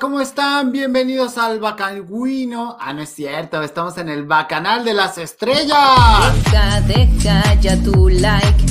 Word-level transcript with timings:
¿cómo 0.00 0.20
están? 0.20 0.72
Bienvenidos 0.72 1.36
al 1.36 1.60
Bacanguino. 1.60 2.76
Ah, 2.80 2.94
no 2.94 3.02
es 3.02 3.10
cierto, 3.10 3.62
estamos 3.62 3.98
en 3.98 4.08
el 4.08 4.24
Bacanal 4.24 4.82
de 4.82 4.94
las 4.94 5.18
Estrellas. 5.18 5.68
Deja, 6.46 6.80
deja 6.80 7.54
ya 7.60 7.76
tu 7.82 8.08
like, 8.08 8.64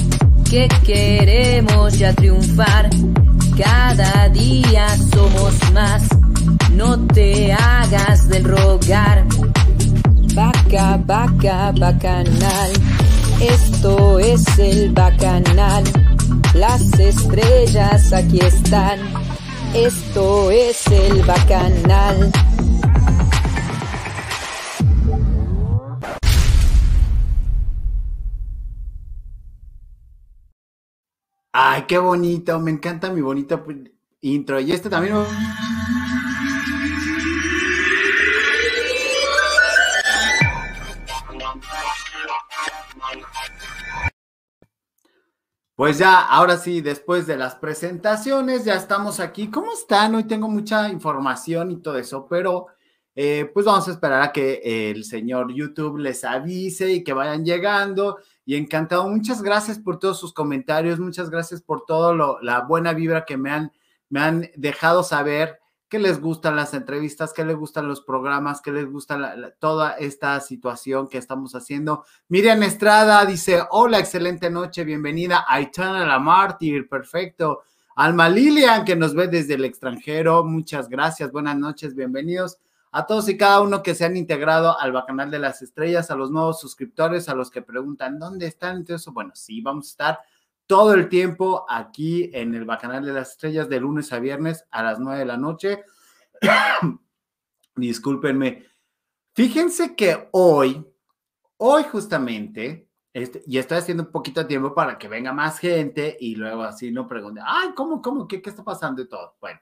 que 0.49 0.67
queremos 0.83 1.99
ya 1.99 2.13
triunfar. 2.13 2.89
Cada 3.55 4.27
día 4.29 4.87
somos 5.13 5.53
más, 5.71 6.03
no 6.71 6.97
te 7.05 7.53
hagas 7.53 8.27
del 8.27 8.45
rogar. 8.45 9.23
Vaca, 10.33 10.99
vaca, 11.05 11.73
bacanal, 11.77 12.71
esto 13.39 14.17
es 14.17 14.43
el 14.57 14.91
bacanal. 14.91 15.83
Las 16.55 16.81
estrellas 16.99 18.11
aquí 18.13 18.39
están, 18.39 18.99
esto 19.73 20.51
es 20.51 20.85
el 20.87 21.23
bacanal. 21.23 22.31
Ay, 31.51 31.83
qué 31.87 31.97
bonito, 31.97 32.59
me 32.59 32.71
encanta 32.71 33.11
mi 33.11 33.21
bonito 33.21 33.63
intro. 34.21 34.59
Y 34.59 34.71
este 34.71 34.89
también. 34.89 35.15
Pues 45.83 45.97
ya, 45.97 46.21
ahora 46.21 46.55
sí, 46.55 46.79
después 46.79 47.27
de 47.27 47.35
las 47.35 47.55
presentaciones, 47.55 48.63
ya 48.63 48.75
estamos 48.75 49.19
aquí. 49.19 49.49
¿Cómo 49.49 49.73
están? 49.73 50.15
Hoy 50.15 50.23
tengo 50.23 50.47
mucha 50.47 50.87
información 50.87 51.71
y 51.71 51.81
todo 51.81 51.97
eso, 51.97 52.25
pero 52.25 52.67
eh, 53.13 53.51
pues 53.53 53.65
vamos 53.65 53.85
a 53.89 53.91
esperar 53.91 54.21
a 54.21 54.31
que 54.31 54.61
el 54.63 55.03
señor 55.03 55.53
YouTube 55.53 55.97
les 55.97 56.23
avise 56.23 56.89
y 56.89 57.03
que 57.03 57.11
vayan 57.11 57.43
llegando. 57.43 58.19
Y 58.45 58.55
encantado, 58.55 59.09
muchas 59.09 59.41
gracias 59.41 59.77
por 59.77 59.99
todos 59.99 60.17
sus 60.17 60.31
comentarios, 60.31 61.01
muchas 61.01 61.29
gracias 61.29 61.61
por 61.61 61.83
todo 61.85 62.39
la 62.41 62.61
buena 62.61 62.93
vibra 62.93 63.25
que 63.25 63.35
me 63.35 63.51
han, 63.51 63.73
me 64.07 64.21
han 64.21 64.51
dejado 64.55 65.03
saber 65.03 65.59
que 65.93 65.99
les 65.99 66.19
gustan 66.19 66.55
las 66.55 66.73
entrevistas, 66.73 67.33
que 67.33 67.45
les 67.45 67.55
gustan 67.55 67.87
los 67.87 68.01
programas, 68.01 68.61
que 68.61 68.71
les 68.71 68.89
gusta 68.89 69.35
toda 69.59 69.91
esta 69.91 70.39
situación 70.39 71.07
que 71.07 71.19
estamos 71.19 71.53
haciendo. 71.53 72.03
Miriam 72.29 72.63
Estrada 72.63 73.23
dice, 73.25 73.61
hola, 73.69 73.99
excelente 73.99 74.49
noche, 74.49 74.85
bienvenida. 74.85 75.45
Aitana 75.47 76.03
la 76.03 76.17
Mártir, 76.17 76.89
perfecto. 76.89 77.61
Alma 77.95 78.27
Lilian, 78.27 78.85
que 78.85 78.95
nos 78.95 79.13
ve 79.13 79.27
desde 79.27 79.53
el 79.53 79.65
extranjero, 79.65 80.43
muchas 80.43 80.89
gracias, 80.89 81.31
buenas 81.31 81.57
noches, 81.57 81.93
bienvenidos 81.93 82.57
a 82.91 83.05
todos 83.05 83.29
y 83.29 83.37
cada 83.37 83.61
uno 83.61 83.83
que 83.83 83.93
se 83.93 84.03
han 84.03 84.17
integrado 84.17 84.79
al 84.79 84.93
Bacanal 84.93 85.29
de 85.29 85.37
las 85.37 85.61
Estrellas, 85.61 86.09
a 86.09 86.15
los 86.15 86.31
nuevos 86.31 86.59
suscriptores, 86.59 87.29
a 87.29 87.35
los 87.35 87.51
que 87.51 87.61
preguntan 87.61 88.17
dónde 88.17 88.47
están. 88.47 88.77
Entonces, 88.77 89.13
bueno, 89.13 89.29
sí, 89.35 89.61
vamos 89.61 89.85
a 89.85 89.89
estar 89.91 90.19
todo 90.73 90.95
el 90.95 91.07
tiempo 91.07 91.67
aquí 91.69 92.31
en 92.33 92.55
el 92.55 92.65
Bacanal 92.65 93.05
de 93.05 93.13
las 93.13 93.33
Estrellas 93.33 93.69
de 93.69 93.79
lunes 93.79 94.11
a 94.11 94.17
viernes 94.17 94.65
a 94.71 94.81
las 94.81 94.99
9 94.99 95.19
de 95.19 95.25
la 95.25 95.37
noche. 95.37 95.83
Discúlpenme. 97.75 98.65
Fíjense 99.35 99.95
que 99.95 100.29
hoy, 100.31 100.83
hoy 101.57 101.83
justamente, 101.83 102.89
este, 103.13 103.43
y 103.45 103.59
estoy 103.59 103.77
haciendo 103.77 104.01
un 104.01 104.11
poquito 104.11 104.41
de 104.41 104.47
tiempo 104.47 104.73
para 104.73 104.97
que 104.97 105.07
venga 105.07 105.31
más 105.31 105.59
gente 105.59 106.17
y 106.19 106.33
luego 106.33 106.63
así 106.63 106.89
no 106.89 107.07
pregunte, 107.07 107.39
ay, 107.45 107.69
¿cómo, 107.75 108.01
cómo, 108.01 108.27
qué, 108.27 108.41
qué 108.41 108.49
está 108.49 108.63
pasando 108.63 109.03
y 109.03 109.07
todo? 109.07 109.35
Bueno, 109.39 109.59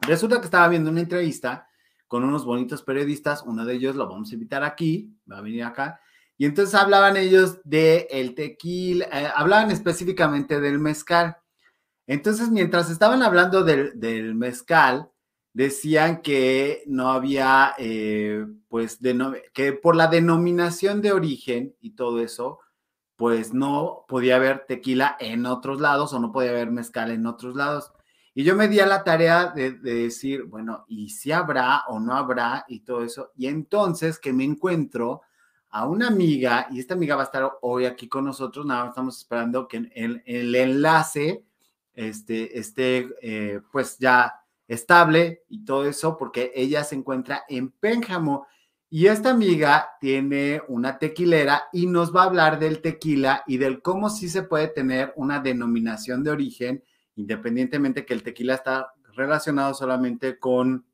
resulta 0.00 0.38
que 0.38 0.46
estaba 0.46 0.68
viendo 0.68 0.88
una 0.88 1.02
entrevista 1.02 1.68
con 2.08 2.24
unos 2.24 2.46
bonitos 2.46 2.82
periodistas, 2.82 3.42
uno 3.42 3.66
de 3.66 3.74
ellos 3.74 3.94
lo 3.94 4.08
vamos 4.08 4.30
a 4.30 4.34
invitar 4.36 4.64
aquí, 4.64 5.14
va 5.30 5.36
a 5.36 5.42
venir 5.42 5.64
acá, 5.64 6.00
y 6.36 6.46
entonces 6.46 6.74
hablaban 6.74 7.16
ellos 7.16 7.58
de 7.64 8.32
tequila, 8.34 9.06
eh, 9.12 9.28
hablaban 9.34 9.70
específicamente 9.70 10.60
del 10.60 10.78
mezcal. 10.78 11.36
Entonces, 12.06 12.50
mientras 12.50 12.90
estaban 12.90 13.22
hablando 13.22 13.64
del, 13.64 14.34
mezcal, 14.34 15.10
decían 15.52 16.22
que 16.22 16.82
no 16.86 17.10
había, 17.10 17.74
eh, 17.78 18.46
pues, 18.68 18.98
que 19.52 19.72
por 19.72 19.96
la 19.96 20.08
denominación 20.08 21.00
de 21.02 21.12
origen 21.12 21.76
y 21.80 21.90
todo 21.94 22.20
eso, 22.20 22.60
pues 23.16 23.54
no 23.54 24.04
podía 24.08 24.36
haber 24.36 24.66
tequila 24.66 25.16
en 25.20 25.46
otros 25.46 25.80
lados 25.80 26.12
o 26.12 26.18
no 26.18 26.32
podía 26.32 26.50
haber 26.50 26.70
mezcal 26.72 27.10
en 27.12 27.26
otros 27.26 27.54
lados. 27.54 27.92
Y 28.34 28.42
yo 28.42 28.56
me 28.56 28.66
di 28.66 28.80
a 28.80 28.86
la 28.86 29.04
tarea 29.04 29.52
de 29.54 29.72
decir, 29.72 30.44
bueno, 30.44 30.84
¿y 30.88 31.10
si 31.10 31.30
habrá 31.30 31.84
o 31.86 32.00
no 32.00 32.14
habrá 32.14 32.64
y 32.68 32.80
todo 32.80 33.04
eso? 33.04 33.30
Y 33.36 33.46
entonces 33.46 34.18
que 34.18 34.32
me 34.32 34.42
encuentro 34.42 35.22
a 35.74 35.88
una 35.88 36.06
amiga, 36.06 36.68
y 36.70 36.78
esta 36.78 36.94
amiga 36.94 37.16
va 37.16 37.22
a 37.22 37.24
estar 37.24 37.50
hoy 37.60 37.84
aquí 37.84 38.08
con 38.08 38.24
nosotros, 38.24 38.64
nada 38.64 38.90
estamos 38.90 39.18
esperando 39.18 39.66
que 39.66 39.78
el, 39.92 40.22
el 40.24 40.54
enlace 40.54 41.44
este, 41.94 42.60
esté 42.60 43.08
eh, 43.20 43.60
pues 43.72 43.98
ya 43.98 44.34
estable 44.68 45.42
y 45.48 45.64
todo 45.64 45.84
eso, 45.86 46.16
porque 46.16 46.52
ella 46.54 46.84
se 46.84 46.94
encuentra 46.94 47.42
en 47.48 47.72
Pénjamo. 47.72 48.46
Y 48.88 49.08
esta 49.08 49.30
amiga 49.30 49.88
tiene 50.00 50.62
una 50.68 50.96
tequilera 51.00 51.64
y 51.72 51.86
nos 51.86 52.14
va 52.14 52.22
a 52.22 52.26
hablar 52.26 52.60
del 52.60 52.80
tequila 52.80 53.42
y 53.44 53.56
del 53.56 53.82
cómo 53.82 54.10
sí 54.10 54.28
se 54.28 54.44
puede 54.44 54.68
tener 54.68 55.12
una 55.16 55.40
denominación 55.40 56.22
de 56.22 56.30
origen, 56.30 56.84
independientemente 57.16 58.06
que 58.06 58.14
el 58.14 58.22
tequila 58.22 58.54
está 58.54 58.94
relacionado 59.14 59.74
solamente 59.74 60.38
con, 60.38 60.86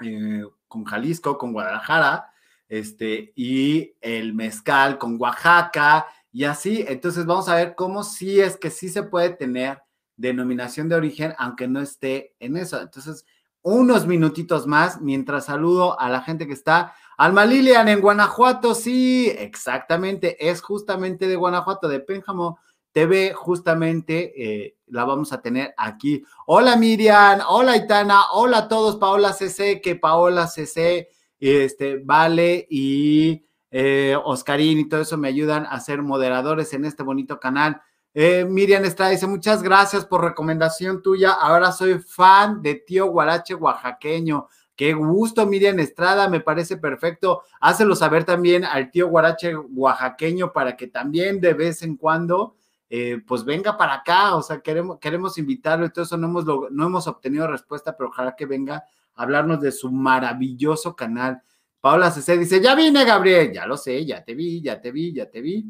eh, 0.00 0.44
con 0.68 0.84
Jalisco, 0.84 1.36
con 1.36 1.52
Guadalajara, 1.52 2.31
este, 2.72 3.34
y 3.36 3.92
el 4.00 4.32
mezcal 4.32 4.96
con 4.96 5.20
Oaxaca 5.20 6.06
y 6.32 6.44
así. 6.44 6.82
Entonces 6.88 7.26
vamos 7.26 7.46
a 7.50 7.56
ver 7.56 7.74
cómo 7.74 8.02
sí 8.02 8.40
es 8.40 8.56
que 8.56 8.70
sí 8.70 8.88
se 8.88 9.02
puede 9.02 9.28
tener 9.28 9.82
denominación 10.16 10.88
de 10.88 10.94
origen, 10.94 11.34
aunque 11.36 11.68
no 11.68 11.82
esté 11.82 12.34
en 12.40 12.56
eso. 12.56 12.80
Entonces, 12.80 13.26
unos 13.60 14.06
minutitos 14.06 14.66
más 14.66 15.02
mientras 15.02 15.44
saludo 15.44 16.00
a 16.00 16.08
la 16.08 16.22
gente 16.22 16.46
que 16.46 16.54
está. 16.54 16.94
Alma 17.18 17.44
Lilian 17.44 17.90
en 17.90 18.00
Guanajuato, 18.00 18.74
sí, 18.74 19.28
exactamente, 19.28 20.48
es 20.48 20.62
justamente 20.62 21.28
de 21.28 21.36
Guanajuato, 21.36 21.88
de 21.88 22.00
Pénjamo 22.00 22.58
TV, 22.92 23.34
justamente 23.34 24.32
eh, 24.34 24.78
la 24.86 25.04
vamos 25.04 25.30
a 25.34 25.42
tener 25.42 25.74
aquí. 25.76 26.24
Hola 26.46 26.76
Miriam, 26.76 27.40
hola 27.46 27.76
Itana, 27.76 28.30
hola 28.32 28.58
a 28.58 28.68
todos, 28.68 28.96
Paola 28.96 29.34
CC, 29.34 29.82
que 29.82 29.94
Paola 29.94 30.46
CC 30.46 31.10
este, 31.50 31.98
Vale 31.98 32.66
y 32.70 33.44
eh, 33.70 34.16
Oscarín 34.24 34.78
y 34.78 34.88
todo 34.88 35.00
eso 35.00 35.18
me 35.18 35.28
ayudan 35.28 35.66
a 35.66 35.80
ser 35.80 36.02
moderadores 36.02 36.72
en 36.72 36.84
este 36.84 37.02
bonito 37.02 37.40
canal. 37.40 37.80
Eh, 38.14 38.44
Miriam 38.44 38.84
Estrada 38.84 39.10
dice, 39.10 39.26
muchas 39.26 39.62
gracias 39.62 40.04
por 40.04 40.22
recomendación 40.22 41.02
tuya. 41.02 41.32
Ahora 41.32 41.72
soy 41.72 41.98
fan 41.98 42.62
de 42.62 42.76
Tío 42.76 43.06
Guarache 43.06 43.54
Oaxaqueño. 43.54 44.48
Qué 44.76 44.94
gusto, 44.94 45.46
Miriam 45.46 45.78
Estrada, 45.80 46.28
me 46.28 46.40
parece 46.40 46.76
perfecto. 46.76 47.42
Hácelo 47.60 47.94
saber 47.94 48.24
también 48.24 48.64
al 48.64 48.90
tío 48.90 49.08
Guarache 49.08 49.54
Oaxaqueño 49.54 50.52
para 50.52 50.76
que 50.76 50.86
también 50.86 51.40
de 51.40 51.54
vez 51.54 51.82
en 51.82 51.96
cuando, 51.96 52.56
eh, 52.88 53.20
pues 53.26 53.44
venga 53.44 53.76
para 53.76 53.94
acá. 53.94 54.34
O 54.34 54.42
sea, 54.42 54.60
queremos, 54.60 54.98
queremos 54.98 55.36
invitarlo 55.38 55.86
y 55.86 55.90
todo 55.90 56.04
eso 56.04 56.16
no 56.16 56.26
hemos, 56.26 56.44
no 56.44 56.86
hemos 56.86 57.06
obtenido 57.06 57.46
respuesta, 57.46 57.96
pero 57.96 58.08
ojalá 58.10 58.34
que 58.34 58.46
venga 58.46 58.84
hablarnos 59.14 59.60
de 59.60 59.72
su 59.72 59.90
maravilloso 59.90 60.94
canal. 60.96 61.42
Paola 61.80 62.10
CC 62.10 62.38
dice, 62.38 62.60
ya 62.60 62.74
vine, 62.74 63.04
Gabriel, 63.04 63.52
ya 63.52 63.66
lo 63.66 63.76
sé, 63.76 64.04
ya 64.06 64.24
te 64.24 64.34
vi, 64.34 64.62
ya 64.62 64.80
te 64.80 64.92
vi, 64.92 65.12
ya 65.12 65.28
te 65.28 65.40
vi. 65.40 65.66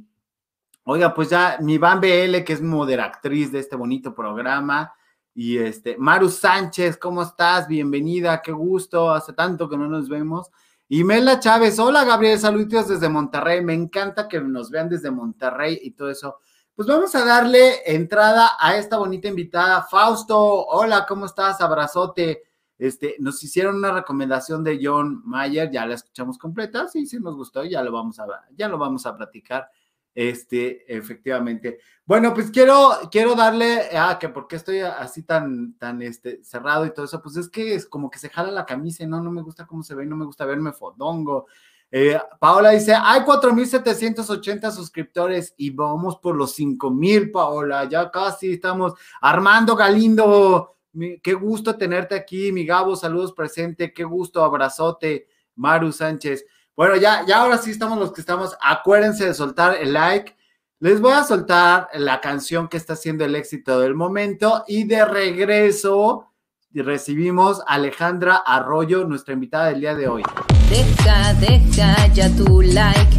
Oiga, 0.85 1.15
pues 1.15 1.31
ya 1.31 1.59
mi 1.61 1.79
Van 1.79 2.00
BL, 2.00 2.43
que 2.44 2.53
es 2.53 2.61
moderatriz 2.61 3.53
de 3.53 3.61
este 3.61 3.77
bonito 3.77 4.15
programa, 4.15 4.93
y 5.35 5.56
este, 5.56 5.97
Maru 5.97 6.29
Sánchez, 6.29 6.99
¿cómo 6.99 7.23
estás? 7.23 7.67
Bienvenida, 7.67 8.43
qué 8.43 8.53
gusto, 8.53 9.11
hace 9.11 9.33
tanto 9.33 9.69
que 9.69 9.79
no 9.79 9.89
nos 9.89 10.09
vemos. 10.09 10.50
Y 10.89 11.05
Mela 11.05 11.41
Chávez, 11.41 11.79
hola 11.79 12.05
Gabriel, 12.05 12.39
saludos 12.39 12.89
desde 12.89 13.09
Monterrey, 13.09 13.65
me 13.65 13.73
encanta 13.73 14.29
que 14.29 14.41
nos 14.41 14.71
vean 14.71 14.91
desde 14.91 15.11
Monterrey 15.11 15.79
y 15.83 15.93
todo 15.93 16.11
eso. 16.11 16.41
Pues 16.75 16.87
vamos 16.87 17.15
a 17.15 17.25
darle 17.25 17.81
entrada 17.87 18.50
a 18.59 18.77
esta 18.77 18.99
bonita 18.99 19.29
invitada, 19.29 19.83
Fausto, 19.83 20.37
hola, 20.67 21.06
¿cómo 21.09 21.25
estás? 21.25 21.61
Abrazote. 21.61 22.43
Este, 22.82 23.14
nos 23.20 23.40
hicieron 23.44 23.76
una 23.76 23.93
recomendación 23.93 24.64
de 24.64 24.81
John 24.82 25.23
Mayer, 25.25 25.70
ya 25.70 25.87
la 25.87 25.94
escuchamos 25.94 26.37
completa, 26.37 26.88
sí, 26.88 27.06
sí 27.06 27.20
nos 27.20 27.37
gustó, 27.37 27.62
ya 27.62 27.81
lo 27.81 27.93
vamos 27.93 28.19
a, 28.19 28.26
ya 28.56 28.67
lo 28.67 28.76
vamos 28.76 29.06
a 29.06 29.17
platicar. 29.17 29.70
Este, 30.12 30.93
efectivamente. 30.93 31.79
Bueno, 32.05 32.34
pues 32.34 32.50
quiero, 32.50 32.90
quiero 33.08 33.37
darle, 33.37 33.88
ah, 33.96 34.19
que 34.20 34.29
porque 34.31 34.56
estoy 34.56 34.81
así 34.81 35.23
tan, 35.23 35.75
tan, 35.79 36.02
este, 36.02 36.43
cerrado 36.43 36.84
y 36.84 36.93
todo 36.93 37.05
eso, 37.05 37.23
pues 37.23 37.37
es 37.37 37.49
que 37.49 37.76
es 37.76 37.87
como 37.87 38.11
que 38.11 38.19
se 38.19 38.31
jala 38.31 38.50
la 38.50 38.67
camisa, 38.67 39.06
¿no? 39.06 39.23
No 39.23 39.31
me 39.31 39.43
gusta 39.43 39.64
cómo 39.64 39.84
se 39.84 39.94
ve, 39.94 40.05
no 40.05 40.17
me 40.17 40.25
gusta 40.25 40.44
verme 40.44 40.73
fodongo. 40.73 41.46
Eh, 41.88 42.19
Paola 42.40 42.70
dice, 42.70 42.94
hay 43.00 43.20
4.780 43.20 44.73
suscriptores 44.73 45.55
y 45.56 45.70
vamos 45.70 46.17
por 46.17 46.34
los 46.34 46.58
5.000, 46.58 47.31
Paola, 47.31 47.84
ya 47.84 48.11
casi 48.11 48.55
estamos. 48.55 48.94
Armando 49.20 49.76
Galindo, 49.76 50.79
qué 51.23 51.35
gusto 51.35 51.77
tenerte 51.77 52.15
aquí, 52.15 52.53
mi 52.53 52.65
Gabo, 52.65 52.97
saludos 52.97 53.33
presente, 53.33 53.93
qué 53.93 54.05
gusto, 54.05 54.44
abrazote, 54.44 55.29
Maru 55.55 55.93
Sánchez. 55.93 56.44
Bueno, 56.75 56.97
ya, 56.97 57.25
ya 57.27 57.43
ahora 57.43 57.59
sí 57.59 57.71
estamos 57.71 57.99
los 57.99 58.12
que 58.12 58.21
estamos. 58.21 58.56
Acuérdense 58.62 59.27
de 59.27 59.35
soltar 59.35 59.77
el 59.81 59.93
like. 59.93 60.37
Les 60.81 61.00
voy 61.00 61.12
a 61.12 61.23
soltar 61.23 61.89
la 61.94 62.21
canción 62.21 62.69
que 62.69 62.77
está 62.77 62.97
siendo 62.97 63.25
el 63.25 63.37
éxito 63.37 63.79
del 63.81 63.94
momento 63.94 64.65
y 64.67 64.85
de 64.85 65.05
regreso 65.05 66.33
recibimos 66.81 67.61
a 67.67 67.75
Alejandra 67.75 68.37
Arroyo, 68.37 69.05
nuestra 69.05 69.35
invitada 69.35 69.67
del 69.67 69.81
día 69.81 69.94
de 69.94 70.09
hoy. 70.09 70.23
Deja, 70.71 71.35
deja 71.35 72.06
ya 72.15 72.35
tu 72.35 72.62
like, 72.62 73.19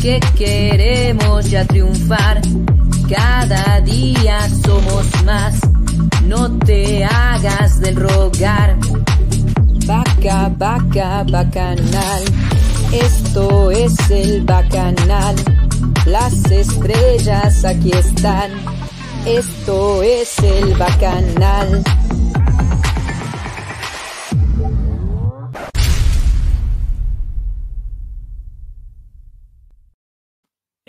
que 0.00 0.20
queremos 0.36 1.50
ya 1.50 1.66
triunfar. 1.66 2.42
Cada 3.08 3.80
día 3.80 4.48
somos 4.64 5.24
más, 5.24 5.60
no 6.24 6.58
te 6.58 7.04
hagas 7.04 7.80
del 7.80 7.96
rogar. 7.96 8.76
Vaca, 9.86 10.50
vaca, 10.56 11.24
bacanal, 11.30 12.22
esto 12.92 13.70
es 13.70 14.10
el 14.10 14.42
bacanal. 14.42 15.36
Las 16.06 16.44
estrellas 16.50 17.64
aquí 17.64 17.90
están, 17.92 18.50
esto 19.26 20.02
es 20.02 20.38
el 20.38 20.74
bacanal. 20.74 21.82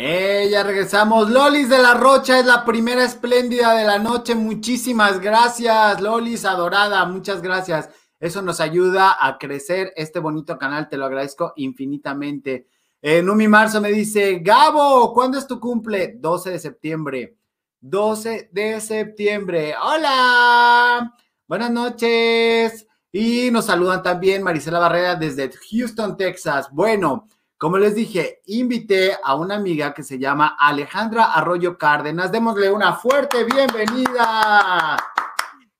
Eh, 0.03 0.49
ya 0.49 0.63
regresamos. 0.63 1.29
Lolis 1.29 1.69
de 1.69 1.77
la 1.77 1.93
Rocha 1.93 2.39
es 2.39 2.45
la 2.47 2.65
primera 2.65 3.03
espléndida 3.03 3.75
de 3.75 3.83
la 3.83 3.99
noche. 3.99 4.33
Muchísimas 4.33 5.21
gracias, 5.21 6.01
Lolis 6.01 6.43
adorada. 6.43 7.05
Muchas 7.05 7.43
gracias. 7.43 7.87
Eso 8.19 8.41
nos 8.41 8.59
ayuda 8.61 9.15
a 9.19 9.37
crecer 9.37 9.93
este 9.95 10.17
bonito 10.17 10.57
canal. 10.57 10.89
Te 10.89 10.97
lo 10.97 11.05
agradezco 11.05 11.53
infinitamente. 11.55 12.65
Eh, 12.99 13.21
Numi 13.21 13.47
Marzo 13.47 13.79
me 13.79 13.91
dice, 13.91 14.39
Gabo, 14.39 15.13
¿cuándo 15.13 15.37
es 15.37 15.45
tu 15.45 15.59
cumple? 15.59 16.15
12 16.17 16.49
de 16.49 16.57
septiembre. 16.57 17.37
12 17.79 18.49
de 18.51 18.81
septiembre. 18.81 19.75
Hola. 19.79 21.13
Buenas 21.45 21.69
noches. 21.69 22.87
Y 23.11 23.51
nos 23.51 23.65
saludan 23.65 24.01
también 24.01 24.41
Marisela 24.41 24.79
Barrera 24.79 25.13
desde 25.13 25.51
Houston, 25.69 26.17
Texas. 26.17 26.69
Bueno. 26.71 27.27
Como 27.61 27.77
les 27.77 27.93
dije, 27.93 28.41
invité 28.47 29.15
a 29.23 29.35
una 29.35 29.53
amiga 29.53 29.93
que 29.93 30.01
se 30.01 30.17
llama 30.17 30.57
Alejandra 30.57 31.25
Arroyo 31.25 31.77
Cárdenas. 31.77 32.31
Démosle 32.31 32.71
una 32.71 32.93
fuerte 32.93 33.43
bienvenida. 33.43 34.97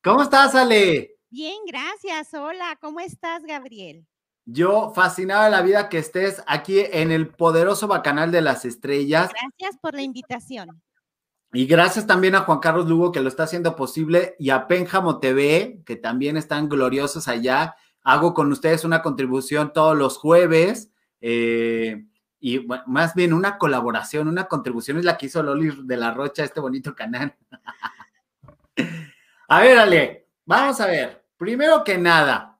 ¿Cómo 0.04 0.22
estás, 0.22 0.54
Ale? 0.54 1.18
Bien, 1.32 1.58
gracias. 1.66 2.36
Hola, 2.36 2.78
¿cómo 2.80 3.00
estás, 3.00 3.42
Gabriel? 3.42 4.06
Yo 4.46 4.92
fascinado 4.94 5.46
de 5.46 5.50
la 5.50 5.64
vida 5.64 5.90
que 5.90 5.98
estés 5.98 6.44
aquí 6.46 6.82
en 6.82 7.12
el 7.12 7.30
poderoso 7.30 7.88
Bacanal 7.88 8.32
de 8.32 8.42
las 8.42 8.64
Estrellas. 8.64 9.32
Gracias 9.32 9.80
por 9.82 9.96
la 9.96 10.04
invitación. 10.04 10.84
Y 11.52 11.66
gracias 11.66 12.06
también 12.06 12.36
a 12.36 12.42
Juan 12.42 12.60
Carlos 12.60 12.88
Lugo 12.88 13.12
que 13.12 13.22
lo 13.22 13.28
está 13.28 13.46
haciendo 13.46 13.76
posible 13.76 14.36
y 14.38 14.52
a 14.52 14.68
Pénjamo 14.68 15.18
TV, 15.18 15.82
que 15.84 15.96
también 15.96 16.38
están 16.38 16.70
gloriosos 16.70 17.28
allá. 17.28 17.76
Hago 18.04 18.36
con 18.36 18.52
ustedes 18.52 18.86
una 18.86 19.02
contribución 19.02 19.74
todos 19.74 19.98
los 19.98 20.20
jueves 20.20 20.91
eh, 21.22 22.06
y 22.44 22.68
más 22.88 23.14
bien 23.14 23.34
una 23.34 23.60
colaboración, 23.60 24.28
una 24.28 24.46
contribución 24.46 24.98
es 24.98 25.06
la 25.06 25.16
que 25.16 25.28
hizo 25.28 25.44
Loli 25.44 25.72
de 25.84 25.96
la 25.96 26.12
Rocha 26.12 26.42
a 26.42 26.46
este 26.46 26.60
bonito 26.60 26.96
canal. 26.96 27.36
a 29.48 29.60
ver, 29.62 29.78
Ale, 29.78 30.28
vamos 30.44 30.82
a 30.82 30.88
ver. 30.88 31.24
Primero 31.38 31.84
que 31.84 32.00
nada, 32.00 32.60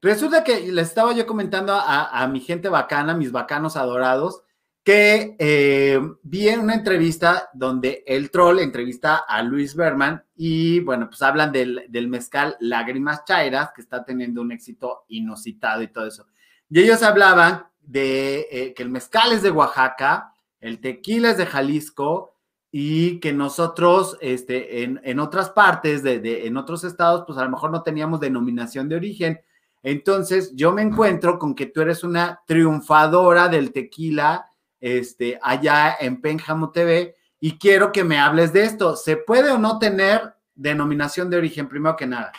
resulta 0.00 0.44
que 0.44 0.70
les 0.72 0.88
estaba 0.88 1.12
yo 1.14 1.26
comentando 1.26 1.74
a, 1.74 2.26
mi 2.28 2.40
gente 2.40 2.68
bacana, 2.68 3.12
mis 3.14 3.32
bacanos 3.32 3.76
adorados, 3.76 4.42
que 4.84 5.36
eh, 5.40 6.00
vi 6.22 6.48
en 6.48 6.60
una 6.60 6.74
entrevista 6.74 7.50
donde 7.52 8.04
el 8.06 8.30
troll 8.30 8.60
entrevista 8.60 9.16
a 9.16 9.42
Luis 9.42 9.74
Berman 9.74 10.24
y 10.36 10.80
bueno, 10.80 11.08
pues 11.08 11.20
hablan 11.22 11.50
del, 11.50 11.86
del 11.88 12.06
mezcal 12.06 12.56
Lágrimas 12.60 13.24
Chairas, 13.24 13.72
que 13.74 13.82
está 13.82 14.04
teniendo 14.04 14.40
un 14.40 14.52
éxito 14.52 15.04
inusitado 15.08 15.82
y 15.82 15.88
todo 15.88 16.06
eso. 16.06 16.26
Y 16.70 16.80
ellos 16.80 17.02
hablaban 17.02 17.66
de 17.88 18.46
eh, 18.50 18.74
que 18.74 18.82
el 18.82 18.90
mezcal 18.90 19.32
es 19.32 19.42
de 19.42 19.50
Oaxaca, 19.50 20.34
el 20.60 20.78
tequila 20.78 21.30
es 21.30 21.38
de 21.38 21.46
Jalisco 21.46 22.34
y 22.70 23.18
que 23.20 23.32
nosotros 23.32 24.18
este, 24.20 24.82
en, 24.82 25.20
otras 25.20 25.50
partes, 25.50 26.02
de, 26.02 26.46
en 26.46 26.56
otros 26.58 26.84
estados, 26.84 27.24
pues 27.26 27.38
a 27.38 27.44
lo 27.44 27.50
mejor 27.50 27.70
no 27.70 27.82
teníamos 27.82 28.20
denominación 28.20 28.90
de 28.90 28.96
origen. 28.96 29.40
Entonces 29.82 30.52
yo 30.54 30.72
me 30.72 30.82
encuentro 30.82 31.38
con 31.38 31.54
que 31.54 31.64
tú 31.64 31.80
eres 31.80 32.04
una 32.04 32.42
triunfadora 32.46 33.48
del 33.48 33.72
tequila 33.72 34.50
este, 34.80 35.38
allá 35.42 35.96
en 35.98 36.20
Pénjamo 36.20 36.70
TV 36.70 37.16
y 37.40 37.56
quiero 37.56 37.90
que 37.90 38.04
me 38.04 38.18
hables 38.18 38.52
de 38.52 38.64
esto. 38.64 38.96
¿Se 38.96 39.16
puede 39.16 39.50
o 39.50 39.56
no 39.56 39.78
tener 39.78 40.34
denominación 40.54 41.30
de 41.30 41.38
origen, 41.38 41.68
primero 41.68 41.96
que 41.96 42.06
nada? 42.06 42.32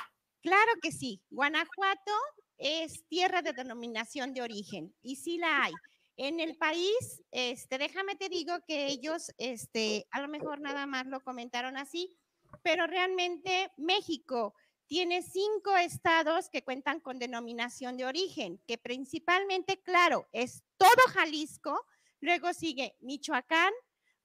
Claro 0.44 0.74
que 0.80 0.92
sí. 0.92 1.20
Guanajuato 1.32 2.12
es 2.60 3.08
tierra 3.08 3.42
de 3.42 3.54
denominación 3.54 4.34
de 4.34 4.42
origen 4.42 4.94
y 5.02 5.16
sí 5.16 5.38
la 5.38 5.64
hay. 5.64 5.74
En 6.18 6.42
el 6.42 6.58
país, 6.58 7.24
este, 7.32 7.78
déjame 7.78 8.16
te 8.16 8.28
digo 8.28 8.54
que 8.68 8.88
ellos, 8.88 9.32
este, 9.38 10.06
a 10.12 10.22
lo 10.22 10.28
mejor 10.28 10.60
nada 10.60 10.86
más 10.86 11.08
lo 11.08 11.22
comentaron 11.22 11.78
así, 11.78 12.20
pero 12.62 12.88
realmente 12.88 13.72
México 13.78 14.54
tiene 14.86 15.22
cinco 15.22 15.78
estados 15.78 16.50
que 16.50 16.64
cuentan 16.64 17.00
con 17.00 17.20
denominación 17.20 17.96
de 17.96 18.06
origen, 18.06 18.60
que 18.68 18.78
principalmente, 18.78 19.80
claro, 19.82 20.28
es 20.34 20.64
todo 20.78 21.14
Jalisco, 21.14 21.86
luego 22.20 22.54
sigue 22.54 22.98
Michoacán, 23.00 23.72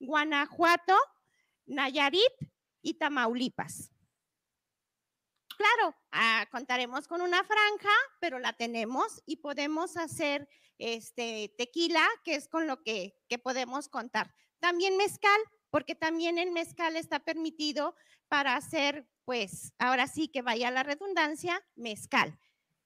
Guanajuato, 0.00 0.96
Nayarit 1.66 2.32
y 2.82 2.94
Tamaulipas. 2.94 3.93
Claro, 5.56 5.96
ah, 6.12 6.46
contaremos 6.50 7.06
con 7.06 7.20
una 7.20 7.44
franja, 7.44 7.94
pero 8.20 8.38
la 8.38 8.52
tenemos 8.52 9.22
y 9.26 9.36
podemos 9.36 9.96
hacer 9.96 10.48
este 10.78 11.54
tequila, 11.56 12.06
que 12.24 12.34
es 12.34 12.48
con 12.48 12.66
lo 12.66 12.82
que, 12.82 13.16
que 13.28 13.38
podemos 13.38 13.88
contar. 13.88 14.34
También 14.58 14.96
mezcal, 14.96 15.40
porque 15.70 15.94
también 15.94 16.38
el 16.38 16.50
mezcal 16.50 16.96
está 16.96 17.20
permitido 17.20 17.94
para 18.28 18.56
hacer, 18.56 19.08
pues, 19.24 19.72
ahora 19.78 20.06
sí 20.06 20.28
que 20.28 20.42
vaya 20.42 20.70
la 20.70 20.82
redundancia, 20.82 21.60
mezcal. 21.76 22.38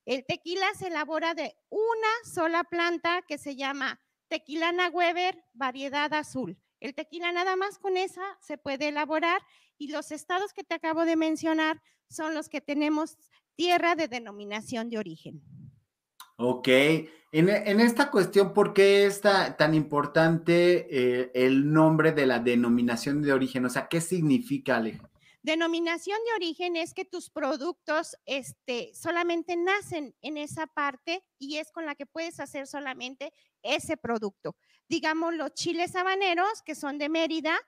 El 0.04 0.24
tequila 0.24 0.66
se 0.74 0.88
elabora 0.88 1.34
de 1.34 1.54
una 1.68 2.08
sola 2.24 2.64
planta 2.64 3.22
que 3.28 3.38
se 3.38 3.56
llama 3.56 4.00
Tequilana 4.28 4.88
Weber, 4.88 5.44
variedad 5.52 6.12
azul. 6.14 6.58
El 6.80 6.94
tequila 6.94 7.32
nada 7.32 7.56
más 7.56 7.78
con 7.78 7.96
esa 7.96 8.38
se 8.40 8.56
puede 8.56 8.88
elaborar 8.88 9.42
y 9.76 9.88
los 9.88 10.12
estados 10.12 10.52
que 10.52 10.64
te 10.64 10.74
acabo 10.74 11.04
de 11.04 11.16
mencionar 11.16 11.82
son 12.08 12.34
los 12.34 12.48
que 12.48 12.60
tenemos 12.60 13.16
tierra 13.54 13.94
de 13.94 14.08
denominación 14.08 14.88
de 14.88 14.98
origen. 14.98 15.42
Ok, 16.36 16.68
en, 17.30 17.80
esta 17.80 18.10
cuestión, 18.10 18.54
¿por 18.54 18.72
qué 18.72 19.06
es 19.06 19.20
tan 19.20 19.74
importante 19.74 20.86
eh, 20.88 21.30
el 21.34 21.72
nombre 21.72 22.12
de 22.12 22.26
la 22.26 22.38
denominación 22.38 23.20
de 23.20 23.32
origen? 23.32 23.64
O 23.64 23.68
sea, 23.68 23.88
¿qué 23.88 24.00
significa, 24.00 24.76
Alejandro? 24.76 25.10
Denominación 25.42 26.18
de 26.26 26.34
origen 26.36 26.76
es 26.76 26.94
que 26.94 27.04
tus 27.04 27.30
productos 27.30 28.16
este, 28.24 28.92
solamente 28.94 29.56
nacen 29.56 30.14
en 30.20 30.36
esa 30.36 30.66
parte 30.66 31.24
y 31.38 31.56
es 31.56 31.70
con 31.70 31.86
la 31.86 31.94
que 31.94 32.06
puedes 32.06 32.40
hacer 32.40 32.66
solamente 32.66 33.32
ese 33.62 33.96
producto. 33.96 34.56
Digamos 34.88 35.34
los 35.34 35.54
chiles 35.54 35.96
habaneros, 35.96 36.62
que 36.64 36.74
son 36.74 36.98
de 36.98 37.08
Mérida, 37.08 37.58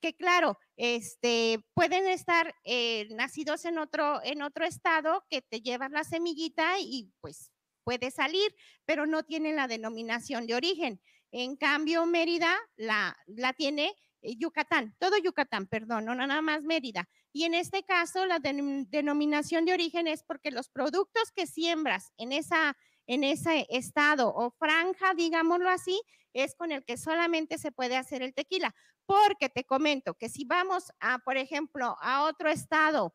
que 0.00 0.14
claro, 0.14 0.58
este, 0.76 1.60
pueden 1.74 2.06
estar 2.08 2.54
eh, 2.64 3.08
nacidos 3.10 3.64
en 3.64 3.78
otro, 3.78 4.20
en 4.24 4.42
otro 4.42 4.64
estado 4.64 5.24
que 5.28 5.42
te 5.42 5.60
llevan 5.60 5.92
la 5.92 6.04
semillita 6.04 6.78
y 6.80 7.12
pues 7.20 7.52
puede 7.84 8.10
salir, 8.10 8.54
pero 8.84 9.06
no 9.06 9.22
tienen 9.22 9.56
la 9.56 9.68
denominación 9.68 10.46
de 10.46 10.54
origen. 10.54 11.00
En 11.32 11.56
cambio, 11.56 12.06
Mérida 12.06 12.56
la, 12.76 13.16
la 13.26 13.52
tiene 13.52 13.94
eh, 14.22 14.36
Yucatán, 14.36 14.94
todo 14.98 15.16
Yucatán, 15.18 15.66
perdón, 15.66 16.04
no 16.04 16.14
nada 16.14 16.42
más 16.42 16.64
Mérida. 16.64 17.08
Y 17.32 17.44
en 17.44 17.54
este 17.54 17.84
caso, 17.84 18.26
la 18.26 18.40
denominación 18.40 19.64
de 19.64 19.72
origen 19.72 20.08
es 20.08 20.24
porque 20.24 20.50
los 20.50 20.68
productos 20.68 21.30
que 21.34 21.46
siembras 21.46 22.12
en, 22.16 22.32
esa, 22.32 22.76
en 23.10 23.24
ese 23.24 23.66
estado 23.70 24.32
o 24.32 24.52
franja, 24.52 25.14
digámoslo 25.14 25.68
así, 25.68 26.00
es 26.32 26.54
con 26.54 26.70
el 26.70 26.84
que 26.84 26.96
solamente 26.96 27.58
se 27.58 27.72
puede 27.72 27.96
hacer 27.96 28.22
el 28.22 28.34
tequila 28.34 28.72
porque 29.04 29.48
te 29.48 29.64
comento 29.64 30.14
que 30.14 30.28
si 30.28 30.44
vamos 30.44 30.92
a, 31.00 31.18
por 31.18 31.36
ejemplo, 31.36 31.96
a 32.00 32.22
otro 32.22 32.48
estado, 32.48 33.12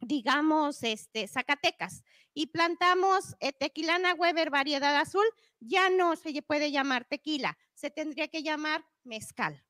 digamos, 0.00 0.82
este, 0.82 1.26
Zacatecas, 1.26 2.04
y 2.34 2.48
plantamos 2.48 3.34
eh, 3.40 3.54
tequilana 3.54 4.12
Weber 4.12 4.50
variedad 4.50 4.94
azul, 4.96 5.24
ya 5.58 5.88
no 5.88 6.14
se 6.14 6.42
puede 6.42 6.70
llamar 6.70 7.06
tequila, 7.06 7.56
se 7.72 7.88
tendría 7.88 8.28
que 8.28 8.42
llamar 8.42 8.84
mezcal. 9.04 9.64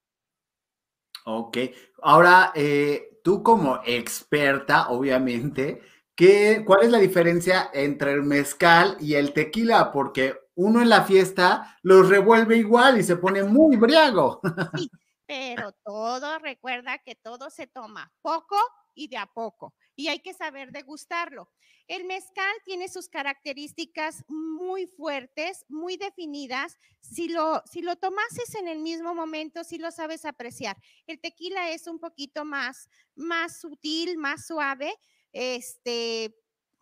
Ok. 1.25 1.59
Ahora, 2.03 2.51
eh, 2.57 3.21
tú 3.23 3.45
como 3.45 3.81
experta, 3.87 4.89
obviamente, 4.89 5.81
¿qué, 6.19 6.65
¿cuál 6.67 6.83
es 6.83 6.91
la 6.91 6.99
diferencia 6.99 7.71
entre 7.73 8.11
el 8.11 8.25
mezcal 8.25 8.97
y 8.99 9.15
el 9.15 9.33
tequila? 9.33 9.93
Porque 9.93 10.35
uno 10.57 10.83
en 10.83 10.89
la 10.89 11.05
fiesta 11.05 11.79
los 11.83 12.09
revuelve 12.09 12.57
igual 12.57 12.99
y 12.99 13.05
se 13.05 13.17
pone 13.17 13.45
muy 13.45 13.77
briago. 13.77 14.41
Sí, 15.31 15.55
pero 15.55 15.73
todo, 15.85 16.39
recuerda 16.39 16.97
que 17.05 17.15
todo 17.15 17.51
se 17.51 17.67
toma 17.67 18.11
poco 18.23 18.57
y 18.95 19.09
de 19.09 19.19
a 19.19 19.27
poco 19.27 19.75
y 19.95 20.09
hay 20.09 20.21
que 20.21 20.33
saber 20.33 20.73
degustarlo. 20.73 21.51
El 21.87 22.05
mezcal 22.05 22.55
tiene 22.65 22.89
sus 22.89 23.09
características 23.09 24.25
muy 24.29 24.87
fuertes, 24.87 25.67
muy 25.69 25.97
definidas. 25.97 26.79
Si 27.01 27.29
lo, 27.29 27.63
si 27.71 27.83
lo 27.83 27.97
tomases 27.97 28.55
en 28.55 28.69
el 28.69 28.79
mismo 28.79 29.15
momento, 29.15 29.65
sí 29.65 29.77
lo 29.77 29.91
sabes 29.91 30.25
apreciar. 30.25 30.77
El 31.07 31.21
tequila 31.21 31.73
es 31.73 31.89
un 31.89 31.99
poquito 31.99 32.45
más, 32.45 32.89
más 33.17 33.61
sutil, 33.61 34.19
más 34.19 34.47
suave, 34.47 34.95
este, 35.39 36.35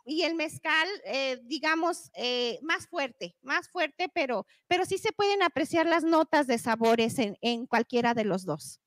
y 0.06 0.22
el 0.22 0.34
mezcal, 0.34 0.88
eh, 1.04 1.40
digamos, 1.44 2.10
eh, 2.14 2.58
más 2.62 2.86
fuerte, 2.86 3.36
más 3.42 3.68
fuerte, 3.68 4.08
pero, 4.14 4.46
pero 4.66 4.86
sí 4.86 4.96
se 4.96 5.12
pueden 5.12 5.42
apreciar 5.42 5.84
las 5.84 6.04
notas 6.04 6.46
de 6.46 6.56
sabores 6.56 7.18
en, 7.18 7.36
en 7.42 7.66
cualquiera 7.66 8.14
de 8.14 8.24
los 8.24 8.46
dos. 8.46 8.80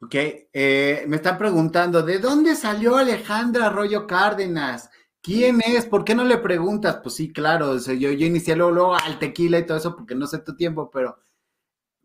Ok, 0.00 0.14
eh, 0.14 1.04
me 1.08 1.16
están 1.16 1.36
preguntando, 1.36 2.02
¿de 2.02 2.18
dónde 2.18 2.56
salió 2.56 2.96
Alejandra 2.96 3.66
Arroyo 3.66 4.06
Cárdenas? 4.06 4.88
¿Quién 5.20 5.60
es? 5.60 5.84
¿Por 5.84 6.04
qué 6.04 6.14
no 6.14 6.24
le 6.24 6.38
preguntas? 6.38 7.00
Pues 7.02 7.16
sí, 7.16 7.30
claro, 7.30 7.76
yo, 7.76 8.10
yo 8.10 8.26
inicié 8.26 8.56
luego, 8.56 8.94
al 8.94 9.18
tequila 9.18 9.58
y 9.58 9.66
todo 9.66 9.76
eso 9.76 9.94
porque 9.94 10.14
no 10.14 10.26
sé 10.26 10.38
tu 10.38 10.56
tiempo, 10.56 10.90
pero 10.90 11.18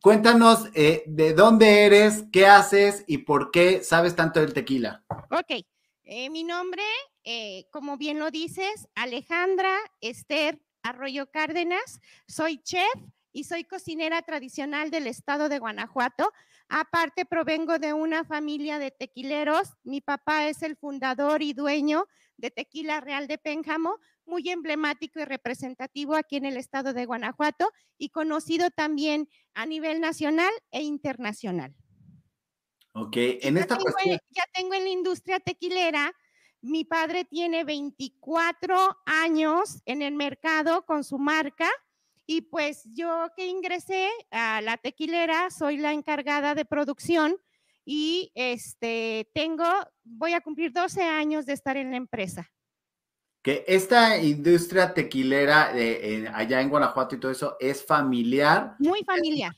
cuéntanos 0.01 0.67
eh, 0.73 1.03
de 1.07 1.33
dónde 1.33 1.85
eres, 1.85 2.25
qué 2.33 2.47
haces 2.47 3.05
y 3.07 3.19
por 3.19 3.49
qué 3.51 3.81
sabes 3.81 4.13
tanto 4.13 4.41
del 4.41 4.53
tequila. 4.53 5.05
Ok, 5.31 5.63
eh, 6.05 6.29
mi 6.29 6.43
nombre, 6.43 6.83
eh, 7.23 7.67
como 7.71 7.97
bien 7.97 8.19
lo 8.19 8.31
dices, 8.31 8.87
Alejandra 8.95 9.75
Esther 10.01 10.61
Arroyo 10.83 11.31
Cárdenas, 11.31 11.99
soy 12.27 12.59
chef 12.59 12.93
y 13.31 13.43
soy 13.45 13.63
cocinera 13.63 14.21
tradicional 14.21 14.91
del 14.91 15.07
estado 15.07 15.49
de 15.49 15.59
Guanajuato. 15.59 16.31
Aparte, 16.69 17.25
provengo 17.25 17.79
de 17.79 17.93
una 17.93 18.23
familia 18.23 18.79
de 18.79 18.91
tequileros. 18.91 19.73
Mi 19.83 19.99
papá 19.99 20.47
es 20.47 20.61
el 20.61 20.77
fundador 20.77 21.41
y 21.41 21.53
dueño 21.53 22.07
de 22.37 22.51
Tequila 22.51 23.01
Real 23.01 23.27
de 23.27 23.37
Pénjamo, 23.37 23.97
muy 24.25 24.49
emblemático 24.49 25.19
y 25.19 25.25
representativo 25.25 26.15
aquí 26.15 26.37
en 26.37 26.45
el 26.45 26.57
estado 26.57 26.93
de 26.93 27.05
Guanajuato 27.05 27.71
y 27.97 28.09
conocido 28.09 28.69
también 28.69 29.27
a 29.53 29.65
nivel 29.65 30.01
nacional 30.01 30.51
e 30.71 30.81
internacional. 30.81 31.75
Ok, 32.97 33.17
en 33.17 33.57
esta 33.57 33.75
ya 33.75 33.77
tengo, 33.77 33.91
cuestión. 33.91 34.19
ya 34.29 34.43
tengo 34.53 34.73
en 34.73 34.83
la 34.85 34.89
industria 34.89 35.39
tequilera. 35.41 36.13
Mi 36.61 36.85
padre 36.85 37.25
tiene 37.25 37.65
24 37.65 38.97
años 39.05 39.81
en 39.85 40.01
el 40.01 40.15
mercado 40.15 40.85
con 40.85 41.03
su 41.03 41.19
marca 41.19 41.69
y 42.25 42.41
pues 42.41 42.83
yo 42.93 43.27
que 43.35 43.47
ingresé 43.47 44.09
a 44.31 44.61
la 44.61 44.77
tequilera, 44.77 45.51
soy 45.51 45.75
la 45.75 45.91
encargada 45.91 46.55
de 46.55 46.63
producción 46.63 47.35
y 47.83 48.31
este 48.33 49.29
tengo, 49.33 49.65
voy 50.05 50.31
a 50.31 50.39
cumplir 50.39 50.71
12 50.71 51.03
años 51.03 51.45
de 51.45 51.51
estar 51.51 51.75
en 51.75 51.91
la 51.91 51.97
empresa. 51.97 52.49
Que 53.43 53.65
esta 53.67 54.17
industria 54.23 54.93
tequilera 54.93 55.77
eh, 55.77 56.23
eh, 56.23 56.31
allá 56.33 56.61
en 56.61 56.69
Guanajuato 56.69 57.15
y 57.15 57.19
todo 57.19 57.31
eso 57.31 57.57
es 57.59 57.85
familiar. 57.85 58.75
Muy 58.79 59.03
familiar. 59.03 59.53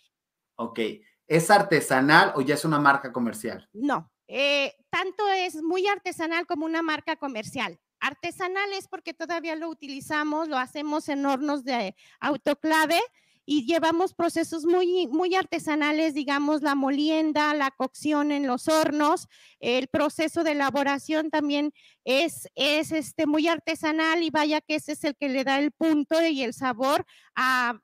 Ok, 0.55 0.79
¿es 1.27 1.51
artesanal 1.51 2.33
o 2.35 2.41
ya 2.41 2.55
es 2.55 2.65
una 2.65 2.79
marca 2.79 3.11
comercial? 3.11 3.69
No, 3.73 4.11
eh, 4.27 4.75
tanto 4.89 5.27
es 5.29 5.61
muy 5.61 5.87
artesanal 5.87 6.45
como 6.45 6.65
una 6.65 6.81
marca 6.81 7.15
comercial. 7.15 7.79
Artesanal 7.99 8.73
es 8.73 8.87
porque 8.87 9.13
todavía 9.13 9.55
lo 9.55 9.69
utilizamos, 9.69 10.47
lo 10.47 10.57
hacemos 10.57 11.09
en 11.09 11.25
hornos 11.25 11.63
de 11.63 11.95
autoclave 12.19 12.99
y 13.49 13.65
llevamos 13.65 14.13
procesos 14.13 14.65
muy, 14.65 15.07
muy 15.07 15.33
artesanales, 15.33 16.13
digamos, 16.13 16.61
la 16.61 16.75
molienda, 16.75 17.53
la 17.53 17.71
cocción 17.71 18.33
en 18.33 18.45
los 18.45 18.67
hornos, 18.67 19.29
el 19.61 19.87
proceso 19.87 20.43
de 20.43 20.51
elaboración 20.51 21.29
también 21.29 21.71
es, 22.03 22.49
es 22.55 22.91
este, 22.91 23.25
muy 23.25 23.47
artesanal 23.47 24.21
y 24.21 24.31
vaya 24.31 24.59
que 24.59 24.75
ese 24.75 24.91
es 24.91 25.03
el 25.05 25.15
que 25.15 25.29
le 25.29 25.45
da 25.45 25.59
el 25.59 25.71
punto 25.71 26.21
y 26.21 26.43
el 26.43 26.53
sabor 26.53 27.05
a, 27.35 27.79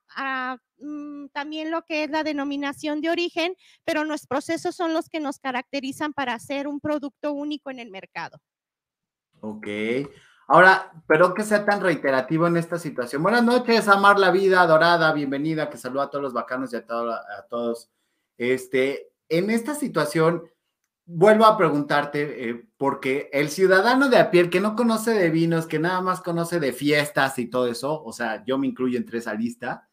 mm, 0.80 1.28
también 1.32 1.72
lo 1.72 1.84
que 1.86 2.04
es 2.04 2.10
la 2.10 2.26
denominación 2.26 3.00
de 3.00 3.12
origen, 3.12 3.56
pero 3.86 4.04
nuestros 4.04 4.28
procesos 4.28 4.76
son 4.76 4.94
los 4.94 5.08
que 5.08 5.22
nos 5.22 5.40
caracterizan 5.40 6.12
para 6.12 6.34
hacer 6.34 6.68
un 6.68 6.82
producto 6.82 7.32
único 7.32 7.72
en 7.72 7.80
el 7.80 7.90
mercado. 7.90 8.38
Ok. 9.40 9.68
Ahora, 10.48 10.92
perdón 11.08 11.34
que 11.34 11.44
sea 11.44 11.66
tan 11.66 11.82
reiterativo 11.82 12.48
en 12.48 12.58
esta 12.58 12.78
situación. 12.78 13.24
Buenas 13.24 13.44
noches, 13.44 13.88
Amar 13.88 14.20
la 14.20 14.30
Vida, 14.32 14.66
Dorada, 14.68 15.14
bienvenida, 15.14 15.70
que 15.70 15.78
saluda 15.78 16.04
a 16.04 16.10
todos 16.10 16.22
los 16.24 16.34
bacanos 16.34 16.74
y 16.74 16.76
a, 16.76 16.86
todo- 16.86 17.14
a 17.14 17.48
todos. 17.50 17.90
Este, 18.38 19.14
en 19.30 19.50
esta 19.50 19.74
situación, 19.74 20.44
vuelvo 21.06 21.46
a 21.46 21.58
preguntarte, 21.58 22.50
eh, 22.50 22.66
porque 22.78 23.30
el 23.32 23.50
ciudadano 23.50 24.10
de 24.10 24.18
a 24.18 24.32
pie, 24.32 24.42
el 24.42 24.50
que 24.50 24.60
no 24.60 24.76
conoce 24.76 25.12
de 25.12 25.30
vinos, 25.30 25.66
que 25.66 25.80
nada 25.80 26.02
más 26.02 26.22
conoce 26.22 26.60
de 26.60 26.74
fiestas 26.74 27.40
y 27.40 27.48
todo 27.50 27.68
eso, 27.68 28.04
o 28.04 28.12
sea, 28.12 28.44
yo 28.46 28.58
me 28.58 28.68
incluyo 28.68 28.98
entre 28.98 29.20
esa 29.20 29.34
lista, 29.34 29.88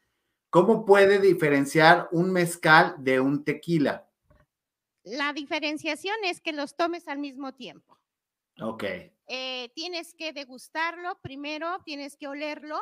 ¿cómo 0.51 0.85
puede 0.85 1.21
diferenciar 1.21 2.09
un 2.11 2.33
mezcal 2.33 2.97
de 2.99 3.21
un 3.21 3.45
tequila? 3.45 4.09
La 5.05 5.33
diferenciación 5.33 6.17
es 6.25 6.41
que 6.41 6.53
los 6.53 6.77
tomes 6.77 7.07
al 7.09 7.19
mismo 7.19 7.53
tiempo. 7.55 7.99
Ok. 8.61 8.85
Eh, 9.33 9.71
tienes 9.77 10.13
que 10.13 10.33
degustarlo 10.33 11.17
primero, 11.23 11.79
tienes 11.85 12.17
que 12.17 12.27
olerlo, 12.27 12.81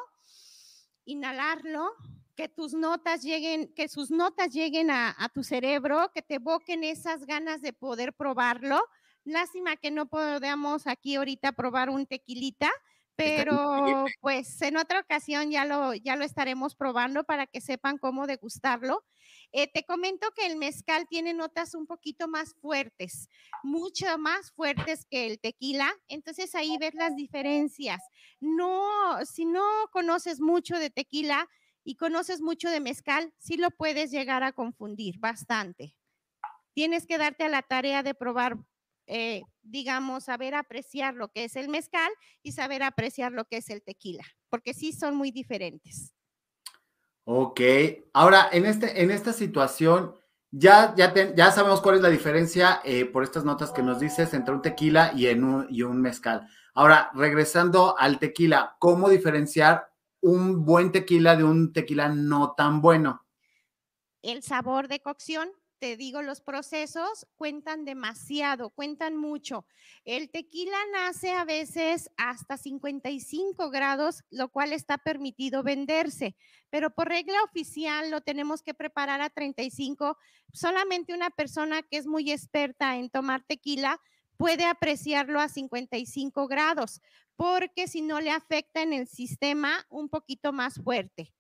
inhalarlo, 1.04 1.92
que 2.36 2.48
tus 2.48 2.72
notas 2.72 3.22
lleguen, 3.22 3.74
que 3.74 3.86
sus 3.86 4.10
notas 4.10 4.54
lleguen 4.54 4.90
a, 4.90 5.14
a 5.18 5.28
tu 5.28 5.44
cerebro, 5.44 6.10
que 6.14 6.22
te 6.22 6.36
evoquen 6.36 6.84
esas 6.84 7.26
ganas 7.26 7.60
de 7.60 7.74
poder 7.74 8.14
probarlo. 8.14 8.80
Lástima 9.24 9.76
que 9.76 9.90
no 9.90 10.06
podamos 10.06 10.86
aquí 10.86 11.16
ahorita 11.16 11.52
probar 11.52 11.90
un 11.90 12.06
tequilita, 12.06 12.70
pero 13.14 14.06
pues 14.20 14.62
en 14.62 14.78
otra 14.78 15.00
ocasión 15.00 15.50
ya 15.50 15.66
lo, 15.66 15.92
ya 15.92 16.16
lo 16.16 16.24
estaremos 16.24 16.74
probando 16.74 17.24
para 17.24 17.46
que 17.46 17.60
sepan 17.60 17.98
cómo 17.98 18.26
degustarlo. 18.26 19.04
Eh, 19.52 19.66
te 19.72 19.82
comento 19.84 20.30
que 20.36 20.46
el 20.46 20.56
mezcal 20.56 21.06
tiene 21.08 21.32
notas 21.32 21.74
un 21.74 21.86
poquito 21.86 22.28
más 22.28 22.54
fuertes, 22.60 23.28
mucho 23.62 24.18
más 24.18 24.52
fuertes 24.52 25.06
que 25.06 25.26
el 25.26 25.40
tequila, 25.40 25.90
entonces 26.08 26.54
ahí 26.54 26.76
ves 26.78 26.94
las 26.94 27.16
diferencias. 27.16 28.02
No, 28.40 29.24
si 29.24 29.46
no 29.46 29.64
conoces 29.90 30.40
mucho 30.40 30.78
de 30.78 30.90
tequila 30.90 31.48
y 31.82 31.96
conoces 31.96 32.42
mucho 32.42 32.68
de 32.68 32.80
mezcal, 32.80 33.32
sí 33.38 33.56
lo 33.56 33.70
puedes 33.70 34.10
llegar 34.10 34.42
a 34.42 34.52
confundir 34.52 35.18
bastante. 35.18 35.96
Tienes 36.74 37.06
que 37.06 37.16
darte 37.16 37.44
a 37.44 37.48
la 37.48 37.62
tarea 37.62 38.02
de 38.02 38.14
probar, 38.14 38.58
eh, 39.06 39.42
digamos, 39.62 40.24
saber 40.24 40.54
apreciar 40.54 41.14
lo 41.14 41.28
que 41.28 41.44
es 41.44 41.56
el 41.56 41.70
mezcal 41.70 42.10
y 42.42 42.52
saber 42.52 42.82
apreciar 42.82 43.32
lo 43.32 43.46
que 43.46 43.56
es 43.56 43.70
el 43.70 43.82
tequila, 43.82 44.24
porque 44.50 44.74
sí 44.74 44.92
son 44.92 45.16
muy 45.16 45.30
diferentes. 45.30 46.17
Ok, 47.30 47.60
ahora 48.14 48.48
en, 48.50 48.64
este, 48.64 49.02
en 49.02 49.10
esta 49.10 49.34
situación 49.34 50.14
ya, 50.50 50.94
ya, 50.96 51.12
ya 51.34 51.52
sabemos 51.52 51.82
cuál 51.82 51.96
es 51.96 52.00
la 52.00 52.08
diferencia 52.08 52.80
eh, 52.84 53.04
por 53.04 53.22
estas 53.22 53.44
notas 53.44 53.70
que 53.70 53.82
nos 53.82 54.00
dices 54.00 54.32
entre 54.32 54.54
un 54.54 54.62
tequila 54.62 55.12
y, 55.14 55.26
en 55.26 55.44
un, 55.44 55.66
y 55.68 55.82
un 55.82 56.00
mezcal. 56.00 56.48
Ahora, 56.72 57.10
regresando 57.12 57.98
al 57.98 58.18
tequila, 58.18 58.76
¿cómo 58.78 59.10
diferenciar 59.10 59.90
un 60.22 60.64
buen 60.64 60.90
tequila 60.90 61.36
de 61.36 61.44
un 61.44 61.74
tequila 61.74 62.08
no 62.08 62.54
tan 62.56 62.80
bueno? 62.80 63.26
el 64.22 64.42
sabor 64.42 64.88
de 64.88 65.00
cocción, 65.00 65.48
te 65.78 65.96
digo, 65.96 66.22
los 66.22 66.40
procesos 66.40 67.26
cuentan 67.36 67.84
demasiado, 67.84 68.70
cuentan 68.70 69.16
mucho. 69.16 69.66
El 70.04 70.30
tequila 70.30 70.76
nace 70.92 71.32
a 71.32 71.44
veces 71.44 72.10
hasta 72.16 72.56
55 72.56 73.70
grados, 73.70 74.22
lo 74.30 74.48
cual 74.48 74.72
está 74.72 74.98
permitido 74.98 75.62
venderse, 75.62 76.36
pero 76.70 76.90
por 76.90 77.08
regla 77.08 77.42
oficial 77.44 78.10
lo 78.10 78.20
tenemos 78.20 78.62
que 78.62 78.74
preparar 78.74 79.20
a 79.20 79.30
35. 79.30 80.18
Solamente 80.52 81.14
una 81.14 81.30
persona 81.30 81.82
que 81.82 81.98
es 81.98 82.06
muy 82.06 82.30
experta 82.30 82.96
en 82.96 83.10
tomar 83.10 83.42
tequila 83.46 84.00
puede 84.36 84.64
apreciarlo 84.66 85.40
a 85.40 85.48
55 85.48 86.46
grados, 86.48 87.00
porque 87.36 87.88
si 87.88 88.02
no 88.02 88.20
le 88.20 88.30
afecta 88.30 88.82
en 88.82 88.92
el 88.92 89.08
sistema 89.08 89.86
un 89.88 90.08
poquito 90.08 90.52
más 90.52 90.80
fuerte. 90.82 91.32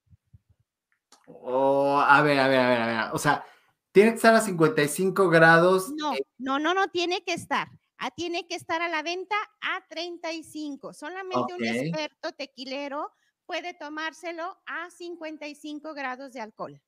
Oh, 1.26 2.00
a 2.00 2.22
ver, 2.22 2.38
a 2.40 2.48
ver, 2.48 2.60
a 2.60 2.68
ver, 2.68 2.80
a 2.80 2.86
ver. 2.86 2.98
O 3.12 3.18
sea, 3.18 3.44
tiene 3.92 4.10
que 4.10 4.16
estar 4.16 4.34
a 4.34 4.40
55 4.40 5.28
grados. 5.28 5.90
No, 5.96 6.12
no, 6.38 6.58
no, 6.58 6.74
no 6.74 6.88
tiene 6.88 7.22
que 7.24 7.34
estar. 7.34 7.68
Ah, 7.98 8.10
tiene 8.12 8.46
que 8.46 8.54
estar 8.54 8.80
a 8.80 8.88
la 8.88 9.02
venta 9.02 9.34
a 9.60 9.84
35. 9.88 10.92
Solamente 10.92 11.54
un 11.54 11.64
experto 11.64 12.32
tequilero 12.32 13.10
puede 13.44 13.74
tomárselo 13.74 14.56
a 14.66 14.90
55 14.90 15.94
grados 15.94 16.32
de 16.32 16.40
alcohol. 16.40 16.80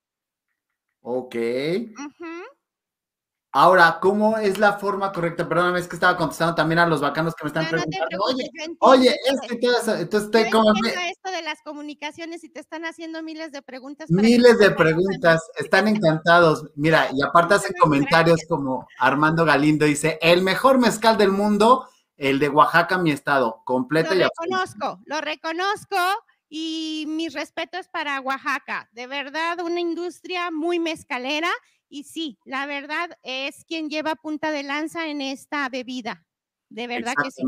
Ok. 1.00 1.34
Ahora, 3.52 3.98
¿cómo 4.00 4.38
es 4.38 4.58
la 4.58 4.74
forma 4.74 5.10
correcta? 5.10 5.48
Perdóname, 5.48 5.80
es 5.80 5.88
que 5.88 5.96
estaba 5.96 6.16
contestando 6.16 6.54
también 6.54 6.78
a 6.78 6.86
los 6.86 7.00
bacanos 7.00 7.34
que 7.34 7.44
me 7.44 7.48
están 7.48 7.68
preguntando. 7.68 8.18
oye, 8.20 8.48
oye, 8.78 9.16
es 9.28 9.40
que 9.48 9.56
todo 9.56 9.72
eso, 9.72 9.96
entonces 9.96 10.26
estoy 10.26 10.50
como... 10.50 10.72
esto 10.72 11.30
de 11.32 11.42
las 11.42 11.60
comunicaciones 11.62 12.44
y 12.44 12.48
te 12.48 12.60
están 12.60 12.84
haciendo 12.84 13.24
miles 13.24 13.50
de 13.50 13.60
preguntas. 13.62 14.08
Miles 14.08 14.58
de 14.58 14.70
preguntas, 14.70 15.42
están 15.58 15.88
encantados. 15.88 16.70
Mira, 16.76 17.08
y 17.12 17.22
aparte 17.22 17.54
hacen 17.54 17.72
comentarios 17.80 18.40
como 18.48 18.86
Armando 19.00 19.44
Galindo 19.44 19.84
dice, 19.84 20.18
el 20.22 20.42
mejor 20.42 20.78
mezcal 20.78 21.18
del 21.18 21.32
mundo, 21.32 21.88
el 22.16 22.38
de 22.38 22.50
Oaxaca, 22.50 22.98
mi 22.98 23.10
estado, 23.10 23.62
completo 23.64 24.14
lo 24.14 24.28
reconozco, 24.28 25.00
lo 25.06 25.20
reconozco 25.20 25.96
y 26.48 27.04
mis 27.08 27.32
respetos 27.32 27.88
para 27.88 28.20
Oaxaca. 28.20 28.88
De 28.92 29.08
verdad, 29.08 29.58
una 29.60 29.80
industria 29.80 30.50
muy 30.52 30.78
mezcalera 30.78 31.50
y 31.90 32.04
sí, 32.04 32.38
la 32.44 32.66
verdad 32.66 33.10
es 33.22 33.64
quien 33.64 33.90
lleva 33.90 34.14
punta 34.14 34.50
de 34.50 34.62
lanza 34.62 35.08
en 35.08 35.20
esta 35.20 35.68
bebida. 35.68 36.24
De 36.68 36.86
verdad 36.86 37.14
que 37.20 37.30
sí. 37.32 37.42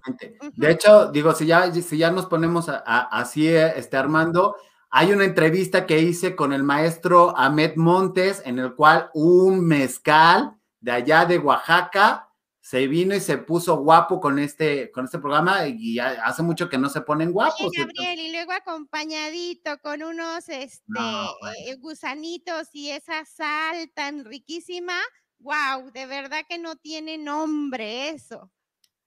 De 0.57 0.71
hecho, 0.73 1.13
digo, 1.13 1.33
si 1.33 1.47
ya, 1.47 1.73
si 1.73 1.97
ya 1.97 2.11
nos 2.11 2.27
ponemos 2.27 2.67
así, 2.69 3.49
este, 3.49 3.97
Armando, 3.97 4.57
hay 4.91 5.13
una 5.13 5.25
entrevista 5.25 5.87
que 5.87 6.01
hice 6.01 6.35
con 6.35 6.53
el 6.53 6.65
maestro 6.65 7.33
Ahmed 7.39 7.77
Montes, 7.77 8.43
en 8.45 8.59
el 8.59 8.75
cual 8.75 9.11
un 9.15 9.65
mezcal 9.65 10.57
de 10.81 10.91
allá 10.91 11.25
de 11.25 11.39
Oaxaca 11.39 12.32
se 12.73 12.87
vino 12.87 13.15
y 13.15 13.21
se 13.21 13.37
puso 13.37 13.77
guapo 13.77 14.19
con 14.19 14.39
este, 14.39 14.91
con 14.93 15.05
este 15.05 15.19
programa 15.19 15.67
y 15.67 15.99
hace 15.99 16.43
mucho 16.43 16.71
que 16.71 16.79
no 16.79 16.89
se 16.89 17.03
ponen 17.03 17.31
guapos. 17.31 17.71
Gabriel, 17.77 18.19
y 18.19 18.33
luego 18.33 18.53
acompañadito 18.53 19.77
con 19.83 20.03
unos 20.03 20.49
este, 20.49 20.83
eh, 21.67 21.77
gusanitos 21.77 22.71
y 22.73 22.89
esa 22.89 23.27
sal 23.27 23.93
tan 23.95 24.25
riquísima. 24.25 24.95
Wow, 25.41 25.91
de 25.93 26.07
verdad 26.07 26.47
que 26.49 26.57
no 26.57 26.77
tiene 26.77 27.19
nombre 27.19 28.09
eso. 28.09 28.51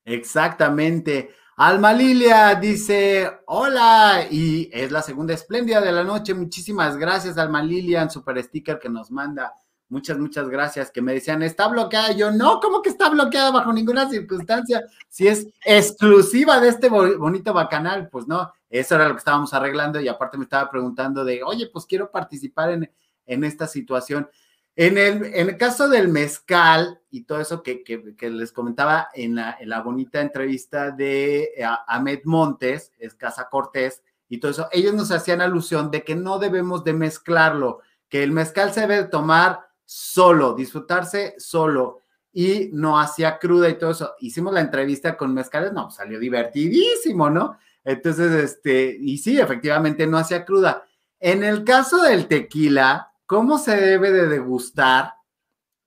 Exactamente. 0.04 1.32
Alma 1.58 1.92
Lilia 1.92 2.54
dice, 2.54 3.32
hola, 3.48 4.28
y 4.30 4.70
es 4.72 4.92
la 4.92 5.02
segunda 5.02 5.34
espléndida 5.34 5.82
de 5.82 5.92
la 5.92 6.04
noche. 6.04 6.36
Muchísimas 6.36 6.98
gracias, 6.98 7.36
Alma 7.40 7.64
Lilia, 7.64 8.04
en 8.04 8.12
super 8.12 8.44
sticker 8.44 8.78
que 8.78 8.90
nos 8.90 9.10
manda 9.10 9.56
Muchas, 9.88 10.18
muchas 10.18 10.50
gracias. 10.50 10.92
Que 10.92 11.02
me 11.02 11.14
decían, 11.14 11.44
está 11.44 11.68
bloqueada. 11.68 12.12
Yo, 12.12 12.32
no, 12.32 12.60
¿cómo 12.60 12.82
que 12.82 12.90
está 12.90 13.10
bloqueada 13.10 13.52
bajo 13.52 13.72
ninguna 13.72 14.10
circunstancia? 14.10 14.84
Si 15.10 15.28
es 15.28 15.48
exclusiva 15.64 16.60
de 16.60 16.70
este 16.70 16.90
bonito 16.90 17.54
bacanal, 17.54 18.10
pues 18.10 18.28
no, 18.28 18.52
eso 18.70 18.96
era 18.96 19.08
lo 19.08 19.14
que 19.14 19.20
estábamos 19.20 19.54
arreglando 19.54 20.00
y 20.00 20.08
aparte 20.08 20.38
me 20.38 20.44
estaba 20.44 20.70
preguntando 20.70 21.24
de, 21.24 21.44
oye, 21.44 21.70
pues 21.72 21.86
quiero 21.86 22.12
participar 22.12 22.72
en, 22.72 22.92
en 23.26 23.44
esta 23.44 23.68
situación. 23.68 24.30
En 24.78 24.98
el, 24.98 25.24
en 25.34 25.50
el 25.50 25.58
caso 25.58 25.88
del 25.88 26.10
mezcal 26.10 27.00
y 27.10 27.24
todo 27.24 27.40
eso 27.40 27.64
que, 27.64 27.84
que, 27.84 28.30
les 28.30 28.52
comentaba 28.52 29.08
en 29.14 29.36
la, 29.36 29.56
en 29.58 29.70
la, 29.70 29.82
bonita 29.82 30.20
entrevista 30.20 30.92
de 30.92 31.44
eh, 31.56 31.66
Ahmed 31.88 32.22
Montes, 32.26 32.92
es 33.00 33.16
Casa 33.16 33.48
Cortés, 33.50 34.04
y 34.28 34.40
todo 34.40 34.52
eso, 34.52 34.68
ellos 34.74 34.94
nos 34.94 35.12
hacían 35.12 35.40
alusión 35.40 35.92
de 35.92 36.04
que 36.04 36.16
no 36.16 36.40
debemos 36.40 36.84
de 36.84 36.92
mezclarlo, 36.92 37.80
que 38.10 38.22
el 38.22 38.32
mezcal 38.32 38.74
se 38.74 38.82
debe 38.82 39.06
tomar 39.06 39.65
solo, 39.86 40.54
disfrutarse 40.54 41.36
solo 41.38 42.02
y 42.34 42.70
no 42.74 43.00
hacía 43.00 43.38
cruda 43.38 43.70
y 43.70 43.78
todo 43.78 43.92
eso. 43.92 44.14
Hicimos 44.20 44.54
la 44.54 44.62
entrevista 44.62 45.16
con 45.16 45.34
mezcales, 45.34 45.72
no, 45.72 45.90
salió 45.90 46.20
divertidísimo, 46.20 47.30
¿no? 47.30 47.58
Entonces, 47.84 48.32
este, 48.44 48.98
y 49.00 49.18
sí, 49.18 49.40
efectivamente 49.40 50.08
no 50.08 50.18
hacía 50.18 50.44
cruda. 50.44 50.86
En 51.20 51.44
el 51.44 51.64
caso 51.64 52.02
del 52.02 52.28
tequila, 52.28 53.14
¿cómo 53.26 53.58
se 53.58 53.78
debe 53.78 54.12
de 54.12 54.28
degustar 54.28 55.14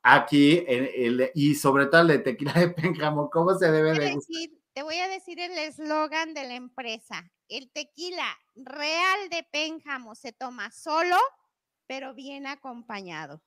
aquí 0.03 0.65
y 1.35 1.55
sobre 1.55 1.87
todo 1.87 2.03
el 2.03 2.09
de 2.09 2.19
tequila 2.21 2.53
de 2.55 2.69
Pénjamo? 2.69 3.29
¿Cómo 3.29 3.55
se 3.59 3.71
debe 3.71 3.93
de 3.93 4.07
degustar? 4.07 4.59
te 4.79 4.85
voy 4.85 4.99
a 4.99 5.09
decir 5.09 5.41
el 5.41 5.59
eslogan 5.59 6.35
de 6.35 6.45
la 6.45 6.55
empresa. 6.55 7.29
El 7.49 7.69
tequila 7.73 8.39
real 8.55 9.29
de 9.29 9.43
Pénjamo 9.43 10.15
se 10.15 10.33
toma 10.33 10.71
solo, 10.71 11.17
pero 11.89 12.15
bien 12.15 12.47
acompañado. 12.47 13.43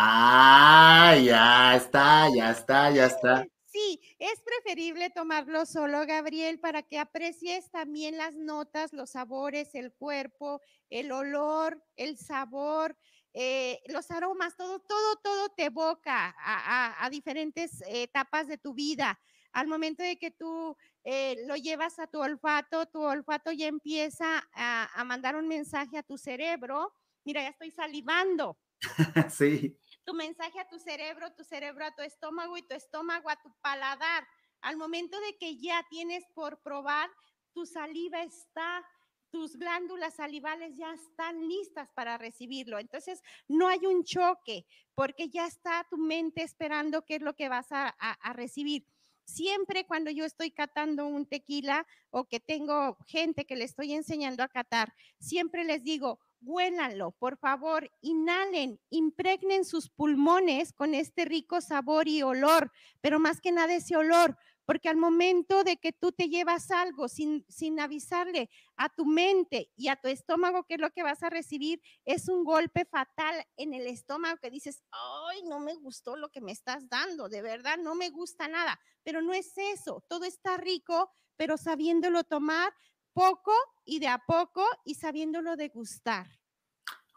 Ah, 0.00 1.16
ya 1.20 1.74
está, 1.74 2.28
ya 2.32 2.50
está, 2.52 2.90
ya 2.90 3.06
está. 3.06 3.44
Sí, 3.66 4.00
es 4.20 4.40
preferible 4.42 5.10
tomarlo 5.10 5.66
solo, 5.66 6.06
Gabriel, 6.06 6.60
para 6.60 6.82
que 6.82 7.00
aprecies 7.00 7.68
también 7.72 8.16
las 8.16 8.36
notas, 8.36 8.92
los 8.92 9.10
sabores, 9.10 9.74
el 9.74 9.92
cuerpo, 9.92 10.60
el 10.88 11.10
olor, 11.10 11.82
el 11.96 12.16
sabor, 12.16 12.96
eh, 13.34 13.80
los 13.88 14.08
aromas, 14.12 14.56
todo, 14.56 14.78
todo, 14.78 15.16
todo 15.16 15.48
te 15.48 15.64
evoca 15.64 16.32
a, 16.38 17.08
diferentes 17.10 17.82
etapas 17.88 18.46
de 18.46 18.56
tu 18.56 18.74
vida. 18.74 19.18
Al 19.52 19.66
momento 19.66 20.04
de 20.04 20.16
que 20.16 20.30
tú 20.30 20.76
eh, 21.02 21.42
lo 21.48 21.56
llevas 21.56 21.98
a 21.98 22.06
tu 22.06 22.20
olfato, 22.20 22.86
tu 22.86 23.02
olfato 23.02 23.50
ya 23.50 23.66
empieza 23.66 24.48
a 24.52 25.04
mandar 25.04 25.34
un 25.34 25.48
mensaje 25.48 25.98
a 25.98 26.04
tu 26.04 26.16
cerebro. 26.18 26.92
Mira, 27.24 27.42
ya 27.42 27.48
estoy 27.48 27.72
salivando. 27.72 28.56
sí 29.30 29.76
tu 30.08 30.14
mensaje 30.14 30.58
a 30.58 30.66
tu 30.66 30.78
cerebro, 30.78 31.34
tu 31.34 31.44
cerebro 31.44 31.84
a 31.84 31.94
tu 31.94 32.00
estómago 32.00 32.56
y 32.56 32.62
tu 32.62 32.74
estómago 32.74 33.28
a 33.28 33.36
tu 33.36 33.52
paladar. 33.60 34.26
Al 34.62 34.78
momento 34.78 35.20
de 35.20 35.36
que 35.36 35.58
ya 35.58 35.84
tienes 35.90 36.24
por 36.34 36.62
probar, 36.62 37.10
tu 37.52 37.66
saliva 37.66 38.22
está, 38.22 38.82
tus 39.28 39.58
glándulas 39.58 40.14
salivales 40.14 40.78
ya 40.78 40.94
están 40.94 41.46
listas 41.46 41.90
para 41.92 42.16
recibirlo. 42.16 42.78
Entonces, 42.78 43.20
no 43.48 43.68
hay 43.68 43.84
un 43.84 44.02
choque 44.02 44.64
porque 44.94 45.28
ya 45.28 45.44
está 45.44 45.86
tu 45.90 45.98
mente 45.98 46.42
esperando 46.42 47.04
qué 47.04 47.16
es 47.16 47.22
lo 47.22 47.36
que 47.36 47.50
vas 47.50 47.70
a, 47.70 47.88
a 47.88 48.32
recibir. 48.32 48.86
Siempre 49.28 49.84
cuando 49.84 50.10
yo 50.10 50.24
estoy 50.24 50.50
catando 50.50 51.06
un 51.06 51.26
tequila 51.26 51.86
o 52.08 52.24
que 52.24 52.40
tengo 52.40 52.96
gente 53.06 53.44
que 53.44 53.56
le 53.56 53.64
estoy 53.64 53.92
enseñando 53.92 54.42
a 54.42 54.48
catar, 54.48 54.94
siempre 55.18 55.64
les 55.64 55.84
digo, 55.84 56.18
huélanlo, 56.40 57.10
por 57.10 57.36
favor, 57.36 57.90
inhalen, 58.00 58.80
impregnen 58.88 59.66
sus 59.66 59.90
pulmones 59.90 60.72
con 60.72 60.94
este 60.94 61.26
rico 61.26 61.60
sabor 61.60 62.08
y 62.08 62.22
olor, 62.22 62.72
pero 63.02 63.20
más 63.20 63.42
que 63.42 63.52
nada 63.52 63.74
ese 63.74 63.96
olor, 63.96 64.38
porque 64.68 64.90
al 64.90 64.98
momento 64.98 65.64
de 65.64 65.78
que 65.78 65.94
tú 65.94 66.12
te 66.12 66.28
llevas 66.28 66.70
algo 66.70 67.08
sin, 67.08 67.42
sin 67.48 67.80
avisarle 67.80 68.50
a 68.76 68.90
tu 68.90 69.06
mente 69.06 69.70
y 69.76 69.88
a 69.88 69.96
tu 69.96 70.08
estómago 70.08 70.64
qué 70.64 70.74
es 70.74 70.80
lo 70.80 70.90
que 70.90 71.02
vas 71.02 71.22
a 71.22 71.30
recibir, 71.30 71.80
es 72.04 72.28
un 72.28 72.44
golpe 72.44 72.84
fatal 72.84 73.46
en 73.56 73.72
el 73.72 73.86
estómago 73.86 74.36
que 74.36 74.50
dices, 74.50 74.82
ay, 74.90 75.42
no 75.44 75.58
me 75.58 75.74
gustó 75.76 76.16
lo 76.16 76.28
que 76.28 76.42
me 76.42 76.52
estás 76.52 76.86
dando, 76.90 77.30
de 77.30 77.40
verdad, 77.40 77.78
no 77.78 77.94
me 77.94 78.10
gusta 78.10 78.46
nada, 78.46 78.78
pero 79.02 79.22
no 79.22 79.32
es 79.32 79.56
eso, 79.56 80.04
todo 80.06 80.26
está 80.26 80.58
rico, 80.58 81.10
pero 81.38 81.56
sabiéndolo 81.56 82.24
tomar 82.24 82.70
poco 83.14 83.54
y 83.86 84.00
de 84.00 84.08
a 84.08 84.18
poco 84.18 84.66
y 84.84 84.96
sabiéndolo 84.96 85.56
degustar. 85.56 86.26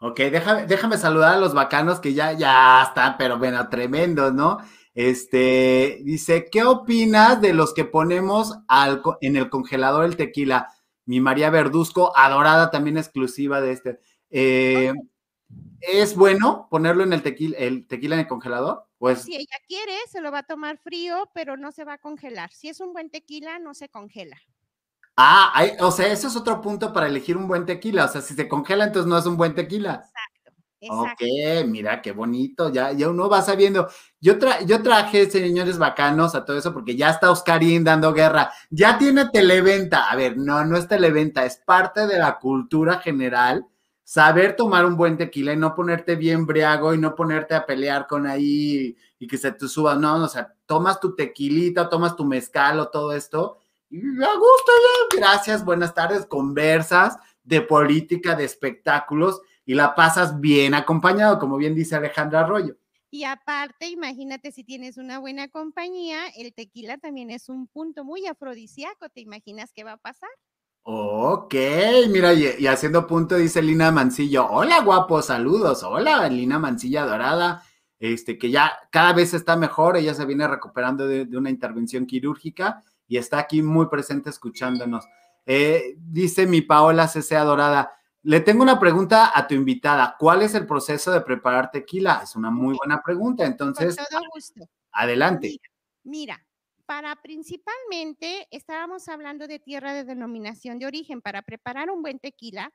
Ok, 0.00 0.18
déjame, 0.18 0.66
déjame 0.66 0.96
saludar 0.96 1.34
a 1.34 1.38
los 1.38 1.52
bacanos 1.52 2.00
que 2.00 2.14
ya, 2.14 2.32
ya 2.32 2.82
están, 2.82 3.18
pero 3.18 3.38
bueno, 3.38 3.68
tremendo, 3.68 4.32
¿no? 4.32 4.58
Este, 4.94 6.00
dice, 6.04 6.48
¿qué 6.50 6.64
opinas 6.64 7.40
de 7.40 7.54
los 7.54 7.72
que 7.72 7.84
ponemos 7.84 8.58
al, 8.68 9.02
en 9.20 9.36
el 9.36 9.48
congelador 9.48 10.04
el 10.04 10.16
tequila? 10.16 10.68
Mi 11.06 11.20
María 11.20 11.50
Verduzco, 11.50 12.16
adorada 12.16 12.70
también 12.70 12.98
exclusiva 12.98 13.60
de 13.60 13.72
este. 13.72 14.00
Eh, 14.30 14.92
¿Es 15.80 16.14
bueno 16.14 16.68
ponerlo 16.70 17.02
en 17.02 17.12
el 17.12 17.22
tequila, 17.22 17.58
el 17.58 17.86
tequila 17.86 18.14
en 18.14 18.20
el 18.20 18.28
congelador? 18.28 18.86
Pues, 18.98 19.22
si 19.22 19.34
ella 19.34 19.56
quiere, 19.66 19.94
se 20.08 20.20
lo 20.20 20.30
va 20.30 20.38
a 20.38 20.42
tomar 20.44 20.78
frío, 20.78 21.28
pero 21.34 21.56
no 21.56 21.72
se 21.72 21.84
va 21.84 21.94
a 21.94 21.98
congelar. 21.98 22.52
Si 22.52 22.68
es 22.68 22.80
un 22.80 22.92
buen 22.92 23.10
tequila, 23.10 23.58
no 23.58 23.74
se 23.74 23.88
congela. 23.88 24.40
Ah, 25.16 25.62
o 25.80 25.90
sea, 25.90 26.06
eso 26.06 26.28
es 26.28 26.36
otro 26.36 26.60
punto 26.60 26.92
para 26.92 27.06
elegir 27.06 27.36
un 27.36 27.48
buen 27.48 27.66
tequila. 27.66 28.04
O 28.04 28.08
sea, 28.08 28.20
si 28.20 28.34
se 28.34 28.48
congela, 28.48 28.84
entonces 28.84 29.08
no 29.08 29.18
es 29.18 29.26
un 29.26 29.36
buen 29.36 29.54
tequila. 29.54 29.94
Exacto. 29.94 30.21
Exacto. 30.82 31.24
Ok, 31.24 31.66
mira 31.66 32.02
qué 32.02 32.12
bonito, 32.12 32.70
ya, 32.70 32.92
ya 32.92 33.08
uno 33.08 33.28
va 33.28 33.40
sabiendo. 33.40 33.88
Yo, 34.20 34.38
tra 34.38 34.62
yo 34.62 34.82
traje, 34.82 35.30
señores 35.30 35.78
bacanos, 35.78 36.34
a 36.34 36.44
todo 36.44 36.58
eso 36.58 36.72
porque 36.72 36.96
ya 36.96 37.10
está 37.10 37.30
Oscarín 37.30 37.84
dando 37.84 38.12
guerra. 38.12 38.52
Ya 38.70 38.98
tiene 38.98 39.28
televenta. 39.30 40.10
A 40.10 40.16
ver, 40.16 40.36
no, 40.36 40.64
no 40.64 40.76
es 40.76 40.86
televenta, 40.86 41.46
es 41.46 41.56
parte 41.56 42.06
de 42.06 42.18
la 42.18 42.38
cultura 42.38 42.98
general. 42.98 43.66
Saber 44.04 44.56
tomar 44.56 44.84
un 44.84 44.96
buen 44.96 45.16
tequila 45.16 45.52
y 45.54 45.56
no 45.56 45.74
ponerte 45.74 46.16
bien 46.16 46.44
briago 46.44 46.92
y 46.92 46.98
no 46.98 47.14
ponerte 47.14 47.54
a 47.54 47.64
pelear 47.64 48.06
con 48.06 48.26
ahí 48.26 48.96
y 49.18 49.26
que 49.26 49.38
se 49.38 49.52
te 49.52 49.68
suba. 49.68 49.94
No, 49.94 50.24
o 50.24 50.28
sea, 50.28 50.52
tomas 50.66 51.00
tu 51.00 51.14
tequilita, 51.14 51.88
tomas 51.88 52.16
tu 52.16 52.24
mezcal 52.24 52.80
o 52.80 52.88
todo 52.88 53.12
esto 53.12 53.62
me 53.92 54.26
gusta 54.26 54.72
ya, 55.12 55.18
gracias, 55.18 55.64
buenas 55.66 55.92
tardes, 55.94 56.24
conversas 56.24 57.18
de 57.44 57.60
política, 57.60 58.34
de 58.34 58.44
espectáculos 58.44 59.42
y 59.64 59.74
la 59.74 59.94
pasas 59.94 60.40
bien 60.40 60.74
acompañado, 60.74 61.38
como 61.38 61.56
bien 61.56 61.74
dice 61.74 61.96
Alejandra 61.96 62.40
Arroyo. 62.40 62.76
Y 63.10 63.24
aparte, 63.24 63.88
imagínate 63.88 64.52
si 64.52 64.64
tienes 64.64 64.96
una 64.96 65.18
buena 65.18 65.48
compañía, 65.48 66.28
el 66.36 66.54
tequila 66.54 66.96
también 66.96 67.30
es 67.30 67.50
un 67.50 67.66
punto 67.66 68.04
muy 68.04 68.26
afrodisíaco, 68.26 69.10
¿te 69.10 69.20
imaginas 69.20 69.70
qué 69.74 69.84
va 69.84 69.92
a 69.92 69.96
pasar? 69.98 70.30
Ok, 70.84 71.54
mira, 72.10 72.32
y, 72.32 72.66
haciendo 72.66 73.06
punto 73.06 73.36
dice 73.36 73.62
Lina 73.62 73.92
Mancillo, 73.92 74.48
hola 74.50 74.80
guapo, 74.80 75.22
saludos, 75.22 75.84
hola 75.84 76.28
Lina 76.28 76.58
Mancilla 76.58 77.04
Dorada, 77.04 77.62
este, 78.00 78.36
que 78.36 78.50
ya 78.50 78.72
cada 78.90 79.12
vez 79.12 79.32
está 79.32 79.56
mejor, 79.56 79.96
ella 79.96 80.14
se 80.14 80.24
viene 80.24 80.48
recuperando 80.48 81.06
de, 81.06 81.36
una 81.36 81.50
intervención 81.50 82.06
quirúrgica 82.06 82.82
y 83.06 83.16
está 83.16 83.38
aquí 83.38 83.62
muy 83.62 83.86
presente 83.86 84.30
escuchándonos. 84.30 85.04
Eh, 85.46 85.96
dice 85.98 86.46
mi 86.46 86.62
Paola 86.62 87.06
C.C. 87.06 87.36
Adorada, 87.36 87.92
le 88.22 88.40
tengo 88.40 88.62
una 88.62 88.78
pregunta 88.78 89.36
a 89.36 89.46
tu 89.46 89.54
invitada. 89.54 90.16
¿Cuál 90.18 90.42
es 90.42 90.54
el 90.54 90.66
proceso 90.66 91.10
de 91.10 91.22
preparar 91.22 91.70
tequila? 91.70 92.20
Es 92.22 92.36
una 92.36 92.50
muy 92.50 92.76
buena 92.76 93.02
pregunta. 93.02 93.44
Entonces, 93.44 93.96
adelante. 94.92 95.58
Mira, 96.04 96.46
para 96.86 97.16
principalmente, 97.16 98.46
estábamos 98.50 99.08
hablando 99.08 99.48
de 99.48 99.58
tierra 99.58 99.92
de 99.92 100.04
denominación 100.04 100.78
de 100.78 100.86
origen. 100.86 101.20
Para 101.20 101.42
preparar 101.42 101.90
un 101.90 102.02
buen 102.02 102.20
tequila, 102.20 102.72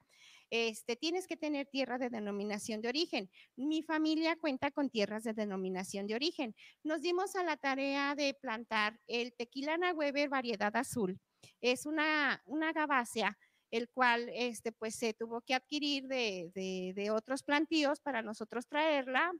este, 0.49 0.95
tienes 0.95 1.27
que 1.27 1.37
tener 1.37 1.67
tierra 1.67 1.97
de 1.97 2.09
denominación 2.09 2.81
de 2.81 2.89
origen. 2.89 3.29
Mi 3.55 3.83
familia 3.83 4.35
cuenta 4.35 4.71
con 4.71 4.89
tierras 4.89 5.23
de 5.23 5.33
denominación 5.33 6.07
de 6.07 6.15
origen. 6.15 6.55
Nos 6.83 7.01
dimos 7.01 7.35
a 7.35 7.43
la 7.43 7.55
tarea 7.57 8.15
de 8.15 8.33
plantar 8.33 8.99
el 9.07 9.33
tequila 9.33 9.77
Weber 9.93 10.29
variedad 10.29 10.75
azul. 10.75 11.19
Es 11.61 11.85
una, 11.85 12.41
una 12.45 12.73
gabácea 12.73 13.37
el 13.71 13.89
cual 13.89 14.29
este, 14.33 14.71
pues, 14.71 14.95
se 14.95 15.13
tuvo 15.13 15.41
que 15.41 15.53
adquirir 15.53 16.07
de, 16.07 16.51
de 16.95 17.11
otros 17.11 17.43
plantíos 17.43 17.99
para 17.99 18.21
nosotros 18.21 18.67
traerla, 18.67 19.33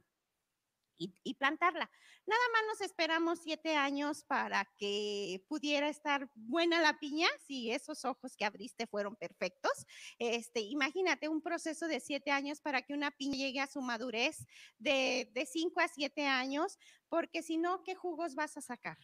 y, 0.98 1.34
plantarla. 1.34 1.90
Nada 2.26 2.42
más 2.52 2.62
nos 2.68 2.80
esperamos 2.82 3.40
siete 3.42 3.76
años 3.76 4.24
para 4.24 4.68
que 4.76 5.42
pudiera 5.48 5.88
estar 5.88 6.28
buena 6.34 6.80
la 6.82 6.98
piña, 6.98 7.28
si 7.46 7.70
esos 7.70 8.04
ojos 8.04 8.36
que 8.36 8.44
abriste 8.44 8.86
fueron 8.86 9.16
perfectos. 9.16 9.86
Este, 10.18 10.60
imagínate 10.60 11.28
un 11.28 11.40
proceso 11.40 11.86
de 11.86 12.00
siete 12.00 12.30
años 12.30 12.60
para 12.60 12.82
que 12.82 12.94
una 12.94 13.10
piña 13.12 13.36
llegue 13.36 13.60
a 13.60 13.66
su 13.66 13.80
madurez 13.80 14.46
de, 14.78 15.30
de 15.32 15.46
cinco 15.46 15.80
a 15.80 15.88
siete 15.88 16.26
años, 16.26 16.78
porque 17.08 17.42
si 17.42 17.56
no, 17.56 17.82
¿qué 17.82 17.94
jugos 17.94 18.34
vas 18.34 18.56
a 18.56 18.60
sacar? 18.60 18.98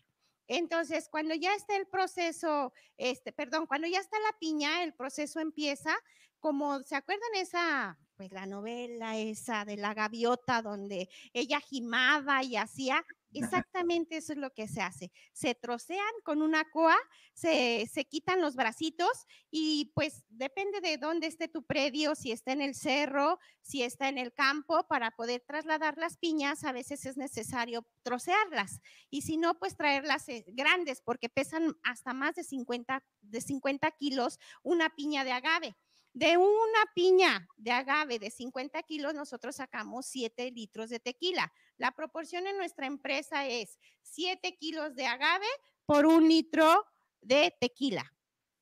Entonces, 0.46 1.08
cuando 1.08 1.34
ya 1.34 1.54
está 1.54 1.76
el 1.76 1.86
proceso, 1.86 2.72
este, 2.96 3.32
perdón, 3.32 3.66
cuando 3.66 3.86
ya 3.88 4.00
está 4.00 4.18
la 4.20 4.38
piña, 4.38 4.82
el 4.82 4.94
proceso 4.94 5.40
empieza, 5.40 5.96
como 6.38 6.82
se 6.82 6.96
acuerdan 6.96 7.34
esa 7.36 7.98
pues 8.16 8.32
la 8.32 8.46
novela 8.46 9.16
esa 9.16 9.64
de 9.64 9.76
la 9.76 9.94
gaviota 9.94 10.62
donde 10.62 11.08
ella 11.32 11.60
gimaba 11.60 12.42
y 12.42 12.56
hacía, 12.56 13.04
exactamente 13.32 14.16
eso 14.16 14.32
es 14.32 14.38
lo 14.38 14.52
que 14.52 14.68
se 14.68 14.80
hace. 14.80 15.10
Se 15.32 15.54
trocean 15.54 16.12
con 16.22 16.40
una 16.40 16.64
coa, 16.70 16.96
se, 17.32 17.88
se, 17.92 18.04
quitan 18.04 18.40
los 18.40 18.54
bracitos 18.54 19.26
y 19.50 19.90
pues 19.94 20.24
depende 20.28 20.80
de 20.80 20.98
dónde 20.98 21.26
esté 21.26 21.48
tu 21.48 21.64
predio, 21.64 22.14
si 22.14 22.30
está 22.30 22.52
en 22.52 22.62
el 22.62 22.74
cerro, 22.74 23.38
si 23.60 23.82
está 23.82 24.08
en 24.08 24.18
el 24.18 24.32
campo, 24.32 24.86
para 24.88 25.10
poder 25.10 25.42
trasladar 25.46 25.98
las 25.98 26.16
piñas, 26.16 26.64
a 26.64 26.72
veces 26.72 27.06
es 27.06 27.16
necesario 27.16 27.86
trocearlas 28.02 28.80
y 29.10 29.22
si 29.22 29.36
no, 29.36 29.58
pues 29.58 29.76
traerlas 29.76 30.28
eh, 30.28 30.44
grandes 30.48 31.00
porque 31.02 31.28
pesan 31.28 31.76
hasta 31.82 32.12
más 32.14 32.34
de 32.34 32.44
50, 32.44 33.04
de 33.22 33.40
50 33.40 33.90
kilos 33.92 34.38
una 34.62 34.90
piña 34.90 35.24
de 35.24 35.32
agave. 35.32 35.76
De 36.14 36.36
una 36.36 36.92
piña 36.94 37.48
de 37.56 37.72
agave 37.72 38.20
de 38.20 38.30
50 38.30 38.80
kilos, 38.84 39.14
nosotros 39.14 39.56
sacamos 39.56 40.06
7 40.06 40.52
litros 40.52 40.88
de 40.88 41.00
tequila. 41.00 41.52
La 41.76 41.90
proporción 41.90 42.46
en 42.46 42.56
nuestra 42.56 42.86
empresa 42.86 43.48
es 43.48 43.80
7 44.02 44.56
kilos 44.56 44.94
de 44.94 45.06
agave 45.06 45.46
por 45.86 46.06
un 46.06 46.28
litro 46.28 46.86
de 47.20 47.52
tequila. 47.60 48.14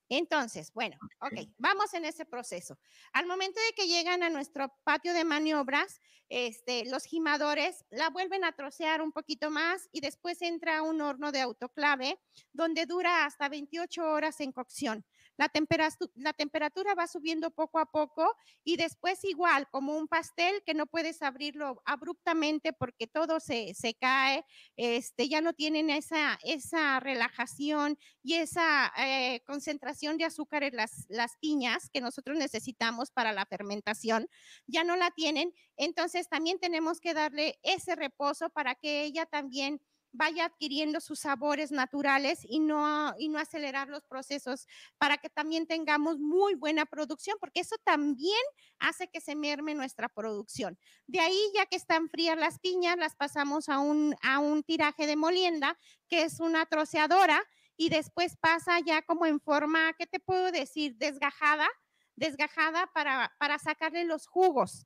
Entonces, 0.09 0.73
bueno, 0.73 0.97
ok, 1.21 1.47
vamos 1.57 1.93
en 1.93 2.05
ese 2.05 2.25
proceso. 2.25 2.79
Al 3.13 3.27
momento 3.27 3.59
de 3.61 3.73
que 3.75 3.87
llegan 3.87 4.23
a 4.23 4.31
nuestro 4.31 4.73
patio 4.83 5.13
de 5.13 5.23
maniobras, 5.23 6.01
este, 6.29 6.85
los 6.85 7.05
gimadores 7.05 7.85
la 7.91 8.09
vuelven 8.09 8.43
a 8.43 8.53
trocear 8.53 9.03
un 9.03 9.11
poquito 9.11 9.51
más 9.51 9.89
y 9.91 10.01
después 10.01 10.41
entra 10.41 10.79
a 10.79 10.81
un 10.81 11.01
horno 11.01 11.31
de 11.31 11.41
autoclave 11.41 12.19
donde 12.51 12.87
dura 12.87 13.25
hasta 13.25 13.47
28 13.47 14.03
horas 14.03 14.39
en 14.41 14.51
cocción. 14.51 15.05
La, 15.37 15.51
la 16.15 16.33
temperatura 16.33 16.95
va 16.95 17.07
subiendo 17.07 17.51
poco 17.51 17.79
a 17.79 17.85
poco 17.85 18.35
y 18.63 18.77
después 18.77 19.23
igual, 19.23 19.67
como 19.71 19.97
un 19.97 20.07
pastel 20.07 20.61
que 20.65 20.73
no 20.73 20.85
puedes 20.85 21.21
abrirlo 21.21 21.81
abruptamente 21.85 22.73
porque 22.73 23.07
todo 23.07 23.39
se, 23.39 23.73
se 23.73 23.95
cae, 23.95 24.45
este, 24.77 25.27
ya 25.29 25.41
no 25.41 25.53
tienen 25.53 25.89
esa, 25.89 26.37
esa 26.43 26.99
relajación 26.99 27.97
y 28.21 28.35
esa 28.35 28.91
eh, 28.97 29.41
concentración 29.45 30.17
de 30.17 30.25
azúcar 30.25 30.63
en 30.63 30.75
las, 30.75 31.05
las 31.09 31.37
piñas 31.37 31.89
que 31.89 32.01
nosotros 32.01 32.37
necesitamos 32.37 33.11
para 33.11 33.33
la 33.33 33.45
fermentación, 33.45 34.27
ya 34.67 34.83
no 34.83 34.95
la 34.95 35.11
tienen. 35.11 35.53
Entonces 35.77 36.29
también 36.29 36.59
tenemos 36.59 36.99
que 36.99 37.13
darle 37.13 37.59
ese 37.63 37.95
reposo 37.95 38.49
para 38.49 38.75
que 38.75 39.03
ella 39.03 39.25
también 39.25 39.81
vaya 40.13 40.45
adquiriendo 40.45 41.01
sus 41.01 41.19
sabores 41.19 41.71
naturales 41.71 42.39
y 42.43 42.59
no, 42.59 43.13
y 43.17 43.27
no 43.29 43.39
acelerar 43.39 43.89
los 43.89 44.05
procesos 44.05 44.67
para 44.97 45.17
que 45.17 45.29
también 45.29 45.67
tengamos 45.67 46.19
muy 46.19 46.53
buena 46.55 46.85
producción, 46.85 47.35
porque 47.39 47.59
eso 47.59 47.75
también 47.83 48.39
hace 48.79 49.09
que 49.09 49.19
se 49.19 49.35
merme 49.35 49.73
nuestra 49.73 50.07
producción. 50.07 50.77
De 51.07 51.19
ahí, 51.19 51.39
ya 51.55 51.65
que 51.65 51.75
están 51.75 52.09
frías 52.09 52.37
las 52.37 52.59
piñas, 52.59 52.95
las 52.97 53.15
pasamos 53.15 53.67
a 53.69 53.79
un, 53.79 54.15
a 54.21 54.39
un 54.39 54.63
tiraje 54.63 55.07
de 55.07 55.15
molienda, 55.15 55.77
que 56.07 56.21
es 56.21 56.39
una 56.39 56.65
troceadora, 56.67 57.43
y 57.75 57.89
después 57.89 58.37
pasa 58.37 58.79
ya 58.79 59.01
como 59.01 59.25
en 59.25 59.39
forma, 59.39 59.93
¿qué 59.97 60.05
te 60.05 60.19
puedo 60.19 60.51
decir? 60.51 60.95
Desgajada, 60.97 61.67
desgajada 62.15 62.87
para, 62.93 63.33
para 63.39 63.57
sacarle 63.57 64.05
los 64.05 64.27
jugos. 64.27 64.85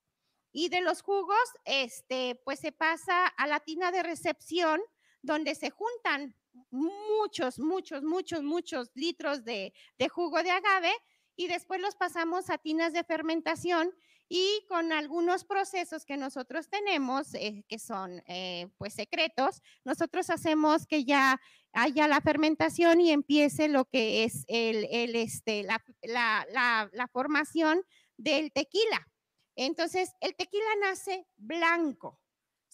Y 0.53 0.69
de 0.69 0.81
los 0.81 1.01
jugos, 1.01 1.37
este, 1.65 2.41
pues 2.45 2.59
se 2.59 2.71
pasa 2.71 3.27
a 3.27 3.45
la 3.45 3.59
tina 3.59 3.91
de 3.91 4.03
recepción, 4.03 4.81
donde 5.27 5.53
se 5.53 5.69
juntan 5.69 6.33
muchos, 6.71 7.59
muchos, 7.59 8.01
muchos, 8.01 8.41
muchos 8.41 8.89
litros 8.95 9.43
de, 9.43 9.73
jugo 10.09 10.41
de 10.41 10.51
agave 10.51 10.91
y 11.35 11.47
después 11.47 11.79
los 11.79 11.95
pasamos 11.95 12.49
a 12.49 12.57
tinas 12.57 12.93
de 12.93 13.03
fermentación 13.03 13.93
y 14.29 14.65
con 14.67 14.91
algunos 14.91 15.45
procesos 15.45 16.05
que 16.05 16.17
nosotros 16.17 16.69
tenemos, 16.69 17.33
eh, 17.35 17.63
que 17.67 17.77
son 17.77 18.23
eh, 18.27 18.69
pues 18.77 18.93
secretos, 18.93 19.61
nosotros 19.85 20.29
hacemos 20.29 20.85
que 20.87 21.05
ya 21.05 21.39
haya 21.73 22.07
la 22.07 22.21
fermentación 22.21 22.99
y 22.99 23.11
empiece 23.11 23.67
lo 23.67 23.85
que 23.85 24.23
es 24.23 24.43
el, 24.47 24.87
el 24.91 25.15
este, 25.15 25.63
la, 25.63 25.83
la, 26.03 26.89
la 26.91 27.07
formación 27.07 27.83
del 28.17 28.51
tequila. 28.51 29.07
Entonces, 29.55 30.11
el 30.21 30.35
tequila 30.35 30.69
nace 30.81 31.27
blanco, 31.35 32.19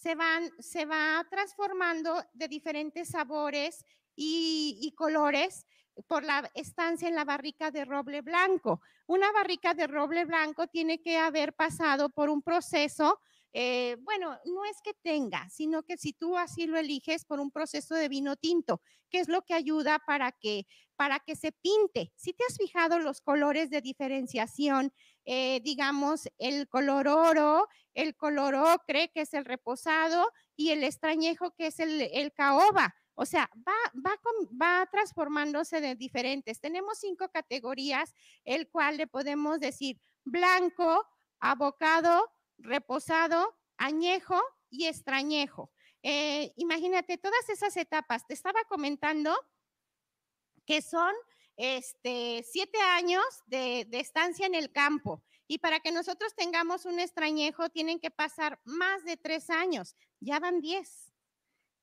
se, 0.04 0.16
van, 0.16 0.52
se 0.60 0.84
va 0.84 1.26
transformando 1.30 2.22
de 2.34 2.50
diferentes 2.50 3.08
sabores 3.08 3.86
y, 4.18 4.94
colores 4.98 5.66
por 6.08 6.26
la 6.26 6.52
estancia 6.56 7.08
en 7.08 7.16
la 7.16 7.24
barrica 7.24 7.72
de 7.72 7.86
roble 7.86 8.22
blanco. 8.22 8.82
Una 9.08 9.32
barrica 9.32 9.74
de 9.74 9.88
roble 9.88 10.26
blanco 10.26 10.68
tiene 10.68 11.02
que 11.02 11.18
haber 11.18 11.54
pasado 11.54 12.10
por 12.10 12.30
un 12.30 12.42
proceso, 12.42 13.22
eh, 13.54 13.98
bueno, 14.02 14.38
no 14.46 14.66
es 14.66 14.78
que 14.84 14.94
tenga, 15.02 15.48
sino 15.50 15.84
que 15.84 15.98
si 15.98 16.14
tú 16.14 16.38
así 16.38 16.66
lo 16.66 16.78
eliges 16.78 17.26
por 17.26 17.40
un 17.40 17.52
proceso 17.52 17.96
de 17.96 18.10
vino 18.10 18.36
tinto, 18.36 18.82
que 19.10 19.20
es 19.20 19.28
lo 19.28 19.44
que 19.44 19.54
ayuda 19.54 20.00
para 20.06 20.32
que, 20.32 20.66
para 20.96 21.20
que 21.20 21.36
se 21.36 21.52
pinte. 21.52 22.12
Si 22.16 22.34
te 22.34 22.44
has 22.50 22.58
fijado 22.58 23.00
los 23.00 23.22
colores 23.22 23.70
de 23.70 23.82
diferenciación 23.82 24.92
eh, 25.26 25.62
digamos, 25.64 26.28
el 26.38 26.68
color 26.68 27.08
oro, 27.08 27.68
el 27.94 28.16
color 28.16 28.56
ocre, 28.56 29.10
que 29.14 29.22
es 29.22 29.34
el 29.34 29.46
reposado, 29.46 30.32
y 30.56 30.72
el 30.72 30.84
extrañejo, 30.84 31.52
que 31.52 31.68
es 31.68 31.80
el, 31.80 32.02
el 32.02 32.34
caoba. 32.34 32.94
O 33.16 33.26
sea, 33.26 33.50
va, 33.56 33.74
va, 33.96 34.20
va 34.62 34.90
transformándose 34.92 35.80
de 35.82 35.96
diferentes. 35.96 36.60
Tenemos 36.60 37.00
cinco 37.00 37.30
categorías, 37.30 38.14
el 38.44 38.68
cual 38.70 38.98
le 38.98 39.08
podemos 39.08 39.60
decir 39.60 40.00
blanco, 40.26 41.06
abocado, 41.40 42.30
reposado, 42.58 43.56
añejo 43.78 44.42
y 44.70 44.88
extrañejo. 44.88 45.72
Eh, 46.04 46.54
imagínate 46.58 47.18
todas 47.18 47.50
esas 47.50 47.76
etapas. 47.78 48.28
Te 48.28 48.34
estaba 48.34 48.64
comentando 48.66 49.34
que 50.66 50.82
son 50.82 51.14
este, 51.56 52.44
siete 52.50 52.80
años 52.80 53.24
de, 53.48 53.88
estancia 53.92 54.46
en 54.46 54.56
el 54.56 54.72
campo. 54.72 55.24
Y 55.48 55.60
para 55.60 55.80
que 55.80 55.92
nosotros 55.92 56.34
tengamos 56.36 56.86
un 56.86 57.00
extrañejo, 57.00 57.70
tienen 57.70 58.00
que 58.00 58.12
pasar 58.12 58.60
más 58.66 59.04
de 59.04 59.18
tres 59.18 59.50
años. 59.50 59.96
Ya 60.20 60.40
van 60.40 60.62
diez. 60.62 61.12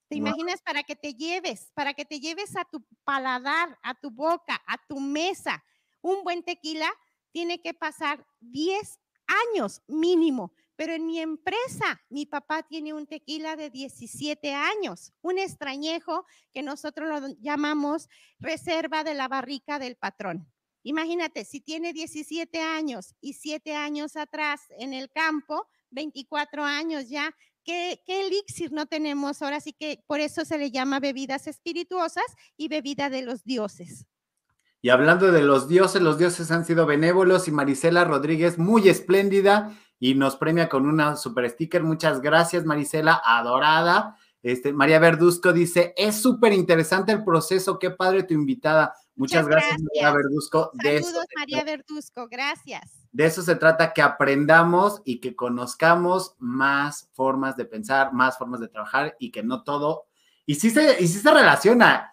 ¿Te 0.09 0.16
imaginas 0.16 0.61
para 0.62 0.83
que 0.83 0.96
te 0.96 1.14
lleves, 1.14 1.70
para 1.72 1.94
que 1.94 2.04
te 2.04 2.18
lleves 2.18 2.56
a 2.56 2.64
tu 2.64 2.85
paladar, 3.04 3.78
a 3.83 3.94
tu 3.94 4.11
boca, 4.11 4.61
a 4.66 4.76
tu 4.88 4.98
mesa, 4.98 5.64
un 6.00 6.24
buen 6.24 6.42
tequila? 6.42 6.90
Tiene 7.30 7.62
que 7.62 7.74
pasar 7.74 8.26
diez 8.40 8.98
años 9.28 9.83
mínimo 9.87 10.52
pero 10.80 10.94
en 10.94 11.04
mi 11.04 11.20
empresa, 11.20 12.00
mi 12.08 12.24
papá 12.24 12.62
tiene 12.62 12.94
un 12.94 13.06
tequila 13.06 13.54
de 13.54 13.68
17 13.68 14.54
años, 14.54 15.12
un 15.20 15.38
extrañejo 15.38 16.24
que 16.54 16.62
nosotros 16.62 17.06
lo 17.06 17.28
llamamos 17.38 18.08
reserva 18.38 19.04
de 19.04 19.12
la 19.12 19.28
barrica 19.28 19.78
del 19.78 19.96
patrón. 19.96 20.50
Imagínate, 20.82 21.44
si 21.44 21.60
tiene 21.60 21.92
17 21.92 22.62
años 22.62 23.14
y 23.20 23.34
7 23.34 23.76
años 23.76 24.16
atrás 24.16 24.62
en 24.78 24.94
el 24.94 25.10
campo, 25.10 25.68
24 25.90 26.64
años 26.64 27.10
ya, 27.10 27.36
¿qué, 27.62 28.00
¿qué, 28.06 28.26
elixir 28.26 28.72
no 28.72 28.86
tenemos? 28.86 29.42
Ahora 29.42 29.60
sí 29.60 29.74
que 29.74 30.02
por 30.06 30.20
eso 30.20 30.46
se 30.46 30.56
le 30.56 30.70
llama 30.70 30.98
bebidas 30.98 31.46
espirituosas 31.46 32.24
y 32.56 32.68
bebida 32.68 33.10
de 33.10 33.20
los 33.20 33.44
dioses. 33.44 34.06
Y 34.80 34.88
hablando 34.88 35.30
de 35.30 35.42
los 35.42 35.68
dioses, 35.68 36.00
los 36.00 36.16
dioses 36.16 36.50
han 36.50 36.64
sido 36.64 36.86
benévolos 36.86 37.48
y 37.48 37.50
Marisela 37.50 38.04
Rodríguez, 38.04 38.56
muy 38.56 38.88
espléndida 38.88 39.76
y 40.00 40.14
nos 40.14 40.36
premia 40.36 40.68
con 40.68 40.88
una 40.88 41.14
super 41.14 41.48
sticker. 41.48 41.84
Muchas 41.84 42.20
gracias, 42.20 42.64
Marisela, 42.64 43.20
adorada. 43.22 44.16
Este, 44.42 44.72
María 44.72 44.98
Verduzco 44.98 45.52
dice, 45.52 45.92
es 45.96 46.20
súper 46.20 46.54
interesante 46.54 47.12
el 47.12 47.22
proceso, 47.22 47.78
qué 47.78 47.90
padre 47.90 48.22
tu 48.22 48.32
invitada. 48.32 48.94
Muchas, 49.14 49.46
gracias, 49.46 49.78
María 49.82 50.12
Verduzco. 50.12 50.72
Saludos, 50.82 51.26
María 51.38 51.62
Verduzco, 51.62 52.26
gracias. 52.28 53.06
De 53.12 53.26
eso 53.26 53.42
se 53.42 53.54
trata, 53.56 53.92
que 53.92 54.00
aprendamos 54.00 55.02
y 55.04 55.20
que 55.20 55.36
conozcamos 55.36 56.36
más 56.38 57.10
formas 57.12 57.56
de 57.58 57.66
pensar, 57.66 58.14
más 58.14 58.38
formas 58.38 58.60
de 58.60 58.68
trabajar 58.68 59.16
y 59.18 59.30
que 59.30 59.42
no 59.42 59.62
todo, 59.62 60.06
y 60.46 60.54
sí 60.54 60.70
se, 60.70 61.02
y 61.02 61.06
sí 61.08 61.18
se 61.18 61.30
relaciona. 61.30 62.10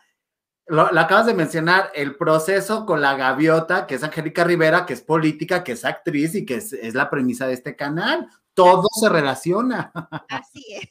Lo, 0.70 0.82
acabas 0.82 1.26
de 1.26 1.34
mencionar, 1.34 1.92
el 1.96 2.16
proceso 2.16 2.86
con 2.86 3.02
la 3.02 3.16
gaviota, 3.16 3.88
que 3.88 3.96
es 3.96 4.04
Angélica 4.04 4.44
Rivera, 4.44 4.86
que 4.86 4.94
es 4.94 5.02
política, 5.02 5.64
que 5.64 5.72
es 5.74 5.86
actriz 5.86 6.36
y 6.36 6.46
que 6.46 6.56
es, 6.56 6.74
es 6.74 6.94
la 6.94 7.10
premisa 7.10 7.48
de 7.48 7.54
este 7.54 7.76
canal. 7.76 8.28
Todo 8.54 8.88
se 9.00 9.08
relaciona. 9.08 9.92
Así 10.30 10.66
es. 10.74 10.90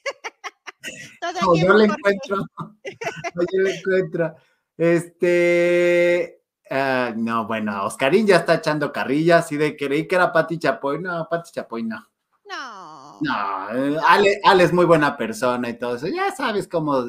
Todo 1.20 1.56
yo 1.56 1.74
le 1.74 1.84
encuentro. 1.84 2.46
yo 3.34 3.60
le 3.60 3.76
encuentro. 3.76 4.34
Este. 4.76 6.42
Uh, 6.68 7.16
no, 7.16 7.46
bueno, 7.46 7.84
Oscarín 7.84 8.26
ya 8.26 8.36
está 8.38 8.54
echando 8.54 8.92
carrillas 8.92 9.44
así 9.44 9.56
de 9.56 9.76
creí 9.76 10.08
que 10.08 10.16
era 10.16 10.32
Pati 10.32 10.58
Chapoy. 10.58 11.00
No, 11.00 11.28
Pati 11.28 11.52
Chapoy 11.52 11.82
no. 11.82 12.04
No. 12.44 13.18
No, 13.20 14.00
Ale, 14.06 14.40
Ale, 14.44 14.64
es 14.64 14.72
muy 14.72 14.84
buena 14.84 15.16
persona 15.16 15.68
y 15.68 15.78
todo 15.78 15.96
eso. 15.96 16.06
Ya 16.08 16.34
sabes 16.34 16.68
cómo 16.68 17.04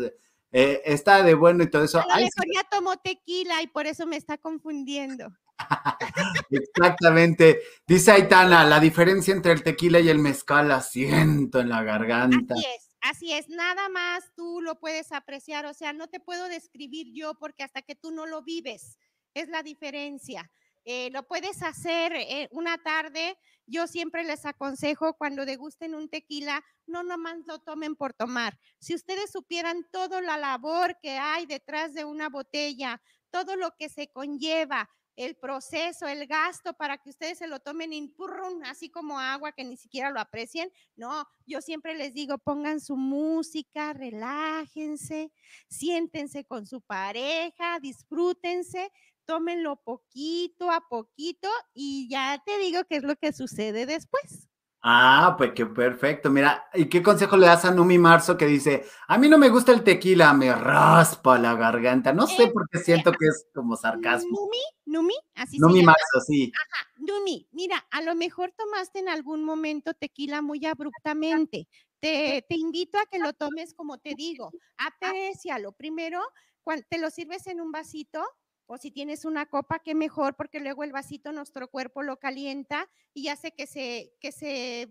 eh, 0.51 0.81
está 0.85 1.23
de 1.23 1.33
bueno 1.33 1.63
y 1.63 1.69
todo 1.69 1.83
eso. 1.83 1.99
A 1.99 2.07
lo 2.07 2.15
mejor 2.15 2.45
ya 2.53 2.63
tomó 2.69 2.97
tequila 2.97 3.61
y 3.61 3.67
por 3.67 3.87
eso 3.87 4.05
me 4.05 4.17
está 4.17 4.37
confundiendo. 4.37 5.31
Exactamente. 6.49 7.61
Dice 7.85 8.11
Aitana, 8.11 8.63
la 8.63 8.79
diferencia 8.79 9.33
entre 9.33 9.51
el 9.51 9.63
tequila 9.63 9.99
y 9.99 10.09
el 10.09 10.19
mezcal 10.19 10.67
la 10.69 10.81
siento 10.81 11.59
en 11.59 11.69
la 11.69 11.83
garganta. 11.83 12.53
Así 12.53 12.65
es. 12.75 12.87
Así 13.01 13.31
es, 13.31 13.47
nada 13.47 13.89
más 13.89 14.31
tú 14.35 14.59
lo 14.61 14.79
puedes 14.79 15.11
apreciar, 15.11 15.65
o 15.65 15.73
sea, 15.73 15.93
no 15.93 16.07
te 16.07 16.19
puedo 16.19 16.49
describir 16.49 17.13
yo 17.13 17.35
porque 17.35 17.63
hasta 17.63 17.81
que 17.81 17.95
tú 17.95 18.11
no 18.11 18.25
lo 18.25 18.41
vives, 18.41 18.97
es 19.33 19.49
la 19.49 19.63
diferencia. 19.63 20.51
Eh, 20.89 21.09
lo 21.11 21.27
puedes 21.27 21.63
hacer 21.63 22.13
eh, 22.15 22.47
una 22.49 22.77
tarde. 22.77 23.37
Yo 23.65 23.87
siempre 23.87 24.23
les 24.23 24.45
aconsejo 24.45 25.15
cuando 25.15 25.45
degusten 25.45 25.93
un 25.93 26.07
tequila, 26.07 26.63
no 26.85 27.03
nomás 27.03 27.39
lo 27.45 27.59
tomen 27.59 27.97
por 27.97 28.13
tomar. 28.13 28.57
Si 28.79 28.95
ustedes 28.95 29.29
supieran 29.29 29.85
toda 29.91 30.21
la 30.21 30.37
labor 30.37 30.97
que 31.01 31.17
hay 31.17 31.45
detrás 31.45 31.93
de 31.93 32.05
una 32.05 32.29
botella, 32.29 33.01
todo 33.31 33.57
lo 33.57 33.75
que 33.77 33.89
se 33.89 34.07
conlleva, 34.07 34.89
el 35.17 35.35
proceso, 35.35 36.07
el 36.07 36.25
gasto 36.25 36.73
para 36.75 36.99
que 36.99 37.09
ustedes 37.09 37.39
se 37.39 37.47
lo 37.47 37.59
tomen 37.59 37.91
en 37.91 38.13
purrun, 38.13 38.63
así 38.63 38.89
como 38.89 39.19
agua 39.19 39.51
que 39.51 39.65
ni 39.65 39.75
siquiera 39.75 40.11
lo 40.11 40.21
aprecien. 40.21 40.71
No, 40.95 41.27
yo 41.45 41.59
siempre 41.59 41.95
les 41.95 42.13
digo, 42.13 42.37
pongan 42.37 42.79
su 42.79 42.95
música, 42.95 43.91
relájense, 43.91 45.33
siéntense 45.67 46.45
con 46.45 46.65
su 46.65 46.81
pareja, 46.81 47.79
disfrútense, 47.81 48.91
tómenlo 49.27 49.75
poquito 49.83 50.71
a 50.71 50.87
poquito 50.89 51.49
y 51.73 52.09
ya 52.09 52.41
te 52.43 52.57
digo 52.57 52.81
qué 52.89 52.95
es 52.95 53.03
lo 53.03 53.15
que 53.17 53.33
sucede 53.33 53.85
después. 53.85 54.47
Ah, 54.81 55.35
pues 55.37 55.51
qué 55.53 55.65
perfecto. 55.65 56.29
Mira, 56.29 56.65
¿y 56.73 56.85
qué 56.85 57.03
consejo 57.03 57.35
le 57.35 57.47
das 57.47 57.65
a 57.65 57.71
Numi 57.71 57.97
Marzo 57.97 58.37
que 58.37 58.45
dice, 58.45 58.85
a 59.07 59.17
mí 59.17 59.27
no 59.27 59.37
me 59.37 59.49
gusta 59.49 59.73
el 59.73 59.83
tequila, 59.83 60.33
me 60.33 60.53
raspa 60.53 61.37
la 61.37 61.55
garganta? 61.55 62.13
No 62.13 62.25
sé 62.25 62.47
por 62.47 62.69
qué 62.69 62.79
siento 62.79 63.11
que 63.11 63.25
es 63.25 63.47
como 63.53 63.75
sarcasmo. 63.75 64.29
Numi, 64.29 64.61
Numi, 64.85 65.15
así 65.35 65.59
Numi 65.59 65.83
Marzo, 65.83 66.21
sí. 66.25 66.53
Ajá, 66.55 66.87
Numi, 66.97 67.49
mira, 67.51 67.85
a 67.91 68.01
lo 68.01 68.15
mejor 68.15 68.53
tomaste 68.55 68.99
en 68.99 69.09
algún 69.09 69.43
momento 69.43 69.93
tequila 69.93 70.41
muy 70.41 70.65
abruptamente. 70.65 71.67
Te, 71.99 72.45
te 72.47 72.55
invito 72.55 72.97
a 72.99 73.07
que 73.07 73.19
lo 73.19 73.33
tomes 73.33 73.73
como 73.73 73.97
te 73.97 74.13
digo, 74.15 74.51
aprecialo. 74.77 75.73
Primero, 75.73 76.21
cuando 76.63 76.85
te 76.87 76.99
lo 76.99 77.09
sirves 77.09 77.47
en 77.47 77.59
un 77.59 77.71
vasito, 77.71 78.23
o 78.67 78.77
si 78.77 78.91
tienes 78.91 79.25
una 79.25 79.45
copa, 79.47 79.79
qué 79.79 79.95
mejor, 79.95 80.35
porque 80.35 80.59
luego 80.59 80.83
el 80.83 80.91
vasito 80.91 81.31
nuestro 81.31 81.69
cuerpo 81.69 82.03
lo 82.03 82.19
calienta 82.19 82.87
y 83.13 83.29
hace 83.29 83.51
que 83.53 83.65
se, 83.65 84.13
que 84.19 84.31
se 84.31 84.89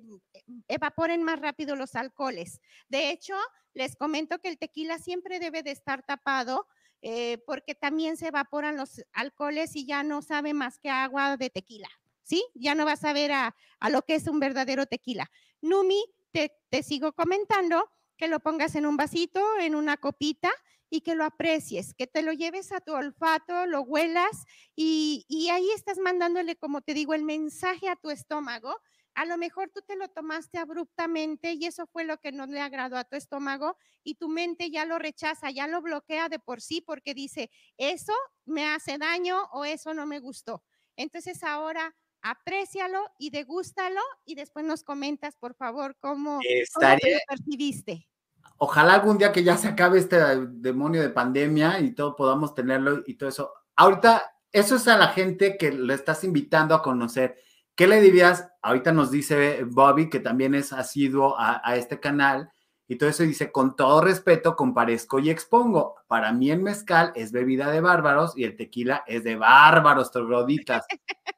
evaporen 0.66 1.22
más 1.22 1.38
rápido 1.38 1.76
los 1.76 1.94
alcoholes. 1.94 2.60
De 2.88 3.10
hecho, 3.10 3.34
les 3.74 3.94
comento 3.94 4.40
que 4.40 4.48
el 4.48 4.58
tequila 4.58 4.98
siempre 4.98 5.38
debe 5.38 5.62
de 5.62 5.70
estar 5.70 6.02
tapado 6.02 6.66
eh, 7.02 7.38
porque 7.46 7.74
también 7.74 8.16
se 8.16 8.28
evaporan 8.28 8.76
los 8.76 9.04
alcoholes 9.12 9.76
y 9.76 9.84
ya 9.84 10.02
no 10.02 10.22
sabe 10.22 10.54
más 10.54 10.78
que 10.78 10.88
agua 10.88 11.36
de 11.36 11.50
tequila, 11.50 11.88
¿sí? 12.22 12.42
Ya 12.54 12.74
no 12.74 12.86
vas 12.86 13.04
a 13.04 13.12
ver 13.12 13.32
a, 13.32 13.54
a 13.78 13.90
lo 13.90 14.02
que 14.02 14.14
es 14.14 14.26
un 14.26 14.40
verdadero 14.40 14.86
tequila. 14.86 15.30
Numi, 15.60 16.02
te, 16.32 16.52
te 16.70 16.82
sigo 16.82 17.12
comentando 17.12 17.90
que 18.16 18.28
lo 18.28 18.40
pongas 18.40 18.74
en 18.76 18.86
un 18.86 18.96
vasito, 18.96 19.44
en 19.60 19.74
una 19.74 19.98
copita 19.98 20.50
y 20.90 21.00
que 21.00 21.14
lo 21.14 21.24
aprecies, 21.24 21.94
que 21.94 22.06
te 22.06 22.22
lo 22.22 22.32
lleves 22.32 22.72
a 22.72 22.80
tu 22.80 22.92
olfato, 22.92 23.66
lo 23.66 23.82
huelas 23.82 24.44
y, 24.74 25.24
y, 25.28 25.48
ahí 25.50 25.68
estás 25.74 25.98
mandándole, 25.98 26.56
como 26.56 26.80
te 26.82 26.94
digo, 26.94 27.14
el 27.14 27.24
mensaje 27.24 27.88
a 27.88 27.96
tu 27.96 28.10
estómago. 28.10 28.76
A 29.14 29.24
lo 29.24 29.38
mejor 29.38 29.70
tú 29.70 29.80
te 29.80 29.96
lo 29.96 30.08
tomaste 30.08 30.58
abruptamente 30.58 31.52
y 31.52 31.64
eso 31.64 31.86
fue 31.86 32.04
lo 32.04 32.18
que 32.18 32.32
no 32.32 32.46
le 32.46 32.60
agradó 32.60 32.98
a 32.98 33.04
tu 33.04 33.16
estómago 33.16 33.78
y 34.04 34.16
tu 34.16 34.28
mente 34.28 34.70
ya 34.70 34.84
lo 34.84 34.98
rechaza, 34.98 35.50
ya 35.50 35.66
lo 35.66 35.80
bloquea 35.80 36.28
de 36.28 36.38
por 36.38 36.60
sí 36.60 36.82
porque 36.82 37.14
dice, 37.14 37.50
eso 37.78 38.12
me 38.44 38.66
hace 38.66 38.98
daño 38.98 39.44
o 39.52 39.64
eso 39.64 39.94
no 39.94 40.06
me 40.06 40.20
gustó. 40.20 40.62
Entonces 40.96 41.42
ahora 41.42 41.96
aprécialo 42.20 43.10
y 43.18 43.30
degústalo 43.30 44.00
y 44.26 44.34
después 44.34 44.66
nos 44.66 44.82
comentas, 44.82 45.34
por 45.36 45.54
favor, 45.54 45.96
cómo, 45.98 46.40
cómo 46.74 46.88
lo 46.88 47.18
percibiste 47.26 48.06
ojalá 48.58 48.94
algún 48.94 49.18
día 49.18 49.32
que 49.32 49.44
ya 49.44 49.56
se 49.56 49.68
acabe 49.68 49.98
este 49.98 50.18
demonio 50.48 51.02
de 51.02 51.10
pandemia 51.10 51.80
y 51.80 51.92
todo 51.92 52.16
podamos 52.16 52.54
tenerlo 52.54 53.02
y 53.06 53.14
todo 53.14 53.28
eso. 53.28 53.52
Ahorita, 53.76 54.36
eso 54.52 54.76
es 54.76 54.88
a 54.88 54.96
la 54.96 55.08
gente 55.08 55.56
que 55.58 55.72
le 55.72 55.94
estás 55.94 56.24
invitando 56.24 56.74
a 56.74 56.82
conocer. 56.82 57.36
¿Qué 57.74 57.86
le 57.86 58.00
dirías? 58.00 58.48
Ahorita 58.62 58.92
nos 58.92 59.10
dice 59.10 59.64
Bobby, 59.64 60.08
que 60.08 60.20
también 60.20 60.54
es 60.54 60.72
asiduo 60.72 61.36
a, 61.38 61.76
este 61.76 62.00
canal, 62.00 62.50
y 62.88 62.96
todo 62.96 63.10
eso 63.10 63.24
dice, 63.24 63.50
con 63.52 63.76
todo 63.76 64.00
respeto, 64.00 64.56
comparezco 64.56 65.18
y 65.18 65.28
expongo. 65.28 65.96
Para 66.06 66.32
mí 66.32 66.50
el 66.50 66.62
mezcal 66.62 67.12
es 67.16 67.32
bebida 67.32 67.70
de 67.70 67.80
bárbaros 67.80 68.38
y 68.38 68.44
el 68.44 68.56
tequila 68.56 69.02
es 69.06 69.24
de 69.24 69.36
bárbaros, 69.36 70.10
trogloditas. 70.10 70.86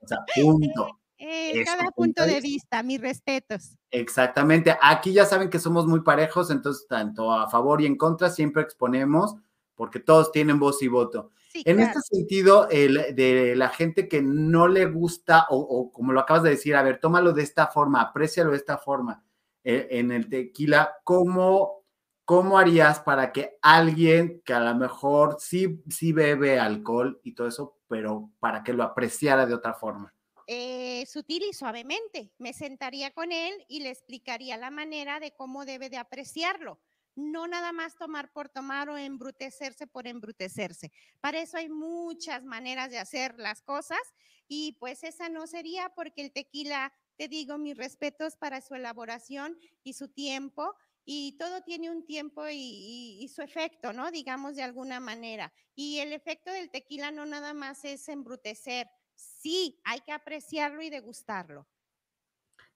O 0.01 0.07
sea, 0.07 0.19
punto. 0.35 1.01
Eh, 1.31 1.63
cada 1.63 1.91
punto 1.91 2.25
de 2.25 2.41
vista, 2.41 2.83
mis 2.83 3.03
respetos. 3.03 3.77
Exactamente. 3.91 4.75
Aquí 4.81 5.13
ya 5.13 5.27
saben 5.27 5.51
que 5.51 5.59
somos 5.59 5.87
muy 5.87 6.01
parejos, 6.01 6.51
entonces 6.51 6.87
tanto 6.89 7.31
a 7.31 7.51
favor 7.51 7.83
y 7.83 7.87
en 7.87 7.99
contra 7.99 8.31
siempre 8.31 8.63
exponemos 8.63 9.37
porque 9.75 10.01
todos 10.01 10.33
tienen 10.33 10.59
voz 10.59 10.83
y 10.83 10.89
voto. 10.89 11.31
en 11.53 11.81
este 11.81 12.01
sentido, 12.01 12.67
el, 12.71 13.15
de 13.15 13.55
la 13.57 13.69
gente 13.69 14.09
que 14.09 14.23
no 14.23 14.69
le 14.69 14.87
gusta 14.87 15.47
o, 15.51 15.93
como 15.93 16.15
lo 16.15 16.21
acabas 16.21 16.45
de 16.45 16.51
decir, 16.51 16.75
a 16.75 16.83
ver, 16.83 16.99
tómalo 16.99 17.33
de 17.35 17.43
esta 17.43 17.67
forma, 17.67 18.01
aprécialo 18.01 18.53
de 18.53 18.57
esta 18.57 18.79
forma. 18.79 19.23
Eh, 19.63 19.87
en 19.91 20.11
el 20.11 20.31
tequila, 20.31 20.95
¿cómo, 21.05 21.85
¿cómo 22.25 22.59
harías 22.59 23.01
para 23.01 23.33
que 23.33 23.59
alguien 23.61 24.41
que 24.47 24.55
a 24.55 24.61
lo 24.61 24.75
mejor 24.75 25.37
sí, 25.41 25.83
sí 25.91 26.13
bebe 26.13 26.59
alcohol 26.59 27.21
y 27.23 27.35
todo 27.35 27.49
eso, 27.49 27.77
pero 27.87 28.31
para 28.41 28.65
que 28.65 28.73
lo 28.73 28.83
apreciara 28.83 29.45
de 29.45 29.55
otra 29.55 29.75
forma? 29.75 30.15
Eh, 30.51 31.05
sutil 31.05 31.43
y 31.43 31.53
suavemente. 31.53 32.33
Me 32.39 32.55
sentaría 32.55 33.11
con 33.11 33.33
él 33.33 33.53
y 33.69 33.81
le 33.81 33.91
explicaría 33.91 34.57
la 34.57 34.71
manera 34.71 35.21
de 35.21 35.33
cómo 35.33 35.67
debe 35.67 35.91
de 35.91 35.99
apreciarlo. 35.99 36.81
No 37.15 37.47
nada 37.47 37.71
más 37.73 37.97
tomar 37.97 38.33
por 38.33 38.49
tomar 38.49 38.89
o 38.89 38.97
embrutecerse 38.97 39.87
por 39.87 40.07
embrutecerse. 40.07 40.91
Para 41.21 41.41
eso 41.41 41.59
hay 41.59 41.69
muchas 41.69 42.45
maneras 42.45 42.91
de 42.91 42.99
hacer 42.99 43.35
las 43.39 43.61
cosas 43.61 44.01
y 44.49 44.73
pues 44.81 45.05
esa 45.05 45.29
no 45.29 45.47
sería 45.47 45.91
porque 45.95 46.23
el 46.23 46.33
tequila, 46.33 46.95
te 47.19 47.29
digo 47.29 47.59
mis 47.59 47.77
respetos 47.77 48.37
para 48.37 48.63
su 48.63 48.75
elaboración 48.75 49.59
y 49.83 49.93
su 49.93 50.09
tiempo 50.09 50.75
y 51.05 51.37
todo 51.39 51.61
tiene 51.63 51.91
un 51.91 52.07
tiempo 52.07 52.49
y, 52.49 53.19
y, 53.21 53.29
su 53.29 53.43
efecto, 53.43 53.93
¿no? 53.93 54.11
Digamos 54.11 54.57
de 54.57 54.63
alguna 54.63 55.01
manera. 55.01 55.53
Y 55.75 55.99
el 55.99 56.13
efecto 56.15 56.51
del 56.51 56.71
tequila 56.71 57.11
no 57.11 57.27
nada 57.27 57.53
más 57.55 57.85
es 57.85 58.09
embrutecer, 58.09 58.89
sí, 59.19 59.81
hay 59.85 60.01
que 60.01 60.13
apreciarlo 60.13 60.83
y 60.83 60.91
degustarlo. 60.91 61.67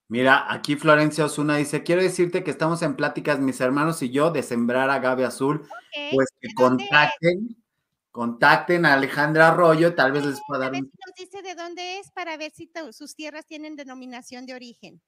Mira, 0.09 0.51
aquí 0.51 0.75
Florencia 0.75 1.25
Osuna 1.25 1.57
dice, 1.57 1.81
quiero 1.83 2.01
decirte 2.01 2.43
que 2.43 2.51
estamos 2.51 2.81
en 2.81 2.95
pláticas 2.95 3.39
mis 3.39 3.59
hermanos 3.61 4.01
y 4.01 4.11
yo 4.11 4.31
de 4.31 4.43
sembrar 4.43 4.89
agave 4.89 5.25
azul, 5.25 5.67
pues 6.11 6.27
que 6.39 6.53
contacten, 6.53 7.63
contacten 8.11 8.85
a 8.85 8.93
Alejandra 8.93 9.47
Arroyo, 9.47 9.95
tal 9.95 10.11
vez 10.11 10.25
les 10.25 10.39
pueda 10.45 10.65
dar... 10.65 10.69
A 10.69 10.71
ver 10.71 10.81
si 10.83 10.97
nos 11.07 11.15
dice 11.15 11.41
de 11.41 11.55
dónde 11.55 11.99
es 11.99 12.11
para 12.11 12.37
ver 12.37 12.51
si 12.51 12.69
sus 12.91 13.15
tierras 13.15 13.45
tienen 13.47 13.75
denominación 13.75 14.45
de 14.45 14.53
origen. 14.53 15.01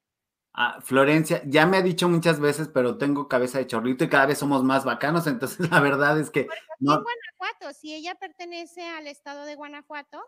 Ah, 0.54 0.80
Florencia, 0.82 1.42
ya 1.46 1.66
me 1.66 1.78
ha 1.78 1.82
dicho 1.82 2.08
muchas 2.08 2.40
veces, 2.40 2.70
pero 2.70 2.98
tengo 2.98 3.28
cabeza 3.28 3.60
de 3.60 3.68
chorrito 3.68 4.06
y 4.06 4.10
cada 4.10 4.26
vez 4.26 4.38
somos 4.38 4.64
más 4.64 4.86
bacanos, 4.86 5.28
entonces 5.28 5.60
la 5.72 5.82
verdad 5.82 6.18
es 6.20 6.32
que... 6.32 6.48
No. 6.80 6.94
En 6.96 7.04
Guanajuato, 7.04 7.78
si 7.78 7.94
ella 7.94 8.16
pertenece 8.16 8.82
al 8.88 9.08
estado 9.08 9.44
de 9.44 9.56
Guanajuato. 9.56 10.24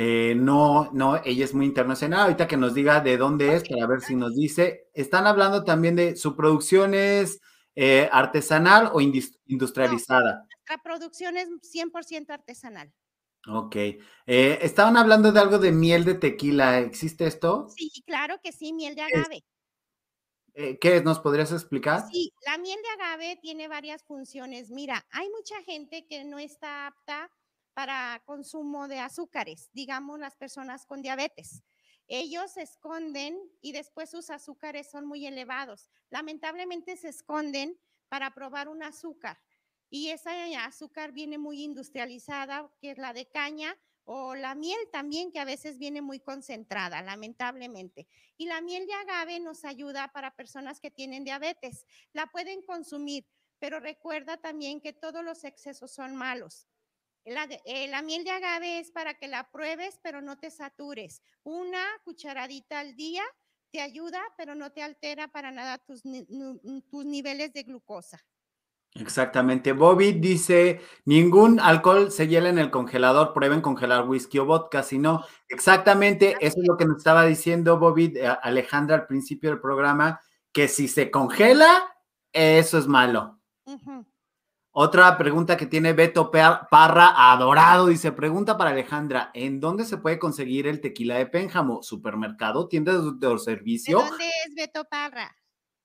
Eh, 0.00 0.36
no, 0.36 0.90
no, 0.92 1.20
ella 1.24 1.44
es 1.44 1.54
muy 1.54 1.66
internacional. 1.66 2.20
Ahorita 2.20 2.46
que 2.46 2.56
nos 2.56 2.72
diga 2.72 3.00
de 3.00 3.16
dónde 3.16 3.56
es, 3.56 3.68
para 3.68 3.84
ver 3.88 4.00
si 4.00 4.14
nos 4.14 4.36
dice. 4.36 4.88
Están 4.94 5.26
hablando 5.26 5.64
también 5.64 5.96
de 5.96 6.14
su 6.14 6.36
producción 6.36 6.94
es 6.94 7.40
eh, 7.74 8.08
artesanal 8.12 8.90
o 8.92 9.00
industrializada. 9.00 10.46
nuestra 10.48 10.78
producción 10.84 11.36
es 11.36 11.48
100% 11.48 12.30
artesanal. 12.30 12.92
Ok. 13.48 13.74
Eh, 13.74 14.58
estaban 14.62 14.96
hablando 14.96 15.32
de 15.32 15.40
algo 15.40 15.58
de 15.58 15.72
miel 15.72 16.04
de 16.04 16.14
tequila. 16.14 16.78
¿Existe 16.78 17.26
esto? 17.26 17.66
Sí, 17.76 17.90
claro 18.06 18.36
que 18.40 18.52
sí, 18.52 18.72
miel 18.72 18.94
de 18.94 19.02
agave. 19.02 19.44
Eh, 20.54 20.78
¿Qué 20.80 20.98
es? 20.98 21.02
¿Nos 21.02 21.18
podrías 21.18 21.50
explicar? 21.50 22.04
Sí, 22.12 22.32
la 22.46 22.56
miel 22.58 22.78
de 22.82 23.02
agave 23.02 23.36
tiene 23.42 23.66
varias 23.66 24.04
funciones. 24.04 24.70
Mira, 24.70 25.04
hay 25.10 25.28
mucha 25.30 25.60
gente 25.64 26.06
que 26.06 26.22
no 26.22 26.38
está 26.38 26.86
apta 26.86 27.32
para 27.78 28.20
consumo 28.26 28.88
de 28.88 28.98
azúcares, 28.98 29.70
digamos 29.72 30.18
las 30.18 30.34
personas 30.34 30.84
con 30.84 31.00
diabetes. 31.00 31.62
Ellos 32.08 32.50
se 32.50 32.62
esconden 32.62 33.38
y 33.60 33.70
después 33.70 34.10
sus 34.10 34.30
azúcares 34.30 34.90
son 34.90 35.06
muy 35.06 35.28
elevados. 35.28 35.88
Lamentablemente 36.10 36.96
se 36.96 37.10
esconden 37.10 37.78
para 38.08 38.34
probar 38.34 38.68
un 38.68 38.82
azúcar 38.82 39.38
y 39.90 40.08
esa 40.08 40.32
azúcar 40.64 41.12
viene 41.12 41.38
muy 41.38 41.62
industrializada, 41.62 42.68
que 42.80 42.90
es 42.90 42.98
la 42.98 43.12
de 43.12 43.28
caña, 43.28 43.78
o 44.02 44.34
la 44.34 44.56
miel 44.56 44.80
también, 44.90 45.30
que 45.30 45.38
a 45.38 45.44
veces 45.44 45.78
viene 45.78 46.02
muy 46.02 46.18
concentrada, 46.18 47.00
lamentablemente. 47.02 48.08
Y 48.36 48.46
la 48.46 48.60
miel 48.60 48.88
de 48.88 48.94
agave 48.94 49.38
nos 49.38 49.64
ayuda 49.64 50.08
para 50.08 50.34
personas 50.34 50.80
que 50.80 50.90
tienen 50.90 51.22
diabetes. 51.22 51.86
La 52.12 52.26
pueden 52.26 52.60
consumir, 52.62 53.24
pero 53.60 53.78
recuerda 53.78 54.36
también 54.36 54.80
que 54.80 54.92
todos 54.92 55.22
los 55.24 55.44
excesos 55.44 55.92
son 55.92 56.16
malos. 56.16 56.67
La, 57.28 57.48
eh, 57.64 57.88
la, 57.88 58.02
miel 58.02 58.24
de 58.24 58.30
agave 58.30 58.78
es 58.78 58.90
para 58.90 59.14
que 59.14 59.28
la 59.28 59.50
pruebes, 59.50 59.98
pero 60.02 60.20
no 60.20 60.38
te 60.38 60.50
satures. 60.50 61.22
Una 61.44 61.82
cucharadita 62.04 62.80
al 62.80 62.96
día 62.96 63.22
te 63.70 63.80
ayuda, 63.80 64.20
pero 64.36 64.54
no 64.54 64.72
te 64.72 64.82
altera 64.82 65.28
para 65.28 65.50
nada 65.50 65.78
tus, 65.78 66.02
tus 66.02 67.04
niveles 67.04 67.52
de 67.52 67.62
glucosa. 67.62 68.24
Exactamente. 68.94 69.72
Bobby 69.72 70.12
dice, 70.12 70.80
ningún 71.04 71.60
alcohol 71.60 72.10
se 72.10 72.26
hiela 72.26 72.48
en 72.48 72.58
el 72.58 72.70
congelador, 72.70 73.32
prueben 73.32 73.60
congelar 73.60 74.08
whisky 74.08 74.38
o 74.38 74.46
vodka, 74.46 74.82
si 74.82 74.98
no, 74.98 75.24
exactamente, 75.48 76.36
eso 76.40 76.60
es 76.60 76.66
lo 76.66 76.76
que 76.76 76.86
nos 76.86 76.98
estaba 76.98 77.24
diciendo 77.24 77.78
Bobby, 77.78 78.14
eh, 78.16 78.26
Alejandra 78.42 78.96
al 78.96 79.06
principio 79.06 79.50
del 79.50 79.60
programa, 79.60 80.20
que 80.52 80.68
si 80.68 80.88
se 80.88 81.10
congela, 81.10 81.94
eso 82.32 82.78
es 82.78 82.86
malo. 82.86 83.38
Otra 84.80 85.18
pregunta 85.18 85.56
que 85.56 85.66
tiene 85.66 85.92
Beto 85.92 86.30
Parra, 86.30 87.32
adorado, 87.32 87.88
dice, 87.88 88.12
pregunta 88.12 88.56
para 88.56 88.70
Alejandra, 88.70 89.32
¿en 89.34 89.58
dónde 89.58 89.84
se 89.84 89.96
puede 89.96 90.20
conseguir 90.20 90.68
el 90.68 90.80
tequila 90.80 91.16
de 91.16 91.26
Pénjamo? 91.26 91.82
¿Supermercado? 91.82 92.68
¿Tienda 92.68 92.92
de 92.92 93.38
servicio? 93.40 93.98
¿De 93.98 94.04
dónde 94.08 94.28
es 94.46 94.54
Beto 94.54 94.84
Parra? 94.84 95.36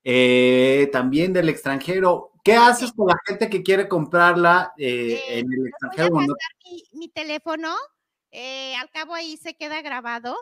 Eh, 0.04 0.90
también 0.92 1.34
del 1.34 1.50
extranjero. 1.50 2.34
¿Qué 2.44 2.54
haces 2.54 2.94
con 2.94 3.08
la 3.08 3.18
gente 3.26 3.50
que 3.50 3.64
quiere 3.64 3.88
comprarla 3.88 4.74
eh, 4.78 5.20
eh, 5.28 5.40
en 5.40 5.52
el 5.52 5.68
extranjero? 5.70 6.10
Voy 6.12 6.26
a 6.26 6.96
mi, 6.96 7.10
teléfono, 7.10 7.76
al 8.80 8.92
cabo 8.92 9.16
ahí 9.16 9.38
se 9.38 9.56
queda 9.56 9.82
grabado. 9.82 10.38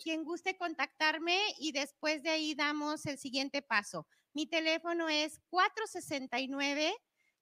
quien 0.00 0.22
guste 0.22 0.56
contactarme 0.56 1.36
y 1.58 1.72
después 1.72 2.22
de 2.22 2.30
ahí 2.30 2.54
damos 2.54 3.06
el 3.06 3.18
siguiente 3.18 3.60
paso. 3.60 4.06
Mi 4.34 4.46
teléfono 4.46 5.08
es 5.08 5.40
469 5.50 6.94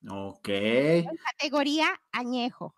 Ok. 0.08 0.48
En 0.48 1.16
categoría 1.16 2.00
añejo. 2.12 2.74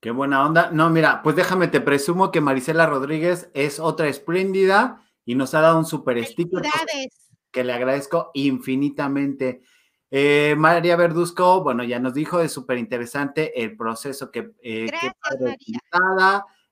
Qué 0.00 0.10
buena 0.10 0.44
onda. 0.44 0.70
No, 0.70 0.90
mira, 0.90 1.22
pues 1.22 1.36
déjame, 1.36 1.68
te 1.68 1.80
presumo 1.80 2.30
que 2.30 2.40
Marisela 2.40 2.86
Rodríguez 2.86 3.50
es 3.54 3.78
otra 3.78 4.08
espléndida 4.08 5.08
y 5.24 5.34
nos 5.34 5.54
ha 5.54 5.60
dado 5.60 5.78
un 5.78 5.86
super 5.86 6.24
sticker 6.24 6.62
que 7.52 7.64
le 7.64 7.72
agradezco 7.72 8.30
infinitamente. 8.34 9.62
Eh, 10.14 10.54
María 10.58 10.94
Verduzco, 10.94 11.62
bueno, 11.62 11.84
ya 11.84 11.98
nos 11.98 12.12
dijo, 12.12 12.38
es 12.40 12.52
súper 12.52 12.76
interesante 12.76 13.62
el 13.64 13.74
proceso 13.78 14.30
que... 14.30 14.52
Eh, 14.62 14.84
Gracias, 14.88 15.14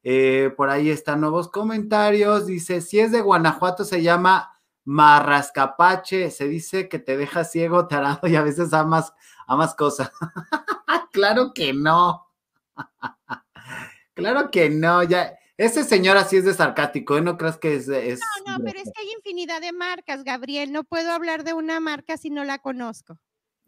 eh, 0.02 0.52
por 0.54 0.68
ahí 0.68 0.90
están 0.90 1.22
nuevos 1.22 1.48
comentarios. 1.48 2.44
Dice, 2.44 2.82
si 2.82 3.00
es 3.00 3.12
de 3.12 3.22
Guanajuato, 3.22 3.84
se 3.84 4.02
llama 4.02 4.52
marrascapache. 4.84 6.30
Se 6.30 6.48
dice 6.48 6.90
que 6.90 6.98
te 6.98 7.16
deja 7.16 7.44
ciego, 7.44 7.88
tarado 7.88 8.28
y 8.28 8.36
a 8.36 8.42
veces 8.42 8.74
amas, 8.74 9.14
amas 9.46 9.74
cosas. 9.74 10.10
claro 11.10 11.52
que 11.54 11.72
no. 11.72 12.28
claro 14.14 14.50
que 14.50 14.68
no. 14.68 15.02
Ya, 15.02 15.32
ese 15.56 15.84
señor 15.84 16.18
así 16.18 16.36
es 16.36 16.44
de 16.44 16.52
sarcástico, 16.52 17.16
¿eh? 17.16 17.22
No 17.22 17.38
creas 17.38 17.56
que 17.56 17.76
es, 17.76 17.88
es... 17.88 18.20
No, 18.44 18.58
no, 18.58 18.64
pero 18.66 18.78
es 18.78 18.90
que 18.94 19.00
hay 19.00 19.12
infinidad 19.16 19.62
de 19.62 19.72
marcas, 19.72 20.24
Gabriel. 20.24 20.72
No 20.72 20.84
puedo 20.84 21.10
hablar 21.10 21.42
de 21.42 21.54
una 21.54 21.80
marca 21.80 22.18
si 22.18 22.28
no 22.28 22.44
la 22.44 22.58
conozco. 22.58 23.18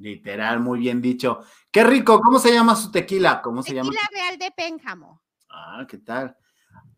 Literal, 0.03 0.59
muy 0.59 0.81
bien 0.81 1.01
dicho. 1.01 1.45
Qué 1.71 1.85
rico, 1.85 2.21
¿cómo 2.21 2.41
se 2.41 2.53
llama 2.53 2.75
su 2.75 2.91
tequila? 2.91 3.41
¿Cómo 3.41 3.63
se 3.63 3.73
llama? 3.73 3.91
Tequila 3.91 4.09
Real 4.13 4.39
de 4.39 4.51
Pénjamo. 4.51 5.23
Ah, 5.49 5.87
¿qué 5.89 5.99
tal? 5.99 6.37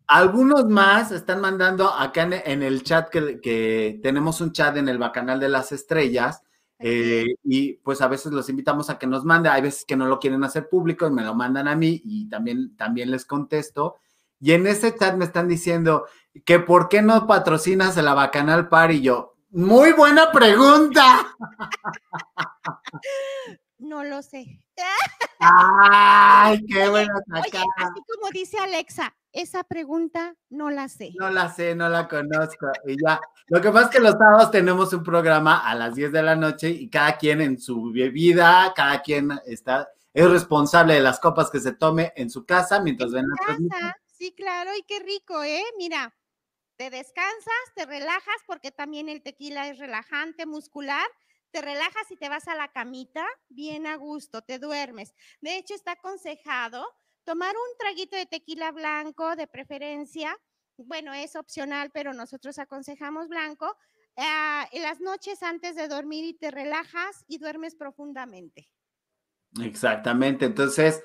Algunos 0.07 0.67
más 0.67 1.13
están 1.13 1.43
mandando 1.43 1.93
acá 1.93 2.23
en, 2.23 2.63
el 2.63 2.83
chat 2.83 3.11
que, 3.11 4.01
tenemos 4.03 4.41
un 4.41 4.53
chat 4.53 4.79
en 4.79 4.89
el 4.89 4.97
Bacanal 4.97 5.39
de 5.39 5.51
las 5.51 5.71
Estrellas. 5.71 6.43
Eh, 6.79 7.37
y 7.45 7.75
pues 7.75 8.01
a 8.01 8.09
veces 8.09 8.33
los 8.33 8.49
invitamos 8.49 8.89
a 8.89 8.99
que 8.99 9.07
nos 9.07 9.25
manden, 9.25 9.53
hay 9.53 9.63
veces 9.63 9.85
que 9.85 9.97
no 9.97 10.07
lo 10.07 10.19
quieren 10.19 10.43
hacer 10.43 10.69
público 10.69 11.07
y 11.07 11.11
me 11.11 11.23
lo 11.23 11.35
mandan 11.35 11.69
a 11.69 11.77
mí 11.77 12.03
y 12.05 12.29
también, 12.29 12.75
también 12.77 13.11
les 13.11 13.27
contesto. 13.27 13.97
Y 14.41 14.53
en 14.53 14.67
ese 14.67 14.95
chat 14.97 15.15
me 15.17 15.27
están 15.27 15.47
diciendo 15.47 16.07
que 16.45 16.59
por 16.59 16.89
qué 16.89 17.03
no 17.03 17.27
patrocinas 17.27 17.97
la 17.97 18.15
Bacanal 18.15 18.69
Par 18.71 18.93
y 18.93 19.03
yo, 19.03 19.34
muy 19.55 19.93
buena 19.93 20.31
pregunta. 20.33 21.35
No 23.79 24.03
lo 24.03 24.23
sé. 24.23 24.61
Ay, 25.39 26.65
qué 26.67 26.89
buena 26.89 27.15
Oye, 27.33 27.65
así 27.77 28.01
como 28.13 28.31
dice 28.33 28.59
Alexa, 28.59 29.15
esa 29.31 29.63
pregunta 29.63 30.35
no 30.49 30.71
la 30.71 30.89
sé. 30.89 31.11
No 31.19 31.31
la 31.31 31.53
sé, 31.53 31.75
no 31.75 31.89
la 31.89 32.09
conozco. 32.09 32.67
Y 32.87 32.97
ya, 33.01 33.21
lo 33.49 33.61
que 33.61 33.71
pasa 33.71 33.87
es 33.87 33.91
que 33.91 34.01
los 34.01 34.13
sábados 34.13 34.51
tenemos 34.51 34.93
un 34.93 35.03
programa 35.03 35.69
a 35.69 35.75
las 35.75 35.95
10 35.95 36.13
de 36.13 36.23
la 36.23 36.35
noche 36.35 36.71
y 36.71 36.89
cada 36.89 37.17
quien 37.19 37.41
en 37.41 37.61
su 37.61 37.93
bebida, 37.93 38.73
cada 38.75 39.03
quien 39.03 39.31
está, 39.47 39.89
es 40.13 40.31
responsable 40.31 40.95
de 40.95 41.01
las 41.01 41.21
copas 41.21 41.51
que 41.51 41.61
se 41.61 41.73
tome 41.73 42.13
en 42.17 42.31
su 42.31 42.45
casa 42.47 42.81
mientras 42.81 43.13
ven 43.13 43.27
la 43.29 43.97
Sí, 44.07 44.33
claro, 44.33 44.71
y 44.79 44.83
qué 44.85 45.01
rico, 45.01 45.43
¿eh? 45.43 45.63
Mira, 45.77 46.15
te 46.77 46.91
descansas, 46.91 47.73
te 47.75 47.87
relajas, 47.87 48.37
porque 48.47 48.71
también 48.71 49.09
el 49.09 49.23
tequila 49.23 49.69
es 49.69 49.79
relajante 49.79 50.47
muscular, 50.47 51.07
te 51.51 51.61
relajas 51.61 52.11
y 52.11 52.17
te 52.17 52.29
vas 52.29 52.49
a 52.49 52.57
la 52.57 52.69
camita 52.69 53.25
bien 53.49 53.87
a 53.87 53.97
gusto, 53.97 54.43
te 54.43 54.59
duermes. 54.59 55.15
De 55.41 55.57
hecho, 55.57 55.75
está 55.75 55.93
aconsejado 55.93 56.85
tomar 57.25 57.55
un 57.55 57.79
traguito 57.79 58.17
de 58.17 58.27
tequila 58.27 58.73
blanco 58.73 59.37
de 59.37 59.47
preferencia. 59.47 60.37
Bueno, 60.77 61.13
es 61.15 61.37
opcional, 61.37 61.91
pero 61.93 62.13
nosotros 62.13 62.59
aconsejamos 62.59 63.29
blanco 63.29 63.77
ah, 64.17 64.69
en 64.73 64.83
las 64.83 65.01
noches 65.01 65.43
antes 65.43 65.77
de 65.77 65.87
dormir 65.87 66.25
y 66.25 66.35
te 66.35 66.51
relajas 66.51 67.25
y 67.29 67.39
duermes 67.39 67.77
profundamente. 67.77 68.69
Exactamente. 69.63 70.47
Entonces, 70.47 71.05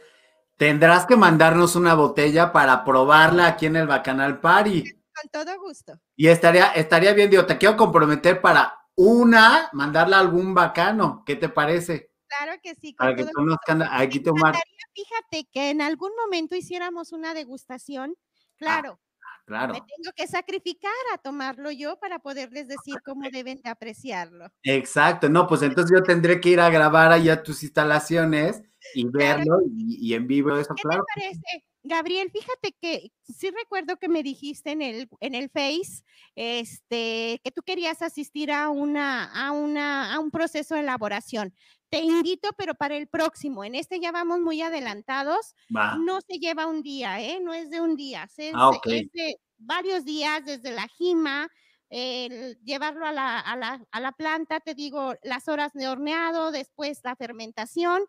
tendrás 0.58 1.06
que 1.06 1.16
mandarnos 1.16 1.76
una 1.76 1.94
botella 1.94 2.52
para 2.52 2.84
probarla 2.84 3.46
aquí 3.46 3.68
en 3.68 3.76
el 3.76 3.86
Bacanal 3.86 4.40
Party 4.40 4.99
con 5.22 5.30
todo 5.32 5.60
gusto. 5.60 6.00
Y 6.16 6.28
estaría, 6.28 6.68
estaría 6.68 7.14
bien, 7.14 7.30
digo, 7.30 7.46
te 7.46 7.58
quiero 7.58 7.78
comprometer 7.78 8.42
para 8.42 8.80
una, 8.96 9.70
mandarla 9.74 10.18
a 10.18 10.22
algún 10.22 10.54
bacano. 10.54 11.24
¿Qué 11.26 11.36
te 11.36 11.50
parece? 11.50 12.12
Claro 12.28 12.60
que 12.62 12.76
sí. 12.76 12.94
Para 12.94 13.16
que 13.16 13.26
conozcan 13.32 13.82
aquí 13.82 14.20
tomar. 14.20 14.56
Fíjate 14.94 15.48
que 15.52 15.70
en 15.70 15.82
algún 15.82 16.12
momento 16.22 16.56
hiciéramos 16.56 17.12
una 17.12 17.34
degustación. 17.34 18.16
Ah, 18.18 18.56
claro. 18.58 19.00
claro. 19.46 19.74
Me 19.74 19.80
tengo 19.80 20.12
que 20.16 20.28
sacrificar 20.28 20.92
a 21.14 21.18
tomarlo 21.18 21.72
yo 21.72 21.98
para 22.00 22.20
poderles 22.20 22.68
decir 22.68 22.96
cómo 23.06 23.30
deben 23.32 23.62
de 23.62 23.70
apreciarlo. 23.70 24.52
Exacto. 24.64 25.30
No, 25.30 25.48
pues 25.48 25.62
entonces 25.62 25.98
yo 25.98 26.04
tendré 26.04 26.42
que 26.42 26.50
ir 26.50 26.60
a 26.60 26.70
grabar 26.70 27.12
allá 27.12 27.42
tus 27.42 27.64
instalaciones 27.64 28.62
y 28.94 29.06
verlo 29.06 29.60
y, 29.72 30.14
en 30.14 30.28
vivo 30.28 30.56
eso, 30.58 30.76
¿Qué 30.76 30.84
claro. 30.84 31.04
Te 31.16 31.22
parece? 31.22 31.69
Gabriel, 31.84 32.30
fíjate 32.32 32.76
que 32.82 33.12
sí 33.24 33.50
recuerdo 33.52 33.98
que 33.98 34.10
me 34.10 34.22
dijiste 34.22 34.72
en 34.72 34.82
el, 34.82 35.10
en 35.22 35.34
el 35.34 35.50
Face 35.50 36.04
este, 36.36 37.40
que 37.44 37.52
tú 37.52 37.62
querías 37.64 38.02
asistir 38.02 38.52
a, 38.52 38.70
una, 38.70 39.26
a, 39.26 39.52
una, 39.52 40.14
a 40.14 40.20
un 40.20 40.30
proceso 40.30 40.76
de 40.76 40.82
elaboración. 40.82 41.56
Te 41.90 42.00
invito, 42.02 42.50
pero 42.58 42.76
para 42.76 42.98
el 42.98 43.08
próximo. 43.08 43.64
En 43.64 43.76
este 43.76 44.00
ya 44.00 44.12
vamos 44.12 44.40
muy 44.40 44.62
adelantados. 44.62 45.56
No 45.70 46.20
se 46.22 46.38
lleva 46.38 46.68
un 46.68 46.84
día, 46.84 47.22
¿eh? 47.22 47.40
No 47.42 47.54
es 47.54 47.70
de 47.70 47.82
un 47.82 47.96
día. 47.96 48.30
Es, 48.38 48.52
ah, 48.54 48.72
es 48.86 49.12
de 49.12 49.36
varios 49.58 50.06
días 50.06 50.46
desde 50.46 50.72
la 50.72 50.88
jima, 50.88 51.50
el 51.90 52.60
llevarlo 52.64 53.06
a 53.06 53.12
la, 53.12 53.40
a, 53.40 53.56
la, 53.56 53.84
a 53.92 54.00
la 54.00 54.12
planta, 54.12 54.60
te 54.60 54.76
digo, 54.76 55.16
las 55.24 55.48
horas 55.48 55.74
de 55.74 55.88
horneado, 55.88 56.52
después 56.52 57.00
la 57.04 57.16
fermentación 57.16 58.04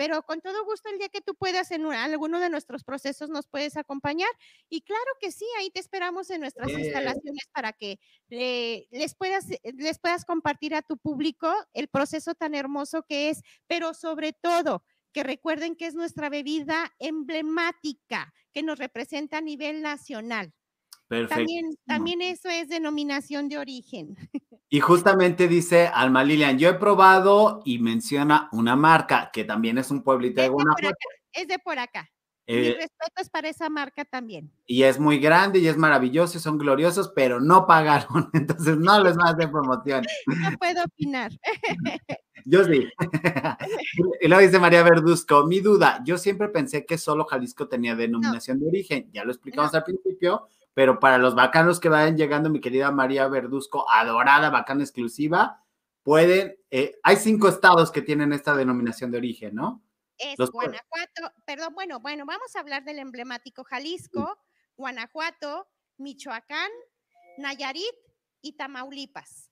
pero 0.00 0.22
con 0.22 0.40
todo 0.40 0.64
gusto 0.64 0.88
el 0.88 0.96
día 0.96 1.10
que 1.10 1.20
tú 1.20 1.34
puedas 1.34 1.70
en 1.72 1.84
alguno 1.84 2.40
de 2.40 2.48
nuestros 2.48 2.84
procesos 2.84 3.28
nos 3.28 3.46
puedes 3.46 3.76
acompañar 3.76 4.30
y 4.70 4.80
claro 4.80 5.10
que 5.20 5.30
sí, 5.30 5.44
ahí 5.58 5.68
te 5.68 5.78
esperamos 5.78 6.30
en 6.30 6.40
nuestras 6.40 6.70
instalaciones 6.70 7.44
para 7.52 7.74
que 7.74 8.00
eh, 8.30 8.86
les, 8.92 9.14
puedas, 9.14 9.50
eh, 9.50 9.60
les 9.76 9.98
puedas 9.98 10.24
compartir 10.24 10.74
a 10.74 10.80
tu 10.80 10.96
público 10.96 11.52
el 11.74 11.88
proceso 11.88 12.34
tan 12.34 12.54
hermoso 12.54 13.02
que 13.02 13.28
es, 13.28 13.42
pero 13.66 13.92
sobre 13.92 14.32
todo 14.32 14.84
que 15.12 15.22
recuerden 15.22 15.76
que 15.76 15.84
es 15.84 15.94
nuestra 15.94 16.30
bebida 16.30 16.94
emblemática 16.98 18.32
que 18.54 18.62
nos 18.62 18.78
representa 18.78 19.36
a 19.36 19.42
nivel 19.42 19.82
nacional. 19.82 20.54
También, 21.28 21.70
también 21.86 22.22
eso 22.22 22.48
es 22.48 22.68
denominación 22.68 23.48
de 23.48 23.58
origen. 23.58 24.16
Y 24.72 24.78
justamente 24.78 25.48
dice 25.48 25.88
Alma 25.88 26.22
Lilian, 26.22 26.56
yo 26.56 26.68
he 26.68 26.74
probado 26.74 27.60
y 27.64 27.80
menciona 27.80 28.48
una 28.52 28.76
marca 28.76 29.32
que 29.32 29.42
también 29.42 29.78
es 29.78 29.90
un 29.90 30.04
pueblito 30.04 30.40
de 30.40 30.48
Guanajuato. 30.48 30.96
Es 31.32 31.48
de 31.48 31.58
por 31.58 31.76
acá. 31.80 32.08
Eh, 32.46 32.76
respeto 32.78 33.20
es 33.20 33.30
para 33.30 33.48
esa 33.48 33.68
marca 33.68 34.04
también. 34.04 34.52
Y 34.66 34.84
es 34.84 35.00
muy 35.00 35.18
grande 35.18 35.58
y 35.58 35.66
es 35.66 35.76
maravilloso 35.76 36.38
y 36.38 36.40
son 36.40 36.56
gloriosos, 36.56 37.10
pero 37.16 37.40
no 37.40 37.66
pagaron, 37.66 38.30
entonces 38.32 38.76
no 38.76 39.02
les 39.02 39.16
más 39.16 39.36
de 39.36 39.48
promoción. 39.48 40.04
No 40.52 40.56
puedo 40.58 40.84
opinar. 40.84 41.32
Yo 42.44 42.64
sí. 42.64 42.88
y 44.20 44.28
luego 44.28 44.42
dice 44.42 44.60
María 44.60 44.84
Verduzco, 44.84 45.46
mi 45.46 45.58
duda, 45.58 46.00
yo 46.04 46.16
siempre 46.16 46.48
pensé 46.48 46.86
que 46.86 46.96
solo 46.96 47.24
Jalisco 47.24 47.66
tenía 47.66 47.96
denominación 47.96 48.60
de 48.60 48.68
origen, 48.68 49.10
ya 49.12 49.24
lo 49.24 49.32
explicamos 49.32 49.74
al 49.74 49.82
principio, 49.82 50.46
pero 50.74 51.00
para 51.00 51.18
los 51.18 51.34
bacanos 51.34 51.80
que 51.80 51.88
vayan 51.88 52.16
llegando, 52.16 52.50
mi 52.50 52.60
querida 52.60 52.90
María 52.90 53.28
Verduzco, 53.28 53.88
adorada, 53.90 54.50
bacana 54.50 54.82
exclusiva, 54.82 55.64
pueden, 56.02 56.56
eh, 56.70 56.98
hay 57.02 57.16
cinco 57.16 57.48
estados 57.48 57.90
que 57.90 58.02
tienen 58.02 58.32
esta 58.32 58.54
denominación 58.54 59.10
de 59.10 59.18
origen, 59.18 59.54
¿no? 59.54 59.82
Es 60.18 60.36
Guanajuato, 60.36 61.32
perdón, 61.46 61.74
bueno, 61.74 62.00
bueno, 62.00 62.26
vamos 62.26 62.54
a 62.54 62.60
hablar 62.60 62.84
del 62.84 62.98
emblemático 62.98 63.64
Jalisco, 63.64 64.38
Guanajuato, 64.76 65.66
Michoacán, 65.96 66.70
Nayarit 67.38 67.94
y 68.42 68.52
Tamaulipas. 68.52 69.49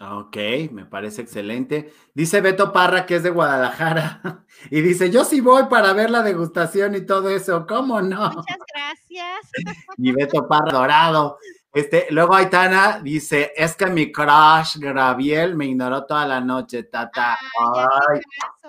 Ok, 0.00 0.36
me 0.72 0.86
parece 0.86 1.20
excelente. 1.20 1.92
Dice 2.14 2.40
Beto 2.40 2.72
Parra 2.72 3.04
que 3.04 3.16
es 3.16 3.22
de 3.22 3.28
Guadalajara 3.28 4.46
y 4.70 4.80
dice, 4.80 5.10
yo 5.10 5.24
sí 5.24 5.42
voy 5.42 5.64
para 5.64 5.92
ver 5.92 6.08
la 6.08 6.22
degustación 6.22 6.94
y 6.94 7.04
todo 7.04 7.28
eso, 7.28 7.66
¿cómo 7.66 8.00
no? 8.00 8.30
Muchas 8.30 8.58
gracias. 8.74 9.50
Y 9.98 10.12
Beto 10.12 10.48
Parra 10.48 10.72
dorado. 10.72 11.36
Este, 11.72 12.06
luego 12.10 12.34
Aitana 12.34 13.00
dice, 13.00 13.52
es 13.54 13.76
que 13.76 13.86
mi 13.86 14.10
crush 14.10 14.78
Graviel 14.78 15.54
me 15.54 15.66
ignoró 15.66 16.06
toda 16.06 16.26
la 16.26 16.40
noche, 16.40 16.84
tata. 16.84 17.38
Ay, 17.58 18.20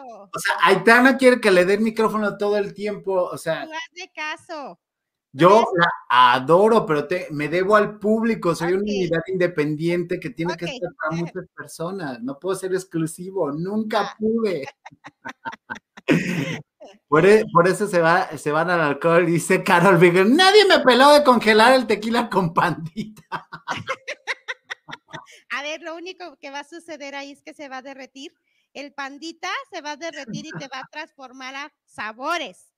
O 0.04 0.40
sea, 0.40 0.56
Aitana 0.64 1.18
quiere 1.18 1.40
que 1.40 1.50
le 1.50 1.66
dé 1.66 1.76
el 1.76 1.82
micrófono 1.82 2.38
todo 2.38 2.58
el 2.58 2.74
tiempo, 2.74 3.14
o 3.14 3.38
sea. 3.38 3.66
de 3.66 4.12
caso. 4.14 4.78
Yo 5.34 5.66
la 5.78 5.90
adoro, 6.10 6.86
pero 6.86 7.08
te, 7.08 7.28
me 7.32 7.48
debo 7.48 7.78
al 7.78 8.00
público, 8.00 8.54
soy 8.54 8.74
una 8.74 8.82
unidad 8.82 9.22
independiente 9.28 10.20
que 10.20 10.30
tiene 10.30 10.58
que 10.58 10.66
estar 10.66 10.90
para 10.96 11.16
muchas 11.16 11.46
personas, 11.56 12.22
no 12.22 12.38
puedo 12.38 12.54
ser 12.56 12.74
exclusivo, 12.74 13.50
nunca 13.52 14.02
ah. 14.02 14.16
pude. 14.20 14.68
por, 17.08 17.26
e, 17.26 17.46
por, 17.54 17.68
eso 17.70 17.88
se, 17.88 18.02
va, 18.02 18.38
se 18.38 18.52
van 18.52 18.70
al 18.70 18.82
alcohol, 18.82 19.26
dice 19.26 19.64
Carol 19.64 19.98
Bigger, 19.98 20.28
nadie 20.28 20.66
me 20.66 20.80
peló 20.80 21.14
de 21.14 21.24
congelar 21.24 21.74
el 21.74 21.88
tequila 21.88 22.30
con 22.30 22.54
pandita. 22.54 23.48
A 25.50 25.62
ver, 25.62 25.82
lo 25.82 25.96
único 25.96 26.38
que 26.38 26.52
va 26.52 26.60
a 26.60 26.66
suceder 26.66 27.16
ahí 27.16 27.32
es 27.32 27.42
que 27.42 27.54
se 27.54 27.70
va 27.70 27.78
a 27.78 27.82
derretir, 27.82 28.34
el 28.74 28.94
pandita 28.94 29.50
se 29.72 29.80
va 29.82 29.92
a 29.92 29.98
derretir 29.98 30.46
y 30.46 30.52
te 30.52 30.68
va 30.68 30.80
a 30.80 30.88
transformar 30.92 31.56
a 31.56 31.74
sabores, 31.86 32.74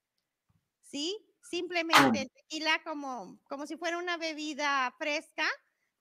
¿sí? 0.82 1.18
Simplemente 1.54 2.22
el 2.24 2.32
tequila 2.49 2.82
como, 2.84 3.39
como 3.47 3.68
si 3.68 3.78
fuera 3.78 3.99
una 3.99 4.18
bebida 4.18 4.91
fresca, 4.97 5.45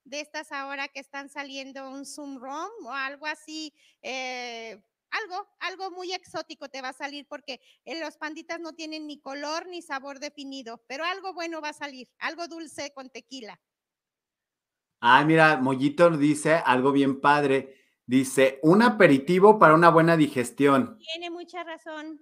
de 0.03 0.19
estas 0.19 0.51
ahora 0.51 0.87
que 0.87 0.99
están 0.99 1.29
saliendo 1.29 1.89
un 1.89 2.05
Zoom 2.05 2.39
Rom 2.39 2.71
o 2.85 2.91
algo 2.91 3.27
así, 3.27 3.71
eh, 4.01 4.81
algo, 5.11 5.47
algo 5.59 5.91
muy 5.91 6.11
exótico 6.11 6.69
te 6.69 6.81
va 6.81 6.89
a 6.89 6.93
salir 6.93 7.27
porque 7.29 7.61
los 7.85 8.17
panditas 8.17 8.59
no 8.59 8.73
tienen 8.73 9.05
ni 9.05 9.21
color 9.21 9.67
ni 9.67 9.83
sabor 9.83 10.19
definido, 10.19 10.83
pero 10.87 11.05
algo 11.05 11.33
bueno 11.33 11.61
va 11.61 11.69
a 11.69 11.73
salir, 11.73 12.09
algo 12.17 12.47
dulce 12.47 12.91
con 12.91 13.11
tequila. 13.11 13.61
Ay, 14.99 15.25
mira, 15.25 15.57
Mollito 15.57 16.09
dice 16.17 16.55
algo 16.55 16.91
bien 16.91 17.21
padre. 17.21 17.77
Dice, 18.05 18.59
un 18.63 18.81
aperitivo 18.81 19.59
para 19.59 19.75
una 19.75 19.89
buena 19.89 20.17
digestión. 20.17 20.97
Tiene 20.97 21.29
mucha 21.29 21.63
razón. 21.63 22.21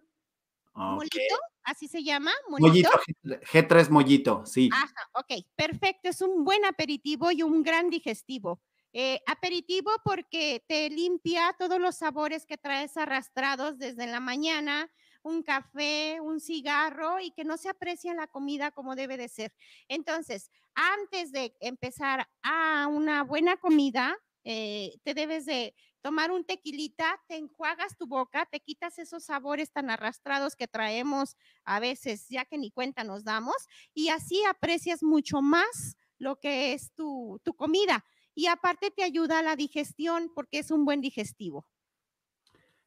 ¿Así 1.63 1.87
se 1.87 2.03
llama? 2.03 2.31
¿Molito? 2.49 2.89
G3 3.23 3.89
mollito, 3.89 4.45
sí. 4.45 4.69
Ajá, 4.73 5.09
ok, 5.13 5.45
perfecto. 5.55 6.09
Es 6.09 6.21
un 6.21 6.43
buen 6.43 6.65
aperitivo 6.65 7.31
y 7.31 7.43
un 7.43 7.63
gran 7.63 7.89
digestivo. 7.89 8.61
Eh, 8.93 9.21
aperitivo 9.25 9.89
porque 10.03 10.63
te 10.67 10.89
limpia 10.89 11.55
todos 11.57 11.79
los 11.79 11.95
sabores 11.95 12.45
que 12.45 12.57
traes 12.57 12.97
arrastrados 12.97 13.77
desde 13.77 14.05
la 14.05 14.19
mañana, 14.19 14.91
un 15.23 15.43
café, 15.43 16.19
un 16.19 16.41
cigarro 16.41 17.19
y 17.21 17.31
que 17.31 17.45
no 17.45 17.55
se 17.57 17.69
aprecia 17.69 18.13
la 18.13 18.27
comida 18.27 18.71
como 18.71 18.95
debe 18.95 19.15
de 19.15 19.29
ser. 19.29 19.53
Entonces, 19.87 20.49
antes 20.75 21.31
de 21.31 21.55
empezar 21.61 22.27
a 22.43 22.87
una 22.87 23.23
buena 23.23 23.55
comida, 23.57 24.17
eh, 24.43 24.97
te 25.03 25.13
debes 25.13 25.45
de 25.45 25.73
tomar 26.01 26.31
un 26.31 26.43
tequilita, 26.43 27.19
te 27.27 27.37
enjuagas 27.37 27.97
tu 27.97 28.07
boca, 28.07 28.45
te 28.45 28.59
quitas 28.59 28.99
esos 28.99 29.23
sabores 29.23 29.71
tan 29.71 29.89
arrastrados 29.89 30.55
que 30.55 30.67
traemos 30.67 31.35
a 31.63 31.79
veces, 31.79 32.27
ya 32.29 32.45
que 32.45 32.57
ni 32.57 32.71
cuenta 32.71 33.03
nos 33.03 33.23
damos, 33.23 33.55
y 33.93 34.09
así 34.09 34.43
aprecias 34.49 35.03
mucho 35.03 35.41
más 35.41 35.97
lo 36.17 36.39
que 36.39 36.73
es 36.73 36.91
tu, 36.93 37.39
tu 37.43 37.53
comida. 37.53 38.05
Y 38.33 38.47
aparte 38.47 38.91
te 38.91 39.03
ayuda 39.03 39.39
a 39.39 39.43
la 39.43 39.55
digestión 39.55 40.31
porque 40.33 40.59
es 40.59 40.71
un 40.71 40.85
buen 40.85 41.01
digestivo. 41.01 41.65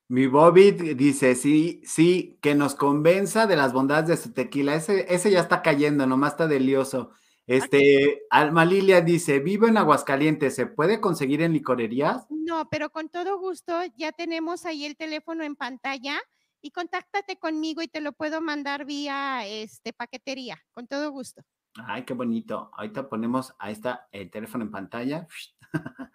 Mi 0.08 0.26
Bobby 0.26 0.70
dice, 0.70 1.34
sí, 1.34 1.80
sí, 1.84 2.38
que 2.42 2.54
nos 2.54 2.74
convenza 2.74 3.46
de 3.46 3.56
las 3.56 3.72
bondades 3.72 4.06
de 4.08 4.16
su 4.16 4.32
tequila. 4.32 4.74
Ese, 4.74 5.12
ese 5.12 5.30
ya 5.30 5.40
está 5.40 5.62
cayendo, 5.62 6.06
nomás 6.06 6.32
está 6.32 6.46
delioso. 6.46 7.12
Este, 7.46 8.22
Alma 8.30 8.64
Lilia 8.64 9.02
dice, 9.02 9.38
vivo 9.38 9.66
en 9.66 9.76
Aguascalientes, 9.76 10.54
¿se 10.54 10.66
puede 10.66 11.00
conseguir 11.00 11.42
en 11.42 11.52
licorerías? 11.52 12.26
No, 12.30 12.68
pero 12.70 12.90
con 12.90 13.10
todo 13.10 13.38
gusto, 13.38 13.74
ya 13.96 14.12
tenemos 14.12 14.64
ahí 14.64 14.86
el 14.86 14.96
teléfono 14.96 15.44
en 15.44 15.54
pantalla 15.54 16.18
y 16.62 16.70
contáctate 16.70 17.38
conmigo 17.38 17.82
y 17.82 17.88
te 17.88 18.00
lo 18.00 18.12
puedo 18.12 18.40
mandar 18.40 18.86
vía 18.86 19.46
este, 19.46 19.92
paquetería, 19.92 20.58
con 20.72 20.86
todo 20.86 21.10
gusto. 21.10 21.42
Ay, 21.74 22.04
qué 22.04 22.14
bonito. 22.14 22.70
Ahorita 22.72 23.08
ponemos, 23.08 23.54
ahí 23.58 23.72
está 23.72 24.08
el 24.12 24.30
teléfono 24.30 24.64
en 24.64 24.70
pantalla. 24.70 25.26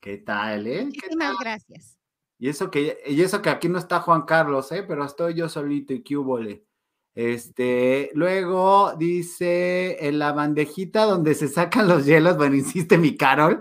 ¿Qué 0.00 0.18
tal, 0.18 0.66
eh? 0.66 0.84
Muchísimas 0.84 1.36
gracias. 1.40 1.98
Y 2.38 2.48
eso 2.48 2.70
que, 2.70 2.98
y 3.06 3.20
eso 3.22 3.42
que 3.42 3.50
aquí 3.50 3.68
no 3.68 3.78
está 3.78 4.00
Juan 4.00 4.22
Carlos, 4.22 4.70
¿eh? 4.70 4.84
Pero 4.86 5.04
estoy 5.04 5.34
yo 5.34 5.48
solito 5.48 5.92
y 5.92 6.04
qué 6.04 6.16
este, 7.14 8.10
luego 8.14 8.94
dice 8.96 10.06
en 10.06 10.18
la 10.18 10.32
bandejita 10.32 11.04
donde 11.04 11.34
se 11.34 11.48
sacan 11.48 11.88
los 11.88 12.04
hielos, 12.04 12.36
bueno, 12.36 12.54
insiste 12.54 12.96
mi 12.96 13.16
Carol, 13.16 13.60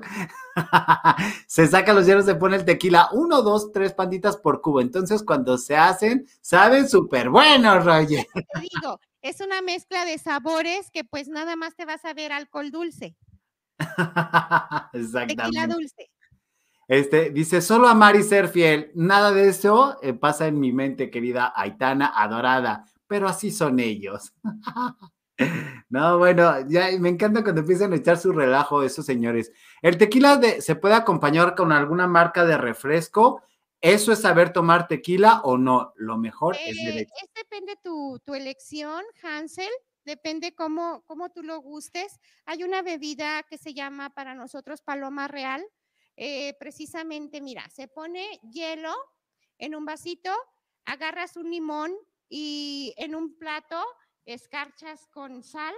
se 1.48 1.68
sacan 1.68 1.95
los 1.95 2.06
hielos, 2.06 2.26
se 2.26 2.36
pone 2.36 2.58
el 2.58 2.66
tequila, 2.66 3.10
uno, 3.14 3.41
dos, 3.41 3.72
tres 3.72 3.93
panditas 3.93 4.38
por 4.38 4.62
cubo. 4.62 4.82
Entonces, 4.82 5.24
cuando 5.24 5.58
se 5.58 5.76
hacen, 5.76 6.28
saben 6.41 6.88
súper 6.88 7.30
buenos, 7.30 7.84
Roger. 7.84 8.28
Te 8.34 8.60
digo, 8.62 9.00
es 9.22 9.41
una 9.41 9.62
mezcla 9.62 10.06
de 10.06 10.18
sabores 10.18 10.91
que 10.91 11.04
pues 11.04 11.28
nada 11.28 11.56
más 11.56 11.76
te 11.76 11.86
vas 11.86 12.06
a 12.06 12.14
ver 12.14 12.32
alcohol 12.32 12.72
dulce. 12.72 13.16
Exactamente. 14.93 15.36
Tequila 15.36 15.68
dulce. 15.68 16.12
Este, 16.88 17.32
dice, 17.32 17.62
solo 17.62 17.89
amar 17.89 18.16
y 18.16 18.24
ser 18.24 18.48
fiel. 18.48 18.91
Nada 18.95 19.32
de 19.32 19.50
eso 19.50 19.98
eh, 20.02 20.14
pasa 20.14 20.48
en 20.48 20.60
mi 20.60 20.72
mente, 20.72 21.10
querida 21.12 21.52
Aitana, 21.56 22.14
adorada, 22.16 22.86
pero 23.08 23.28
así 23.28 23.51
son 23.51 23.80
ellos. 23.80 24.34
no, 25.89 26.18
bueno, 26.18 26.68
ya 26.68 26.89
me 26.99 27.10
encanta 27.10 27.43
cuando 27.43 27.62
empiezan 27.62 27.93
a 27.93 27.97
echar 27.97 28.18
su 28.18 28.32
relajo 28.32 28.84
esos 28.84 29.05
señores. 29.05 29.51
El 29.82 29.97
tequila 29.97 30.39
se 30.60 30.76
puede 30.76 30.95
acompañar 30.95 31.55
con 31.55 31.72
alguna 31.72 32.08
marca 32.08 32.45
de 32.45 32.58
refresco. 32.58 33.41
¿Eso 33.80 34.12
es 34.12 34.22
saber 34.22 34.51
tomar 34.51 34.88
tequila 34.88 35.41
o 35.43 35.58
no? 35.58 35.93
Lo 35.95 36.18
mejor 36.18 36.55
es 36.55 36.78
eh, 36.78 37.08
Es 37.22 37.34
depende 37.36 37.76
tu, 37.84 38.20
tu 38.26 38.34
elección, 38.34 39.03
Hansel 39.22 39.70
depende 40.08 40.55
cómo, 40.55 41.03
cómo 41.05 41.30
tú 41.30 41.43
lo 41.43 41.60
gustes. 41.60 42.20
Hay 42.45 42.64
una 42.64 42.82
bebida 42.82 43.43
que 43.43 43.58
se 43.58 43.74
llama 43.74 44.10
para 44.10 44.34
nosotros 44.34 44.82
Paloma 44.82 45.28
Real. 45.28 45.64
Eh, 46.16 46.55
precisamente, 46.60 47.41
mira, 47.41 47.70
se 47.70 47.89
pone 47.89 48.39
hielo 48.51 48.95
en 49.60 49.76
un 49.76 49.86
vasito, 49.86 50.32
agarras 50.86 51.36
un 51.36 51.51
limón 51.51 51.93
y 52.30 52.93
en 52.97 53.15
un 53.15 53.38
plato 53.38 53.84
escarchas 54.25 55.07
con 55.07 55.43
sal, 55.43 55.73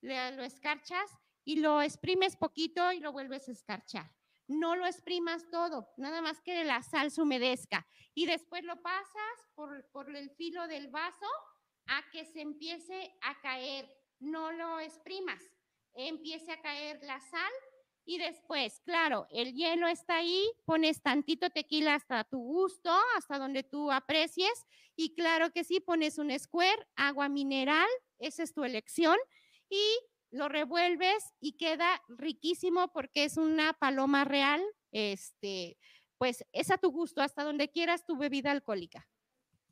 lo 0.00 0.42
escarchas 0.42 1.10
y 1.44 1.56
lo 1.56 1.82
exprimes 1.82 2.36
poquito 2.36 2.92
y 2.92 3.00
lo 3.00 3.12
vuelves 3.12 3.48
a 3.48 3.52
escarchar. 3.52 4.10
No 4.46 4.76
lo 4.76 4.86
exprimas 4.86 5.48
todo, 5.50 5.88
nada 5.96 6.22
más 6.22 6.40
que 6.40 6.64
la 6.64 6.82
sal 6.82 7.10
se 7.10 7.20
humedezca. 7.20 7.86
Y 8.14 8.26
después 8.26 8.64
lo 8.64 8.80
pasas 8.80 9.48
por, 9.54 9.86
por 9.90 10.14
el 10.14 10.30
filo 10.30 10.66
del 10.68 10.88
vaso 10.88 11.26
a 11.86 12.02
que 12.10 12.24
se 12.24 12.40
empiece 12.40 13.14
a 13.22 13.40
caer, 13.40 13.88
no 14.20 14.52
lo 14.52 14.80
exprimas, 14.80 15.42
empiece 15.94 16.52
a 16.52 16.60
caer 16.60 17.00
la 17.02 17.20
sal 17.20 17.52
y 18.08 18.16
después, 18.16 18.80
claro, 18.86 19.26
el 19.30 19.52
hielo 19.52 19.86
está 19.86 20.16
ahí, 20.16 20.42
pones 20.64 21.02
tantito 21.02 21.50
tequila 21.50 21.94
hasta 21.94 22.24
tu 22.24 22.38
gusto, 22.38 22.90
hasta 23.18 23.38
donde 23.38 23.64
tú 23.64 23.92
aprecies 23.92 24.66
y 24.96 25.14
claro 25.14 25.50
que 25.50 25.62
sí, 25.62 25.80
pones 25.80 26.16
un 26.16 26.36
square, 26.38 26.86
agua 26.96 27.28
mineral, 27.28 27.86
esa 28.18 28.42
es 28.42 28.54
tu 28.54 28.64
elección 28.64 29.18
y 29.68 29.84
lo 30.30 30.48
revuelves 30.48 31.34
y 31.38 31.58
queda 31.58 32.00
riquísimo 32.08 32.88
porque 32.94 33.24
es 33.24 33.36
una 33.36 33.74
paloma 33.74 34.24
real, 34.24 34.62
este, 34.90 35.76
pues 36.16 36.46
es 36.52 36.70
a 36.70 36.78
tu 36.78 36.90
gusto, 36.90 37.20
hasta 37.20 37.44
donde 37.44 37.68
quieras 37.68 38.06
tu 38.06 38.16
bebida 38.16 38.52
alcohólica. 38.52 39.06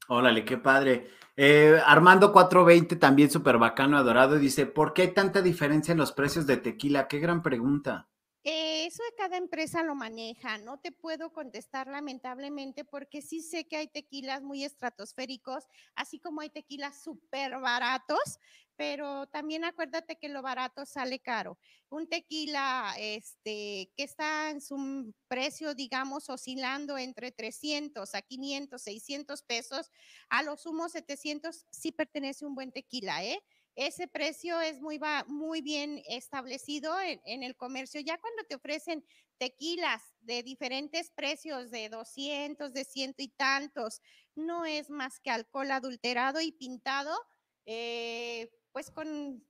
Órale, 0.08 0.44
qué 0.44 0.58
padre. 0.58 1.08
Eh, 1.38 1.80
Armando 1.86 2.34
420, 2.34 2.96
también 2.96 3.30
súper 3.30 3.56
bacano, 3.56 3.96
adorado, 3.96 4.38
dice, 4.38 4.66
¿por 4.66 4.92
qué 4.92 5.02
hay 5.02 5.14
tanta 5.14 5.40
diferencia 5.40 5.92
en 5.92 5.98
los 5.98 6.12
precios 6.12 6.46
de 6.46 6.58
tequila? 6.58 7.08
Qué 7.08 7.18
gran 7.18 7.42
pregunta. 7.42 8.10
Eh, 8.48 8.86
eso 8.86 9.02
de 9.02 9.16
cada 9.16 9.36
empresa 9.38 9.82
lo 9.82 9.96
maneja. 9.96 10.56
No 10.58 10.78
te 10.78 10.92
puedo 10.92 11.32
contestar 11.32 11.88
lamentablemente 11.88 12.84
porque 12.84 13.20
sí 13.20 13.40
sé 13.42 13.66
que 13.66 13.76
hay 13.76 13.88
tequilas 13.88 14.40
muy 14.40 14.62
estratosféricos, 14.62 15.64
así 15.96 16.20
como 16.20 16.42
hay 16.42 16.50
tequilas 16.50 17.02
súper 17.02 17.58
baratos, 17.58 18.38
pero 18.76 19.26
también 19.26 19.64
acuérdate 19.64 20.16
que 20.16 20.28
lo 20.28 20.42
barato 20.42 20.86
sale 20.86 21.18
caro. 21.18 21.58
Un 21.88 22.08
tequila 22.08 22.94
este, 23.00 23.90
que 23.96 24.04
está 24.04 24.50
en 24.50 24.60
su 24.60 25.12
precio, 25.26 25.74
digamos, 25.74 26.30
oscilando 26.30 26.98
entre 26.98 27.32
300 27.32 28.14
a 28.14 28.22
500, 28.22 28.80
600 28.80 29.42
pesos, 29.42 29.90
a 30.28 30.44
lo 30.44 30.56
sumo 30.56 30.88
700, 30.88 31.66
sí 31.72 31.90
pertenece 31.90 32.46
un 32.46 32.54
buen 32.54 32.70
tequila, 32.70 33.24
¿eh? 33.24 33.42
Ese 33.76 34.08
precio 34.08 34.58
es 34.60 34.80
muy, 34.80 34.98
muy 35.26 35.60
bien 35.60 36.02
establecido 36.08 36.98
en, 36.98 37.42
el 37.42 37.56
comercio. 37.56 38.00
Ya 38.00 38.18
cuando 38.18 38.42
te 38.44 38.54
ofrecen 38.54 39.04
tequilas 39.36 40.02
de 40.20 40.42
diferentes 40.42 41.10
precios, 41.10 41.70
de 41.70 41.90
200, 41.90 42.72
de 42.72 42.84
ciento 42.84 43.22
y 43.22 43.28
tantos, 43.28 44.00
no 44.34 44.64
es 44.64 44.88
más 44.88 45.20
que 45.20 45.30
alcohol 45.30 45.70
adulterado 45.70 46.40
y 46.40 46.52
pintado, 46.52 47.14
eh, 47.66 48.50
pues 48.72 48.90
con 48.90 49.44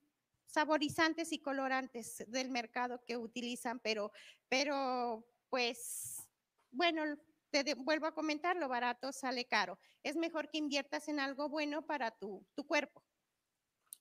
saborizantes 0.46 1.32
y 1.32 1.38
colorantes 1.38 2.24
del 2.26 2.50
mercado 2.50 3.04
que 3.06 3.16
utilizan, 3.16 3.78
pero, 3.78 4.10
pero 4.48 5.24
pues, 5.50 6.28
bueno, 6.72 7.04
te 7.50 7.74
vuelvo 7.74 8.06
a 8.06 8.14
comentar, 8.14 8.56
lo 8.56 8.68
barato 8.68 9.12
sale 9.12 9.44
caro. 9.44 9.78
Es 10.02 10.16
mejor 10.16 10.50
que 10.50 10.58
inviertas 10.58 11.08
en 11.08 11.20
algo 11.20 11.48
bueno 11.48 11.86
para 11.86 12.10
tu, 12.10 12.44
tu 12.56 12.66
cuerpo. 12.66 13.05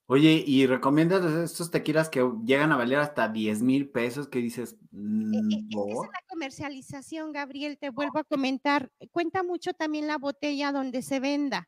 Oye, 0.08 0.44
¿y 0.46 0.68
recomiendas 0.68 1.26
estos 1.26 1.72
tequilas 1.72 2.10
que 2.10 2.24
llegan 2.46 2.72
a 2.72 2.78
valer 2.78 3.00
hasta 3.00 3.28
10 3.28 3.64
mil 3.64 3.90
pesos? 3.90 4.28
Que 4.28 4.40
dices, 4.40 4.74
e, 4.74 4.98
e, 4.98 5.00
mm, 5.00 5.52
es 5.52 5.96
la 5.96 6.22
comercialización, 6.30 7.32
Gabriel, 7.32 7.80
te 7.80 7.90
vuelvo 7.90 8.20
a 8.20 8.24
comentar. 8.24 8.92
Cuenta 9.12 9.42
mucho 9.42 9.74
también 9.74 10.06
la 10.06 10.20
botella 10.20 10.72
donde 10.72 11.02
se 11.02 11.20
venda. 11.20 11.68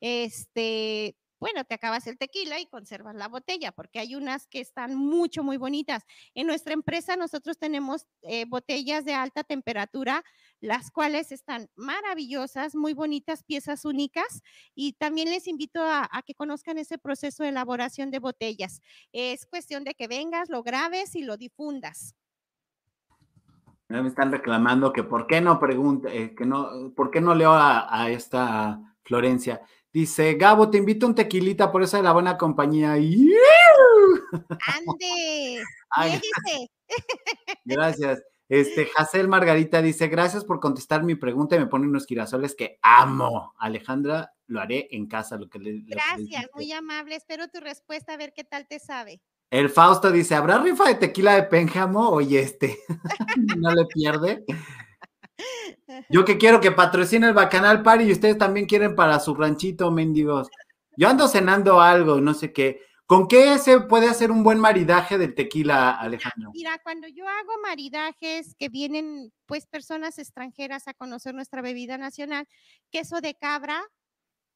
Este, 0.00 1.16
bueno, 1.38 1.64
te 1.64 1.74
acabas 1.74 2.06
el 2.06 2.16
tequila 2.16 2.58
y 2.58 2.66
conservas 2.66 3.14
la 3.14 3.28
botella, 3.28 3.72
porque 3.72 3.98
hay 3.98 4.14
unas 4.14 4.46
que 4.46 4.60
están 4.60 4.94
mucho, 4.94 5.42
muy 5.42 5.56
bonitas. 5.56 6.02
En 6.34 6.46
nuestra 6.46 6.72
empresa 6.72 7.16
nosotros 7.16 7.58
tenemos 7.58 8.06
eh, 8.22 8.46
botellas 8.46 9.04
de 9.04 9.14
alta 9.14 9.44
temperatura, 9.44 10.24
las 10.60 10.90
cuales 10.90 11.32
están 11.32 11.68
maravillosas, 11.76 12.74
muy 12.74 12.94
bonitas, 12.94 13.42
piezas 13.44 13.84
únicas, 13.84 14.42
y 14.74 14.94
también 14.94 15.30
les 15.30 15.46
invito 15.46 15.82
a, 15.82 16.08
que 16.24 16.34
conozcan 16.34 16.78
ese 16.78 16.98
proceso 16.98 17.42
de 17.42 17.50
elaboración 17.50 18.10
de 18.10 18.18
botellas. 18.18 18.80
Es 19.12 19.46
cuestión 19.46 19.84
de 19.84 19.94
que 19.94 20.08
vengas, 20.08 20.48
lo 20.48 20.62
grabes 20.62 21.14
y 21.14 21.22
lo 21.22 21.36
difundas. 21.36 22.14
Me 23.88 24.08
están 24.08 24.32
reclamando 24.32 24.92
que 24.92 25.04
por 25.04 25.28
qué 25.28 25.40
no 25.40 25.60
pregunta, 25.60 26.12
eh, 26.12 26.34
que 26.34 26.44
no, 26.44 26.92
por 26.96 27.10
qué 27.12 27.20
no 27.20 27.36
leo 27.36 27.52
a, 27.52 27.86
a 28.02 28.10
esta 28.10 28.80
Florencia. 29.06 29.60
Dice, 29.96 30.34
Gabo, 30.34 30.68
te 30.68 30.76
invito 30.76 31.06
a 31.06 31.08
un 31.08 31.14
tequilita 31.14 31.72
por 31.72 31.82
eso 31.82 31.96
de 31.96 32.02
la 32.02 32.12
buena 32.12 32.36
compañía. 32.36 32.92
Ande, 32.92 33.24
Gracias. 37.64 38.22
Este, 38.46 38.90
Jacel 38.94 39.26
Margarita 39.26 39.80
dice, 39.80 40.08
gracias 40.08 40.44
por 40.44 40.60
contestar 40.60 41.02
mi 41.02 41.14
pregunta 41.14 41.56
y 41.56 41.60
me 41.60 41.66
pone 41.66 41.86
unos 41.86 42.04
girasoles 42.04 42.54
que 42.54 42.78
amo. 42.82 43.54
Alejandra, 43.58 44.34
lo 44.48 44.60
haré 44.60 44.86
en 44.90 45.06
casa, 45.06 45.38
lo 45.38 45.48
que 45.48 45.60
le, 45.60 45.80
Gracias, 45.86 46.44
muy 46.54 46.70
amable. 46.72 47.16
Espero 47.16 47.48
tu 47.48 47.60
respuesta, 47.60 48.12
a 48.12 48.18
ver 48.18 48.34
qué 48.34 48.44
tal 48.44 48.66
te 48.68 48.78
sabe. 48.78 49.22
El 49.50 49.70
Fausto 49.70 50.12
dice, 50.12 50.34
¿habrá 50.34 50.58
rifa 50.58 50.88
de 50.88 50.96
tequila 50.96 51.36
de 51.36 51.44
Pénjamo? 51.44 52.10
Oye, 52.10 52.40
este, 52.40 52.78
no 53.56 53.74
le 53.74 53.86
pierde. 53.86 54.44
Yo 56.08 56.24
que 56.24 56.38
quiero 56.38 56.60
que 56.60 56.72
patrocine 56.72 57.28
el 57.28 57.34
Bacanal 57.34 57.82
Party 57.82 58.04
y 58.04 58.12
ustedes 58.12 58.38
también 58.38 58.66
quieren 58.66 58.94
para 58.94 59.20
su 59.20 59.34
ranchito, 59.34 59.90
mendigos. 59.90 60.48
Yo 60.96 61.08
ando 61.08 61.28
cenando 61.28 61.80
algo, 61.80 62.20
no 62.20 62.34
sé 62.34 62.52
qué. 62.52 62.80
¿Con 63.06 63.28
qué 63.28 63.58
se 63.58 63.80
puede 63.80 64.08
hacer 64.08 64.32
un 64.32 64.42
buen 64.42 64.58
maridaje 64.58 65.16
del 65.16 65.34
tequila, 65.34 65.92
Alejandro? 65.92 66.50
Mira, 66.52 66.80
cuando 66.82 67.06
yo 67.06 67.28
hago 67.28 67.52
maridajes 67.62 68.56
que 68.56 68.68
vienen 68.68 69.32
pues 69.46 69.64
personas 69.66 70.18
extranjeras 70.18 70.88
a 70.88 70.94
conocer 70.94 71.32
nuestra 71.32 71.62
bebida 71.62 71.98
nacional, 71.98 72.48
queso 72.90 73.20
de 73.20 73.34
cabra, 73.34 73.80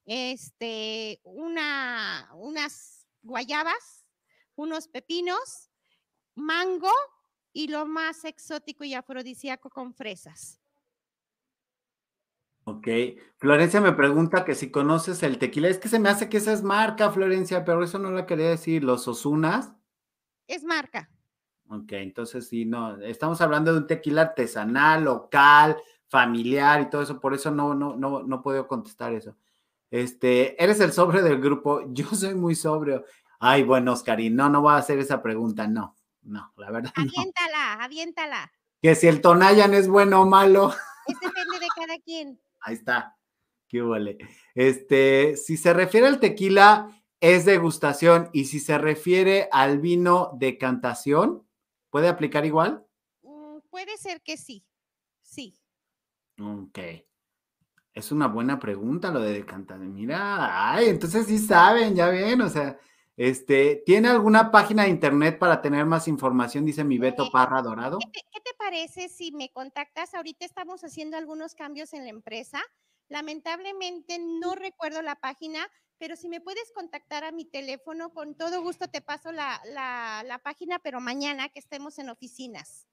este, 0.05 1.21
una, 1.23 2.29
unas 2.35 3.07
guayabas, 3.23 4.05
unos 4.57 4.89
pepinos, 4.89 5.71
mango 6.35 6.91
y 7.53 7.69
lo 7.69 7.87
más 7.87 8.25
exótico 8.25 8.83
y 8.83 8.95
afrodisíaco 8.95 9.71
con 9.71 9.95
fresas. 9.95 10.61
Ok. 12.71 12.89
Florencia 13.39 13.81
me 13.81 13.93
pregunta 13.93 14.45
que 14.45 14.55
si 14.55 14.71
conoces 14.71 15.23
el 15.23 15.39
tequila. 15.39 15.69
Es 15.69 15.79
que 15.79 15.89
se 15.89 15.99
me 15.99 16.09
hace 16.09 16.29
que 16.29 16.37
esa 16.37 16.53
es 16.53 16.63
marca, 16.63 17.11
Florencia, 17.11 17.65
pero 17.65 17.83
eso 17.83 17.99
no 17.99 18.11
la 18.13 18.27
quería 18.27 18.49
decir. 18.49 18.85
¿Los 18.85 19.09
Osunas? 19.09 19.73
Es 20.47 20.63
marca. 20.63 21.11
Ok, 21.69 21.93
entonces 21.93 22.49
sí, 22.49 22.65
no. 22.65 23.01
Estamos 23.01 23.41
hablando 23.41 23.73
de 23.73 23.79
un 23.79 23.87
tequila 23.87 24.23
artesanal, 24.23 25.05
local, 25.05 25.77
familiar 26.07 26.81
y 26.81 26.91
todo 26.91 27.03
eso. 27.03 27.19
Por 27.19 27.35
eso 27.35 27.51
no, 27.51 27.75
no, 27.75 27.97
no, 27.97 28.23
no 28.23 28.43
puedo 28.43 28.69
contestar 28.69 29.15
eso. 29.15 29.37
Este, 29.91 30.63
eres 30.63 30.79
el 30.81 30.93
sobrio 30.93 31.23
del 31.23 31.41
grupo. 31.41 31.83
Yo 31.93 32.07
soy 32.11 32.35
muy 32.35 32.55
sobrio. 32.55 33.05
Ay, 33.41 33.65
bueno, 33.65 33.95
Oscarín, 33.95 34.37
no, 34.37 34.49
no 34.49 34.61
voy 34.61 34.75
a 34.75 34.77
hacer 34.77 34.99
esa 34.99 35.23
pregunta. 35.23 35.67
No, 35.67 35.97
no, 36.23 36.53
la 36.57 36.71
verdad. 36.71 36.93
Aviéntala, 36.97 37.75
aviéntala. 37.83 38.53
Que 38.81 38.95
si 38.95 39.09
el 39.09 39.21
Tonayan 39.21 39.75
es 39.75 39.89
bueno 39.89 40.23
o 40.23 40.27
malo. 40.27 40.73
Es 41.07 41.19
depende 41.21 41.59
de 41.59 41.69
cada 41.75 41.99
quien. 41.99 42.39
Ahí 42.61 42.75
está. 42.75 43.17
Qué 43.69 43.81
vale. 43.83 44.19
Este, 44.55 45.37
si 45.37 45.57
se 45.57 45.73
refiere 45.73 46.07
al 46.07 46.21
tequila, 46.21 46.91
es 47.21 47.45
degustación. 47.45 48.29
Y 48.33 48.47
si 48.47 48.59
se 48.59 48.79
refiere 48.79 49.49
al 49.53 49.79
vino, 49.79 50.33
decantación, 50.39 51.47
¿puede 51.91 52.09
aplicar 52.09 52.45
igual? 52.45 52.85
Mm, 53.23 53.59
puede 53.71 53.97
ser 53.97 54.21
que 54.23 54.37
sí. 54.37 54.65
Sí. 55.23 55.57
Ok. 56.41 56.79
Es 57.93 58.13
una 58.13 58.29
buena 58.29 58.59
pregunta 58.59 59.11
lo 59.11 59.21
de 59.21 59.33
decantación. 59.33 59.93
Mira, 59.95 60.73
ay, 60.73 60.89
entonces 60.89 61.27
sí 61.27 61.39
saben, 61.39 61.95
ya 61.95 62.09
ven, 62.09 62.41
o 62.41 62.49
sea, 62.49 62.79
Este, 63.31 63.83
¿tiene 63.85 64.09
alguna 64.09 64.51
página 64.51 64.85
de 64.85 64.89
internet 64.89 65.39
para 65.39 65.61
tener 65.61 65.85
más 65.85 66.09
información? 66.09 66.65
Dice 66.65 66.85
mi 66.85 66.97
Beto 66.97 67.31
Parra 67.31 67.61
Dorado. 67.61 67.99
¿Qué 67.99 68.07
te, 68.07 68.27
qué 68.33 68.41
te 68.41 68.55
parece 68.59 69.11
si 69.11 69.31
me 69.31 69.51
contactas? 69.53 70.15
Ahorita 70.15 70.47
estamos 70.47 70.83
haciendo 70.85 71.19
algunos 71.19 71.55
cambios 71.55 71.93
en 71.93 72.05
la 72.05 72.09
empresa. 72.09 72.63
Lamentablemente 73.11 74.19
no 74.19 74.55
recuerdo 74.55 75.03
la 75.03 75.17
página, 75.17 75.69
pero 75.99 76.17
si 76.17 76.31
me 76.31 76.41
puedes 76.41 76.73
contactar 76.73 77.25
a 77.25 77.31
mi 77.31 77.45
teléfono, 77.45 78.09
con 78.15 78.35
todo 78.37 78.63
gusto 78.63 78.89
te 78.89 79.03
paso 79.03 79.33
la, 79.33 79.61
la- 79.67 80.23
la 80.27 80.39
página, 80.39 80.79
pero 80.79 80.99
mañana 81.03 81.51
que 81.51 81.59
estemos 81.59 81.99
en 81.99 82.09
oficinas. 82.09 82.87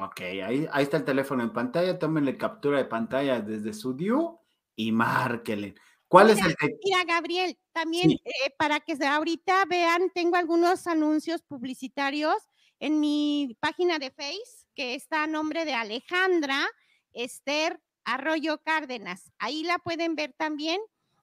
Ok, 0.00 0.20
ahí, 0.20 0.66
ahí 0.72 0.82
está 0.84 0.96
el 0.96 1.04
teléfono 1.04 1.42
en 1.42 1.52
pantalla. 1.52 1.98
Tómenle 1.98 2.38
captura 2.38 2.78
de 2.78 2.86
pantalla 2.86 3.42
desde 3.42 3.74
su 3.74 3.92
DIU 3.92 4.38
y 4.76 4.92
márquenle. 4.92 5.74
¿Cuál 6.08 6.30
es 6.30 6.38
el 6.44 6.56
te- 6.56 6.78
Mira, 6.84 7.04
Gabriel, 7.06 7.58
también 7.72 8.10
Sí. 8.10 8.20
eh, 8.24 8.50
para 8.58 8.80
que 8.80 8.96
ahorita 9.04 9.64
vean, 9.66 10.10
tengo 10.14 10.36
algunos 10.36 10.86
anuncios 10.86 11.42
publicitarios 11.42 12.34
en 12.80 12.98
mi 13.00 13.56
página 13.60 13.98
de 13.98 14.10
Face, 14.10 14.66
que 14.74 14.94
está 14.94 15.24
a 15.24 15.26
nombre 15.26 15.64
de 15.64 15.74
Alejandra 15.74 16.66
Esther 17.12 17.80
Arroyo 18.04 18.58
Cárdenas. 18.62 19.30
Ahí 19.38 19.64
la 19.64 19.78
pueden 19.78 20.14
ver 20.14 20.32
también. 20.36 20.80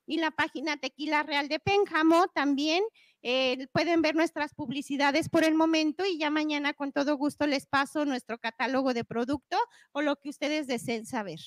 Y 0.08 0.18
la 0.18 0.30
página 0.30 0.78
Tequila 0.78 1.24
Real 1.24 1.48
de 1.48 1.60
Pénjamo 1.60 2.28
también. 2.28 2.84
eh, 3.28 3.66
pueden 3.74 4.04
ver 4.04 4.14
nuestras 4.14 4.54
publicidades 4.54 5.30
por 5.30 5.44
el 5.44 5.56
momento 5.56 6.06
y 6.06 6.20
ya 6.20 6.30
mañana 6.30 6.74
con 6.74 6.92
todo 6.92 7.18
gusto 7.18 7.48
les 7.48 7.66
paso 7.66 8.06
nuestro 8.06 8.38
catálogo 8.38 8.94
de 8.94 9.04
producto 9.04 9.58
o 9.94 10.04
lo 10.04 10.18
que 10.18 10.30
ustedes 10.30 10.68
deseen 10.68 11.08
saber. 11.08 11.40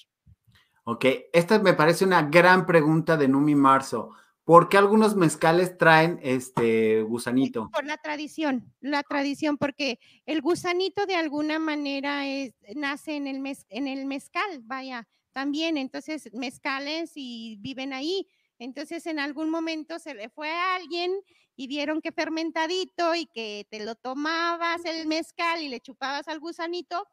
Ok, 0.91 1.05
esta 1.35 1.59
me 1.59 1.75
parece 1.75 2.07
una 2.07 2.23
gran 2.23 2.65
pregunta 2.65 3.19
de 3.19 3.29
Numi 3.29 3.55
Marzo. 3.55 4.15
¿Por 4.43 4.71
qué 4.71 4.79
algunos 4.79 5.17
mezcales 5.17 5.77
traen 5.77 6.19
este 6.23 7.03
gusanito? 7.03 7.69
por 7.71 7.85
la 7.85 7.99
tradición, 7.99 8.73
la 8.81 9.03
tradición, 9.03 9.59
porque 9.59 9.99
el 10.25 10.41
gusanito 10.41 11.05
de 11.05 11.15
alguna 11.15 11.59
manera 11.59 12.27
es- 12.27 12.55
nace 12.75 13.17
en 13.17 13.27
el, 13.27 13.37
mez- 13.39 13.67
en 13.69 13.87
el 13.87 14.07
mezcal, 14.07 14.61
vaya, 14.63 15.07
también, 15.33 15.77
entonces 15.77 16.31
mezcales 16.33 17.13
y 17.17 17.59
viven 17.61 17.93
ahí. 17.93 18.27
Entonces 18.59 19.05
en 19.05 19.19
algún 19.19 19.51
momento 19.51 19.99
se 19.99 20.15
le 20.15 20.31
fue 20.31 20.49
a 20.51 20.75
alguien 20.77 21.13
y 21.55 21.67
vieron 21.67 22.01
que 22.01 22.13
fermentadito 22.13 23.15
y 23.15 23.27
que 23.27 23.67
te 23.71 23.85
lo 23.85 23.95
tomabas 23.95 24.87
el 24.87 25.07
mezcal 25.07 25.61
y 25.61 25.69
le 25.69 25.81
chupabas 25.81 26.29
al 26.29 26.41
gusanito, 26.41 27.07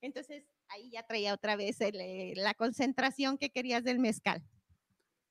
entonces 0.00 0.44
ahí 0.70 0.90
ya 0.90 1.02
traía 1.02 1.34
otra 1.34 1.56
vez 1.56 1.80
el, 1.80 2.00
eh, 2.00 2.32
la 2.36 2.54
concentración 2.54 3.38
que 3.38 3.50
querías 3.50 3.84
del 3.84 3.98
mezcal. 3.98 4.42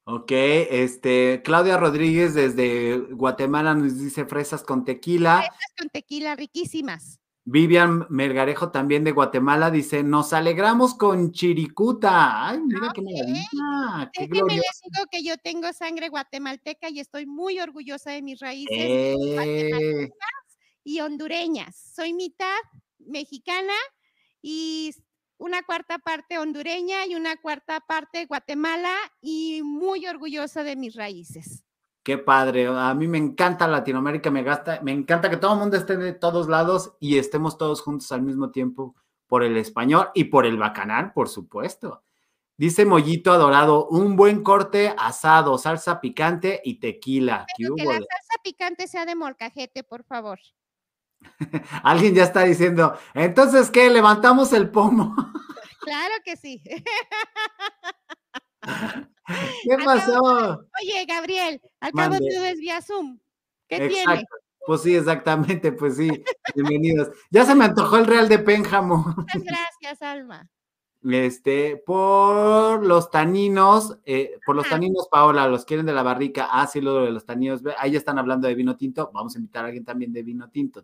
Ok, 0.06 0.32
este, 0.32 1.42
Claudia 1.44 1.78
Rodríguez 1.78 2.34
desde 2.34 2.98
Guatemala 2.98 3.76
nos 3.76 4.00
dice 4.00 4.26
fresas 4.26 4.64
con 4.64 4.84
tequila. 4.84 5.38
Fresas 5.38 5.74
con 5.78 5.90
tequila 5.90 6.36
riquísimas. 6.36 7.20
Vivian 7.46 8.06
Melgarejo 8.10 8.70
también 8.70 9.04
de 9.04 9.12
Guatemala 9.12 9.72
dice, 9.72 10.04
nos 10.04 10.34
alegramos 10.34 10.94
con 10.96 11.32
Chiricuta. 11.32 12.50
Ay, 12.50 12.60
mira 12.60 12.92
qué 12.94 13.02
maravilla, 13.02 14.12
qué 14.14 14.28
glorioso. 14.28 14.62
les 14.62 14.82
digo 14.92 15.06
que 15.10 15.24
yo 15.24 15.38
tengo 15.38 15.72
sangre 15.74 16.10
guatemalteca 16.10 16.90
y 16.90 17.00
estoy 17.00 17.26
muy 17.26 17.60
orgullosa 17.60 18.12
de 18.12 18.22
mis 18.22 18.40
raíces 18.40 18.78
Eh, 18.78 20.10
y 20.84 21.00
hondureñas. 21.02 21.76
Soy 21.96 22.14
mitad 22.14 22.58
mexicana 23.00 23.74
y 24.42 24.94
una 25.40 25.64
cuarta 25.64 25.98
parte 25.98 26.38
hondureña 26.38 27.08
y 27.08 27.16
una 27.16 27.38
cuarta 27.38 27.80
parte 27.80 28.26
Guatemala 28.26 28.94
y 29.22 29.62
muy 29.64 30.06
orgullosa 30.06 30.64
de 30.64 30.76
mis 30.76 30.96
raíces. 30.96 31.64
qué 32.04 32.18
padre. 32.18 32.68
A 32.68 32.94
mí 32.94 33.08
me 33.08 33.18
encanta 33.18 33.68
Latinoamérica, 33.68 34.30
me, 34.30 34.44
gasta, 34.44 34.80
me 34.82 34.92
encanta 34.92 35.30
que 35.30 35.38
todo 35.38 35.54
el 35.54 35.60
mundo 35.60 35.78
esté 35.78 35.98
de 35.98 36.14
todos 36.14 36.48
lados 36.48 36.96
y 37.00 37.18
estemos 37.18 37.58
todos 37.58 37.82
juntos 37.82 38.12
al 38.12 38.22
mismo 38.22 38.52
tiempo 38.52 38.96
por 39.28 39.44
el 39.44 39.58
español 39.58 40.10
y 40.14 40.26
por 40.26 40.46
el 40.46 40.58
bacanal, 40.58 41.14
por 41.14 41.30
supuesto. 41.30 42.04
Dice 42.58 42.86
Mollito 42.86 43.32
Adorado, 43.32 43.88
un 43.88 44.18
buen 44.18 44.44
corte 44.44 44.94
asado, 44.98 45.58
salsa 45.58 46.02
picante 46.02 46.60
y 46.64 46.80
tequila. 46.80 47.46
¿Qué 47.56 47.64
Pero 47.64 47.76
que 47.76 47.86
la 47.86 47.92
salsa 47.94 48.44
picante 48.44 48.88
sea 48.88 49.06
de 49.06 49.16
molcajete, 49.16 49.84
por 49.84 50.04
favor. 50.04 50.40
Alguien 51.84 52.15
ya 52.15 52.24
está 52.24 52.43
diciendo, 52.43 52.97
entonces, 53.13 53.70
¿qué? 53.70 53.89
¿Levantamos 53.89 54.53
el 54.53 54.70
pomo? 54.70 55.15
Claro 55.82 56.13
que 56.24 56.36
sí. 56.36 56.61
¿Qué 58.61 59.78
pasó? 59.84 60.67
Oye, 60.82 61.05
Gabriel, 61.07 61.61
al 61.80 61.91
cabo 61.93 62.11
Mande. 62.11 62.30
todo 62.32 62.45
es 62.45 62.59
vía 62.59 62.82
Zoom. 62.82 63.17
¿Qué 63.67 63.88
tiene? 63.88 64.24
Pues 64.67 64.82
sí, 64.82 64.95
exactamente, 64.95 65.72
pues 65.72 65.95
sí. 65.97 66.24
Bienvenidos. 66.53 67.09
Ya 67.32 67.45
se 67.45 67.55
me 67.55 67.65
antojó 67.65 67.97
el 67.97 68.05
Real 68.05 68.30
de 68.30 68.38
Pénjamo. 68.38 69.15
Muchas 69.17 69.43
gracias, 69.43 70.01
Alma. 70.03 70.47
Este, 71.01 71.78
por 71.78 72.86
los 72.86 73.09
taninos, 73.09 73.97
eh, 74.05 74.38
por 74.45 74.55
los 74.55 74.65
Ajá. 74.65 74.76
taninos, 74.76 75.07
Paola, 75.09 75.47
los 75.47 75.65
quieren 75.65 75.86
de 75.86 75.93
la 75.93 76.03
barrica. 76.03 76.49
Ah, 76.51 76.67
sí, 76.67 76.82
lo 76.82 77.05
de 77.05 77.11
los 77.11 77.26
taninos. 77.26 77.61
Ahí 77.78 77.91
ya 77.91 77.97
están 77.97 78.20
hablando 78.20 78.47
de 78.47 78.55
vino 78.55 78.76
tinto. 78.76 79.09
Vamos 79.13 79.36
a 79.36 79.39
invitar 79.39 79.63
a 79.63 79.67
alguien 79.67 79.86
también 79.86 80.11
de 80.11 80.24
vino 80.24 80.49
tinto. 80.49 80.84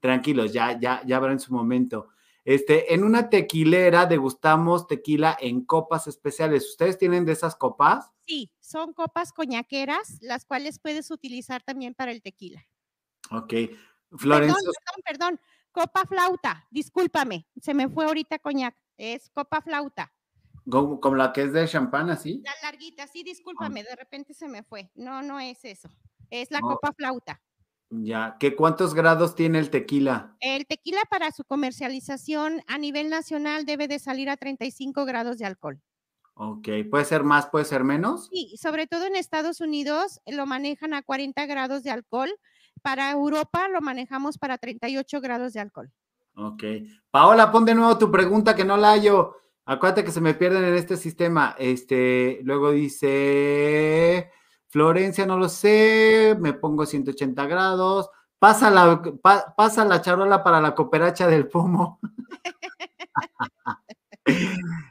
Tranquilos, 0.00 0.52
ya, 0.52 0.78
ya, 0.78 1.02
ya 1.06 1.16
habrá 1.16 1.32
en 1.32 1.40
su 1.40 1.52
momento. 1.52 2.08
Este, 2.44 2.94
en 2.94 3.02
una 3.02 3.28
tequilera 3.28 4.06
degustamos 4.06 4.86
tequila 4.86 5.36
en 5.40 5.64
copas 5.64 6.06
especiales. 6.06 6.68
¿Ustedes 6.70 6.96
tienen 6.96 7.24
de 7.24 7.32
esas 7.32 7.56
copas? 7.56 8.12
Sí, 8.24 8.52
son 8.60 8.92
copas 8.92 9.32
coñaqueras, 9.32 10.18
las 10.20 10.44
cuales 10.44 10.78
puedes 10.78 11.10
utilizar 11.10 11.62
también 11.64 11.94
para 11.94 12.12
el 12.12 12.22
tequila. 12.22 12.64
Ok. 13.32 13.52
Perdón, 14.22 14.54
perdón, 14.54 15.02
perdón. 15.04 15.40
Copa 15.72 16.06
flauta, 16.06 16.66
discúlpame, 16.70 17.46
se 17.60 17.74
me 17.74 17.88
fue 17.88 18.06
ahorita 18.06 18.38
coñac. 18.38 18.76
Es 18.96 19.28
copa 19.30 19.60
flauta. 19.60 20.14
como, 20.70 21.00
como 21.00 21.16
la 21.16 21.32
que 21.32 21.42
es 21.42 21.52
de 21.52 21.66
champán, 21.66 22.10
así. 22.10 22.42
La 22.44 22.52
larguita, 22.62 23.06
sí, 23.06 23.22
discúlpame, 23.24 23.82
de 23.82 23.94
repente 23.96 24.32
se 24.32 24.48
me 24.48 24.62
fue. 24.62 24.90
No, 24.94 25.20
no 25.20 25.38
es 25.40 25.64
eso. 25.64 25.90
Es 26.30 26.50
la 26.50 26.60
copa 26.60 26.92
flauta. 26.92 27.42
Ya, 27.90 28.36
¿qué 28.40 28.56
cuántos 28.56 28.94
grados 28.94 29.34
tiene 29.34 29.58
el 29.58 29.70
tequila? 29.70 30.36
El 30.40 30.66
tequila 30.66 31.00
para 31.08 31.30
su 31.30 31.44
comercialización 31.44 32.62
a 32.66 32.78
nivel 32.78 33.10
nacional 33.10 33.64
debe 33.64 33.86
de 33.86 33.98
salir 33.98 34.28
a 34.28 34.36
35 34.36 35.04
grados 35.04 35.38
de 35.38 35.44
alcohol. 35.44 35.80
Ok, 36.34 36.68
puede 36.90 37.04
ser 37.04 37.22
más, 37.22 37.46
puede 37.46 37.64
ser 37.64 37.84
menos. 37.84 38.28
Sí, 38.30 38.56
sobre 38.60 38.86
todo 38.86 39.06
en 39.06 39.16
Estados 39.16 39.60
Unidos 39.60 40.20
lo 40.26 40.46
manejan 40.46 40.92
a 40.94 41.02
40 41.02 41.46
grados 41.46 41.82
de 41.82 41.90
alcohol. 41.90 42.30
Para 42.82 43.10
Europa 43.10 43.68
lo 43.68 43.80
manejamos 43.80 44.36
para 44.36 44.58
38 44.58 45.20
grados 45.20 45.54
de 45.54 45.60
alcohol. 45.60 45.90
Ok. 46.34 46.62
Paola, 47.10 47.50
pon 47.50 47.64
de 47.64 47.74
nuevo 47.74 47.96
tu 47.96 48.10
pregunta 48.10 48.54
que 48.54 48.64
no 48.64 48.76
la 48.76 48.90
hallo. 48.90 49.36
Acuérdate 49.64 50.04
que 50.04 50.12
se 50.12 50.20
me 50.20 50.34
pierden 50.34 50.64
en 50.64 50.74
este 50.74 50.96
sistema. 50.98 51.56
Este, 51.58 52.40
luego 52.42 52.72
dice 52.72 54.30
Florencia, 54.80 55.24
no 55.24 55.38
lo 55.38 55.48
sé, 55.48 56.36
me 56.38 56.52
pongo 56.52 56.84
180 56.84 57.46
grados. 57.46 58.10
Pasa 58.38 58.70
la, 58.70 59.00
pa- 59.22 59.54
pasa 59.56 59.86
la 59.86 60.02
charola 60.02 60.44
para 60.44 60.60
la 60.60 60.74
cooperacha 60.74 61.26
del 61.28 61.48
pomo. 61.48 61.98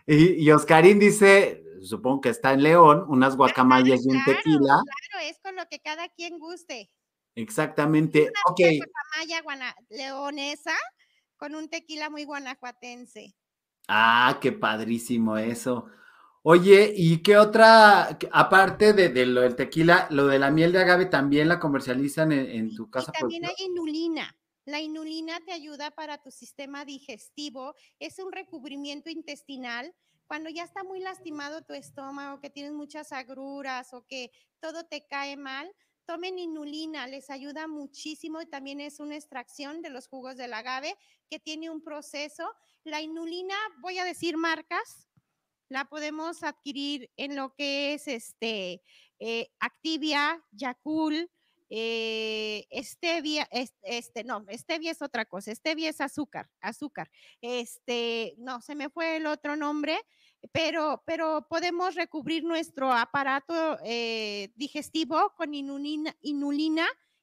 y, 0.08 0.44
y 0.44 0.52
Oscarín 0.52 0.98
dice, 0.98 1.64
supongo 1.84 2.22
que 2.22 2.30
está 2.30 2.54
en 2.54 2.64
León, 2.64 3.06
unas 3.10 3.38
guacamayas 3.38 4.04
y 4.04 4.10
un 4.10 4.24
tequila. 4.26 4.82
Claro, 4.82 5.26
es 5.30 5.40
con 5.40 5.56
lo 5.56 5.68
que 5.70 5.78
cada 5.80 6.10
quien 6.10 6.40
guste. 6.40 6.90
Exactamente. 7.36 8.32
Ok. 8.50 8.62
Maya 9.20 9.44
guana- 9.44 9.76
leonesa 9.90 10.74
con 11.38 11.54
un 11.54 11.70
tequila 11.70 12.10
muy 12.10 12.24
guanajuatense. 12.24 13.36
Ah, 13.88 14.40
qué 14.42 14.52
padrísimo 14.52 15.38
eso. 15.38 15.86
Oye, 16.48 16.94
¿y 16.96 17.24
qué 17.24 17.38
otra, 17.38 18.20
aparte 18.32 18.94
de, 18.94 19.10
de 19.10 19.26
lo 19.26 19.42
del 19.42 19.56
tequila, 19.56 20.06
lo 20.12 20.28
de 20.28 20.38
la 20.38 20.52
miel 20.52 20.72
de 20.72 20.80
agave 20.80 21.08
también 21.08 21.48
la 21.48 21.60
comercializan 21.60 22.32
en, 22.32 22.46
en 22.46 22.76
tu 22.76 22.88
casa? 22.88 23.12
y 23.16 23.20
también 23.20 23.42
productora? 23.42 23.66
hay 23.68 23.74
inulina. 23.74 24.38
La 24.66 24.80
inulina 24.80 25.40
te 25.44 25.54
ayuda 25.54 25.90
para 25.90 26.22
tu 26.22 26.30
sistema 26.30 26.86
digestivo. 26.86 27.74
Es 27.98 28.20
un 28.20 28.32
recubrimiento 28.32 29.10
intestinal. 29.10 29.92
Cuando 30.28 30.52
ya 30.52 30.64
está 30.64 30.84
muy 30.84 31.00
lastimado 31.00 31.64
tu 31.64 31.74
estómago, 31.74 32.40
que 32.40 32.52
tienes 32.52 32.74
muchas 32.74 33.12
agruras 33.12 33.92
o 33.96 34.06
que 34.06 34.30
todo 34.60 34.86
te 34.86 35.08
cae 35.08 35.38
mal, 35.38 35.72
tomen 36.06 36.38
inulina, 36.38 37.08
les 37.08 37.32
ayuda 37.32 37.68
muchísimo 37.68 38.40
y 38.40 38.46
también 38.46 38.82
es 38.82 39.00
una 39.00 39.16
extracción 39.16 39.82
de 39.82 39.90
los 39.90 40.08
jugos 40.08 40.38
del 40.38 40.54
agave 40.54 40.96
que 41.28 41.40
tiene 41.40 41.72
un 41.72 41.82
proceso. 41.82 42.48
La 42.84 43.02
inulina, 43.02 43.56
voy 43.82 43.98
a 43.98 44.06
decir 44.06 44.38
marcas, 44.38 45.05
la 45.70 45.86
podemos 45.86 46.44
adquirir 46.44 47.10
en 47.18 47.36
lo 47.36 47.54
que 47.56 47.94
es 47.94 48.08
este 48.08 48.82
eh, 49.20 49.50
Activia, 49.60 50.44
Yakul, 50.52 51.30
eh, 51.70 52.68
stevia, 52.84 53.48
es- 53.52 53.74
este, 53.82 54.24
no, 54.24 54.46
stevia 54.52 54.92
es 54.92 55.02
otra 55.02 55.26
cosa, 55.26 55.54
stevia 55.56 55.90
es 55.90 56.02
azúcar, 56.02 56.50
azúcar. 56.62 57.10
Este, 57.42 58.36
no, 58.38 58.62
se 58.62 58.76
me 58.76 58.90
fue 58.90 59.18
el 59.18 59.26
otro 59.26 59.56
nombre, 59.56 59.98
pero, 60.52 61.02
pero 61.06 61.48
podemos 61.50 61.96
recubrir 61.96 62.44
nuestro 62.44 62.92
aparato 62.94 63.80
eh, 63.84 64.52
digestivo 64.56 65.34
con 65.36 65.54
inulina 65.54 66.16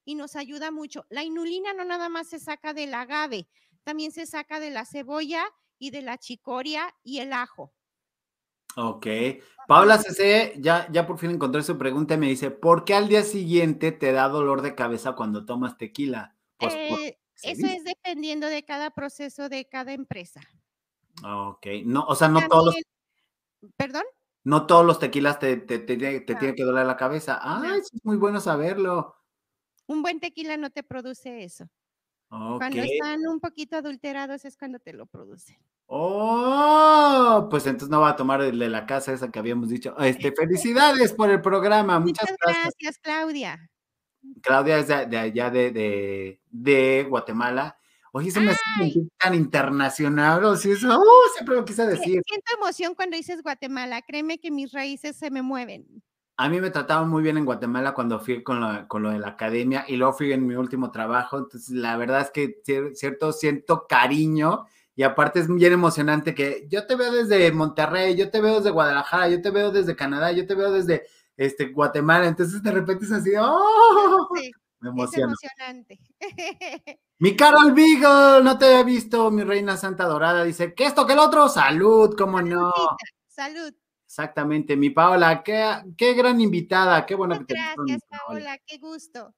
y 0.04 0.14
nos 0.14 0.34
ayuda 0.36 0.70
mucho. 0.70 1.06
La 1.10 1.22
inulina 1.22 1.72
no 1.74 1.84
nada 1.84 2.08
más 2.08 2.28
se 2.28 2.40
saca 2.40 2.74
del 2.74 2.94
agave, 2.94 3.48
también 3.84 4.10
se 4.12 4.26
saca 4.26 4.58
de 4.60 4.70
la 4.70 4.84
cebolla 4.84 5.44
y 5.78 5.90
de 5.90 6.02
la 6.02 6.18
chicoria 6.18 6.94
y 7.04 7.18
el 7.18 7.32
ajo. 7.32 7.72
Ok. 8.76 9.06
Paula 9.68 9.98
CC, 9.98 10.54
ya, 10.58 10.86
ya 10.90 11.06
por 11.06 11.18
fin 11.18 11.30
encontré 11.30 11.62
su 11.62 11.78
pregunta 11.78 12.14
y 12.14 12.18
me 12.18 12.28
dice, 12.28 12.50
¿por 12.50 12.84
qué 12.84 12.94
al 12.94 13.08
día 13.08 13.22
siguiente 13.22 13.92
te 13.92 14.12
da 14.12 14.28
dolor 14.28 14.62
de 14.62 14.74
cabeza 14.74 15.12
cuando 15.12 15.44
tomas 15.44 15.78
tequila? 15.78 16.36
Pues, 16.58 16.74
eh, 16.74 17.18
eso 17.42 17.66
es 17.66 17.84
dependiendo 17.84 18.46
de 18.48 18.64
cada 18.64 18.90
proceso 18.90 19.48
de 19.48 19.68
cada 19.68 19.92
empresa. 19.92 20.40
Ok. 21.24 21.66
No, 21.84 22.04
o 22.04 22.14
sea, 22.14 22.28
no 22.28 22.46
todos 22.48 22.66
los... 22.66 23.70
¿Perdón? 23.76 24.04
No 24.44 24.66
todos 24.66 24.84
los 24.84 24.98
tequilas 24.98 25.38
te, 25.38 25.56
te, 25.56 25.78
te, 25.78 25.96
tiene 25.96 26.54
que 26.54 26.64
doler 26.64 26.84
la 26.86 26.96
cabeza. 26.96 27.38
Ah, 27.40 27.76
es 27.78 27.90
muy 28.02 28.16
bueno 28.16 28.40
saberlo. 28.40 29.14
Un 29.86 30.02
buen 30.02 30.18
tequila 30.18 30.56
no 30.56 30.70
te 30.70 30.82
produce 30.82 31.44
eso. 31.44 31.68
Cuando 32.32 32.80
están 32.80 33.26
un 33.26 33.40
poquito 33.40 33.76
adulterados 33.76 34.46
es 34.46 34.56
cuando 34.56 34.78
te 34.78 34.94
lo 34.94 35.04
producen. 35.04 35.58
Oh, 35.86 37.46
pues 37.50 37.66
entonces 37.66 37.90
no 37.90 38.00
va 38.00 38.10
a 38.10 38.16
tomar 38.16 38.40
el 38.40 38.58
de 38.58 38.70
la 38.70 38.86
casa 38.86 39.12
esa 39.12 39.30
que 39.30 39.38
habíamos 39.38 39.68
dicho. 39.68 39.94
Este, 39.98 40.32
felicidades 40.32 41.12
por 41.12 41.28
el 41.28 41.42
programa. 41.42 42.00
Muchas, 42.00 42.34
gracias. 42.42 42.98
Claudia. 43.02 43.70
Claudia 44.40 44.78
es 44.78 44.88
de, 44.88 45.18
allá 45.18 45.50
de, 45.50 46.40
de, 46.48 47.06
Guatemala. 47.06 47.78
Oye, 48.12 48.30
se 48.30 48.40
me 48.40 48.52
hace 48.52 48.94
tan 49.18 49.34
internacional, 49.34 50.44
o 50.44 50.56
sea, 50.56 50.72
eso, 50.72 50.88
uh, 50.88 51.32
siempre 51.34 51.56
lo 51.56 51.64
quise 51.64 51.86
decir. 51.86 52.22
Siento 52.26 52.52
emoción 52.56 52.94
cuando 52.94 53.16
dices 53.16 53.42
Guatemala, 53.42 54.02
créeme 54.02 54.38
que 54.38 54.50
mis 54.50 54.72
raíces 54.72 55.16
se 55.16 55.30
me 55.30 55.42
mueven. 55.42 56.02
A 56.36 56.48
mí 56.48 56.60
me 56.60 56.70
trataban 56.70 57.08
muy 57.08 57.22
bien 57.22 57.36
en 57.36 57.44
Guatemala 57.44 57.92
cuando 57.92 58.18
fui 58.18 58.42
con 58.42 58.60
lo, 58.60 58.88
con 58.88 59.02
lo 59.02 59.10
de 59.10 59.18
la 59.18 59.28
academia 59.28 59.84
y 59.86 59.96
luego 59.96 60.14
fui 60.14 60.32
en 60.32 60.46
mi 60.46 60.54
último 60.54 60.90
trabajo, 60.90 61.38
entonces 61.38 61.70
la 61.70 61.96
verdad 61.96 62.22
es 62.22 62.30
que 62.30 62.60
cierto, 62.94 63.32
siento 63.32 63.86
cariño 63.86 64.64
y 64.94 65.02
aparte 65.02 65.40
es 65.40 65.48
bien 65.48 65.72
emocionante 65.72 66.34
que 66.34 66.66
yo 66.68 66.86
te 66.86 66.96
veo 66.96 67.12
desde 67.12 67.52
Monterrey, 67.52 68.16
yo 68.16 68.30
te 68.30 68.40
veo 68.40 68.56
desde 68.56 68.70
Guadalajara, 68.70 69.28
yo 69.28 69.42
te 69.42 69.50
veo 69.50 69.70
desde 69.70 69.94
Canadá, 69.94 70.32
yo 70.32 70.46
te 70.46 70.54
veo 70.54 70.72
desde 70.72 71.06
este, 71.36 71.66
Guatemala, 71.66 72.26
entonces 72.26 72.62
de 72.62 72.72
repente 72.72 73.04
es 73.04 73.12
así, 73.12 73.32
¡oh! 73.38 74.28
me 74.80 74.88
emociona. 74.88 75.32
Es 75.32 75.44
emocionante. 75.44 76.00
mi 77.18 77.36
Carol 77.36 77.72
Beagle, 77.72 78.42
no 78.42 78.58
te 78.58 78.66
había 78.66 78.82
visto, 78.82 79.30
mi 79.30 79.44
reina 79.44 79.76
santa 79.76 80.04
dorada, 80.04 80.44
dice, 80.44 80.74
¿qué 80.74 80.86
esto, 80.86 81.06
que 81.06 81.12
el 81.12 81.18
otro? 81.18 81.48
Salud, 81.48 82.14
¿cómo 82.16 82.40
no? 82.40 82.72
Salud. 83.28 83.72
Exactamente, 84.12 84.76
mi 84.76 84.90
Paola, 84.90 85.42
qué, 85.42 85.84
qué 85.96 86.12
gran 86.12 86.38
invitada, 86.38 87.06
qué 87.06 87.14
bueno 87.14 87.38
que 87.38 87.46
te 87.46 87.54
Gracias, 87.54 88.02
Paola, 88.10 88.58
qué 88.66 88.76
gusto. 88.76 89.34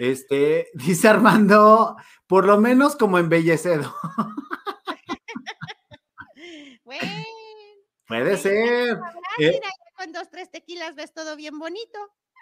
Este, 0.00 0.66
dice 0.74 1.06
Armando, 1.06 1.94
por 2.26 2.44
lo 2.44 2.58
menos 2.58 2.96
como 2.96 3.18
embellecido. 3.18 3.94
Puede 8.08 8.36
ser. 8.36 8.98
Eh 9.38 9.60
con 9.96 10.12
dos, 10.12 10.28
tres 10.28 10.50
tequilas 10.50 10.96
ves 10.96 11.14
todo 11.14 11.36
bien 11.36 11.60
bonito. 11.60 11.96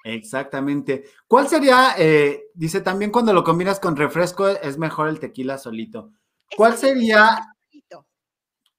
Exactamente. 0.05 1.05
¿Cuál 1.29 1.49
sería, 1.49 1.97
eh, 1.99 2.45
dice 2.55 2.81
también 2.81 3.11
cuando 3.11 3.35
lo 3.35 3.45
combinas 3.45 3.79
con 3.79 3.95
refresco 3.95 4.49
es 4.49 4.79
mejor 4.79 5.09
el 5.09 5.21
tequila 5.21 5.59
solito? 5.59 6.13
¿Cuál 6.57 6.79
sería, 6.79 7.54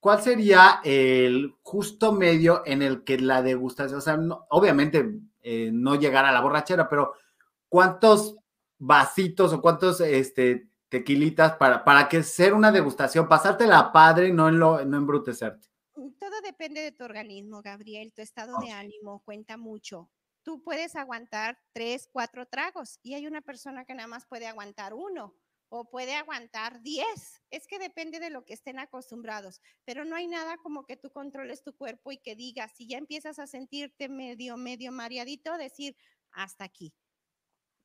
cuál 0.06 0.22
sería 0.22 0.82
el 0.84 1.56
justo 1.64 2.12
medio 2.12 2.62
en 2.68 2.84
el 2.84 3.04
que 3.04 3.18
la 3.18 3.42
degustación, 3.42 3.98
o 3.98 4.02
sea, 4.02 4.20
obviamente 4.50 5.04
eh, 5.42 5.72
no 5.74 5.96
llegar 5.96 6.26
a 6.26 6.32
la 6.32 6.42
borrachera, 6.42 6.88
pero 6.88 7.16
¿cuántos 7.68 8.38
vasitos 8.78 9.52
o 9.52 9.64
cuántos 9.64 10.00
este, 10.02 10.70
tequilitas 10.90 11.54
para, 11.54 11.84
para 11.84 12.08
que 12.08 12.22
sea 12.22 12.54
una 12.54 12.72
degustación, 12.72 13.28
pasártela 13.28 13.92
padre, 13.92 14.32
no, 14.32 14.48
en 14.48 14.60
lo, 14.60 14.86
no 14.86 14.96
embrutecerte? 14.96 15.70
Todo 15.96 16.40
depende 16.44 16.82
de 16.82 16.92
tu 16.92 17.04
organismo, 17.04 17.64
Gabriel. 17.64 18.14
Tu 18.14 18.22
estado 18.22 18.60
de 18.60 18.70
ánimo 18.70 19.24
cuenta 19.26 19.58
mucho. 19.58 20.12
Tú 20.44 20.62
puedes 20.62 20.96
aguantar 20.96 21.58
tres, 21.74 22.08
cuatro 22.12 22.46
tragos 22.46 23.00
y 23.02 23.16
hay 23.16 23.26
una 23.26 23.42
persona 23.42 23.86
que 23.86 23.96
nada 23.96 24.08
más 24.08 24.28
puede 24.28 24.46
aguantar 24.46 24.94
uno 24.94 25.34
o 25.70 25.90
puede 25.90 26.16
aguantar 26.16 26.82
diez. 26.82 27.42
Es 27.50 27.68
que 27.68 27.80
depende 27.80 28.20
de 28.20 28.30
lo 28.30 28.46
que 28.46 28.54
estén 28.54 28.80
acostumbrados, 28.80 29.62
pero 29.86 30.06
no 30.06 30.16
hay 30.16 30.28
nada 30.28 30.58
como 30.58 30.86
que 30.86 30.98
tú 30.98 31.10
controles 31.12 31.64
tu 31.64 31.76
cuerpo 31.76 32.12
y 32.12 32.18
que 32.18 32.36
digas, 32.36 32.72
si 32.76 32.88
ya 32.88 32.98
empiezas 32.98 33.40
a 33.40 33.48
sentirte 33.48 34.10
medio, 34.10 34.58
medio 34.58 34.92
mareadito, 34.92 35.58
decir, 35.58 35.96
hasta 36.32 36.66
aquí. 36.66 36.94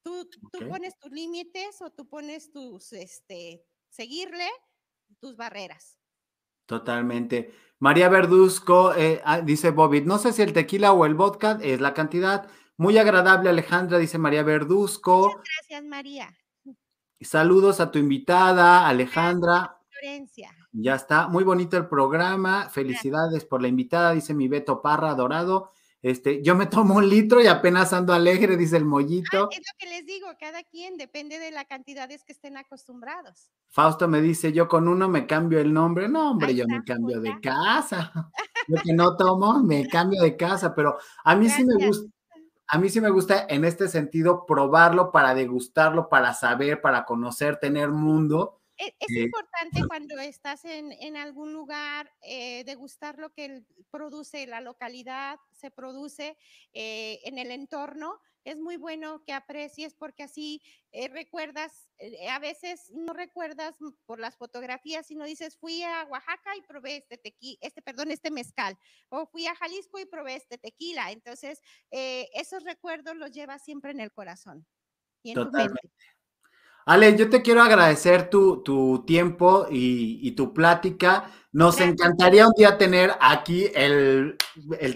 Tú, 0.03 0.29
tú 0.53 0.69
pones 0.69 0.99
tus 0.99 1.13
límites 1.13 1.83
o 1.83 1.91
tú 1.91 2.09
pones 2.09 2.51
tus, 2.51 2.93
este, 2.93 3.63
seguirle 3.91 4.49
tus 5.19 5.37
barreras. 5.37 5.99
Totalmente. 6.67 7.53
María 7.81 8.09
Verduzco, 8.09 8.95
eh, 8.95 9.21
ah, 9.25 9.41
dice 9.41 9.71
Bobby, 9.71 10.03
no 10.03 10.19
sé 10.19 10.33
si 10.33 10.43
el 10.43 10.53
tequila 10.53 10.93
o 10.93 11.05
el 11.05 11.15
vodka 11.15 11.59
es 11.63 11.81
la 11.81 11.95
cantidad. 11.95 12.49
Muy 12.77 12.97
agradable, 12.97 13.51
Alejandra, 13.51 13.99
dice 13.99 14.19
María 14.19 14.43
Verduzco. 14.43 15.29
Muchas 15.29 15.43
gracias, 15.59 15.85
María. 15.85 16.40
Saludos 17.21 17.81
a 17.81 17.91
tu 17.91 17.99
invitada, 17.99 18.89
Alejandra. 18.89 19.79
Florencia. 19.91 20.51
Ya 20.73 20.95
está, 20.95 21.29
muy 21.29 21.45
bonito 21.45 21.77
el 21.77 21.87
programa. 21.87 22.69
Felicidades 22.71 23.45
por 23.45 23.61
la 23.61 23.69
invitada, 23.69 24.13
dice 24.13 24.33
mi 24.35 24.49
Beto 24.49 24.81
Parra 24.81 25.15
Dorado. 25.15 25.71
Este, 26.03 26.43
yo 26.43 26.55
me 26.55 26.65
tomo 26.65 26.95
un 26.95 27.09
litro 27.09 27.43
y 27.43 27.47
apenas 27.47 27.93
ando 27.93 28.15
alegre, 28.15 28.57
dice 28.57 28.79
el 28.79 28.87
mollito. 28.87 29.51
es 29.51 29.59
lo 29.59 29.79
que 29.79 29.87
les 29.87 30.07
digo, 30.07 30.29
cada 30.39 30.63
quien 30.63 30.97
depende 30.97 31.39
de 31.39 31.51
la 31.51 31.67
cantidades 31.67 32.25
que 32.25 32.33
estén 32.33 32.57
acostumbrados. 32.57 33.51
Fausto 33.69 34.09
me 34.09 34.23
dice, 34.23 34.53
yo 34.53 34.67
con 34.67 34.89
uno 34.89 35.09
me 35.09 35.27
cambio 35.27 35.61
el 35.61 35.75
nombre. 35.75 36.09
No, 36.09 36.31
hombre, 36.31 36.55
yo 36.55 36.67
me 36.67 36.83
cambio 36.85 37.21
de 37.21 37.39
casa. 37.41 38.13
Yo 38.69 38.77
que 38.85 38.93
no 38.93 39.17
tomo, 39.17 39.65
me 39.65 39.89
cambio 39.89 40.23
de 40.23 40.37
casa, 40.37 40.75
pero 40.75 40.97
a 41.25 41.35
mí 41.35 41.49
sí 41.49 41.65
me 41.65 41.87
gusta. 41.87 42.09
A 42.73 42.79
mí 42.79 42.89
sí 42.89 43.01
me 43.01 43.11
gusta 43.11 43.47
en 43.49 43.65
este 43.65 43.89
sentido 43.89 44.47
probarlo 44.47 45.11
para 45.11 45.35
degustarlo, 45.35 46.09
para 46.09 46.35
saber, 46.35 46.81
para 46.81 47.05
conocer, 47.05 47.57
tener 47.57 47.91
mundo 47.91 48.60
e, 48.81 48.97
es, 48.99 49.11
importante 49.15 49.87
cuando 49.87 50.19
estás 50.19 50.65
en, 50.65 51.17
algún 51.17 51.53
lugar 51.53 52.11
eh, 52.23 52.65
degustar 52.65 53.19
lo 53.19 53.31
que 53.35 53.63
produce 53.91 54.47
la 54.47 54.63
localidad, 54.63 55.39
se 55.53 55.71
produce 55.71 56.39
eh, 56.73 57.21
en 57.25 57.39
el 57.39 57.51
entorno. 57.51 58.19
Es 58.43 58.59
muy 58.59 58.79
bueno 58.79 59.23
que 59.27 59.35
aprecies 59.35 59.93
porque 59.93 60.23
así 60.23 60.63
eh, 60.93 61.09
recuerdas, 61.09 61.91
a 62.31 62.39
veces 62.39 62.91
no 62.91 63.13
recuerdas 63.13 63.77
por 64.07 64.19
las 64.19 64.39
fotografías, 64.39 65.07
sino 65.07 65.27
dices, 65.27 65.59
fui 65.59 65.83
a 65.83 66.05
Oaxaca 66.05 66.57
y 66.57 66.63
probé 66.63 66.97
este 66.97 67.19
tequila, 67.19 67.59
este, 67.61 67.83
perdón, 67.83 68.11
este 68.11 68.31
mezcal, 68.31 68.79
o 69.11 69.27
fui 69.27 69.47
a 69.47 69.55
Jalisco 69.57 69.99
y 69.99 70.07
probé 70.07 70.37
este 70.37 70.57
tequila. 70.57 71.11
Entonces, 71.11 71.61
esos 71.91 72.65
recuerdos 72.65 73.15
los 73.17 73.31
llevas 73.31 73.63
siempre 73.63 73.91
en 73.91 74.01
el 74.01 74.11
corazón 74.11 74.67
y 75.23 75.33
en 75.33 75.45
tu 75.45 75.51
mente. 75.51 75.81
Ale, 76.91 77.17
yo 77.17 77.31
te 77.31 77.41
quiero 77.41 77.63
agradecer 77.63 78.31
tu, 78.31 78.65
tu 78.65 79.05
tiempo 79.07 79.69
y, 79.71 80.33
tu 80.33 80.53
plática. 80.53 81.31
Nos 81.53 81.81
encantaría 81.81 82.49
un 82.49 82.53
día 82.57 82.79
tener 82.79 83.13
aquí 83.21 83.67
el, 83.77 84.37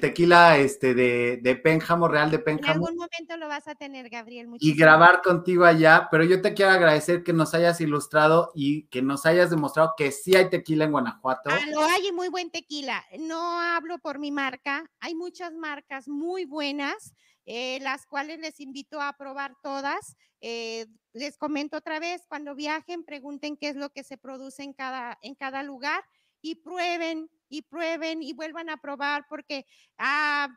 tequila 0.01 0.59
este 0.59 0.93
de, 0.93 1.39
de 1.41 1.55
Pénjamo, 1.55 2.09
Real 2.09 2.33
de 2.33 2.41
Pénjamo. 2.41 2.73
En 2.73 2.79
algún 2.79 2.97
momento 2.97 3.37
lo 3.37 3.47
vas 3.47 3.69
a 3.69 3.77
tener, 3.77 4.11
Gabriel. 4.11 4.49
Y 4.59 4.75
grabar 4.75 5.23
contigo 5.23 5.65
allá, 5.65 6.09
pero 6.11 6.25
yo 6.25 6.43
te 6.43 6.53
quiero 6.53 6.73
agradecer 6.73 7.23
que 7.23 7.33
nos 7.33 7.55
hayas 7.55 7.81
ilustrado 7.81 8.51
y 8.57 8.89
que 8.89 9.01
nos 9.01 9.25
hayas 9.25 9.51
demostrado 9.51 9.95
que 9.97 10.11
sí 10.11 10.35
hay 10.35 10.51
tequila 10.51 10.87
en 10.87 10.91
Guanajuato. 10.91 11.51
Ah, 11.51 11.61
lo 11.71 11.81
hay 11.85 12.11
muy 12.11 12.29
buen 12.29 12.51
tequila. 12.51 13.05
No 13.21 13.61
hablo 13.61 14.01
por 14.01 14.19
mi 14.19 14.33
marca, 14.33 14.85
hay 14.99 15.15
muchas 15.15 15.55
marcas 15.55 16.09
muy 16.09 16.45
buenas. 16.45 17.15
Eh, 17.47 17.79
las 17.81 18.07
cuales 18.07 18.39
les 18.39 18.59
invito 18.61 19.01
a 19.01 19.17
probar 19.17 19.55
todas. 19.63 20.17
Eh, 20.41 20.87
les 21.13 21.37
comento 21.37 21.77
otra 21.77 21.99
vez, 21.99 22.23
cuando 22.27 22.55
viajen, 22.55 23.05
pregunten 23.05 23.57
qué 23.57 23.69
es 23.69 23.77
lo 23.77 23.91
que 23.91 24.03
se 24.03 24.17
produce 24.17 24.63
en 24.63 24.73
cada, 24.73 25.19
en 25.23 25.35
cada 25.35 25.63
lugar 25.63 26.03
y 26.41 26.57
prueben 26.57 27.31
y 27.49 27.63
prueben 27.63 28.23
y 28.23 28.33
vuelvan 28.33 28.71
a 28.71 28.79
probar 28.79 29.27
porque 29.29 29.67
ah, 29.99 30.49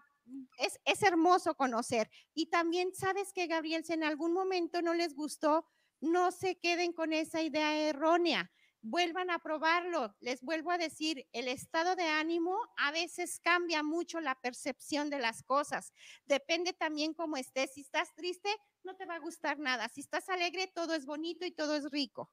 es, 0.59 0.79
es, 0.85 1.03
hermoso 1.03 1.55
conocer. 1.55 2.09
Y 2.33 2.47
también 2.47 2.93
sabes 2.93 3.33
que, 3.33 3.47
Gabriel, 3.47 3.83
si 3.83 3.93
en 3.93 4.03
algún 4.03 4.33
momento 4.33 4.81
no 4.81 4.93
les 4.93 5.13
gustó, 5.13 5.65
no 5.99 6.31
se 6.31 6.57
queden 6.57 6.93
con 6.93 7.11
esa 7.11 7.41
idea 7.41 7.77
errónea 7.77 8.51
vuelvan 8.81 9.29
a 9.29 9.39
probarlo. 9.39 10.15
Les 10.19 10.41
vuelvo 10.41 10.71
a 10.71 10.77
decir, 10.77 11.27
el 11.33 11.47
estado 11.47 11.95
de 11.95 12.03
ánimo 12.03 12.57
a 12.77 12.91
veces 12.91 13.39
cambia 13.43 13.83
mucho 13.83 14.19
la 14.19 14.35
percepción 14.35 15.09
de 15.09 15.19
las 15.19 15.43
cosas. 15.43 15.93
Depende 16.25 16.73
también 16.73 17.13
cómo 17.13 17.37
estés. 17.37 17.73
Si 17.73 17.81
estás 17.81 18.13
triste, 18.15 18.49
no 18.83 18.95
te 18.95 19.05
va 19.05 19.15
a 19.15 19.19
gustar 19.19 19.59
nada. 19.59 19.89
Si 19.89 20.01
estás 20.01 20.29
alegre, 20.29 20.71
todo 20.73 20.93
es 20.93 21.05
bonito 21.05 21.45
y 21.45 21.51
todo 21.51 21.75
es 21.75 21.89
rico. 21.91 22.31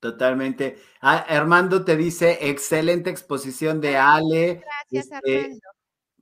Totalmente. 0.00 0.78
Ah, 1.00 1.16
Armando 1.28 1.84
te 1.84 1.96
dice, 1.96 2.38
excelente 2.48 3.10
exposición 3.10 3.80
de 3.80 3.96
Ale. 3.96 4.62
Gracias, 4.90 5.12
este, 5.12 5.40
Armando. 5.40 5.68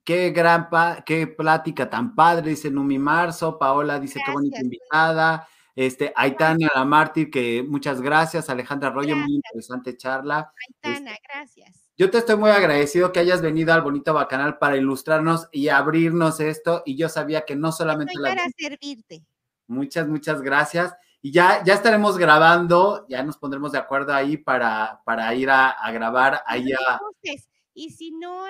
Qué 0.02 0.30
gran, 0.30 0.68
qué 1.04 1.26
plática 1.26 1.90
tan 1.90 2.14
padre, 2.14 2.50
dice 2.50 2.70
Numi 2.70 2.98
Marzo. 2.98 3.58
Paola 3.58 3.98
dice, 3.98 4.20
qué 4.24 4.32
bonita 4.32 4.60
invitada. 4.60 5.48
Este, 5.76 6.10
Aitana 6.16 6.70
la 6.74 6.86
Mártir, 6.86 7.30
que 7.30 7.62
muchas 7.62 8.00
gracias. 8.00 8.48
Alejandra 8.48 8.88
Arroyo, 8.88 9.14
muy 9.14 9.34
interesante 9.34 9.94
charla. 9.96 10.50
Aitana, 10.66 11.12
este, 11.12 11.22
gracias. 11.28 11.90
Yo 11.98 12.10
te 12.10 12.18
estoy 12.18 12.36
muy 12.36 12.50
agradecido 12.50 13.12
que 13.12 13.20
hayas 13.20 13.42
venido 13.42 13.74
al 13.74 13.82
Bonito 13.82 14.14
Bacanal 14.14 14.56
para 14.58 14.76
ilustrarnos 14.76 15.48
y 15.52 15.68
abrirnos 15.68 16.40
esto. 16.40 16.82
Y 16.86 16.96
yo 16.96 17.10
sabía 17.10 17.44
que 17.44 17.56
no 17.56 17.72
solamente... 17.72 18.14
Estoy 18.14 18.30
para 18.30 18.48
servirte. 18.56 19.26
Muchas, 19.66 20.08
muchas 20.08 20.40
gracias. 20.40 20.94
Y 21.20 21.32
ya, 21.32 21.62
ya 21.64 21.74
estaremos 21.74 22.16
grabando, 22.16 23.06
ya 23.08 23.22
nos 23.22 23.36
pondremos 23.36 23.72
de 23.72 23.78
acuerdo 23.78 24.14
ahí 24.14 24.38
para, 24.38 25.02
para 25.04 25.34
ir 25.34 25.50
a, 25.50 25.76
grabar 25.92 26.42
ahí 26.46 26.72
a... 26.72 26.98
Y 27.74 27.90
si 27.90 28.12
no 28.12 28.44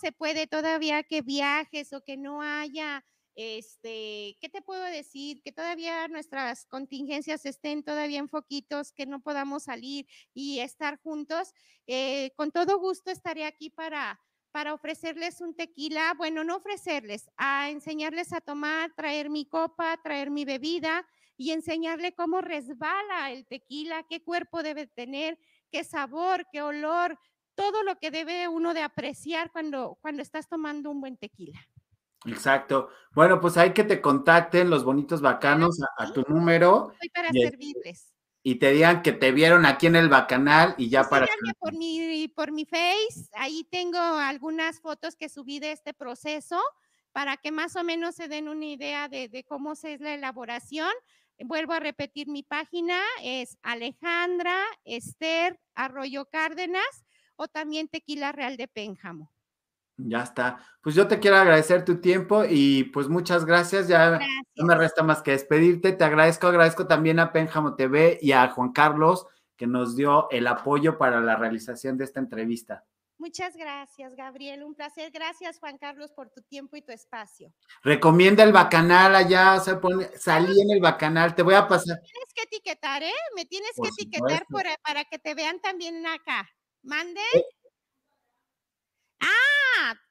se 0.00 0.12
puede 0.12 0.46
todavía 0.46 1.02
que 1.02 1.20
viajes 1.20 1.92
o 1.92 2.02
que 2.02 2.16
no 2.16 2.40
haya 2.40 3.04
este, 3.34 4.36
¿qué 4.40 4.48
te 4.50 4.62
puedo 4.62 4.84
decir? 4.84 5.42
Que 5.42 5.52
todavía 5.52 6.08
nuestras 6.08 6.66
contingencias 6.66 7.46
estén 7.46 7.82
todavía 7.82 8.18
en 8.18 8.28
foquitos, 8.28 8.92
que 8.92 9.06
no 9.06 9.20
podamos 9.20 9.64
salir 9.64 10.06
y 10.34 10.60
estar 10.60 11.00
juntos. 11.02 11.52
Eh, 11.86 12.32
con 12.36 12.50
todo 12.50 12.78
gusto 12.78 13.10
estaré 13.10 13.44
aquí 13.44 13.70
para, 13.70 14.20
para 14.52 14.74
ofrecerles 14.74 15.40
un 15.40 15.54
tequila, 15.54 16.14
bueno, 16.16 16.44
no 16.44 16.56
ofrecerles, 16.56 17.30
a 17.36 17.70
enseñarles 17.70 18.32
a 18.32 18.40
tomar, 18.40 18.94
traer 18.94 19.30
mi 19.30 19.46
copa, 19.46 19.98
traer 20.02 20.30
mi 20.30 20.44
bebida 20.44 21.06
y 21.36 21.52
enseñarle 21.52 22.12
cómo 22.14 22.40
resbala 22.40 23.32
el 23.32 23.46
tequila, 23.46 24.04
qué 24.08 24.22
cuerpo 24.22 24.62
debe 24.62 24.86
tener, 24.86 25.38
qué 25.70 25.82
sabor, 25.84 26.46
qué 26.52 26.62
olor, 26.62 27.18
todo 27.54 27.82
lo 27.82 27.96
que 27.98 28.10
debe 28.10 28.48
uno 28.48 28.74
de 28.74 28.82
apreciar 28.82 29.50
cuando, 29.50 29.98
cuando 30.00 30.22
estás 30.22 30.48
tomando 30.48 30.90
un 30.90 31.00
buen 31.00 31.16
tequila. 31.16 31.60
Exacto. 32.26 32.88
Bueno, 33.14 33.40
pues 33.40 33.56
hay 33.56 33.72
que 33.72 33.84
te 33.84 34.00
contacten 34.00 34.70
los 34.70 34.84
bonitos 34.84 35.20
bacanos 35.20 35.78
a, 35.98 36.12
tu 36.12 36.22
número. 36.28 36.92
Estoy 36.92 37.08
para 37.10 37.30
servirles. 37.30 38.14
Y 38.44 38.56
te 38.56 38.72
digan 38.72 39.02
que 39.02 39.12
te 39.12 39.30
vieron 39.30 39.66
aquí 39.66 39.86
en 39.86 39.96
el 39.96 40.08
bacanal 40.08 40.74
y 40.76 40.88
ya 40.88 41.04
para. 41.08 41.28
Por 41.58 41.74
mi, 41.74 42.28
por 42.28 42.50
mi 42.50 42.64
face, 42.64 43.28
ahí 43.34 43.64
tengo 43.70 43.98
algunas 43.98 44.80
fotos 44.80 45.14
que 45.14 45.28
subí 45.28 45.60
de 45.60 45.72
este 45.72 45.94
proceso 45.94 46.60
para 47.12 47.36
que 47.36 47.52
más 47.52 47.76
o 47.76 47.84
menos 47.84 48.16
se 48.16 48.26
den 48.26 48.48
una 48.48 48.64
idea 48.64 49.08
de, 49.08 49.28
de 49.28 49.44
cómo 49.44 49.72
es 49.72 50.00
la 50.00 50.14
elaboración. 50.14 50.90
Vuelvo 51.38 51.72
a 51.72 51.80
repetir 51.80 52.28
mi 52.28 52.42
página, 52.42 53.00
es 53.22 53.58
Alejandra 53.62 54.60
Esther 54.84 55.60
Arroyo 55.74 56.26
Cárdenas 56.26 57.04
o 57.36 57.48
también 57.48 57.88
Tequila 57.88 58.32
Real 58.32 58.56
de 58.56 58.68
Pénjamo. 58.68 59.32
Ya 59.96 60.22
está. 60.22 60.58
Pues 60.80 60.94
yo 60.94 61.06
te 61.06 61.20
quiero 61.20 61.36
agradecer 61.36 61.84
tu 61.84 62.00
tiempo 62.00 62.44
y 62.48 62.84
pues 62.84 63.08
muchas 63.08 63.44
gracias. 63.44 63.88
Ya 63.88 64.18
no 64.56 64.64
me 64.64 64.74
resta 64.74 65.02
más 65.02 65.22
que 65.22 65.32
despedirte. 65.32 65.92
Te 65.92 66.04
agradezco, 66.04 66.46
agradezco 66.46 66.86
también 66.86 67.18
a 67.18 67.32
Pénjamo 67.32 67.74
TV 67.74 68.18
y 68.20 68.32
a 68.32 68.48
Juan 68.48 68.72
Carlos 68.72 69.26
que 69.56 69.66
nos 69.66 69.94
dio 69.94 70.28
el 70.30 70.46
apoyo 70.46 70.98
para 70.98 71.20
la 71.20 71.36
realización 71.36 71.96
de 71.96 72.04
esta 72.04 72.20
entrevista. 72.20 72.84
Muchas 73.18 73.56
gracias, 73.56 74.16
Gabriel. 74.16 74.64
Un 74.64 74.74
placer. 74.74 75.12
Gracias, 75.12 75.60
Juan 75.60 75.78
Carlos, 75.78 76.10
por 76.10 76.30
tu 76.30 76.42
tiempo 76.42 76.76
y 76.76 76.82
tu 76.82 76.90
espacio. 76.90 77.54
Recomienda 77.84 78.42
el 78.42 78.52
bacanal 78.52 79.14
allá, 79.14 79.60
se 79.60 79.76
pone, 79.76 80.06
salí 80.18 80.60
en 80.60 80.72
el 80.72 80.80
bacanal, 80.80 81.36
te 81.36 81.42
voy 81.42 81.54
a 81.54 81.68
pasar. 81.68 82.00
Me 82.00 82.08
tienes 82.08 82.34
que 82.34 82.42
etiquetar, 82.42 83.04
¿eh? 83.04 83.12
Me 83.36 83.44
tienes 83.44 83.70
que 83.80 83.88
etiquetar 83.88 84.44
para 84.82 85.04
que 85.04 85.20
te 85.20 85.36
vean 85.36 85.60
también 85.60 86.04
acá. 86.04 86.50
Mande. 86.82 87.20
Eh, 87.34 87.44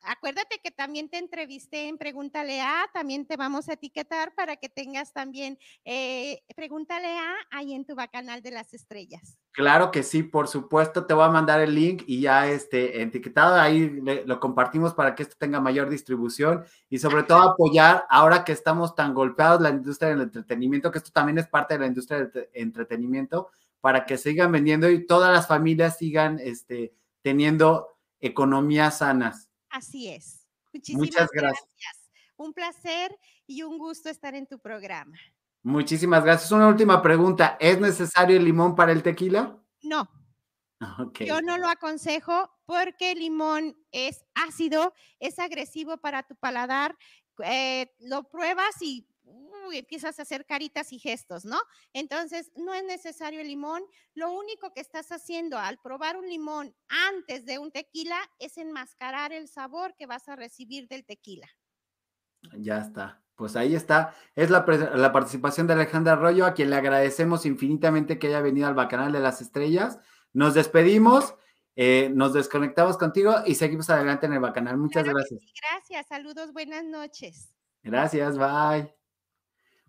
acuérdate 0.04 0.60
que 0.64 0.72
también 0.72 1.10
te 1.10 1.18
entrevisté 1.18 1.88
en 1.88 1.98
Pregúntale 1.98 2.62
a, 2.62 2.88
también 2.94 3.26
te 3.26 3.38
vamos 3.38 3.70
a 3.70 3.74
etiquetar 3.74 4.34
para 4.36 4.56
que 4.56 4.70
tengas 4.70 5.14
también 5.14 5.58
eh, 5.86 6.42
Pregúntale 6.56 7.08
a 7.08 7.36
ahí 7.52 7.74
en 7.74 7.86
tu 7.86 7.96
bacanal 7.96 8.42
de 8.42 8.52
las 8.52 8.74
estrellas. 8.74 9.38
Claro 9.52 9.92
que 9.92 10.04
sí, 10.04 10.24
por 10.24 10.48
supuesto, 10.48 11.06
te 11.06 11.14
voy 11.14 11.26
a 11.26 11.30
mandar 11.30 11.60
el 11.60 11.76
link 11.76 12.04
y 12.08 12.22
ya 12.22 12.48
este 12.48 13.02
etiquetado 13.02 13.56
ahí 13.56 14.02
lo 14.26 14.40
compartimos 14.40 14.94
para 14.94 15.14
que 15.14 15.24
esto 15.24 15.36
tenga 15.38 15.60
mayor 15.60 15.90
distribución 15.90 16.64
y 16.90 17.00
sobre 17.00 17.24
todo 17.24 17.42
apoyar 17.42 18.06
ahora 18.10 18.46
que 18.46 18.54
estamos 18.54 18.96
tan 18.96 19.14
golpeados 19.14 19.62
la 19.62 19.70
industria 19.70 20.10
del 20.10 20.22
entretenimiento, 20.22 20.92
que 20.92 21.00
esto 21.00 21.12
también 21.12 21.38
es 21.38 21.48
parte 21.48 21.74
de 21.74 21.82
la 21.82 21.88
industria 21.88 22.26
del 22.26 22.50
entretenimiento, 22.54 23.50
para 23.82 24.06
que 24.06 24.18
sigan 24.18 24.52
vendiendo 24.52 24.90
y 24.90 25.06
todas 25.06 25.34
las 25.34 25.48
familias 25.48 25.98
sigan 25.98 26.40
este, 26.40 26.94
teniendo 27.22 27.98
economías 28.22 29.00
sanas. 29.00 29.51
Así 29.72 30.10
es. 30.10 30.48
Muchísimas 30.74 31.30
gracias. 31.32 32.12
Un 32.38 32.54
placer 32.54 33.18
y 33.46 33.64
un 33.64 33.78
gusto 33.78 34.10
estar 34.10 34.36
en 34.36 34.48
tu 34.48 34.60
programa. 34.60 35.18
Muchísimas 35.64 36.24
gracias. 36.24 36.52
Una 36.52 36.68
última 36.68 37.02
pregunta. 37.02 37.58
¿Es 37.60 37.80
necesario 37.80 38.38
el 38.38 38.46
limón 38.46 38.76
para 38.76 38.92
el 38.92 39.04
tequila? 39.04 39.58
No. 39.84 40.10
Yo 41.20 41.42
no 41.42 41.58
lo 41.58 41.70
aconsejo 41.70 42.52
porque 42.66 43.12
el 43.12 43.20
limón 43.20 43.78
es 43.92 44.26
ácido, 44.34 44.94
es 45.20 45.38
agresivo 45.40 45.98
para 45.98 46.24
tu 46.24 46.36
paladar. 46.36 46.98
Eh, 47.44 47.92
lo 48.00 48.24
pruebas 48.24 48.82
y 48.82 49.08
empiezas 49.78 50.20
a 50.20 50.24
hacer 50.24 50.46
caritas 50.46 50.92
y 50.94 51.00
gestos, 51.00 51.46
¿no? 51.46 51.58
Entonces, 51.94 52.52
no 52.56 52.74
es 52.74 52.84
necesario 52.84 53.42
el 53.42 53.48
limón. 53.48 53.84
Lo 54.14 54.32
único 54.32 54.74
que 54.74 54.82
estás 54.82 55.12
haciendo 55.12 55.58
al 55.58 55.80
probar 55.80 56.18
un 56.18 56.28
limón 56.28 56.76
antes 57.10 57.46
de 57.46 57.60
un 57.60 57.72
tequila 57.72 58.18
es 58.40 58.58
enmascarar 58.58 59.34
el 59.34 59.48
sabor 59.48 59.96
que 59.96 60.06
vas 60.06 60.28
a 60.30 60.36
recibir 60.36 60.88
del 60.88 61.06
tequila. 61.06 61.48
Ya 62.58 62.80
está. 62.80 63.22
Pues 63.36 63.56
ahí 63.56 63.76
está. 63.76 64.14
Es 64.36 64.50
la, 64.50 64.66
participación 64.66 65.68
de 65.68 65.74
Alejandra 65.74 66.14
Arroyo, 66.14 66.46
a 66.46 66.54
quien 66.54 66.70
le 66.70 66.76
agradecemos 66.76 67.46
infinitamente 67.46 68.20
que 68.20 68.28
haya 68.28 68.42
venido 68.42 68.68
al 68.68 68.76
Bacanal 68.76 69.12
de 69.12 69.20
las 69.20 69.42
Estrellas. 69.42 70.00
Nos 70.34 70.54
despedimos. 70.54 71.36
Eh, 71.78 72.12
nos 72.14 72.34
desconectamos 72.34 72.98
contigo 72.98 73.34
y 73.46 73.56
seguimos 73.56 73.90
adelante 73.90 74.26
en 74.26 74.34
el 74.34 74.40
Bacanal. 74.40 74.78
Muchas 74.78 75.06
gracias. 75.06 75.40
gracias, 75.72 76.06
saludos, 76.08 76.52
buenas 76.52 76.84
noches. 76.84 77.56
Gracias, 77.82 78.38
bye. 78.38 79.01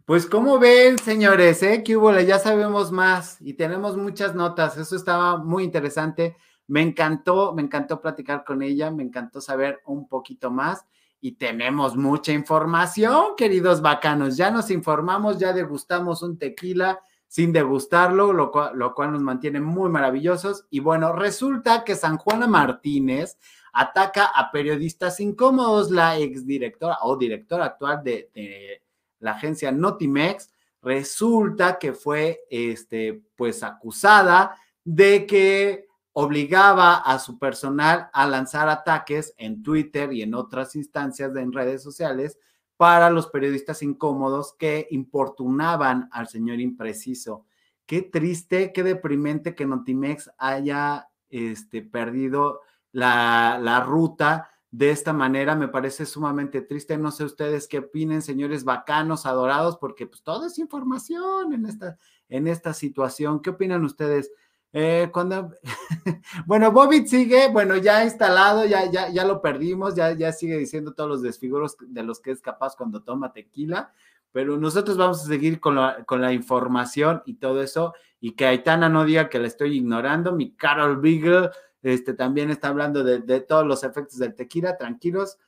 Pues 0.05 0.27
como 0.27 0.59
ven, 0.59 0.99
señores, 0.99 1.63
¿eh? 1.63 1.85
que 1.85 1.97
hubo, 1.97 2.19
ya 2.19 2.41
sabemos 2.41 2.91
más 2.91 3.41
y 3.41 3.55
tenemos 3.55 3.97
muchas 3.97 4.35
notas. 4.35 4.77
Eso 4.77 4.97
estaba 4.97 5.37
muy 5.37 5.63
interesante. 5.63 6.37
Me 6.67 6.83
encantó, 6.83 7.55
me 7.55 7.63
encantó 7.63 8.01
platicar 8.01 8.43
con 8.45 8.63
ella, 8.63 8.91
me 8.91 9.05
encantó 9.05 9.41
saber 9.41 9.81
un 9.87 10.09
poquito 10.09 10.51
más 10.51 10.85
y 11.21 11.33
tenemos 11.33 11.97
mucha 11.97 12.33
información, 12.33 13.37
queridos 13.37 13.81
bacanos. 13.81 14.37
Ya 14.37 14.51
nos 14.51 14.73
informamos, 14.73 15.39
ya 15.39 15.53
degustamos 15.53 16.23
un 16.23 16.37
tequila 16.37 16.99
sin 17.29 17.53
degustarlo, 17.53 18.33
lo 18.33 18.51
cual, 18.51 18.77
lo 18.77 18.95
cual 18.95 19.13
nos 19.13 19.23
mantiene 19.23 19.61
muy 19.61 19.89
maravillosos. 19.89 20.67
Y 20.69 20.81
bueno, 20.81 21.13
resulta 21.13 21.85
que 21.85 21.95
San 21.95 22.19
Juana 22.19 22.49
Martínez 22.49 23.39
ataca 23.73 24.25
a 24.25 24.51
periodistas 24.51 25.21
incómodos, 25.21 25.93
la 25.93 26.19
exdirectora 26.19 26.99
o 27.03 27.17
directora 27.17 27.67
actual 27.67 28.03
de 28.03 28.82
la 29.23 29.33
agencia 29.33 29.73
Notimex, 29.73 30.53
resulta 30.83 31.79
que 31.79 31.93
fue 31.93 32.41
este, 32.51 33.23
pues 33.37 33.63
acusada 33.63 34.57
de 34.85 35.27
que 35.27 35.87
obligaba 36.13 36.97
a 36.97 37.19
su 37.19 37.39
personal 37.39 38.11
a 38.13 38.27
lanzar 38.27 38.69
ataques 38.69 39.33
en 39.39 39.63
Twitter 39.63 40.13
y 40.13 40.23
en 40.23 40.35
otras 40.35 40.75
instancias 40.75 41.33
de, 41.33 41.41
en 41.41 41.53
redes 41.53 41.83
sociales 41.83 42.39
para 42.77 43.11
los 43.11 43.29
periodistas 43.29 43.83
incómodos 43.83 44.55
que 44.59 44.89
importunaban 44.91 46.09
al 46.11 46.27
señor 46.27 46.61
impreciso. 46.61 47.47
Qué 47.87 48.03
triste, 48.03 48.73
qué 48.73 48.83
deprimente 48.83 49.55
que 49.55 49.67
Notimex 49.67 50.31
haya 50.37 51.09
este, 51.31 51.83
perdido 51.83 52.61
la, 52.91 53.59
la 53.63 53.81
ruta 53.81 54.52
de 54.73 54.91
esta 54.91 55.13
manera 55.13 55.55
me 55.55 55.69
parece 55.69 56.07
sumamente 56.07 56.63
triste. 56.63 56.97
No 56.97 57.13
sé 57.13 57.25
ustedes 57.25 57.69
qué 57.69 57.79
opinen, 57.79 58.23
señores 58.23 58.65
bacanos, 58.65 59.27
adorados, 59.27 59.77
porque 59.77 60.07
pues 60.07 60.23
todo 60.23 60.47
es 60.47 60.59
información 60.59 61.53
en 61.53 61.67
esta, 61.67 61.99
en 62.31 62.49
esta 62.49 62.73
situación. 62.73 63.43
¿Qué 63.43 63.51
opinan 63.51 63.85
ustedes? 63.85 64.33
Eh, 64.73 65.11
cuando, 65.13 65.53
bueno, 66.47 66.73
Bobby 66.73 67.07
sigue, 67.07 67.49
bueno, 67.49 67.77
ya 67.77 68.03
instalado, 68.03 68.65
ya, 68.65 68.91
ya, 68.91 69.11
ya 69.11 69.27
lo 69.27 69.43
perdimos, 69.43 69.95
ya, 69.95 70.13
ya 70.13 70.33
sigue 70.33 70.57
diciendo 70.57 70.95
todos 70.95 71.11
los 71.11 71.23
desfiguros 71.23 71.77
de 71.79 72.03
los 72.03 72.21
que 72.21 72.31
es 72.31 72.41
capaz 72.41 72.75
cuando 72.75 73.03
toma 73.03 73.35
tequila, 73.35 73.93
pero 74.33 74.57
nosotros 74.57 74.97
vamos 74.97 75.23
a 75.23 75.27
seguir 75.27 75.61
con 75.61 75.75
la, 75.75 76.03
con 76.05 76.23
la 76.23 76.33
información 76.33 77.23
y 77.27 77.35
todo 77.35 77.63
eso, 77.63 77.93
y 78.19 78.33
que 78.33 78.47
Aitana 78.47 78.89
no 78.89 79.05
diga 79.05 79.29
que 79.29 79.39
la 79.39 79.49
estoy 79.49 79.77
ignorando, 79.77 80.33
mi 80.33 80.55
Carol 80.55 80.99
Beagle 80.99 81.51
este, 81.83 82.15
también 82.15 82.51
está 82.51 82.69
hablando 82.69 83.03
de, 83.03 83.41
todos 83.41 83.67
los 83.67 83.85
efectos 83.85 84.19
del 84.19 84.35
tequila, 84.35 84.77
tranquilos. 84.77 85.39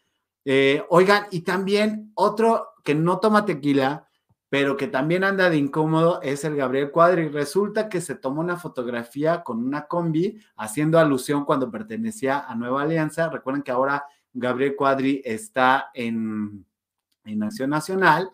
Eh, 0.44 0.84
oigan, 0.90 1.24
y 1.30 1.40
también 1.40 2.10
otro 2.14 2.68
que 2.82 2.94
no 2.94 3.18
toma 3.18 3.44
tequila, 3.44 4.08
pero 4.48 4.76
que 4.76 4.86
también 4.86 5.24
anda 5.24 5.50
de 5.50 5.56
incómodo 5.56 6.20
es 6.22 6.44
el 6.44 6.56
Gabriel 6.56 6.90
Cuadri. 6.90 7.28
Resulta 7.28 7.88
que 7.88 8.00
se 8.00 8.14
tomó 8.14 8.40
una 8.40 8.56
fotografía 8.56 9.42
con 9.42 9.64
una 9.64 9.86
combi 9.86 10.38
haciendo 10.56 10.98
alusión 10.98 11.44
cuando 11.44 11.70
pertenecía 11.70 12.40
a 12.40 12.54
Nueva 12.54 12.82
Alianza. 12.82 13.28
Recuerden 13.30 13.62
que 13.62 13.72
ahora 13.72 14.04
Gabriel 14.32 14.76
Cuadri 14.76 15.22
está 15.24 15.90
en, 15.94 16.66
en 17.24 17.42
Acción 17.42 17.70
Nacional 17.70 18.30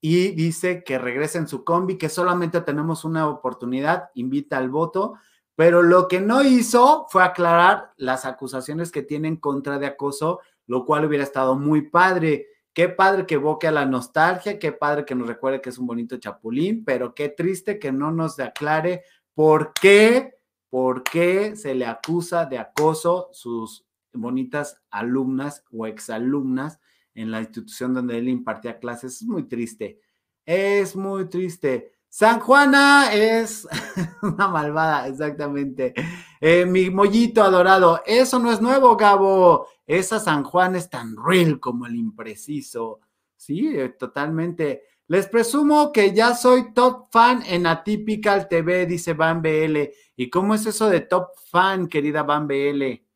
y 0.00 0.32
dice 0.32 0.82
que 0.82 0.98
regresa 0.98 1.38
en 1.38 1.46
su 1.46 1.64
combi, 1.64 1.96
que 1.96 2.08
solamente 2.08 2.60
tenemos 2.62 3.04
una 3.04 3.28
oportunidad, 3.28 4.10
invita 4.14 4.58
al 4.58 4.68
voto, 4.68 5.14
pero 5.54 5.82
lo 5.82 6.08
que 6.08 6.20
no 6.20 6.42
hizo 6.42 7.06
fue 7.10 7.22
aclarar 7.22 7.92
las 7.96 8.24
acusaciones 8.24 8.90
que 8.90 9.02
tienen 9.02 9.36
contra 9.36 9.78
de 9.78 9.86
acoso, 9.86 10.40
lo 10.66 10.84
cual 10.84 11.04
hubiera 11.04 11.24
estado 11.24 11.56
muy 11.56 11.82
padre. 11.82 12.46
Qué 12.72 12.88
padre 12.88 13.26
que 13.26 13.34
evoque 13.34 13.68
a 13.68 13.72
la 13.72 13.84
nostalgia, 13.84 14.58
qué 14.58 14.72
padre 14.72 15.04
que 15.04 15.14
nos 15.14 15.28
recuerde 15.28 15.60
que 15.60 15.68
es 15.68 15.78
un 15.78 15.86
bonito 15.86 16.16
chapulín, 16.16 16.84
pero 16.84 17.14
qué 17.14 17.28
triste 17.28 17.78
que 17.78 17.92
no 17.92 18.10
nos 18.10 18.40
aclare 18.40 19.04
por 19.34 19.72
qué, 19.74 20.34
por 20.70 21.02
qué 21.02 21.54
se 21.54 21.74
le 21.74 21.84
acusa 21.84 22.46
de 22.46 22.58
acoso 22.58 23.28
sus 23.32 23.84
bonitas 24.14 24.80
alumnas 24.90 25.64
o 25.70 25.86
exalumnas 25.86 26.80
en 27.14 27.30
la 27.30 27.40
institución 27.40 27.92
donde 27.92 28.18
él 28.18 28.28
impartía 28.28 28.78
clases. 28.78 29.16
Es 29.16 29.22
muy 29.24 29.44
triste, 29.44 30.00
es 30.46 30.96
muy 30.96 31.28
triste. 31.28 31.92
San 32.14 32.40
Juana 32.40 33.10
es 33.10 33.66
una 34.22 34.46
malvada, 34.46 35.08
exactamente. 35.08 35.94
Eh, 36.42 36.66
mi 36.66 36.90
mollito 36.90 37.42
adorado, 37.42 38.02
eso 38.04 38.38
no 38.38 38.52
es 38.52 38.60
nuevo, 38.60 38.98
Gabo. 38.98 39.66
Esa 39.86 40.20
San 40.20 40.44
Juan 40.44 40.76
es 40.76 40.90
tan 40.90 41.16
real 41.16 41.58
como 41.58 41.86
el 41.86 41.96
impreciso. 41.96 43.00
Sí, 43.34 43.66
eh, 43.74 43.88
totalmente. 43.98 44.82
Les 45.06 45.26
presumo 45.26 45.90
que 45.90 46.12
ya 46.12 46.34
soy 46.34 46.74
top 46.74 47.10
fan 47.10 47.42
en 47.46 47.66
Atypical 47.66 48.46
TV, 48.46 48.84
dice 48.84 49.14
Van 49.14 49.40
BL. 49.40 49.78
¿Y 50.14 50.28
cómo 50.28 50.54
es 50.54 50.66
eso 50.66 50.90
de 50.90 51.00
top 51.00 51.28
fan, 51.50 51.88
querida 51.88 52.24
Van 52.24 52.46
BL? 52.46 53.06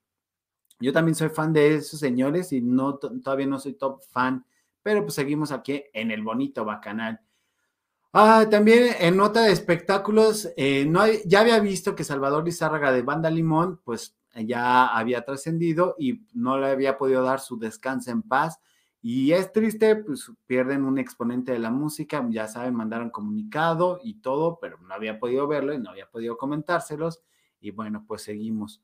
Yo 0.81 0.93
también 0.95 1.17
soy 1.17 1.29
fan 1.29 1.53
de 1.53 1.75
esos 1.75 2.01
señores 2.01 2.51
y 2.51 2.63
no 2.63 2.97
todavía 2.97 3.47
no 3.47 3.59
soy 3.59 3.75
top 3.75 4.01
fan, 4.09 4.47
pero 4.83 5.03
pues 5.03 5.13
seguimos 5.13 5.53
aquí 5.53 5.85
en 5.93 6.11
el 6.11 6.23
bonito 6.23 6.65
bacanal. 6.65 7.26
Ah, 8.13 8.47
también 8.51 8.95
en 9.01 9.17
nota 9.17 9.43
de 9.43 9.53
espectáculos, 9.53 10.49
eh, 10.57 10.87
no 10.87 11.03
ya 11.27 11.41
había 11.41 11.61
visto 11.61 11.95
que 11.95 12.05
Salvador 12.05 12.45
Lizárraga 12.45 12.91
de 12.93 13.03
Banda 13.03 13.31
Limón, 13.31 13.81
pues 13.85 14.17
ya 14.35 14.87
había 14.87 15.25
trascendido 15.25 15.97
y 15.99 16.23
no 16.33 16.59
le 16.59 16.69
había 16.69 16.97
podido 16.99 17.23
dar 17.23 17.41
su 17.41 17.59
descanso 17.59 18.11
en 18.11 18.23
paz. 18.23 18.59
Y 19.03 19.33
es 19.33 19.53
triste, 19.53 19.97
pues 19.97 20.31
pierden 20.47 20.85
un 20.85 20.99
exponente 20.99 21.53
de 21.53 21.59
la 21.59 21.71
música, 21.71 22.27
ya 22.31 22.49
saben, 22.49 22.75
mandaron 22.75 23.11
comunicado 23.11 24.01
y 24.03 24.15
todo, 24.21 24.59
pero 24.61 24.79
no 24.79 24.95
había 24.95 25.19
podido 25.21 25.47
verlo 25.47 25.75
y 25.75 25.79
no 25.79 25.91
había 25.91 26.11
podido 26.11 26.37
comentárselos. 26.37 27.23
Y 27.61 27.71
bueno, 27.71 28.05
pues 28.07 28.23
seguimos. 28.23 28.83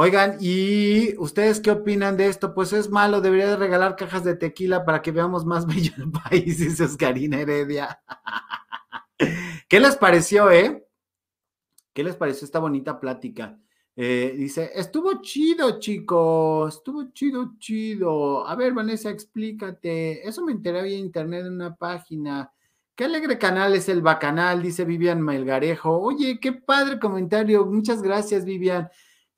Oigan, 0.00 0.36
¿y 0.38 1.16
ustedes 1.18 1.58
qué 1.58 1.72
opinan 1.72 2.16
de 2.16 2.28
esto? 2.28 2.54
Pues 2.54 2.72
es 2.72 2.88
malo, 2.88 3.20
debería 3.20 3.48
de 3.48 3.56
regalar 3.56 3.96
cajas 3.96 4.22
de 4.22 4.36
tequila 4.36 4.84
para 4.84 5.02
que 5.02 5.10
veamos 5.10 5.44
más 5.44 5.66
bello 5.66 5.92
el 5.96 6.12
país, 6.12 6.80
Oscarina 6.80 7.40
Heredia. 7.40 8.00
¿Qué 9.68 9.80
les 9.80 9.96
pareció, 9.96 10.52
eh? 10.52 10.86
¿Qué 11.92 12.04
les 12.04 12.14
pareció 12.14 12.44
esta 12.44 12.60
bonita 12.60 13.00
plática? 13.00 13.58
Eh, 13.96 14.36
dice, 14.38 14.70
estuvo 14.72 15.20
chido, 15.20 15.80
chicos, 15.80 16.76
estuvo 16.76 17.10
chido, 17.12 17.54
chido. 17.58 18.46
A 18.46 18.54
ver, 18.54 18.74
Vanessa, 18.74 19.10
explícate. 19.10 20.28
Eso 20.28 20.44
me 20.44 20.52
enteré 20.52 20.78
en 20.78 21.06
internet 21.06 21.44
en 21.44 21.54
una 21.54 21.74
página. 21.74 22.52
Qué 22.94 23.06
alegre 23.06 23.36
canal 23.36 23.74
es 23.74 23.88
el 23.88 24.02
Bacanal, 24.02 24.62
dice 24.62 24.84
Vivian 24.84 25.20
Melgarejo. 25.20 25.98
Oye, 25.98 26.38
qué 26.38 26.52
padre 26.52 27.00
comentario. 27.00 27.66
Muchas 27.66 28.00
gracias, 28.00 28.44
Vivian. 28.44 28.88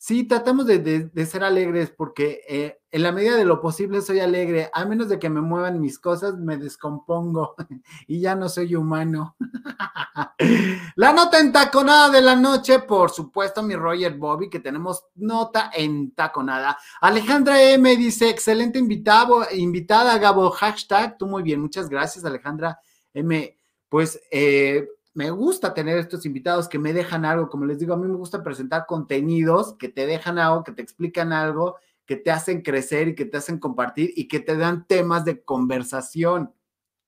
Sí, 0.03 0.25
tratamos 0.25 0.65
de, 0.65 1.11
ser 1.27 1.45
alegres 1.45 1.91
porque 1.91 2.41
eh, 2.49 2.81
en 2.91 3.03
la 3.03 3.13
medida 3.13 3.37
de 3.37 3.45
lo 3.45 3.61
posible 3.61 4.01
soy 4.01 4.21
alegre. 4.21 4.71
A 4.73 4.87
menos 4.87 5.11
de 5.11 5.19
que 5.19 5.29
me 5.29 5.43
muevan 5.43 5.79
mis 5.79 5.99
cosas, 5.99 6.39
me 6.39 6.57
descompongo 6.57 7.55
y 8.09 8.19
ya 8.19 8.35
no 8.35 8.49
soy 8.49 8.77
humano. 8.77 9.37
la 10.97 11.13
nota 11.13 11.39
entaconada 11.39 12.09
de 12.09 12.23
la 12.23 12.35
noche, 12.35 12.79
por 12.79 13.11
supuesto, 13.11 13.63
mi 13.63 13.77
Roger 13.77 14.15
Bobby, 14.17 14.49
que 14.49 14.61
tenemos 14.61 15.05
nota 15.17 15.71
entaconada. 15.75 16.79
Alejandra 17.03 17.63
M 17.63 17.95
dice, 17.99 18.31
excelente 18.31 18.79
invitado, 18.79 19.47
invitada, 19.53 20.17
Gabo, 20.17 20.51
hashtag, 20.51 21.19
tú 21.19 21.27
muy 21.27 21.43
bien, 21.43 21.61
muchas 21.61 21.91
gracias, 21.91 22.25
Alejandra 22.25 22.81
M. 23.13 23.55
Pues 23.91 24.19
eh, 24.31 24.89
me 25.15 25.31
gusta 25.31 25.75
tener 25.75 25.99
estos 25.99 26.25
invitados 26.25 26.69
que 26.69 26.79
me 26.79 26.93
dejan 26.93 27.25
algo, 27.25 27.49
como 27.49 27.65
les 27.65 27.79
digo, 27.79 27.95
a 27.95 27.97
mí 27.97 28.07
me 28.07 28.17
gusta 28.17 28.43
presentar 28.43 28.87
contenidos 28.87 29.75
que 29.75 29.89
te 29.89 30.07
dejan 30.07 30.39
algo, 30.39 30.63
que 30.63 30.73
te 30.73 30.83
explican 30.83 31.33
algo, 31.33 31.77
que 32.07 32.17
te 32.17 32.31
hacen 32.31 32.63
crecer 32.63 33.09
y 33.09 33.15
que 33.15 33.25
te 33.25 33.37
hacen 33.37 33.59
compartir 33.59 34.13
y 34.17 34.29
que 34.29 34.41
te 34.41 34.57
dan 34.57 34.87
temas 34.87 35.25
de 35.25 35.43
conversación. 35.43 36.53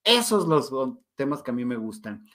Esos 0.04 0.46
los 0.48 0.72
temas 1.14 1.42
que 1.42 1.50
a 1.52 1.54
mí 1.54 1.64
me 1.64 1.76
gustan. 1.76 2.26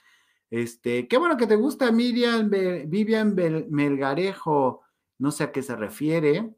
Este, 0.50 1.06
qué 1.08 1.18
bueno 1.18 1.36
que 1.36 1.46
te 1.46 1.56
gusta 1.56 1.92
Miriam, 1.92 2.50
Vivian 2.86 3.34
Melgarejo, 3.34 4.82
no 5.18 5.30
sé 5.30 5.44
a 5.44 5.52
qué 5.52 5.62
se 5.62 5.76
refiere. 5.76 6.54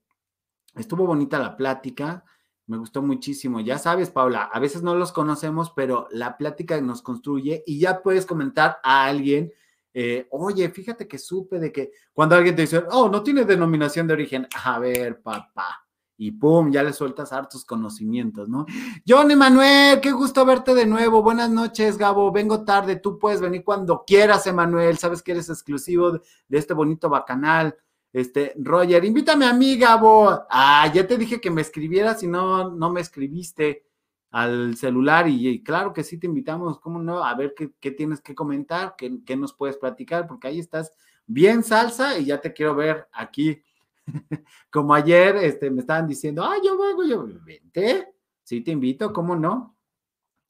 Estuvo 0.77 1.07
bonita 1.07 1.39
la 1.39 1.57
plática. 1.57 2.25
Me 2.71 2.79
gustó 2.79 3.03
muchísimo. 3.03 3.59
Ya 3.59 3.79
sabes, 3.79 4.11
Paula, 4.11 4.45
a 4.45 4.61
veces 4.61 4.81
no 4.81 4.95
los 4.95 5.11
conocemos, 5.11 5.73
pero 5.75 6.07
la 6.13 6.37
plática 6.37 6.81
nos 6.81 7.03
construye 7.03 7.65
y 7.67 7.81
ya 7.81 8.01
puedes 8.01 8.25
comentar 8.25 8.79
a 8.85 9.07
alguien, 9.07 9.53
eh, 9.93 10.29
oye, 10.31 10.71
fíjate 10.71 11.09
que 11.09 11.19
supe 11.19 11.59
de 11.59 11.73
que 11.73 11.91
cuando 12.13 12.37
alguien 12.37 12.55
te 12.55 12.63
dice, 12.63 12.85
oh, 12.93 13.09
no 13.09 13.25
tiene 13.25 13.45
denominación 13.45 14.07
de 14.07 14.13
origen, 14.13 14.47
a 14.65 14.79
ver, 14.79 15.21
papá, 15.21 15.85
y 16.17 16.31
pum, 16.31 16.71
ya 16.71 16.85
le 16.85 16.93
sueltas 16.93 17.33
hartos 17.33 17.65
conocimientos, 17.65 18.49
¿no? 18.49 18.67
John 19.05 19.33
Emanuel, 19.33 20.01
qué 20.01 20.13
gusto 20.13 20.47
verte 20.47 20.73
de 20.73 20.87
nuevo. 20.87 21.25
Buenas 21.25 21.51
noches, 21.51 21.99
Gabo. 21.99 22.31
Vengo 22.31 22.63
tarde, 22.65 22.95
tú 22.95 23.19
puedes 23.19 23.41
venir 23.41 23.65
cuando 23.65 24.05
quieras, 24.07 24.47
Emanuel. 24.47 24.97
Sabes 24.97 25.23
que 25.23 25.33
eres 25.33 25.49
exclusivo 25.49 26.13
de 26.13 26.59
este 26.59 26.73
bonito 26.73 27.09
bacanal. 27.09 27.77
Este, 28.13 28.55
Roger, 28.57 29.05
invítame 29.05 29.47
a 29.47 29.53
mí, 29.53 29.77
Gabo. 29.77 30.45
Ah, 30.51 30.91
ya 30.93 31.07
te 31.07 31.17
dije 31.17 31.41
que 31.41 31.51
me 31.51 31.61
escribieras 31.61 32.23
y 32.23 32.27
no, 32.27 32.71
no 32.71 32.91
me 32.91 33.01
escribiste 33.01 33.85
al 34.31 34.77
celular 34.77 35.29
y, 35.29 35.63
claro 35.63 35.93
que 35.93 36.05
sí 36.05 36.19
te 36.19 36.27
invitamos, 36.27 36.79
¿cómo 36.79 37.01
no? 37.03 37.25
A 37.25 37.35
ver 37.35 37.55
qué, 37.55 37.91
tienes 37.91 38.21
que 38.21 38.35
comentar, 38.35 38.95
qué, 38.97 39.19
qué, 39.25 39.37
nos 39.37 39.53
puedes 39.53 39.77
platicar, 39.77 40.27
porque 40.27 40.49
ahí 40.49 40.61
estás 40.61 40.93
bien 41.27 41.65
salsa 41.65 42.19
y 42.19 42.27
ya 42.27 42.41
te 42.41 42.53
quiero 42.53 42.75
ver 42.75 43.09
aquí. 43.13 43.63
Como 44.71 44.95
ayer 44.95 45.37
este, 45.37 45.71
me 45.71 45.81
estaban 45.81 46.07
diciendo, 46.07 46.45
ah, 46.45 46.57
yo 46.65 46.79
vengo, 46.79 47.05
yo 47.05 47.27
vente, 47.45 48.09
sí 48.45 48.61
te 48.61 48.71
invito, 48.71 49.13
¿cómo 49.13 49.35
no? 49.35 49.77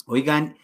Oigan, 0.07 0.57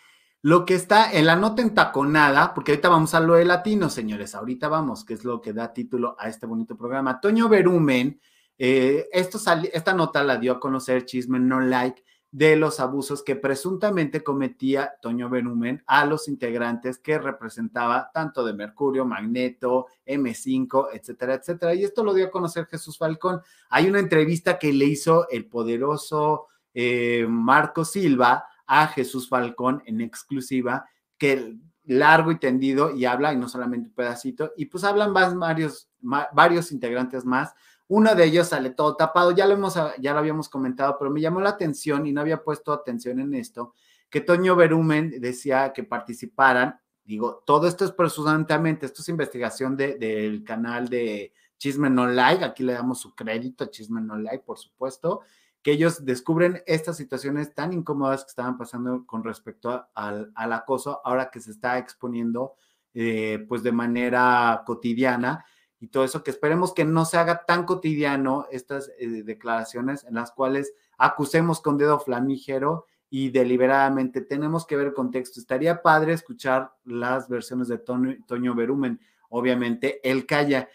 lo 0.46 0.64
que 0.64 0.74
está 0.74 1.10
en 1.10 1.26
la 1.26 1.34
nota 1.34 1.60
entaconada, 1.60 2.54
porque 2.54 2.70
ahorita 2.70 2.88
vamos 2.88 3.14
a 3.14 3.18
lo 3.20 3.34
de 3.34 3.44
latino, 3.44 3.90
señores, 3.90 4.32
ahorita 4.32 4.68
vamos, 4.68 5.04
que 5.04 5.14
es 5.14 5.24
lo 5.24 5.40
que 5.40 5.52
da 5.52 5.72
título 5.72 6.14
a 6.20 6.28
este 6.28 6.46
bonito 6.46 6.76
programa. 6.76 7.20
Toño 7.20 7.48
Berumen, 7.48 8.20
eh, 8.56 9.08
esta 9.10 9.92
nota 9.92 10.22
la 10.22 10.36
dio 10.36 10.52
a 10.52 10.60
conocer 10.60 11.04
Chisme 11.04 11.40
No 11.40 11.58
Like 11.58 12.04
de 12.30 12.54
los 12.54 12.78
abusos 12.78 13.24
que 13.24 13.34
presuntamente 13.34 14.22
cometía 14.22 14.92
Toño 15.02 15.28
Berumen 15.28 15.82
a 15.84 16.06
los 16.06 16.28
integrantes 16.28 16.98
que 16.98 17.18
representaba 17.18 18.12
tanto 18.14 18.44
de 18.44 18.54
Mercurio, 18.54 19.04
Magneto, 19.04 19.86
M5, 20.06 20.90
etcétera, 20.92 21.34
etcétera. 21.34 21.74
Y 21.74 21.82
esto 21.82 22.04
lo 22.04 22.14
dio 22.14 22.26
a 22.26 22.30
conocer 22.30 22.66
Jesús 22.66 22.96
Falcón. 22.96 23.40
Hay 23.68 23.88
una 23.88 23.98
entrevista 23.98 24.60
que 24.60 24.72
le 24.72 24.84
hizo 24.84 25.28
el 25.28 25.46
poderoso 25.46 26.46
eh, 26.72 27.26
Marco 27.28 27.84
Silva 27.84 28.44
a 28.66 28.88
Jesús 28.88 29.28
Falcón 29.28 29.82
en 29.86 30.00
exclusiva, 30.00 30.88
que 31.18 31.56
largo 31.84 32.32
y 32.32 32.38
tendido 32.38 32.90
y 32.90 33.04
habla, 33.04 33.32
y 33.32 33.36
no 33.36 33.48
solamente 33.48 33.88
un 33.88 33.94
pedacito, 33.94 34.52
y 34.56 34.66
pues 34.66 34.84
hablan 34.84 35.14
varios, 35.14 35.88
varios 36.00 36.72
integrantes 36.72 37.24
más. 37.24 37.54
Uno 37.88 38.14
de 38.14 38.24
ellos 38.24 38.48
sale 38.48 38.70
todo 38.70 38.96
tapado, 38.96 39.30
ya 39.30 39.46
lo, 39.46 39.54
hemos, 39.54 39.78
ya 40.00 40.12
lo 40.12 40.18
habíamos 40.18 40.48
comentado, 40.48 40.96
pero 40.98 41.10
me 41.10 41.20
llamó 41.20 41.40
la 41.40 41.50
atención 41.50 42.06
y 42.06 42.12
no 42.12 42.20
había 42.20 42.42
puesto 42.42 42.72
atención 42.72 43.20
en 43.20 43.34
esto, 43.34 43.74
que 44.10 44.20
Toño 44.20 44.56
Berumen 44.56 45.20
decía 45.20 45.72
que 45.72 45.84
participaran, 45.84 46.80
digo, 47.04 47.44
todo 47.46 47.68
esto 47.68 47.84
es 47.84 47.92
presuntamente, 47.92 48.86
esto 48.86 49.02
es 49.02 49.08
investigación 49.08 49.76
del 49.76 50.42
canal 50.42 50.88
de 50.88 51.32
Chisme 51.58 51.88
No 51.88 52.06
Like, 52.06 52.44
aquí 52.44 52.64
le 52.64 52.72
damos 52.72 53.00
su 53.00 53.14
crédito 53.14 53.64
a 53.64 53.70
Chisme 53.70 54.00
No 54.00 54.16
Like, 54.16 54.44
por 54.44 54.58
supuesto, 54.58 55.20
que 55.66 55.72
ellos 55.72 56.04
descubren 56.04 56.62
estas 56.64 56.96
situaciones 56.96 57.52
tan 57.52 57.72
incómodas 57.72 58.22
que 58.22 58.28
estaban 58.28 58.56
pasando 58.56 59.04
con 59.04 59.24
respecto 59.24 59.88
al, 59.96 60.32
acoso, 60.36 61.00
ahora 61.04 61.28
que 61.28 61.40
se 61.40 61.50
está 61.50 61.76
exponiendo 61.76 62.54
eh, 62.94 63.44
pues 63.48 63.64
de 63.64 63.72
manera 63.72 64.62
cotidiana 64.64 65.44
y 65.80 65.88
todo 65.88 66.04
eso, 66.04 66.22
que 66.22 66.30
esperemos 66.30 66.72
que 66.72 66.84
no 66.84 67.04
se 67.04 67.18
haga 67.18 67.44
tan 67.46 67.64
cotidiano 67.64 68.46
estas 68.52 68.92
eh, 68.96 69.24
declaraciones 69.24 70.04
en 70.04 70.14
las 70.14 70.30
cuales 70.30 70.72
acusemos 70.98 71.60
con 71.60 71.76
dedo 71.76 71.98
flamígero 71.98 72.86
y 73.10 73.30
deliberadamente 73.30 74.20
tenemos 74.20 74.66
que 74.66 74.76
ver 74.76 74.86
el 74.86 74.94
contexto. 74.94 75.40
Estaría 75.40 75.82
padre 75.82 76.12
escuchar 76.12 76.74
las 76.84 77.28
versiones 77.28 77.66
de 77.66 77.78
Toño, 77.78 78.14
Toño 78.28 78.54
Berumen, 78.54 79.00
obviamente, 79.30 79.98
él 80.08 80.26
calla. 80.26 80.68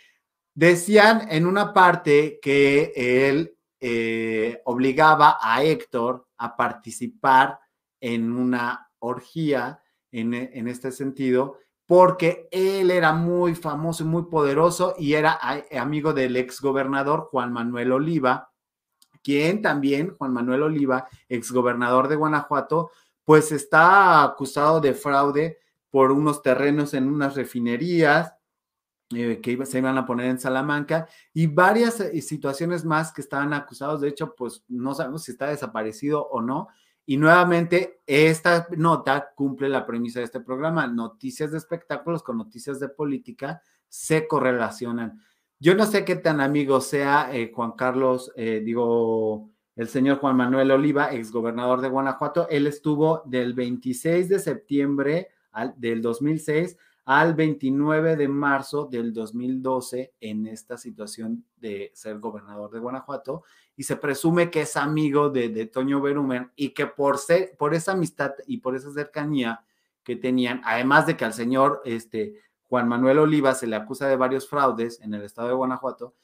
Decían 0.54 1.30
en 1.30 1.46
una 1.46 1.72
parte 1.72 2.40
que 2.42 2.92
él 3.30 3.56
eh, 3.82 4.62
obligaba 4.66 5.40
a 5.42 5.64
Héctor 5.64 6.28
a 6.38 6.56
participar 6.56 7.60
en 8.00 8.32
una 8.32 8.92
orgía 9.00 9.82
en, 10.12 10.34
en 10.36 10.68
este 10.68 10.92
sentido, 10.92 11.58
porque 11.88 12.48
él 12.52 12.92
era 12.92 13.12
muy 13.12 13.56
famoso 13.56 14.04
y 14.04 14.08
muy 14.08 14.24
poderoso 14.24 14.96
y 14.98 15.14
era 15.14 15.40
amigo 15.78 16.14
del 16.14 16.38
ex 16.38 16.62
gobernador 16.62 17.28
Juan 17.32 17.52
Manuel 17.52 17.92
Oliva, 17.92 18.52
quien 19.24 19.62
también, 19.62 20.16
Juan 20.16 20.32
Manuel 20.32 20.64
Oliva, 20.64 21.08
ex 21.28 21.52
gobernador 21.52 22.08
de 22.08 22.16
Guanajuato, 22.16 22.92
pues 23.26 23.52
está 23.52 24.24
acusado 24.24 24.80
de 24.80 24.94
fraude 24.94 25.58
por 25.90 26.12
unos 26.12 26.42
terrenos 26.42 26.94
en 26.94 27.08
unas 27.08 27.36
refinerías 27.36 28.34
eh, 29.14 29.40
que 29.42 29.66
se 29.66 29.78
iban 29.78 29.98
a 29.98 30.06
poner 30.06 30.28
en 30.28 30.40
Salamanca 30.40 31.08
y 31.34 31.48
varias 31.48 32.00
eh, 32.00 32.22
situaciones 32.22 32.86
más 32.86 33.12
que 33.12 33.22
estaban 33.22 33.54
acusados. 33.54 34.02
De 34.02 34.10
hecho, 34.10 34.36
pues 34.36 34.64
no 34.68 34.94
sabemos 34.94 35.24
si 35.24 35.32
está 35.32 35.48
desaparecido 35.48 36.28
o 36.28 36.42
no. 36.42 36.68
Y 37.06 37.18
nuevamente, 37.18 38.02
esta 38.06 38.68
nota 38.78 39.32
cumple 39.36 39.70
la 39.70 39.86
premisa 39.86 40.20
de 40.20 40.26
este 40.26 40.40
programa. 40.40 40.88
Noticias 40.88 41.52
de 41.52 41.58
espectáculos 41.58 42.24
con 42.24 42.38
noticias 42.38 42.80
de 42.80 42.90
política 42.90 43.62
se 43.90 44.28
correlacionan. 44.28 45.22
Yo 45.60 45.76
no 45.76 45.86
sé 45.86 46.06
qué 46.06 46.16
tan 46.16 46.42
amigo 46.42 46.82
sea 46.82 47.30
eh, 47.34 47.52
Juan 47.54 47.74
Carlos, 47.74 48.32
digo, 48.36 49.52
el 49.76 49.88
señor 49.88 50.18
Juan 50.18 50.36
Manuel 50.36 50.72
Oliva, 50.72 51.12
exgobernador 51.14 51.82
de 51.82 51.90
Guanajuato. 51.90 52.48
Él 52.50 52.68
estuvo 52.68 53.24
del 53.26 53.54
26 53.54 54.30
de 54.30 54.40
septiembre 54.40 55.30
al, 55.52 55.74
del 55.78 56.02
2006 56.02 56.78
al 57.06 57.34
29 57.34 58.16
de 58.16 58.28
marzo 58.28 58.86
del 58.86 59.14
2012 59.14 60.14
en 60.20 60.48
esta 60.48 60.78
situación 60.78 61.46
de 61.58 61.92
ser 61.94 62.20
gobernador 62.20 62.72
de 62.72 62.80
Guanajuato 62.80 63.44
y 63.76 63.84
se 63.84 63.96
presume 63.96 64.52
que 64.52 64.62
es 64.62 64.78
amigo 64.78 65.30
de, 65.30 65.50
de 65.50 65.66
Toño 65.66 66.02
Berumen 66.02 66.52
y 66.56 66.70
que 66.70 66.86
por, 66.86 67.18
ser, 67.18 67.56
por 67.58 67.74
esa 67.74 67.94
amistad 67.94 68.34
y 68.46 68.58
por 68.58 68.76
esa 68.76 68.92
cercanía 68.92 69.64
que 70.04 70.16
tenían, 70.16 70.62
además 70.64 71.06
de 71.06 71.18
que 71.18 71.26
al 71.26 71.34
señor 71.34 71.82
este, 71.86 72.36
Juan 72.64 72.88
Manuel 72.88 73.20
Oliva 73.20 73.54
se 73.56 73.68
le 73.68 73.76
acusa 73.76 74.08
de 74.08 74.16
varios 74.16 74.48
fraudes 74.48 75.00
en 75.02 75.14
el 75.14 75.24
estado 75.24 75.48
de 75.50 75.54
Guanajuato, 75.56 76.16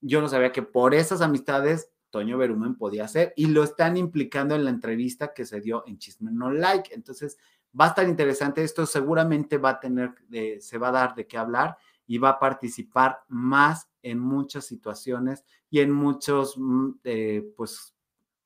yo 0.00 0.20
no 0.20 0.28
sabía 0.28 0.52
que 0.52 0.62
por 0.62 0.94
esas 0.94 1.20
amistades 1.20 1.90
Toño 2.10 2.36
Berumen 2.36 2.76
podía 2.76 3.08
ser 3.08 3.32
y 3.36 3.46
lo 3.46 3.64
están 3.64 3.96
implicando 3.96 4.54
en 4.54 4.64
la 4.64 4.70
entrevista 4.70 5.32
que 5.32 5.46
se 5.46 5.60
dio 5.60 5.82
en 5.86 5.98
Chisme 5.98 6.30
No 6.30 6.52
Like. 6.52 6.94
Entonces, 6.94 7.38
Va 7.78 7.86
a 7.86 7.88
estar 7.88 8.06
interesante 8.08 8.62
esto, 8.62 8.84
seguramente 8.86 9.56
va 9.58 9.70
a 9.70 9.80
tener, 9.80 10.14
se 10.60 10.78
va 10.78 10.88
a 10.88 10.92
dar 10.92 11.14
de 11.14 11.26
qué 11.26 11.38
hablar 11.38 11.76
y 12.06 12.18
va 12.18 12.30
a 12.30 12.38
participar 12.38 13.20
más 13.28 13.88
en 14.02 14.18
muchas 14.18 14.66
situaciones 14.66 15.44
y 15.70 15.80
en 15.80 15.90
muchos, 15.92 16.56
mm, 16.58 16.90
eh, 17.04 17.44
pues, 17.56 17.94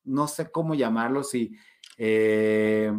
no 0.05 0.27
sé 0.27 0.49
cómo 0.51 0.75
llamarlo, 0.75 1.23
si, 1.23 1.53
eh, 1.97 2.91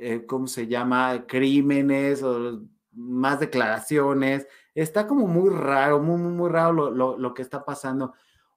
eh, 0.00 0.24
¿cómo 0.26 0.46
se 0.46 0.66
llama? 0.66 1.26
Crímenes 1.26 2.22
o 2.22 2.62
más 2.92 3.40
declaraciones. 3.40 4.46
Está 4.74 5.06
como 5.06 5.26
muy 5.26 5.50
raro, 5.50 6.00
muy, 6.00 6.16
muy, 6.18 6.32
muy 6.32 6.50
raro 6.50 6.90
lo, 6.90 7.18
lo 7.18 7.34
que 7.34 7.42
está 7.42 7.64
pasando. 7.64 8.14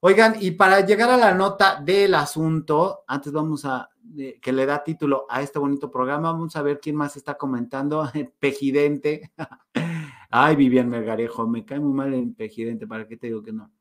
Oigan, 0.07 0.35
y 0.39 0.51
para 0.51 0.85
llegar 0.85 1.09
a 1.09 1.17
la 1.17 1.33
nota 1.33 1.81
del 1.83 2.13
asunto, 2.13 3.05
antes 3.07 3.33
vamos 3.33 3.65
a, 3.65 3.89
que 4.39 4.53
le 4.53 4.67
da 4.67 4.83
título 4.83 5.25
a 5.27 5.41
este 5.41 5.57
bonito 5.57 5.89
programa, 5.89 6.31
vamos 6.31 6.55
a 6.55 6.61
ver 6.61 6.79
quién 6.79 6.95
más 6.95 7.17
está 7.17 7.33
comentando. 7.33 8.07
Pejidente. 8.39 9.31
Ay, 10.29 10.55
Vivian 10.57 10.89
Mergarejo, 10.89 11.47
me 11.47 11.65
cae 11.65 11.79
muy 11.79 11.91
mal 11.91 12.13
el 12.13 12.35
Pejidente, 12.35 12.85
¿para 12.85 13.07
qué 13.07 13.17
te 13.17 13.25
digo 13.25 13.41
que 13.41 13.51
no? 13.51 13.71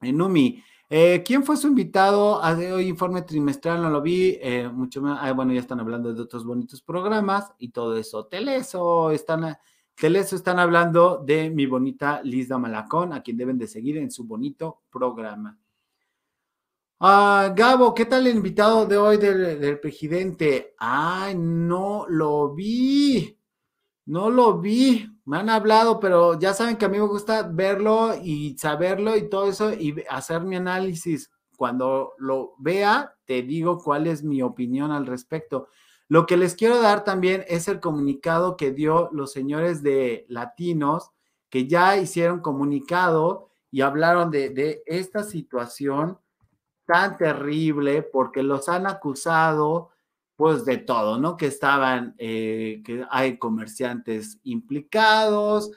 Enumi, 0.00 0.62
eh, 0.88 1.24
¿quién 1.26 1.42
fue 1.42 1.56
su 1.56 1.66
invitado 1.66 2.40
a 2.40 2.56
hoy 2.56 2.86
informe 2.86 3.22
trimestral? 3.22 3.82
No 3.82 3.90
lo 3.90 4.00
vi, 4.00 4.38
eh, 4.40 4.70
mucho 4.72 5.02
más. 5.02 5.18
Ah, 5.20 5.32
bueno, 5.32 5.52
ya 5.52 5.58
están 5.58 5.80
hablando 5.80 6.14
de 6.14 6.22
otros 6.22 6.44
bonitos 6.44 6.82
programas 6.82 7.52
y 7.58 7.70
todo 7.70 7.96
eso. 7.96 8.26
Teleso, 8.26 9.10
están 9.10 9.58
eso 10.00 10.36
están 10.36 10.58
hablando 10.58 11.18
de 11.24 11.50
mi 11.50 11.66
bonita 11.66 12.22
Lisa 12.22 12.56
Malacón, 12.58 13.12
a 13.12 13.22
quien 13.22 13.36
deben 13.36 13.58
de 13.58 13.66
seguir 13.66 13.98
en 13.98 14.10
su 14.10 14.24
bonito 14.24 14.82
programa. 14.90 15.58
Ah, 17.00 17.52
Gabo, 17.54 17.94
¿qué 17.94 18.06
tal 18.06 18.26
el 18.26 18.36
invitado 18.36 18.84
de 18.86 18.96
hoy 18.96 19.18
del, 19.18 19.78
presidente? 19.80 20.74
Ay, 20.78 21.36
no 21.36 22.06
lo 22.08 22.54
vi. 22.54 23.36
No 24.06 24.30
lo 24.30 24.58
vi. 24.58 25.06
Me 25.24 25.38
han 25.38 25.48
hablado, 25.48 26.00
pero 26.00 26.38
ya 26.38 26.54
saben 26.54 26.76
que 26.76 26.86
a 26.86 26.88
mí 26.88 26.98
me 26.98 27.06
gusta 27.06 27.42
verlo 27.42 28.14
y 28.20 28.56
saberlo 28.58 29.16
y 29.16 29.28
todo 29.28 29.48
eso 29.48 29.72
y 29.72 30.02
hacer 30.10 30.42
mi 30.42 30.56
análisis. 30.56 31.30
Cuando 31.56 32.14
lo 32.18 32.54
vea, 32.58 33.14
te 33.24 33.42
digo 33.42 33.78
cuál 33.78 34.06
es 34.06 34.24
mi 34.24 34.42
opinión 34.42 34.90
al 34.90 35.06
respecto. 35.06 35.68
Lo 36.08 36.24
que 36.24 36.38
les 36.38 36.54
quiero 36.54 36.80
dar 36.80 37.04
también 37.04 37.44
es 37.48 37.68
el 37.68 37.80
comunicado 37.80 38.56
que 38.56 38.72
dio 38.72 39.10
los 39.12 39.30
señores 39.30 39.82
de 39.82 40.24
Latinos, 40.28 41.10
que 41.50 41.66
ya 41.66 41.98
hicieron 41.98 42.40
comunicado 42.40 43.50
y 43.70 43.82
hablaron 43.82 44.30
de, 44.30 44.82
esta 44.86 45.22
situación 45.22 46.18
tan 46.86 47.18
terrible 47.18 48.02
porque 48.02 48.42
los 48.42 48.70
han 48.70 48.86
acusado 48.86 49.90
pues 50.36 50.64
de 50.64 50.78
todo, 50.78 51.18
¿no? 51.18 51.36
Que 51.36 51.46
estaban, 51.46 52.14
eh, 52.16 52.80
que 52.84 53.04
hay 53.10 53.38
comerciantes 53.38 54.38
implicados, 54.44 55.72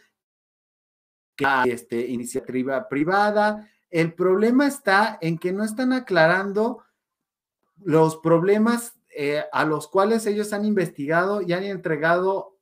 que 1.35 1.45
hay 1.45 1.71
este, 1.71 2.07
iniciativa 2.07 2.87
privada. 2.87 3.67
El 3.89 4.13
problema 4.13 4.67
está 4.67 5.17
en 5.19 5.37
que 5.39 5.51
no 5.51 5.63
están 5.63 5.91
aclarando 5.91 6.83
los 7.83 8.17
problemas 8.17 9.00
eh, 9.15 9.43
a 9.51 9.65
los 9.65 9.87
cuales 9.87 10.25
ellos 10.25 10.53
han 10.53 10.65
investigado 10.65 11.41
y 11.41 11.53
han 11.53 11.63
entregado 11.63 12.57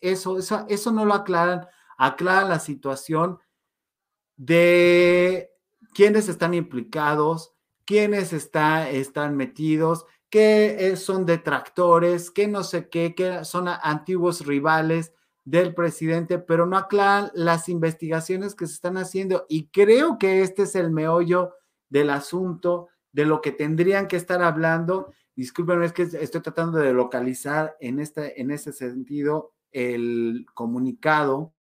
eso, 0.00 0.38
eso, 0.38 0.66
eso 0.68 0.92
no 0.92 1.04
lo 1.04 1.14
aclaran, 1.14 1.66
aclaran 1.96 2.48
la 2.48 2.58
situación 2.58 3.38
de 4.36 5.50
quiénes 5.94 6.28
están 6.28 6.54
implicados, 6.54 7.52
quiénes 7.84 8.32
está, 8.32 8.90
están 8.90 9.36
metidos, 9.36 10.06
qué 10.28 10.94
son 10.96 11.24
detractores, 11.24 12.30
qué 12.30 12.48
no 12.48 12.64
sé 12.64 12.88
qué, 12.88 13.14
qué 13.14 13.44
son 13.44 13.68
antiguos 13.68 14.44
rivales 14.44 15.12
del 15.44 15.74
presidente, 15.74 16.38
pero 16.38 16.66
no 16.66 16.76
aclaran 16.76 17.30
las 17.34 17.68
investigaciones 17.68 18.54
que 18.54 18.66
se 18.66 18.74
están 18.74 18.96
haciendo. 18.96 19.46
Y 19.48 19.68
creo 19.68 20.18
que 20.18 20.42
este 20.42 20.62
es 20.62 20.74
el 20.74 20.90
meollo 20.90 21.52
del 21.88 22.10
asunto, 22.10 22.88
de 23.12 23.26
lo 23.26 23.40
que 23.40 23.52
tendrían 23.52 24.08
que 24.08 24.16
estar 24.16 24.42
hablando 24.42 25.12
Discúlpenme, 25.36 25.86
es 25.86 25.92
que 25.92 26.02
estoy 26.02 26.40
tratando 26.40 26.78
de 26.78 26.92
localizar 26.92 27.76
en, 27.80 27.98
este, 27.98 28.40
en 28.40 28.50
ese 28.52 28.72
sentido 28.72 29.52
el 29.72 30.46
comunicado. 30.54 31.52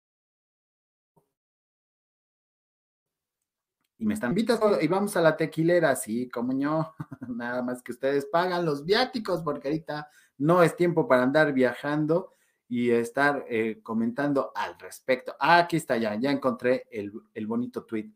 Y 3.98 4.04
me 4.04 4.14
están 4.14 4.30
invitando 4.30 4.80
y 4.80 4.88
vamos 4.88 5.16
a 5.16 5.22
la 5.22 5.36
tequilera, 5.36 5.96
sí, 5.96 6.28
como 6.28 6.52
yo, 6.58 6.94
nada 7.28 7.62
más 7.62 7.82
que 7.82 7.92
ustedes 7.92 8.26
pagan 8.26 8.66
los 8.66 8.84
viáticos, 8.84 9.42
porque 9.42 9.68
ahorita 9.68 10.08
no 10.38 10.62
es 10.62 10.76
tiempo 10.76 11.08
para 11.08 11.22
andar 11.22 11.52
viajando 11.52 12.32
y 12.68 12.90
estar 12.90 13.44
eh, 13.48 13.80
comentando 13.82 14.52
al 14.54 14.78
respecto. 14.78 15.34
Ah, 15.38 15.58
aquí 15.58 15.76
está 15.76 15.96
ya, 15.96 16.14
ya 16.16 16.30
encontré 16.30 16.84
el 16.90 17.46
bonito 17.46 17.84
tweet. 17.84 18.10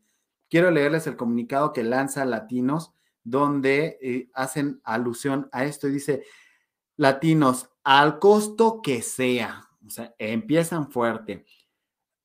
Quiero 0.49 0.71
leerles 0.71 1.07
el 1.07 1.17
comunicado 1.17 1.73
que 1.73 1.83
lanza 1.83 2.25
Latinos 2.25 2.93
donde 3.29 3.97
eh, 4.01 4.29
hacen 4.33 4.79
alusión 4.83 5.49
a 5.51 5.65
esto 5.65 5.87
y 5.87 5.91
dice, 5.91 6.23
latinos, 6.95 7.69
al 7.83 8.19
costo 8.19 8.81
que 8.81 9.01
sea, 9.01 9.67
o 9.85 9.89
sea, 9.89 10.13
empiezan 10.17 10.89
fuerte. 10.89 11.45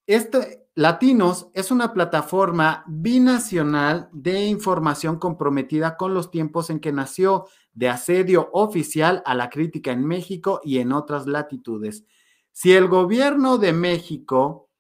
Este, 0.07 0.63
Latinos 0.75 1.49
es 1.53 1.71
una 1.71 1.93
plataforma 1.93 2.85
binacional 2.87 4.09
de 4.13 4.47
información 4.47 5.19
comprometida 5.19 5.99
con 5.99 6.15
los 6.15 6.31
tiempos 6.31 6.71
en 6.71 6.81
que 6.81 6.93
nació, 6.93 7.47
de 7.75 7.89
asedio 7.89 8.49
oficial 8.53 9.23
a 9.27 9.35
la 9.35 9.51
crítica 9.51 9.93
en 9.93 10.07
México 10.07 10.61
y 10.65 10.79
en 10.79 10.93
otras 10.93 11.27
latitudes. 11.27 12.05
Si 12.53 12.73
el 12.73 12.89
gobierno 12.89 13.59
de 13.59 13.73
México 13.73 14.71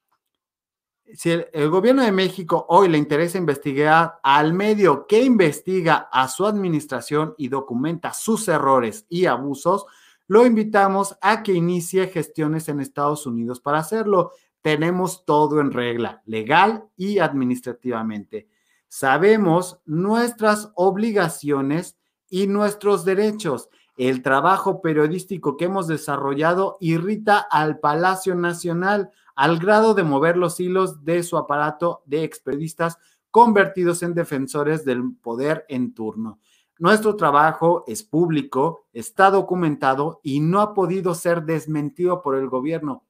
si 1.14 1.30
el, 1.30 1.68
gobierno 1.68 2.02
de 2.02 2.12
México 2.12 2.64
hoy 2.68 2.88
le 2.88 2.98
interesa 2.98 3.38
investigar 3.38 4.18
al 4.22 4.52
medio 4.52 5.06
que 5.06 5.22
investiga 5.22 6.08
a 6.10 6.28
su 6.28 6.46
administración 6.46 7.34
y 7.36 7.48
documenta 7.48 8.12
sus 8.12 8.48
errores 8.48 9.06
y 9.08 9.26
abusos, 9.26 9.86
lo 10.28 10.46
invitamos 10.46 11.16
a 11.20 11.42
que 11.42 11.52
inicie 11.52 12.06
gestiones 12.06 12.68
en 12.68 12.80
Estados 12.80 13.26
Unidos 13.26 13.60
para 13.60 13.78
hacerlo. 13.78 14.32
Tenemos 14.62 15.24
todo 15.24 15.60
en 15.60 15.72
regla, 15.72 16.22
legal 16.24 16.84
y 16.96 17.18
administrativamente. 17.18 18.48
Sabemos 18.88 19.80
nuestras 19.84 20.70
obligaciones 20.74 21.98
y 22.30 22.46
nuestros 22.46 23.04
derechos. 23.04 23.68
El 23.96 24.22
trabajo 24.22 24.80
periodístico 24.80 25.56
que 25.56 25.66
hemos 25.66 25.86
desarrollado 25.86 26.78
irrita 26.80 27.38
al 27.38 27.78
Palacio 27.78 28.34
Nacional 28.34 29.10
al 29.34 29.59
grado 29.59 29.94
de 29.94 30.02
mover 30.02 30.36
los 30.36 30.60
hilos 30.60 31.04
de 31.04 31.22
su 31.22 31.36
aparato 31.36 32.02
de 32.06 32.24
expedistas 32.24 32.98
convertidos 33.30 34.02
en 34.02 34.14
defensores 34.14 34.84
del 34.84 35.14
poder 35.16 35.64
en 35.68 35.94
turno. 35.94 36.38
nuestro 36.78 37.16
trabajo 37.16 37.84
es 37.86 38.02
público, 38.02 38.88
está 38.92 39.30
documentado 39.30 40.20
y 40.22 40.40
no 40.40 40.60
ha 40.60 40.74
podido 40.74 41.14
ser 41.14 41.44
desmentido 41.44 42.22
por 42.22 42.34
el 42.34 42.48
gobierno. 42.48 43.04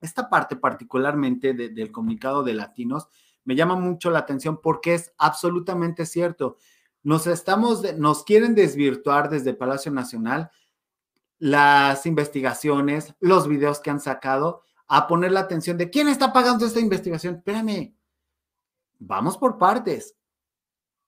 Esta 0.00 0.28
parte 0.28 0.56
particularmente 0.56 1.54
del 1.54 1.92
comunicado 1.92 2.42
de 2.42 2.54
latinos 2.54 3.08
me 3.44 3.54
llama 3.54 3.76
mucho 3.76 4.10
la 4.10 4.18
atención 4.18 4.60
porque 4.60 4.94
es 4.94 5.12
absolutamente 5.18 6.04
cierto. 6.04 6.56
Nos 7.02 7.26
estamos, 7.28 7.94
nos 7.96 8.24
quieren 8.24 8.56
desvirtuar 8.56 9.30
desde 9.30 9.54
Palacio 9.54 9.92
Nacional 9.92 10.50
las 11.38 12.06
investigaciones, 12.06 13.14
los 13.20 13.46
videos 13.46 13.80
que 13.80 13.90
han 13.90 14.00
sacado, 14.00 14.62
a 14.88 15.06
poner 15.06 15.32
la 15.32 15.40
atención 15.40 15.76
de 15.76 15.90
quién 15.90 16.08
está 16.08 16.32
pagando 16.32 16.66
esta 16.66 16.80
investigación. 16.80 17.36
Espérame, 17.36 17.94
vamos 18.98 19.36
por 19.36 19.58
partes. 19.58 20.16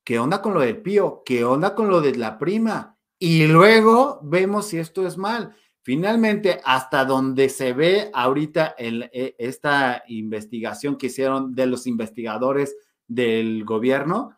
¿Qué 0.05 0.19
onda 0.19 0.41
con 0.41 0.55
lo 0.55 0.61
del 0.61 0.81
pío? 0.81 1.23
¿Qué 1.25 1.45
onda 1.45 1.75
con 1.75 1.89
lo 1.89 2.01
de 2.01 2.15
la 2.17 2.39
prima? 2.39 2.97
Y 3.19 3.47
luego 3.47 4.21
vemos 4.23 4.67
si 4.67 4.79
esto 4.79 5.07
es 5.07 5.19
mal. 5.19 5.55
Finalmente, 5.83 6.61
hasta 6.65 7.05
donde 7.05 7.49
se 7.49 7.73
ve 7.73 8.11
ahorita 8.13 8.75
e, 8.79 9.35
esta 9.39 10.03
investigación 10.09 10.97
que 10.97 11.07
hicieron 11.07 11.55
de 11.55 11.67
los 11.67 11.87
investigadores 11.87 12.77
del 13.07 13.65
gobierno, 13.65 14.37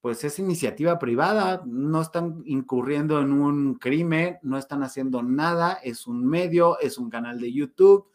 pues 0.00 0.24
es 0.24 0.38
iniciativa 0.38 0.98
privada, 0.98 1.62
no 1.66 2.00
están 2.00 2.42
incurriendo 2.46 3.20
en 3.20 3.32
un 3.32 3.74
crimen, 3.74 4.38
no 4.42 4.56
están 4.56 4.82
haciendo 4.82 5.22
nada, 5.22 5.74
es 5.84 6.06
un 6.06 6.26
medio, 6.26 6.78
es 6.80 6.96
un 6.96 7.10
canal 7.10 7.38
de 7.38 7.52
YouTube, 7.52 8.06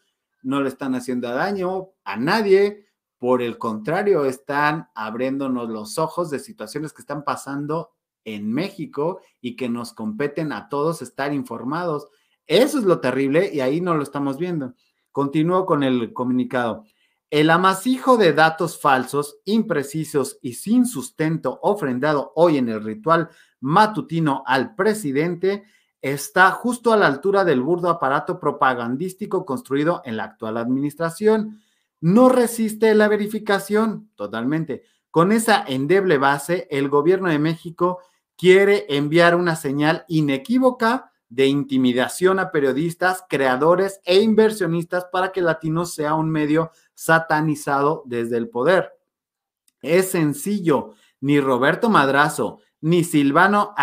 no 0.46 0.62
le 0.62 0.70
están 0.70 0.96
haciendo 0.96 1.30
daño 1.30 1.90
a 2.04 2.18
nadie, 2.18 2.86
por 3.18 3.42
el 3.42 3.58
contrario, 3.58 4.26
están 4.26 4.90
abriéndonos 4.94 5.70
los 5.70 5.98
ojos 5.98 6.30
de 6.30 6.40
situaciones 6.40 6.94
que 6.94 7.02
están 7.02 7.24
pasando 7.24 7.92
en 8.24 8.52
México 8.54 9.22
y 9.42 9.56
que 9.56 9.70
nos 9.70 9.94
competen 9.94 10.52
a 10.52 10.70
todos 10.70 11.02
estar 11.02 11.34
informados. 11.34 12.08
Eso 12.46 12.78
es 12.78 12.84
lo 12.84 13.00
terrible 13.00 13.50
y 13.52 13.62
ahí 13.62 13.82
no 13.82 13.96
lo 13.96 14.04
estamos 14.04 14.38
viendo. 14.38 14.76
Continúo 15.12 15.66
con 15.66 15.82
el 15.82 16.14
comunicado. 16.14 16.86
El 17.32 17.50
amasijo 17.50 18.18
de 18.18 18.34
datos 18.34 18.80
falsos, 18.80 19.40
imprecisos 19.46 20.38
y 20.44 20.54
sin 20.54 20.86
sustento 20.86 21.60
ofrendado 21.64 22.32
hoy 22.36 22.58
en 22.58 22.70
el 22.70 22.84
ritual 22.84 23.30
matutino 23.60 24.44
al 24.46 24.76
presidente 24.76 25.64
está 26.06 26.52
justo 26.52 26.94
a 26.94 26.98
la 26.98 27.08
altura 27.08 27.44
del 27.44 27.62
burdo 27.62 27.90
aparato 27.90 28.40
propagandístico 28.40 29.44
construido 29.44 30.04
en 30.06 30.18
la 30.18 30.26
actual 30.26 30.58
administración. 30.58 31.62
No 32.00 32.30
resiste 32.30 32.94
la 32.94 33.08
verificación 33.08 34.12
totalmente. 34.14 34.84
Con 35.10 35.32
esa 35.32 35.66
endeble 35.68 36.20
base, 36.20 36.68
el 36.70 36.90
gobierno 36.90 37.30
de 37.30 37.40
México 37.40 38.02
quiere 38.38 38.86
enviar 38.88 39.36
una 39.36 39.56
señal 39.56 40.06
inequívoca 40.08 41.12
de 41.28 41.48
intimidación 41.48 42.38
a 42.38 42.52
periodistas, 42.52 43.24
creadores 43.28 44.00
e 44.06 44.20
inversionistas 44.22 45.06
para 45.06 45.32
que 45.32 45.42
Latino 45.42 45.88
sea 45.88 46.14
un 46.14 46.30
medio 46.30 46.70
satanizado 46.94 48.04
desde 48.06 48.38
el 48.38 48.50
poder. 48.50 48.92
Es 49.82 50.12
sencillo, 50.12 50.92
ni 51.20 51.40
Roberto 51.40 51.90
Madrazo, 51.90 52.60
ni 52.86 53.04
Silvano 53.04 53.74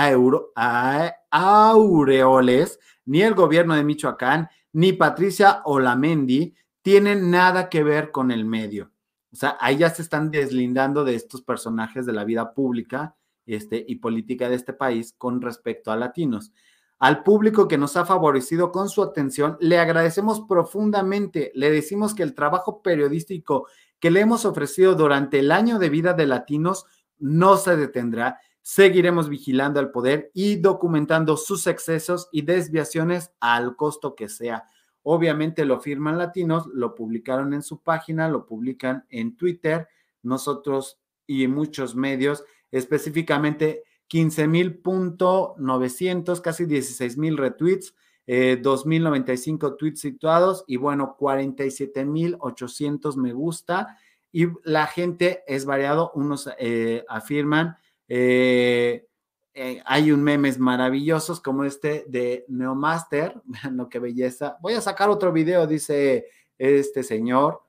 Aureoles, 1.33 2.79
ni 3.05 3.23
el 3.23 3.35
gobierno 3.35 3.75
de 3.75 3.83
Michoacán, 3.83 4.49
ni 4.73 4.93
Patricia 4.93 5.61
Olamendi 5.65 6.55
tienen 6.83 7.29
nada 7.29 7.69
que 7.69 7.83
ver 7.83 8.13
con 8.13 8.31
el 8.31 8.45
medio. 8.45 8.93
O 9.33 9.37
sea, 9.37 9.57
ahí 9.61 9.79
ya 9.79 9.91
se 9.91 10.03
están 10.03 10.31
deslindando 10.31 11.03
de 11.03 11.17
estos 11.17 11.43
personajes 11.43 12.07
de 12.07 12.13
la 12.13 12.23
vida 12.23 12.55
pública 12.55 13.17
este, 13.45 13.85
y 13.89 13.97
política 13.97 14.49
de 14.49 14.55
este 14.55 14.73
país 14.73 15.17
con 15.19 15.43
respecto 15.43 15.91
a 15.91 15.97
latinos. 15.97 16.53
Al 17.01 17.25
público 17.25 17.67
que 17.67 17.79
nos 17.79 17.97
ha 17.97 18.07
favorecido 18.07 18.71
con 18.71 18.89
su 18.89 19.03
atención, 19.03 19.57
le 19.59 19.81
agradecemos 19.81 20.43
profundamente. 20.43 21.51
Le 21.57 21.73
decimos 21.73 22.15
que 22.15 22.23
el 22.23 22.37
trabajo 22.37 22.83
periodístico 22.83 23.67
que 23.99 24.13
le 24.13 24.21
hemos 24.21 24.45
ofrecido 24.45 24.95
durante 24.95 25.41
el 25.41 25.51
año 25.51 25.81
de 25.81 25.89
vida 25.89 26.13
de 26.13 26.27
Latinos 26.27 26.87
no 27.19 27.57
se 27.57 27.77
detendrá. 27.77 28.39
Seguiremos 28.63 29.29
vigilando 29.29 29.81
al 29.81 29.91
poder 29.91 30.31
y 30.35 30.57
documentando 30.57 31.37
sus 31.37 31.67
excesos 31.67 32.29
y 32.33 32.43
desviaciones 32.43 33.33
al 33.41 33.77
costo 33.77 34.15
que 34.15 34.29
sea. 34.29 34.69
Obviamente 35.03 35.65
lo 35.65 35.81
firman 35.81 36.17
latinos, 36.17 36.69
lo 36.73 36.95
publicaron 36.95 37.55
en 37.55 37.63
su 37.63 37.83
página, 37.83 38.29
lo 38.29 38.47
publican 38.47 39.05
en 39.11 39.37
Twitter, 39.37 39.89
nosotros 40.23 41.01
y 41.27 41.49
muchos 41.49 41.97
medios, 41.97 42.45
específicamente 42.71 43.83
15.900, 44.09 46.41
casi 46.41 46.67
16.000 46.67 47.37
retweets, 47.37 47.97
eh, 48.27 48.61
2.095 48.63 49.77
tweets 49.77 50.01
situados 50.01 50.65
y 50.67 50.77
bueno, 50.77 51.17
47.800 51.19 53.17
me 53.17 53.33
gusta. 53.33 53.99
Y 54.31 54.47
la 54.65 54.87
gente 54.87 55.43
es 55.47 55.65
variado, 55.65 56.13
unos 56.15 56.49
eh, 56.59 57.05
afirman, 57.09 57.79
eh, 58.15 59.07
eh, 59.55 59.83
hay 59.87 60.13
un 60.13 60.23
memes 60.23 60.59
maravillosos 60.59 61.41
como 61.41 61.65
este 61.65 62.05
de 62.09 62.45
Neomaster, 62.49 63.41
vean 63.47 63.79
lo 63.79 63.89
que 63.89 64.01
belleza. 64.01 64.59
Voy 64.61 64.75
a 64.75 64.83
sacar 64.83 65.09
otro 65.09 65.33
video, 65.33 65.67
dice 65.67 66.27
este 66.59 67.03
señor, 67.05 67.63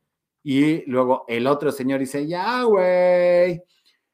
y 0.43 0.83
luego 0.91 1.23
el 1.29 1.47
otro 1.47 1.71
señor 1.71 2.01
dice, 2.01 2.27
ya, 2.27 2.63
güey. 2.63 3.63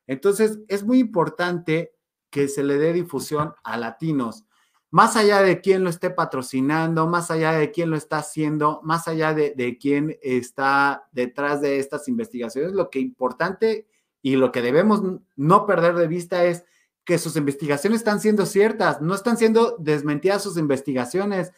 Entonces, 0.05 0.59
es 0.67 0.83
muy 0.83 0.99
importante 0.99 1.95
que 2.29 2.47
se 2.47 2.61
le 2.61 2.77
dé 2.77 2.93
difusión 2.93 3.55
a 3.63 3.77
latinos, 3.77 4.45
más 4.91 5.15
allá 5.15 5.41
de 5.41 5.61
quién 5.61 5.83
lo 5.83 5.89
esté 5.89 6.11
patrocinando, 6.11 7.07
más 7.07 7.31
allá 7.31 7.53
de 7.53 7.71
quién 7.71 7.89
lo 7.89 7.97
está 7.97 8.19
haciendo, 8.19 8.81
más 8.83 9.07
allá 9.07 9.33
de, 9.33 9.77
quién 9.81 10.15
está 10.21 11.07
detrás 11.11 11.61
de 11.61 11.79
estas 11.79 12.07
investigaciones, 12.07 12.73
lo 12.73 12.91
que 12.91 12.99
importante 12.99 13.87
y 14.21 14.35
lo 14.35 14.51
que 14.51 14.61
debemos 14.61 15.01
no 15.35 15.65
perder 15.65 15.95
de 15.95 16.07
vista 16.07 16.45
es 16.45 16.65
que 17.05 17.17
sus 17.17 17.35
investigaciones 17.35 18.01
están 18.01 18.19
siendo 18.19 18.45
ciertas, 18.45 19.01
no 19.01 19.15
están 19.15 19.37
siendo 19.37 19.75
desmentidas 19.79 20.43
sus 20.43 20.57
investigaciones. 20.57 21.51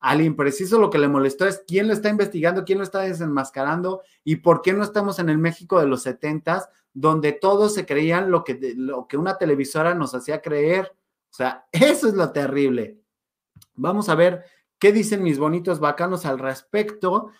Al 0.00 0.20
impreciso 0.20 0.78
lo 0.78 0.90
que 0.90 0.98
le 0.98 1.08
molestó 1.08 1.46
es 1.46 1.62
quién 1.66 1.86
lo 1.88 1.92
está 1.92 2.08
investigando, 2.08 2.64
quién 2.64 2.78
lo 2.78 2.84
está 2.84 3.00
desenmascarando 3.00 4.02
y 4.22 4.36
por 4.36 4.62
qué 4.62 4.72
no 4.72 4.84
estamos 4.84 5.18
en 5.18 5.28
el 5.28 5.38
México 5.38 5.80
de 5.80 5.86
los 5.86 6.02
setentas 6.02 6.68
donde 6.92 7.32
todos 7.32 7.74
se 7.74 7.86
creían 7.86 8.30
lo 8.30 8.44
que, 8.44 8.74
lo 8.76 9.06
que 9.06 9.16
una 9.16 9.38
televisora 9.38 9.94
nos 9.94 10.14
hacía 10.14 10.42
creer. 10.42 10.92
O 11.30 11.34
sea, 11.34 11.66
eso 11.72 12.08
es 12.08 12.14
lo 12.14 12.32
terrible. 12.32 13.00
Vamos 13.74 14.08
a 14.08 14.14
ver 14.14 14.44
qué 14.78 14.92
dicen 14.92 15.22
mis 15.22 15.38
bonitos 15.38 15.80
bacanos 15.80 16.26
al 16.26 16.38
respecto. 16.38 17.30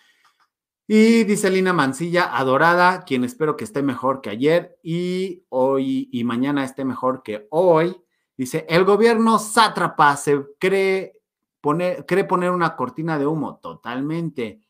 Y 0.91 1.23
dice 1.23 1.51
Lina 1.51 1.71
Mancilla, 1.71 2.35
adorada, 2.35 3.03
quien 3.03 3.23
espero 3.23 3.55
que 3.55 3.63
esté 3.63 3.83
mejor 3.83 4.21
que 4.21 4.31
ayer 4.31 4.79
y 4.81 5.45
hoy 5.49 6.09
y 6.11 6.23
mañana 6.23 6.63
esté 6.63 6.83
mejor 6.83 7.21
que 7.21 7.45
hoy. 7.51 7.95
Dice, 8.35 8.65
el 8.67 8.85
gobierno 8.85 9.37
sátrapa 9.37 10.17
se 10.17 10.43
cree 10.57 11.21
poner, 11.61 12.07
cree 12.07 12.23
poner 12.23 12.49
una 12.49 12.75
cortina 12.75 13.19
de 13.19 13.27
humo 13.27 13.59
totalmente. 13.59 14.61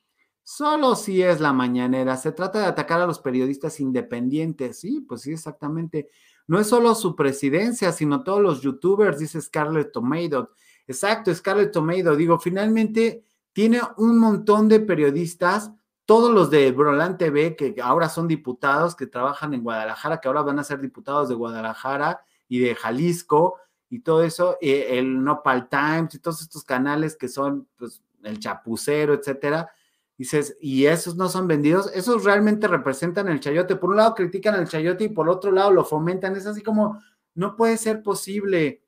Solo 0.43 0.97
si 0.97 1.21
es 1.21 1.39
la 1.39 1.53
mañanera. 1.53 2.17
Se 2.17 2.33
trata 2.33 2.59
de 2.59 2.65
atacar 2.65 2.99
a 2.99 3.07
los 3.07 3.19
periodistas 3.19 3.79
independientes. 3.79 4.77
Sí, 4.77 4.99
pues 4.99 5.21
sí, 5.21 5.31
exactamente. 5.31 6.09
No 6.47 6.59
es 6.59 6.67
solo 6.67 6.95
su 6.95 7.15
presidencia, 7.15 7.93
sino 7.93 8.25
todos 8.25 8.41
los 8.41 8.61
youtubers, 8.61 9.19
dice 9.19 9.39
Scarlett 9.39 9.93
Tomato. 9.93 10.49
Exacto, 10.85 11.33
Scarlett 11.33 11.71
Tomato. 11.71 12.17
Digo, 12.17 12.37
finalmente 12.39 13.23
tiene 13.53 13.79
un 13.95 14.17
montón 14.19 14.67
de 14.67 14.81
periodistas, 14.81 15.71
todos 16.09 16.31
los 16.31 16.49
de 16.49 16.71
Brolan 16.71 17.19
TV, 17.19 17.55
que 17.55 17.75
ahora 17.83 18.09
son 18.09 18.27
diputados, 18.27 18.95
que 18.95 19.05
trabajan 19.05 19.53
en 19.53 19.61
Guadalajara, 19.61 20.19
que 20.19 20.27
ahora 20.27 20.41
van 20.41 20.57
a 20.57 20.63
ser 20.63 20.81
diputados 20.81 21.29
de 21.29 21.35
Guadalajara 21.35 22.25
y 22.47 22.57
de 22.57 22.73
Jalisco 22.73 23.57
y 23.91 23.99
todo 23.99 24.23
eso, 24.23 24.57
eh, 24.59 24.97
el 24.97 25.23
Nopal 25.23 25.69
Times 25.69 26.15
y 26.15 26.19
todos 26.19 26.41
estos 26.41 26.63
canales 26.63 27.15
que 27.15 27.27
son, 27.27 27.67
pues, 27.77 28.01
el 28.23 28.39
Chapucero, 28.39 29.13
etcétera 29.13 29.69
Dices, 30.17 30.57
¿y 30.59 30.87
esos 30.87 31.15
no 31.15 31.29
son 31.29 31.47
vendidos? 31.47 31.91
Esos 31.93 32.23
realmente 32.23 32.67
representan 32.67 33.27
el 33.27 33.39
chayote. 33.39 33.75
Por 33.75 33.91
un 33.91 33.97
lado 33.97 34.15
critican 34.15 34.55
el 34.55 34.67
chayote 34.67 35.03
y 35.03 35.09
por 35.09 35.29
otro 35.29 35.51
lado 35.51 35.69
lo 35.69 35.85
fomentan. 35.85 36.35
Es 36.35 36.47
así 36.47 36.63
como, 36.63 36.99
no 37.35 37.55
puede 37.55 37.77
ser 37.77 38.01
posible. 38.01 38.81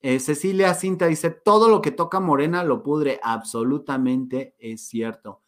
Eh, 0.00 0.18
Cecilia 0.18 0.74
Cinta 0.74 1.06
dice, 1.06 1.30
todo 1.30 1.68
lo 1.68 1.80
que 1.80 1.92
toca 1.92 2.18
Morena 2.18 2.64
lo 2.64 2.82
pudre. 2.82 3.20
Absolutamente 3.22 4.56
es 4.58 4.82
cierto. 4.88 5.40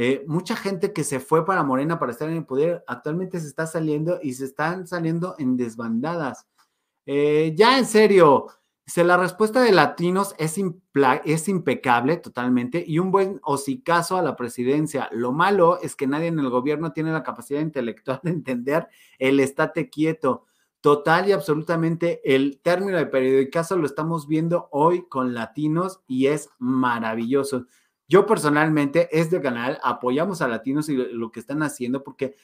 Eh, 0.00 0.24
mucha 0.28 0.54
gente 0.54 0.92
que 0.92 1.02
se 1.02 1.18
fue 1.18 1.44
para 1.44 1.64
Morena 1.64 1.98
para 1.98 2.12
estar 2.12 2.28
en 2.28 2.36
el 2.36 2.46
poder 2.46 2.84
actualmente 2.86 3.40
se 3.40 3.48
está 3.48 3.66
saliendo 3.66 4.20
y 4.22 4.32
se 4.34 4.44
están 4.44 4.86
saliendo 4.86 5.34
en 5.38 5.56
desbandadas. 5.56 6.46
Eh, 7.04 7.52
ya 7.56 7.76
en 7.76 7.84
serio, 7.84 8.46
la 8.94 9.16
respuesta 9.16 9.60
de 9.60 9.72
latinos 9.72 10.36
es, 10.38 10.56
es 11.24 11.48
impecable 11.48 12.16
totalmente 12.18 12.84
y 12.86 13.00
un 13.00 13.10
buen 13.10 13.40
hocicazo 13.42 14.16
a 14.16 14.22
la 14.22 14.36
presidencia. 14.36 15.08
Lo 15.10 15.32
malo 15.32 15.80
es 15.82 15.96
que 15.96 16.06
nadie 16.06 16.28
en 16.28 16.38
el 16.38 16.48
gobierno 16.48 16.92
tiene 16.92 17.10
la 17.10 17.24
capacidad 17.24 17.60
intelectual 17.60 18.20
de 18.22 18.30
entender 18.30 18.86
el 19.18 19.40
estate 19.40 19.90
quieto. 19.90 20.44
total 20.80 21.28
y 21.28 21.32
absolutamente 21.32 22.20
el 22.24 22.60
término 22.62 22.98
de 22.98 23.06
periodicazo 23.06 23.76
lo 23.76 23.84
estamos 23.84 24.28
viendo 24.28 24.68
hoy 24.70 25.08
con 25.08 25.34
latinos 25.34 26.02
y 26.06 26.28
es 26.28 26.50
maravilloso. 26.60 27.66
Yo 28.08 28.26
personalmente, 28.26 29.08
este 29.12 29.40
canal, 29.40 29.78
apoyamos 29.82 30.40
a 30.40 30.48
latinos 30.48 30.88
y 30.88 30.96
lo 30.96 31.30
que 31.30 31.40
están 31.40 31.62
haciendo 31.62 32.02
porque 32.02 32.36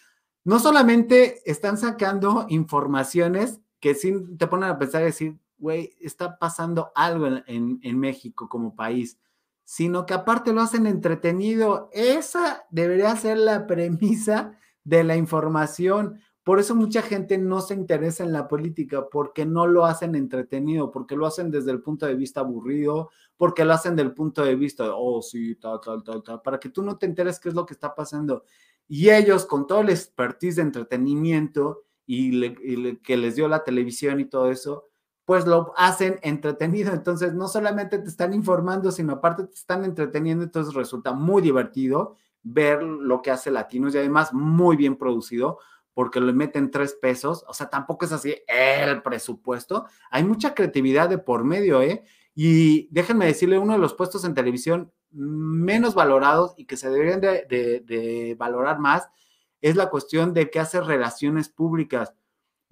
no 0.45 0.59
solamente 0.59 1.41
están 1.51 1.79
sacando 1.79 2.45
informaciones 2.51 3.61
que 3.81 3.95
sí 3.95 4.15
te 4.39 4.47
ponen 4.47 4.69
a 4.69 4.79
pensar 4.79 5.03
y 5.03 5.07
decir, 5.07 5.39
güey, 5.57 5.97
está 6.01 6.39
pasando 6.39 6.93
algo 6.95 7.27
en, 7.27 7.81
en, 7.83 7.99
México 7.99 8.49
como 8.49 8.77
país, 8.77 9.19
sino 9.65 10.05
que 10.05 10.13
aparte 10.13 10.53
lo 10.53 10.61
hacen 10.61 10.87
entretenido. 10.87 11.89
Esa 11.93 12.67
debería 12.71 13.17
ser 13.17 13.39
la 13.39 13.67
premisa 13.67 14.59
de 14.85 15.03
la 15.03 15.17
información. 15.17 16.21
Por 16.45 16.61
eso 16.61 16.75
mucha 16.75 17.01
gente 17.01 17.39
no 17.39 17.63
se 17.63 17.73
interesa 17.73 18.23
en 18.23 18.33
la 18.33 18.47
política, 18.49 19.09
porque 19.11 19.47
no 19.47 19.67
lo 19.67 19.87
hacen 19.87 20.15
entretenido, 20.15 20.91
porque 20.91 21.17
lo 21.17 21.25
hacen 21.27 21.51
desde 21.51 21.71
el 21.71 21.81
punto 21.81 22.05
de 22.05 22.15
vista 22.15 22.41
aburrido, 22.41 23.09
porque 23.39 23.65
lo 23.65 23.73
hacen 23.73 23.97
del 23.97 24.13
punto 24.13 24.45
de 24.45 24.55
vista 24.55 24.85
de, 24.85 24.91
oh, 24.95 25.23
sí, 25.23 25.55
tal, 25.57 25.81
tal, 25.81 26.05
tal, 26.05 26.23
tal, 26.23 26.43
para 26.43 26.61
que 26.61 26.69
tú 26.69 26.83
no 26.83 26.99
te 26.99 27.07
enteres 27.07 27.41
qué 27.41 27.49
es 27.49 27.55
lo 27.55 27.65
que 27.65 27.73
está 27.73 27.95
pasando. 27.95 28.45
Y 28.87 29.09
ellos, 29.09 29.47
con 29.47 29.67
todo 29.67 29.81
el 29.81 29.89
expertise 29.89 30.57
de 30.57 30.63
entretenimiento 30.63 31.85
y, 32.07 32.97
que 32.97 33.17
les 33.17 33.37
dio 33.37 33.49
la 33.49 33.65
televisión 33.65 34.21
y 34.21 34.27
todo 34.27 34.51
eso, 34.51 34.85
pues 35.25 35.47
lo 35.47 35.73
hacen 35.79 36.19
entretenido. 36.23 36.93
Entonces, 36.93 37.33
no 37.33 37.49
solamente 37.49 37.99
te 37.99 38.09
están 38.09 38.35
informando, 38.35 38.93
sino 38.93 39.15
aparte 39.15 39.45
te 39.45 39.55
están 39.55 39.83
entreteniendo. 39.85 40.45
Entonces, 40.45 40.75
resulta 40.75 41.15
muy 41.15 41.41
divertido 41.41 42.17
ver 42.43 42.83
lo 42.83 43.23
que 43.23 43.31
hace 43.31 43.51
Latinos 43.51 43.95
y 43.95 43.99
además 43.99 44.35
muy 44.35 44.77
bien 44.77 44.97
producido 44.97 45.59
porque 45.95 46.21
le 46.21 46.33
meten 46.33 46.71
tres 46.71 46.95
pesos, 47.01 47.45
o 47.49 47.55
sea, 47.55 47.71
tampoco 47.71 48.05
es 48.05 48.13
así 48.13 48.35
el 48.47 49.03
presupuesto, 49.03 49.87
hay 50.11 50.25
mucha 50.25 50.55
creatividad 50.55 51.09
de 51.09 51.19
por 51.19 51.45
medio, 51.45 51.81
¿eh? 51.81 52.05
Y 52.35 52.89
déjenme 52.93 53.27
decirle, 53.27 53.59
uno 53.59 53.75
de 53.75 53.79
los 53.79 53.95
puestos 53.95 54.25
en 54.25 54.35
televisión 54.35 54.93
menos 55.13 55.95
valorados 55.95 56.55
y 56.57 56.67
que 56.67 56.77
se 56.77 56.91
deberían 56.91 57.21
de, 57.21 58.35
valorar 58.37 58.81
más 58.81 59.09
es 59.61 59.77
la 59.77 59.89
cuestión 59.89 60.35
de 60.35 60.51
que 60.51 60.59
hace 60.61 60.81
relaciones 60.81 61.49
públicas. 61.49 62.13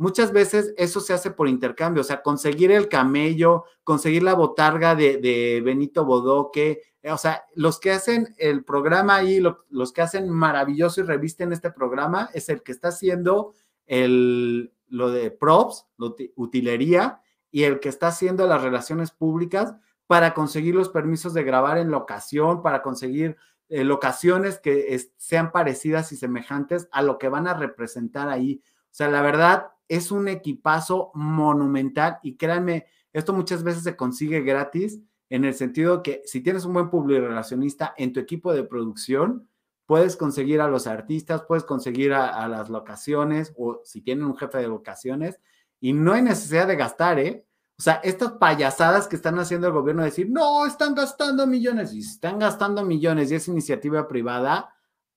Muchas 0.02 0.32
veces 0.32 0.74
eso 0.76 0.98
se 0.98 1.12
hace 1.12 1.30
por 1.30 1.46
intercambio, 1.48 2.00
o 2.00 2.04
sea, 2.04 2.22
conseguir 2.22 2.72
el 2.72 2.88
camello, 2.88 3.66
conseguir 3.84 4.24
la 4.24 4.34
botarga 4.34 4.96
de, 4.96 5.18
de 5.18 5.62
Benito 5.64 6.04
Bodoque, 6.04 6.82
o 7.04 7.16
sea, 7.16 7.44
los 7.54 7.78
que 7.78 7.92
hacen 7.92 8.34
el 8.36 8.64
programa 8.64 9.14
ahí, 9.14 9.40
los 9.70 9.92
que 9.92 10.02
hacen 10.02 10.28
maravilloso 10.28 11.00
y 11.00 11.04
revisten 11.04 11.52
este 11.52 11.70
programa, 11.70 12.30
es 12.34 12.48
el 12.48 12.64
que 12.64 12.72
está 12.72 12.88
haciendo 12.88 13.54
el, 13.86 14.72
lo 14.88 15.12
de 15.12 15.30
props, 15.30 15.86
lo 15.98 16.16
utilería, 16.34 17.20
y 17.52 17.62
el 17.62 17.78
que 17.78 17.88
está 17.88 18.08
haciendo 18.08 18.48
las 18.48 18.60
relaciones 18.60 19.12
públicas 19.12 19.76
para 20.08 20.34
conseguir 20.34 20.74
los 20.74 20.88
permisos 20.88 21.32
de 21.32 21.44
grabar 21.44 21.78
en 21.78 21.92
locación, 21.92 22.60
para 22.60 22.82
conseguir 22.82 23.36
eh, 23.68 23.84
locaciones 23.84 24.58
que 24.58 25.00
sean 25.16 25.52
parecidas 25.52 26.10
y 26.10 26.16
semejantes 26.16 26.88
a 26.90 27.02
lo 27.02 27.18
que 27.18 27.28
van 27.28 27.46
a 27.46 27.54
representar 27.54 28.28
ahí. 28.28 28.62
O 28.66 28.94
sea, 28.94 29.08
la 29.08 29.22
verdad 29.22 29.71
es 29.88 30.10
un 30.10 30.28
equipazo 30.28 31.10
monumental 31.14 32.18
y 32.22 32.36
créanme, 32.36 32.86
esto 33.12 33.32
muchas 33.32 33.62
veces 33.62 33.82
se 33.82 33.96
consigue 33.96 34.40
gratis 34.40 35.00
en 35.28 35.44
el 35.44 35.54
sentido 35.54 36.02
que 36.02 36.22
si 36.26 36.42
tienes 36.42 36.64
un 36.64 36.74
buen 36.74 37.08
relacionista 37.08 37.94
en 37.96 38.12
tu 38.12 38.20
equipo 38.20 38.52
de 38.52 38.64
producción, 38.64 39.48
puedes 39.86 40.16
conseguir 40.16 40.60
a 40.60 40.68
los 40.68 40.86
artistas, 40.86 41.44
puedes 41.48 41.64
conseguir 41.64 42.12
a, 42.12 42.46
las 42.48 42.68
locaciones 42.68 43.52
o 43.56 43.80
si 43.84 44.00
tienen 44.00 44.24
un 44.24 44.36
jefe 44.36 44.58
de 44.58 44.68
locaciones 44.68 45.40
y 45.80 45.92
no 45.92 46.12
hay 46.12 46.22
necesidad 46.22 46.66
de 46.66 46.76
gastar, 46.76 47.18
¿eh? 47.18 47.46
O 47.78 47.82
sea, 47.82 47.94
estas 48.04 48.32
payasadas 48.32 49.08
que 49.08 49.16
están 49.16 49.38
haciendo 49.38 49.66
el 49.66 49.72
gobierno 49.72 50.02
de 50.02 50.10
decir, 50.10 50.30
no, 50.30 50.66
están 50.66 50.94
gastando 50.94 51.46
millones 51.46 51.92
y 51.94 52.00
están 52.00 52.38
gastando 52.38 52.84
millones 52.84 53.32
y 53.32 53.34
es 53.34 53.48
iniciativa 53.48 54.06
privada, 54.06 54.74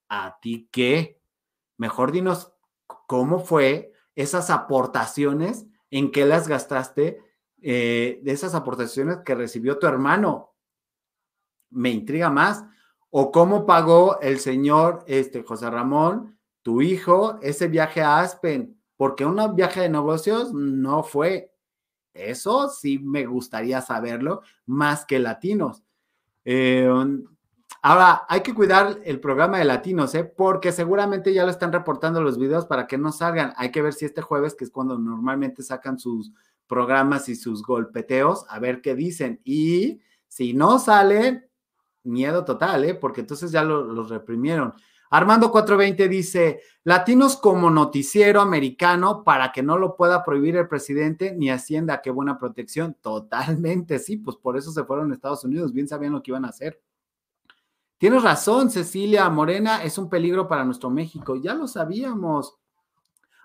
¿a 0.10 0.40
ti 0.42 0.68
qué? 0.72 1.22
Mejor 1.78 2.12
dinos 2.12 2.54
cómo 2.88 3.40
fue 3.40 3.94
esas 4.16 4.50
aportaciones, 4.50 5.66
en 5.92 6.12
qué 6.12 6.26
las 6.26 6.48
gastaste 6.48 7.22
eh, 7.62 8.20
de 8.24 8.32
esas 8.32 8.56
aportaciones 8.56 9.18
que 9.26 9.36
recibió 9.36 9.78
tu 9.78 9.88
hermano. 9.88 10.54
Me 11.70 11.90
intriga 11.90 12.30
más. 12.30 12.64
O 13.10 13.32
cómo 13.32 13.66
pagó 13.66 14.20
el 14.20 14.40
señor 14.40 15.04
este, 15.08 15.44
José 15.44 15.70
Ramón, 15.70 16.38
tu 16.62 16.82
hijo, 16.82 17.40
ese 17.42 17.68
viaje 17.68 18.02
a 18.02 18.20
Aspen, 18.20 18.78
porque 18.98 19.26
un 19.26 19.56
viaje 19.56 19.82
de 19.82 19.90
negocios 19.90 20.54
no 20.54 21.04
fue. 21.04 21.54
Eso 22.14 22.70
sí 22.70 23.00
me 23.00 23.26
gustaría 23.26 23.82
saberlo, 23.82 24.42
más 24.66 25.06
que 25.06 25.20
latinos. 25.20 25.84
Eh, 26.44 26.90
ahora, 27.86 28.26
hay 28.28 28.42
que 28.42 28.56
cuidar 28.56 29.00
el 29.04 29.20
programa 29.20 29.60
de 29.60 29.66
latinos, 29.66 30.16
¿eh? 30.16 30.24
porque 30.24 30.72
seguramente 30.72 31.32
ya 31.36 31.46
lo 31.46 31.52
están 31.52 31.72
reportando 31.72 32.20
los 32.20 32.40
videos 32.40 32.66
para 32.66 32.88
que 32.88 32.98
no 32.98 33.12
salgan. 33.12 33.54
Hay 33.58 33.72
que 33.72 33.84
ver 33.84 33.94
si 33.94 34.06
este 34.06 34.24
jueves, 34.24 34.56
que 34.56 34.64
es 34.64 34.72
cuando 34.72 34.98
normalmente 34.98 35.62
sacan 35.62 36.00
sus 36.00 36.32
programas 36.66 37.30
y 37.30 37.36
sus 37.36 37.62
golpeteos, 37.62 38.46
a 38.50 38.58
ver 38.58 38.82
qué 38.82 38.96
dicen. 38.96 39.40
Y 39.44 40.02
si 40.28 40.56
no 40.56 40.80
salen, 40.80 41.48
miedo 42.04 42.44
total, 42.44 42.86
¿eh? 42.86 42.96
porque 42.96 43.22
entonces 43.22 43.52
ya 43.52 43.64
los 43.64 44.10
reprimieron. 44.10 44.74
Armando 45.12 45.52
420 45.52 46.10
dice, 46.10 46.62
latinos 46.84 47.38
como 47.38 47.70
noticiero 47.70 48.42
americano 48.42 49.24
para 49.24 49.52
que 49.52 49.62
no 49.62 49.78
lo 49.78 49.96
pueda 49.96 50.24
prohibir 50.24 50.56
el 50.56 50.68
presidente 50.68 51.36
ni 51.38 51.52
Hacienda, 51.52 52.02
qué 52.02 52.10
buena 52.10 52.40
protección. 52.40 52.98
Totalmente, 53.00 54.00
sí, 54.00 54.18
pues 54.18 54.38
por 54.38 54.58
eso 54.58 54.72
se 54.72 54.84
fueron 54.84 55.12
a 55.12 55.14
Estados 55.14 55.44
Unidos, 55.44 55.72
bien 55.72 55.88
sabían 55.88 56.14
lo 56.14 56.24
que 56.24 56.32
iban 56.32 56.46
a 56.46 56.50
hacer. 56.50 56.82
Tienes 57.98 58.24
razón, 58.24 58.70
Cecilia 58.70 59.30
Morena, 59.30 59.84
es 59.84 59.98
un 59.98 60.10
peligro 60.10 60.48
para 60.48 60.66
nuestro 60.66 60.90
México, 60.90 61.36
ya 61.36 61.54
lo 61.54 61.68
sabíamos. 61.68 62.56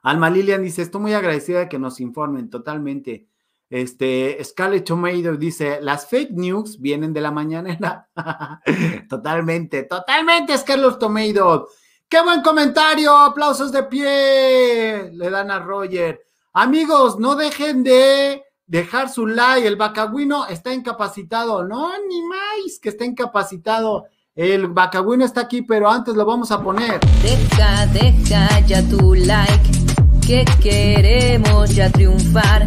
Alma 0.02 0.30
Lilian 0.30 0.62
dice, 0.62 0.82
estoy 0.82 1.00
muy 1.00 1.14
agradecida 1.14 1.60
de 1.60 1.68
que 1.68 1.78
nos 1.78 2.00
informen 2.00 2.50
totalmente. 2.50 3.28
Este, 3.68 4.42
Scarlett 4.42 4.84
Tomato 4.84 5.36
dice, 5.36 5.78
las 5.80 6.08
fake 6.08 6.32
news 6.32 6.80
vienen 6.80 7.12
de 7.12 7.20
la 7.20 7.30
mañanera. 7.30 8.08
totalmente, 9.08 9.84
totalmente, 9.84 10.58
Scarlett 10.58 10.98
Tomato. 10.98 11.68
¡Qué 12.08 12.20
buen 12.20 12.42
comentario! 12.42 13.16
Aplausos 13.16 13.70
de 13.70 13.84
pie. 13.84 15.12
Le 15.12 15.30
dan 15.30 15.52
a 15.52 15.60
Roger. 15.60 16.20
Amigos, 16.52 17.20
no 17.20 17.36
dejen 17.36 17.84
de 17.84 18.42
dejar 18.66 19.08
su 19.08 19.28
like. 19.28 19.64
El 19.64 19.76
bacagüino 19.76 20.44
está 20.46 20.74
incapacitado. 20.74 21.62
No, 21.62 21.92
ni 22.08 22.20
más 22.22 22.80
que 22.82 22.88
está 22.88 23.04
incapacitado. 23.04 24.06
El 24.40 24.68
bacagüino 24.68 25.22
está 25.26 25.42
aquí, 25.42 25.60
pero 25.60 25.90
antes 25.90 26.14
lo 26.14 26.24
vamos 26.24 26.50
a 26.50 26.62
poner. 26.62 26.98
Deja, 27.22 27.86
deja 27.88 28.60
ya 28.60 28.82
tu 28.88 29.14
like 29.14 29.70
que 30.26 30.46
queremos 30.62 31.74
ya 31.74 31.90
triunfar. 31.90 32.64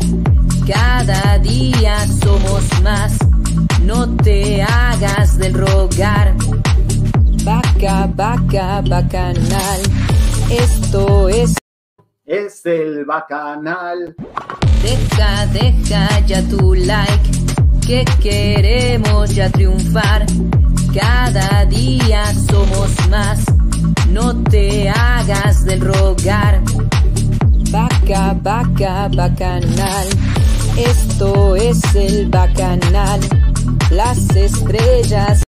Cada 0.67 1.39
día 1.39 1.97
somos 2.23 2.63
más, 2.83 3.17
no 3.81 4.07
te 4.17 4.61
hagas 4.61 5.39
del 5.39 5.55
rogar. 5.55 6.35
Vaca, 7.43 8.07
vaca, 8.13 8.83
bacanal, 8.87 9.81
esto 10.51 11.27
es... 11.27 11.55
Es 12.23 12.63
el 12.67 13.03
bacanal. 13.05 14.15
Deja, 14.83 15.47
deja 15.47 16.19
ya 16.27 16.47
tu 16.49 16.75
like, 16.75 17.31
que 17.83 18.05
queremos 18.21 19.33
ya 19.33 19.49
triunfar. 19.49 20.27
Cada 20.93 21.65
día 21.65 22.23
somos 22.49 23.09
más, 23.09 23.43
no 24.09 24.43
te 24.43 24.87
hagas 24.89 25.65
del 25.65 25.81
rogar. 25.81 26.61
Vaca, 27.71 28.37
vaca, 28.39 29.09
bacanal. 29.09 30.07
Esto 30.77 31.55
es 31.55 31.81
el 31.95 32.29
bacanal. 32.29 33.21
Las 33.89 34.35
estrellas. 34.35 35.43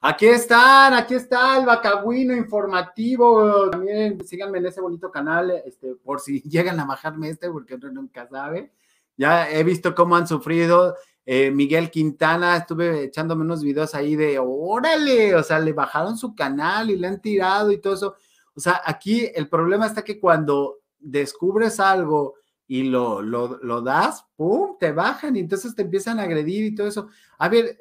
Aquí 0.00 0.28
están, 0.28 0.94
aquí 0.94 1.14
está 1.14 1.58
el 1.58 1.66
Bacagüino 1.66 2.34
informativo. 2.34 3.68
También 3.68 4.24
síganme 4.24 4.58
en 4.58 4.66
ese 4.66 4.80
bonito 4.80 5.10
canal, 5.10 5.50
este, 5.66 5.94
por 5.96 6.20
si 6.20 6.40
llegan 6.48 6.80
a 6.80 6.86
bajarme 6.86 7.28
este, 7.28 7.50
porque 7.50 7.74
uno 7.74 7.90
nunca 7.92 8.26
sabe. 8.26 8.72
Ya 9.18 9.50
he 9.50 9.62
visto 9.62 9.94
cómo 9.94 10.16
han 10.16 10.26
sufrido. 10.26 10.96
Eh, 11.26 11.50
Miguel 11.50 11.90
Quintana, 11.90 12.56
estuve 12.56 13.04
echándome 13.04 13.42
unos 13.42 13.62
videos 13.62 13.94
ahí 13.94 14.16
de 14.16 14.38
órale, 14.38 15.34
o 15.34 15.42
sea, 15.42 15.58
le 15.58 15.72
bajaron 15.72 16.16
su 16.16 16.34
canal 16.34 16.90
y 16.90 16.96
le 16.96 17.06
han 17.06 17.20
tirado 17.20 17.70
y 17.70 17.78
todo 17.78 17.94
eso. 17.94 18.14
O 18.54 18.60
sea, 18.60 18.80
aquí 18.84 19.30
el 19.34 19.48
problema 19.48 19.86
está 19.86 20.02
que 20.02 20.18
cuando 20.18 20.80
descubres 20.98 21.80
algo 21.80 22.34
y 22.66 22.84
lo, 22.84 23.20
lo, 23.20 23.82
das, 23.82 24.24
¡pum!, 24.36 24.76
te 24.78 24.92
bajan 24.92 25.36
y 25.36 25.40
entonces 25.40 25.74
te 25.74 25.82
empiezan 25.82 26.20
a 26.20 26.22
agredir 26.22 26.64
y 26.64 26.74
todo 26.74 26.86
eso. 26.86 27.08
A 27.38 27.48
ver, 27.48 27.78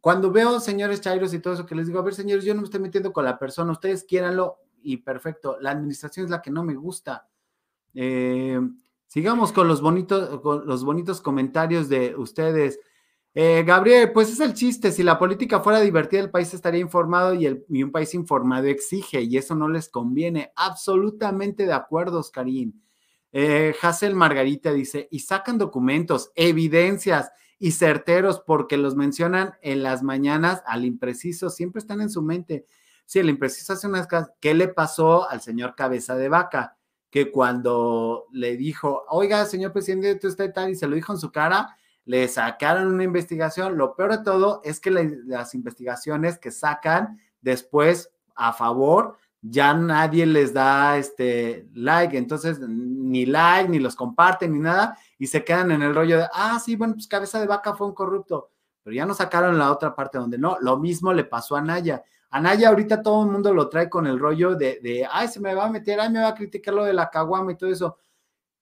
cuando 0.00 0.30
veo 0.30 0.60
señores 0.60 1.00
chairos 1.00 1.34
y 1.34 1.40
todo 1.40 1.54
eso, 1.54 1.66
que 1.66 1.74
les 1.74 1.86
digo, 1.86 1.98
a 1.98 2.02
ver, 2.02 2.14
señores, 2.14 2.44
yo 2.44 2.54
no 2.54 2.62
me 2.62 2.64
estoy 2.64 2.80
metiendo 2.80 3.12
con 3.12 3.24
la 3.24 3.38
persona, 3.38 3.72
ustedes 3.72 4.04
quieranlo 4.04 4.58
y 4.82 4.96
perfecto. 4.98 5.58
La 5.60 5.72
administración 5.72 6.24
es 6.24 6.30
la 6.30 6.40
que 6.40 6.50
no 6.50 6.64
me 6.64 6.74
gusta. 6.74 7.28
Eh, 7.94 8.60
Sigamos 9.10 9.50
con 9.50 9.66
los 9.66 9.80
bonitos, 9.80 10.40
con 10.40 10.64
los 10.68 10.84
bonitos 10.84 11.20
comentarios 11.20 11.88
de 11.88 12.14
ustedes. 12.14 12.78
Eh, 13.34 13.64
Gabriel, 13.66 14.12
pues 14.12 14.30
es 14.30 14.38
el 14.38 14.54
chiste. 14.54 14.92
Si 14.92 15.02
la 15.02 15.18
política 15.18 15.58
fuera 15.58 15.80
divertida, 15.80 16.20
el 16.20 16.30
país 16.30 16.54
estaría 16.54 16.80
informado 16.80 17.34
y, 17.34 17.48
un 17.82 17.90
país 17.90 18.14
informado 18.14 18.68
exige, 18.68 19.22
y 19.22 19.36
eso 19.36 19.56
no 19.56 19.68
les 19.68 19.88
conviene. 19.88 20.52
Absolutamente 20.54 21.66
de 21.66 21.72
acuerdo, 21.72 22.20
Oscarín. 22.20 22.84
Eh, 23.32 23.74
Hassel 23.82 24.14
Margarita 24.14 24.72
dice: 24.72 25.08
y 25.10 25.18
sacan 25.18 25.58
documentos, 25.58 26.30
evidencias 26.36 27.32
y 27.58 27.72
certeros 27.72 28.38
porque 28.38 28.76
los 28.76 28.94
mencionan 28.94 29.54
en 29.60 29.82
las 29.82 30.04
mañanas 30.04 30.62
al 30.66 30.84
impreciso, 30.84 31.50
siempre 31.50 31.80
están 31.80 32.00
en 32.00 32.10
su 32.10 32.22
mente. 32.22 32.64
Sí, 33.06 33.18
el 33.18 33.28
impreciso 33.28 33.72
hace 33.72 33.88
unas. 33.88 34.06
¿Qué 34.38 34.54
le 34.54 34.68
pasó 34.68 35.28
al 35.28 35.40
señor 35.40 35.74
Cabeza 35.74 36.14
de 36.14 36.28
Vaca? 36.28 36.76
Que 37.10 37.30
cuando 37.30 38.26
le 38.32 38.56
dijo, 38.56 39.04
oiga, 39.08 39.44
señor 39.44 39.72
presidente, 39.72 40.14
usted 40.14 40.28
está 40.28 40.52
tal, 40.52 40.70
y 40.70 40.76
se 40.76 40.86
lo 40.86 40.94
dijo 40.94 41.12
en 41.12 41.18
su 41.18 41.32
cara, 41.32 41.76
le 42.04 42.26
sacaron 42.28 42.88
una 42.88 43.04
investigación. 43.04 43.76
Lo 43.76 43.94
peor 43.94 44.18
de 44.18 44.24
todo 44.24 44.60
es 44.64 44.80
que 44.80 44.90
las 44.90 45.54
investigaciones 45.54 46.38
que 46.38 46.50
sacan 46.50 47.20
después 47.40 48.10
a 48.34 48.52
favor, 48.52 49.18
ya 49.42 49.74
nadie 49.74 50.26
les 50.26 50.52
da 50.52 50.98
este 50.98 51.66
like, 51.74 52.16
entonces 52.16 52.58
ni 52.60 53.26
like, 53.26 53.68
ni 53.68 53.78
los 53.78 53.96
comparten, 53.96 54.52
ni 54.52 54.58
nada, 54.58 54.98
y 55.18 55.26
se 55.26 55.44
quedan 55.44 55.70
en 55.70 55.82
el 55.82 55.94
rollo 55.94 56.18
de, 56.18 56.26
ah, 56.32 56.58
sí, 56.58 56.76
bueno, 56.76 56.94
pues 56.94 57.06
cabeza 57.06 57.40
de 57.40 57.46
vaca 57.46 57.74
fue 57.74 57.86
un 57.86 57.94
corrupto, 57.94 58.50
pero 58.82 58.94
ya 58.94 59.06
no 59.06 59.14
sacaron 59.14 59.58
la 59.58 59.72
otra 59.72 59.94
parte 59.94 60.18
donde 60.18 60.38
no, 60.38 60.58
lo 60.60 60.78
mismo 60.78 61.12
le 61.12 61.24
pasó 61.24 61.56
a 61.56 61.62
Naya. 61.62 62.02
A 62.30 62.40
Naya 62.40 62.68
ahorita 62.68 63.02
todo 63.02 63.24
el 63.24 63.30
mundo 63.30 63.52
lo 63.52 63.68
trae 63.68 63.90
con 63.90 64.06
el 64.06 64.18
rollo 64.18 64.54
de, 64.54 64.80
de, 64.82 65.06
ay, 65.10 65.28
se 65.28 65.40
me 65.40 65.54
va 65.54 65.66
a 65.66 65.70
meter, 65.70 66.00
ay, 66.00 66.10
me 66.10 66.20
va 66.20 66.28
a 66.28 66.34
criticar 66.34 66.74
lo 66.74 66.84
de 66.84 66.92
la 66.92 67.10
caguama 67.10 67.52
y 67.52 67.56
todo 67.56 67.70
eso 67.70 67.98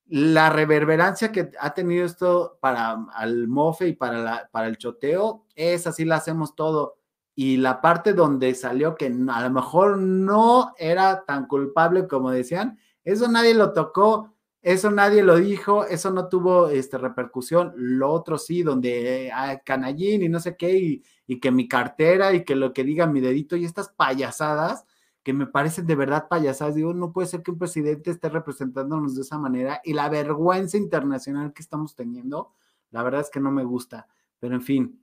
la 0.09 0.49
reverberancia 0.49 1.31
que 1.31 1.51
ha 1.61 1.75
tenido 1.75 2.07
esto 2.07 2.59
para 2.61 2.97
el 3.23 3.47
mofe 3.47 3.89
y 3.89 3.93
para, 3.93 4.19
la, 4.19 4.49
para 4.51 4.67
el 4.69 4.79
choteo, 4.79 5.45
es 5.55 5.87
así 5.87 6.05
la 6.05 6.17
hacemos 6.17 6.55
todo. 6.57 6.97
Y 7.35 7.59
la 7.59 7.81
parte 7.81 8.15
donde 8.15 8.55
salió 8.55 8.97
que 8.97 9.07
a 9.07 9.43
lo 9.43 9.51
mejor 9.51 9.99
no 9.99 10.75
era 10.79 11.25
tan 11.25 11.47
culpable 11.47 12.09
como 12.09 12.31
decían, 12.31 12.79
eso 13.05 13.29
nadie 13.29 13.55
lo 13.55 13.73
tocó, 13.73 14.35
eso 14.73 14.91
nadie 14.91 15.23
lo 15.23 15.37
dijo, 15.37 15.87
eso 15.87 16.11
no 16.11 16.29
tuvo 16.29 16.69
este, 16.69 16.99
repercusión. 16.99 17.73
Lo 17.77 18.11
otro 18.11 18.39
sí, 18.39 18.63
donde 18.63 19.31
hay 19.33 19.59
canallín 19.65 20.23
y 20.23 20.29
no 20.29 20.41
sé 20.41 20.57
qué, 20.57 20.77
y, 20.77 21.03
y 21.27 21.41
que 21.41 21.51
mi 21.51 21.69
cartera 21.69 22.35
y 22.35 22.45
que 22.45 22.55
lo 22.55 22.73
que 22.73 22.85
diga 22.85 23.07
mi 23.07 23.21
dedito 23.21 23.57
y 23.57 23.65
estas 23.65 23.89
payasadas 23.91 24.85
que 25.23 25.33
me 25.33 25.47
parecen 25.47 25.87
de 25.87 25.95
verdad 25.95 26.29
payasadas. 26.29 26.75
Digo, 26.75 26.95
no 26.95 27.13
puede 27.13 27.29
ser 27.29 27.43
que 27.43 27.51
un 27.51 27.59
presidente 27.59 28.11
esté 28.11 28.29
representándonos 28.29 29.15
de 29.15 29.23
esa 29.23 29.39
manera 29.39 29.81
y 29.85 29.93
la 29.93 30.09
vergüenza 30.09 30.77
internacional 30.77 31.53
que 31.53 31.63
estamos 31.63 31.95
teniendo, 31.95 32.53
la 32.91 33.03
verdad 33.03 33.21
es 33.23 33.31
que 33.31 33.41
no 33.41 33.51
me 33.51 33.65
gusta. 33.65 34.07
Pero 34.39 34.55
en 34.55 34.63
fin, 34.63 35.03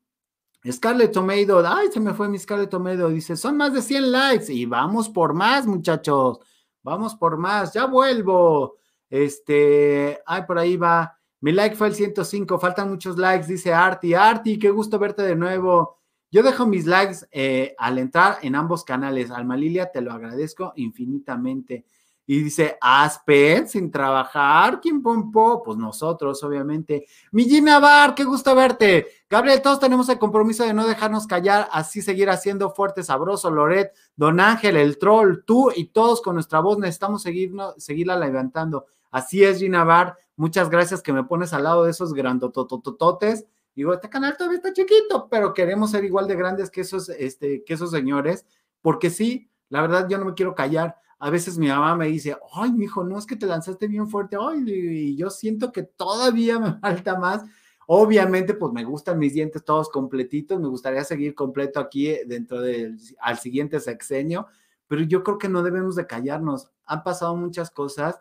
Scarlett 0.72 1.12
Tomedo, 1.12 1.64
ay, 1.68 1.92
se 1.92 2.00
me 2.00 2.14
fue 2.14 2.28
mi 2.28 2.40
Scarlett 2.40 2.70
Tomedo, 2.70 3.10
dice, 3.10 3.36
son 3.36 3.58
más 3.58 3.74
de 3.74 3.82
100 3.82 4.12
likes 4.12 4.52
y 4.52 4.66
vamos 4.66 5.10
por 5.10 5.34
más, 5.34 5.68
muchachos, 5.68 6.40
vamos 6.82 7.16
por 7.16 7.38
más, 7.38 7.74
ya 7.74 7.86
vuelvo. 7.86 8.78
Este, 9.10 10.20
ay, 10.26 10.44
por 10.48 10.58
ahí 10.58 10.78
va. 10.78 11.20
Mi 11.42 11.52
like 11.52 11.76
fue 11.76 11.88
el 11.88 11.96
105, 11.96 12.60
faltan 12.60 12.90
muchos 12.90 13.18
likes, 13.18 13.48
dice 13.48 13.74
Arti. 13.74 14.14
Arti, 14.14 14.58
qué 14.58 14.70
gusto 14.70 14.98
verte 14.98 15.22
de 15.22 15.36
nuevo. 15.36 16.00
Yo 16.32 16.44
dejo 16.44 16.66
mis 16.66 16.86
likes 16.86 17.20
eh, 17.32 17.76
al 17.78 17.98
entrar 17.98 18.40
en 18.42 18.56
ambos 18.56 18.84
canales. 18.84 19.32
Alma 19.32 19.56
Lilia, 19.56 19.92
te 19.92 20.02
lo 20.02 20.12
agradezco 20.12 20.74
infinitamente. 20.76 21.86
Y 22.28 22.42
dice, 22.44 22.78
Aspen, 22.82 23.68
sin 23.68 23.92
trabajar, 23.92 24.82
¿quién 24.82 25.02
pompó? 25.02 25.62
Pues 25.64 25.78
nosotros, 25.78 26.44
obviamente. 26.44 27.06
Mi 27.32 27.46
Gina 27.46 27.80
Bar, 27.80 28.16
qué 28.16 28.24
gusto 28.24 28.56
verte. 28.56 29.08
Gabriel, 29.30 29.62
todos 29.62 29.80
tenemos 29.80 30.10
el 30.10 30.18
compromiso 30.18 30.64
de 30.64 30.74
no 30.74 30.88
dejarnos 30.88 31.28
callar, 31.28 31.68
así 31.72 32.02
seguir 32.02 32.30
haciendo 32.30 32.72
fuerte, 32.72 33.04
sabroso. 33.04 33.52
Loret, 33.52 33.94
Don 34.16 34.40
Ángel, 34.40 34.78
el 34.78 34.98
troll, 34.98 35.44
tú 35.46 35.72
y 35.76 35.86
todos 35.86 36.22
con 36.22 36.36
nuestra 36.36 36.60
voz 36.60 36.80
necesitamos 36.80 37.22
seguirnos, 37.22 37.76
seguirla 37.78 38.18
levantando. 38.18 38.86
Así 39.12 39.44
es, 39.44 39.60
Gina 39.60 39.84
Bar. 39.84 40.18
Muchas 40.36 40.70
gracias 40.70 41.02
que 41.02 41.14
me 41.14 41.24
pones 41.24 41.54
al 41.54 41.64
lado 41.64 41.84
de 41.84 41.92
esos 41.92 42.14
grandototototes 42.14 43.46
Digo, 43.76 43.94
este 43.94 44.10
canal 44.10 44.38
todavía 44.38 44.58
está 44.58 44.72
chiquito, 44.72 45.28
pero 45.30 45.54
queremos 45.54 45.92
ser 45.92 46.06
igual 46.06 46.28
de 46.28 46.36
grandes 46.36 46.72
que 46.72 46.82
esos, 46.82 47.10
este, 47.10 47.64
que 47.66 47.74
esos 47.74 47.92
señores, 47.92 48.46
porque 48.82 49.10
sí, 49.10 49.50
la 49.68 49.82
verdad 49.82 50.08
yo 50.08 50.18
no 50.18 50.26
me 50.26 50.34
quiero 50.34 50.56
callar. 50.56 50.96
A 51.20 51.30
veces 51.30 51.58
mi 51.58 51.68
mamá 51.68 51.96
me 51.96 52.08
dice, 52.08 52.38
ay, 52.54 52.74
hijo, 52.80 53.04
no 53.04 53.18
es 53.18 53.26
que 53.26 53.36
te 53.36 53.46
lanzaste 53.46 53.88
bien 53.88 54.10
fuerte, 54.10 54.38
ay, 54.40 54.64
y 54.68 55.16
yo 55.16 55.30
siento 55.30 55.72
que 55.72 55.84
todavía 55.84 56.60
me 56.60 56.74
falta 56.80 57.18
más. 57.18 57.44
Obviamente, 57.88 58.54
pues 58.56 58.74
me 58.74 58.84
gustan 58.84 59.20
mis 59.20 59.34
dientes 59.34 59.64
todos 59.64 59.90
completitos, 59.90 60.60
me 60.60 60.68
gustaría 60.68 61.04
seguir 61.04 61.36
completo 61.36 61.80
aquí 61.80 62.08
eh, 62.10 62.24
dentro 62.26 62.62
del 62.62 62.98
al 63.20 63.38
siguiente 63.38 63.80
sexenio, 63.80 64.48
pero 64.88 65.04
yo 65.04 65.24
creo 65.24 65.38
que 65.38 65.50
no 65.50 65.64
debemos 65.64 65.96
de 65.96 66.08
callarnos. 66.08 66.72
Han 66.86 67.04
pasado 67.04 67.36
muchas 67.36 67.70
cosas, 67.70 68.20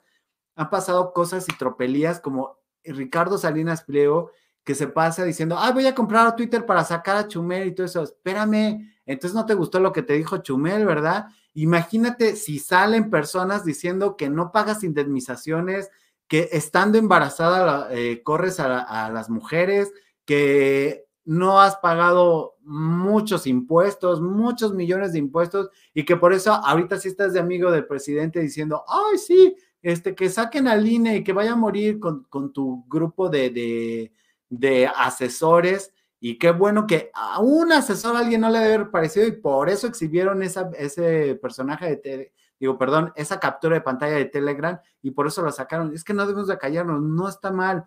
han 0.54 0.70
pasado 0.70 1.12
cosas 1.12 1.48
y 1.48 1.56
tropelías 1.56 2.20
como 2.20 2.58
Ricardo 2.84 3.38
Salinas 3.38 3.82
Pliego, 3.82 4.30
que 4.64 4.74
se 4.74 4.86
pasa 4.86 5.24
diciendo, 5.24 5.56
ah, 5.58 5.72
voy 5.72 5.86
a 5.86 5.94
comprar 5.94 6.26
a 6.26 6.36
Twitter 6.36 6.64
para 6.64 6.84
sacar 6.84 7.16
a 7.16 7.28
Chumel 7.28 7.68
y 7.68 7.74
todo 7.74 7.86
eso. 7.86 8.02
Espérame, 8.02 8.94
entonces 9.06 9.34
no 9.34 9.46
te 9.46 9.54
gustó 9.54 9.80
lo 9.80 9.92
que 9.92 10.02
te 10.02 10.14
dijo 10.14 10.38
Chumel, 10.38 10.86
¿verdad? 10.86 11.26
Imagínate 11.55 12.36
si 12.36 12.59
salen 12.59 13.10
personas 13.10 13.64
diciendo 13.64 14.16
que 14.16 14.28
no 14.28 14.52
pagas 14.52 14.85
indemnizaciones, 14.85 15.90
que 16.28 16.48
estando 16.52 16.98
embarazada 16.98 17.89
eh, 17.93 18.22
corres 18.22 18.60
a, 18.60 19.10
las 19.10 19.31
mujeres, 19.31 19.93
que 20.24 21.05
no 21.24 21.60
has 21.60 21.76
pagado 21.76 22.56
muchos 22.62 23.47
impuestos, 23.47 24.20
muchos 24.20 24.74
millones 24.74 25.12
de 25.12 25.20
impuestos, 25.20 25.70
y 25.94 26.05
que 26.05 26.16
por 26.16 26.32
eso 26.32 26.52
ahorita 26.52 26.98
sí 26.98 27.09
estás 27.09 27.32
de 27.32 27.40
amigo 27.40 27.70
del 27.70 27.86
presidente 27.86 28.40
diciendo, 28.40 28.85
ay, 28.89 29.18
sí, 29.18 29.56
este, 29.81 30.14
que 30.14 30.28
saquen 30.31 30.66
al 30.66 30.86
INE 30.86 31.16
y 31.16 31.24
que 31.24 31.32
vaya 31.32 31.52
a 31.52 31.56
morir 31.56 32.01
con, 32.01 32.52
tu 32.52 32.85
grupo 32.89 33.28
de 33.28 34.10
de 34.59 34.86
asesores 34.86 35.93
y 36.26 36.38
qué 36.38 36.52
bueno 36.52 36.86
que 36.86 37.10
a 37.12 37.38
un 37.40 37.70
asesor 37.70 38.16
a 38.16 38.20
alguien 38.20 38.40
no 38.40 38.48
le 38.48 38.59
debe 38.59 38.76
haber 38.76 38.90
parecido 38.90 39.26
y 39.26 39.32
por 39.32 39.68
eso 39.68 39.86
exhibieron 39.86 40.42
esa, 40.42 40.70
ese 40.78 41.34
personaje 41.34 41.96
de, 42.02 42.32
digo, 42.59 42.78
perdón, 42.78 43.12
esa 43.14 43.38
captura 43.38 43.74
de 43.74 43.82
pantalla 43.82 44.16
de 44.16 44.24
Telegram 44.24 44.80
y 45.02 45.10
por 45.10 45.26
eso 45.26 45.42
lo 45.42 45.52
sacaron. 45.52 45.92
Es 45.92 46.02
que 46.02 46.14
no 46.14 46.26
debemos 46.26 46.48
de 46.48 46.56
callarnos, 46.56 47.02
no 47.02 47.28
está 47.28 47.52
mal 47.52 47.84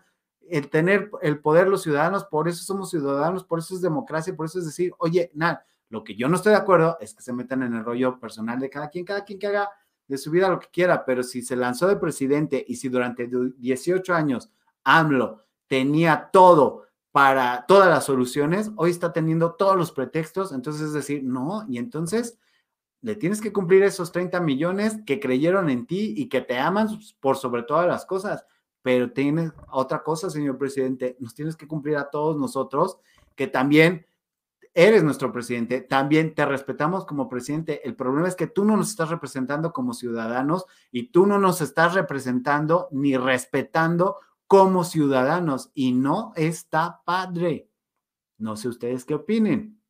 el 0.48 0.70
tener 0.70 1.10
el 1.20 1.40
poder 1.40 1.66
los 1.66 1.82
ciudadanos, 1.82 2.26
por 2.26 2.46
eso 2.46 2.62
somos 2.62 2.90
ciudadanos, 2.90 3.42
por 3.42 3.58
eso 3.58 3.74
es 3.74 3.80
democracia, 3.80 4.36
por 4.36 4.46
eso 4.46 4.60
es 4.60 4.66
decir, 4.66 4.92
oye, 4.98 5.32
nada, 5.34 5.66
lo 5.88 6.04
que 6.04 6.14
yo 6.14 6.28
no 6.28 6.36
estoy 6.36 6.52
de 6.52 6.58
acuerdo 6.58 6.96
es 7.00 7.14
que 7.14 7.22
se 7.22 7.32
metan 7.32 7.64
en 7.64 7.74
el 7.74 7.84
rollo 7.84 8.20
personal 8.20 8.60
de 8.60 8.70
cada 8.70 8.88
quien, 8.88 9.04
cada 9.04 9.24
quien 9.24 9.40
que 9.40 9.48
haga 9.48 9.68
de 10.06 10.16
su 10.16 10.30
vida 10.30 10.48
lo 10.48 10.60
que 10.60 10.68
quiera, 10.68 11.04
pero 11.04 11.24
si 11.24 11.42
se 11.42 11.56
lanzó 11.56 11.88
de 11.88 11.96
presidente 11.96 12.64
y 12.68 12.76
si 12.76 12.88
durante 12.88 13.28
18 13.56 14.14
años 14.14 14.48
AMLO 14.84 15.44
tenía 15.66 16.30
todo 16.32 16.87
para 17.18 17.66
todas 17.66 17.88
las 17.88 18.04
soluciones, 18.04 18.70
hoy 18.76 18.90
está 18.90 19.12
teniendo 19.12 19.54
todos 19.54 19.76
los 19.76 19.90
pretextos, 19.90 20.52
entonces 20.52 20.82
es 20.82 20.92
decir, 20.92 21.24
no, 21.24 21.66
y 21.68 21.78
entonces 21.78 22.38
le 23.00 23.16
tienes 23.16 23.40
que 23.40 23.52
cumplir 23.52 23.82
esos 23.82 24.12
30 24.12 24.38
millones 24.38 24.98
que 25.04 25.18
creyeron 25.18 25.68
en 25.68 25.88
ti 25.88 26.14
y 26.16 26.28
que 26.28 26.42
te 26.42 26.56
aman 26.60 26.86
por 27.18 27.36
sobre 27.36 27.64
todas 27.64 27.88
las 27.88 28.06
cosas, 28.06 28.46
pero 28.82 29.10
tienes 29.10 29.50
otra 29.72 30.04
cosa, 30.04 30.30
señor 30.30 30.58
presidente, 30.58 31.16
nos 31.18 31.34
tienes 31.34 31.56
que 31.56 31.66
cumplir 31.66 31.96
a 31.96 32.08
todos 32.08 32.36
nosotros, 32.36 32.98
que 33.34 33.48
también 33.48 34.06
eres 34.72 35.02
nuestro 35.02 35.32
presidente, 35.32 35.80
también 35.80 36.36
te 36.36 36.46
respetamos 36.46 37.04
como 37.04 37.28
presidente. 37.28 37.80
El 37.84 37.96
problema 37.96 38.28
es 38.28 38.36
que 38.36 38.46
tú 38.46 38.64
no 38.64 38.76
nos 38.76 38.90
estás 38.90 39.08
representando 39.08 39.72
como 39.72 39.92
ciudadanos 39.92 40.66
y 40.92 41.10
tú 41.10 41.26
no 41.26 41.40
nos 41.40 41.62
estás 41.62 41.94
representando 41.94 42.86
ni 42.92 43.16
respetando 43.16 44.20
como 44.48 44.82
ciudadanos 44.82 45.70
y 45.74 45.92
no 45.92 46.32
está 46.34 47.02
padre. 47.04 47.70
No 48.38 48.56
sé 48.56 48.68
ustedes 48.68 49.04
qué 49.04 49.14
opinen. 49.14 49.80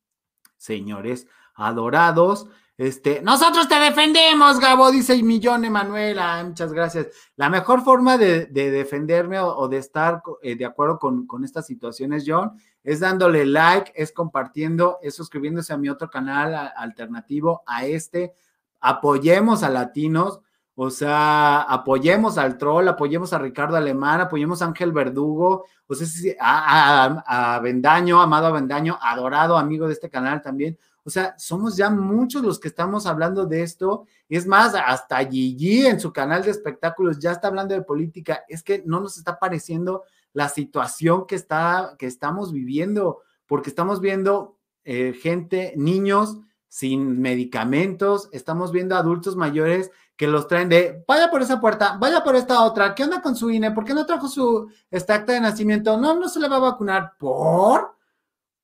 Señores 0.57 1.25
adorados, 1.55 2.47
este, 2.77 3.21
nosotros 3.21 3.67
te 3.67 3.75
defendemos, 3.75 4.57
Gabo, 4.59 4.89
dice 4.89 5.21
Millón 5.21 5.65
Emanuela. 5.65 6.41
Muchas 6.45 6.71
gracias. 6.71 7.07
La 7.35 7.49
mejor 7.49 7.81
forma 7.83 8.17
de, 8.17 8.45
defenderme 8.45 9.39
o, 9.39 9.67
de 9.67 9.77
estar 9.77 10.21
eh, 10.41 10.55
de 10.55 10.65
acuerdo 10.65 10.97
con 10.99 11.43
estas 11.43 11.67
situaciones, 11.67 12.23
John, 12.25 12.53
es 12.83 13.01
dándole 13.01 13.45
like, 13.45 13.91
es 13.95 14.11
compartiendo, 14.11 14.97
es 15.01 15.13
suscribiéndose 15.13 15.73
a 15.73 15.77
mi 15.77 15.89
otro 15.89 16.09
canal 16.09 16.71
alternativo, 16.75 17.63
a 17.65 17.85
este. 17.85 18.33
Apoyemos 18.79 19.63
a 19.63 19.69
latinos 19.69 20.39
o 20.81 20.89
sea, 20.89 21.63
apoyemos 21.63 22.37
al 22.37 22.57
troll, 22.57 22.87
apoyemos 22.87 23.33
a 23.33 23.37
Ricardo 23.37 23.75
Alemán, 23.75 24.21
apoyemos 24.21 24.61
a 24.61 24.65
Ángel 24.65 24.93
Verdugo, 24.93 25.65
o 25.85 25.93
sea, 25.93 26.07
a, 26.39 27.03
a, 27.05 27.55
a 27.55 28.23
amado 28.23 28.53
Bendaño, 28.53 28.97
adorado 29.01 29.57
amigo 29.57 29.87
de 29.87 29.93
este 29.93 30.09
canal 30.09 30.41
también. 30.41 30.79
O 31.03 31.09
sea, 31.09 31.35
somos 31.37 31.75
ya 31.75 31.89
muchos 31.89 32.43
los 32.43 32.59
que 32.59 32.69
estamos 32.69 33.07
hablando 33.07 33.45
de 33.45 33.61
esto. 33.61 34.05
Es 34.29 34.47
más, 34.47 34.73
hasta 34.73 35.17
Gigi 35.17 35.85
en 35.85 35.99
su 35.99 36.13
canal 36.13 36.43
de 36.43 36.51
espectáculos 36.51 37.19
ya 37.19 37.33
está 37.33 37.49
hablando 37.49 37.73
de 37.75 37.81
política. 37.81 38.45
Es 38.47 38.63
que 38.63 38.81
no 38.85 39.01
nos 39.01 39.17
está 39.17 39.37
pareciendo 39.37 40.03
la 40.31 40.47
situación 40.47 41.27
que, 41.27 41.35
está, 41.35 41.97
que 41.99 42.05
estamos 42.05 42.53
viviendo, 42.53 43.19
porque 43.47 43.69
estamos 43.69 43.99
viendo 43.99 44.55
eh, 44.85 45.11
gente, 45.11 45.73
niños 45.75 46.37
sin 46.69 47.19
medicamentos, 47.19 48.29
estamos 48.31 48.71
viendo 48.71 48.95
adultos 48.95 49.35
mayores 49.35 49.91
que 50.19 50.27
los 50.27 50.49
traen 50.49 50.67
de, 50.67 51.01
vaya 51.07 51.31
por 51.31 51.41
esa 51.41 51.61
puerta, 51.61 51.95
vaya 51.97 52.21
por 52.21 52.35
esta 52.35 52.65
otra, 52.65 52.93
¿qué 52.93 53.05
onda 53.05 53.21
con 53.21 53.37
su 53.37 53.49
INE? 53.49 53.71
¿Por 53.71 53.85
qué 53.85 53.93
no 53.93 54.05
trajo 54.05 54.27
su 54.27 54.69
esta 54.91 55.13
acta 55.13 55.31
de 55.31 55.39
nacimiento? 55.39 55.95
No, 55.95 56.13
no 56.13 56.27
se 56.27 56.41
le 56.41 56.49
va 56.49 56.57
a 56.57 56.71
vacunar. 56.71 57.13
¿Por? 57.17 57.95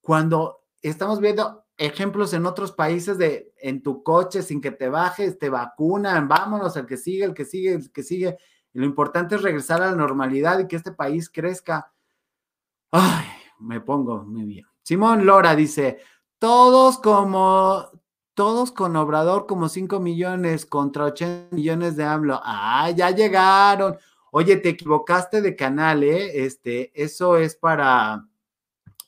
Cuando 0.01 0.65
estamos 0.81 1.21
viendo 1.21 1.63
ejemplos 1.77 2.33
en 2.33 2.45
otros 2.45 2.73
países 2.73 3.17
de 3.17 3.53
en 3.55 3.81
tu 3.81 4.03
coche 4.03 4.43
sin 4.43 4.59
que 4.59 4.71
te 4.71 4.89
bajes, 4.89 5.39
te 5.39 5.49
vacunan, 5.49 6.27
vámonos, 6.27 6.75
el 6.75 6.85
que 6.85 6.97
sigue, 6.97 7.23
el 7.23 7.33
que 7.33 7.45
sigue, 7.45 7.73
el 7.75 7.89
que 7.89 8.03
sigue. 8.03 8.37
Lo 8.73 8.85
importante 8.85 9.35
es 9.35 9.41
regresar 9.41 9.81
a 9.81 9.91
la 9.91 9.95
normalidad 9.95 10.59
y 10.59 10.67
que 10.67 10.75
este 10.75 10.91
país 10.91 11.29
crezca. 11.29 11.89
Ay, 12.91 13.27
me 13.59 13.79
pongo 13.79 14.25
muy 14.25 14.43
bien. 14.43 14.65
Simón 14.83 15.25
Lora 15.25 15.55
dice, 15.55 15.99
todos 16.37 16.97
como, 16.97 17.91
todos 18.35 18.71
con 18.71 18.95
Obrador 18.97 19.47
como 19.47 19.69
5 19.69 19.99
millones 19.99 20.65
contra 20.65 21.05
80 21.05 21.55
millones 21.55 21.95
de 21.95 22.03
AMLO. 22.03 22.39
Ah, 22.43 22.91
ya 22.91 23.09
llegaron. 23.09 23.97
Oye, 24.31 24.57
te 24.57 24.69
equivocaste 24.69 25.41
de 25.41 25.55
canal, 25.55 26.03
¿eh? 26.03 26.45
Este, 26.45 26.91
eso 27.01 27.37
es 27.37 27.55
para, 27.55 28.27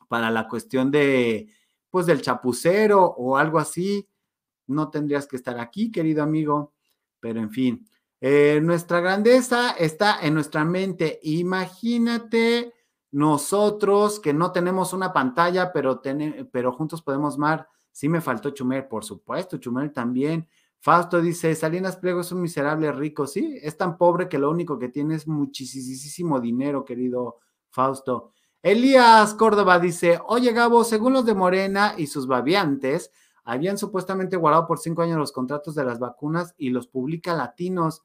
para 0.08 0.32
la 0.32 0.48
cuestión 0.48 0.90
de, 0.90 1.50
pues, 1.92 2.06
del 2.06 2.22
chapucero 2.22 3.04
o 3.04 3.38
algo 3.38 3.60
así. 3.60 4.08
No 4.66 4.90
tendrías 4.90 5.28
que 5.28 5.36
estar 5.36 5.60
aquí, 5.60 5.92
querido 5.92 6.24
amigo. 6.24 6.74
Pero 7.20 7.42
en 7.42 7.52
fin, 7.52 7.86
eh, 8.22 8.60
nuestra 8.64 9.02
grandeza 9.02 9.72
está 9.72 10.20
en 10.22 10.34
nuestra 10.34 10.64
mente. 10.64 11.20
Imagínate 11.24 12.74
nosotros 13.12 14.22
que 14.22 14.34
no 14.34 14.54
tenemos 14.54 14.94
una 14.94 15.12
pantalla, 15.12 15.74
pero, 15.74 16.02
pero 16.52 16.72
juntos 16.72 17.02
podemos 17.02 17.38
mar. 17.38 17.68
Sí 17.98 18.08
me 18.10 18.22
faltó 18.22 18.52
Chumel, 18.52 18.86
por 18.86 19.04
supuesto, 19.04 19.58
Chumel 19.58 19.92
también. 19.92 20.48
Fausto 20.78 21.20
dice, 21.20 21.56
Salinas 21.56 21.98
Pliego 21.98 22.22
es 22.22 22.32
un 22.32 22.44
miserable 22.44 22.92
rico. 22.92 23.26
Sí, 23.26 23.58
es 23.60 23.76
tan 23.76 23.98
pobre 23.98 24.30
que 24.30 24.38
lo 24.38 24.52
único 24.52 24.78
que 24.78 24.90
tiene 24.90 25.16
es 25.16 25.28
muchísimo 25.28 26.40
dinero, 26.40 26.86
querido 26.86 27.40
Fausto. 27.72 28.34
Elías 28.62 29.34
Córdoba 29.34 29.80
dice, 29.80 30.20
oye 30.28 30.54
Gabo, 30.54 30.84
según 30.84 31.14
los 31.14 31.26
de 31.26 31.34
Morena 31.34 31.96
y 31.98 32.06
sus 32.06 32.28
babiantes, 32.28 33.12
habían 33.44 33.80
supuestamente 33.80 34.38
guardado 34.38 34.68
por 34.68 34.78
cinco 34.78 35.02
años 35.02 35.18
los 35.18 35.32
contratos 35.32 35.74
de 35.74 35.84
las 35.84 35.98
vacunas 35.98 36.54
y 36.56 36.70
los 36.70 36.86
publica 36.86 37.34
latinos. 37.34 38.04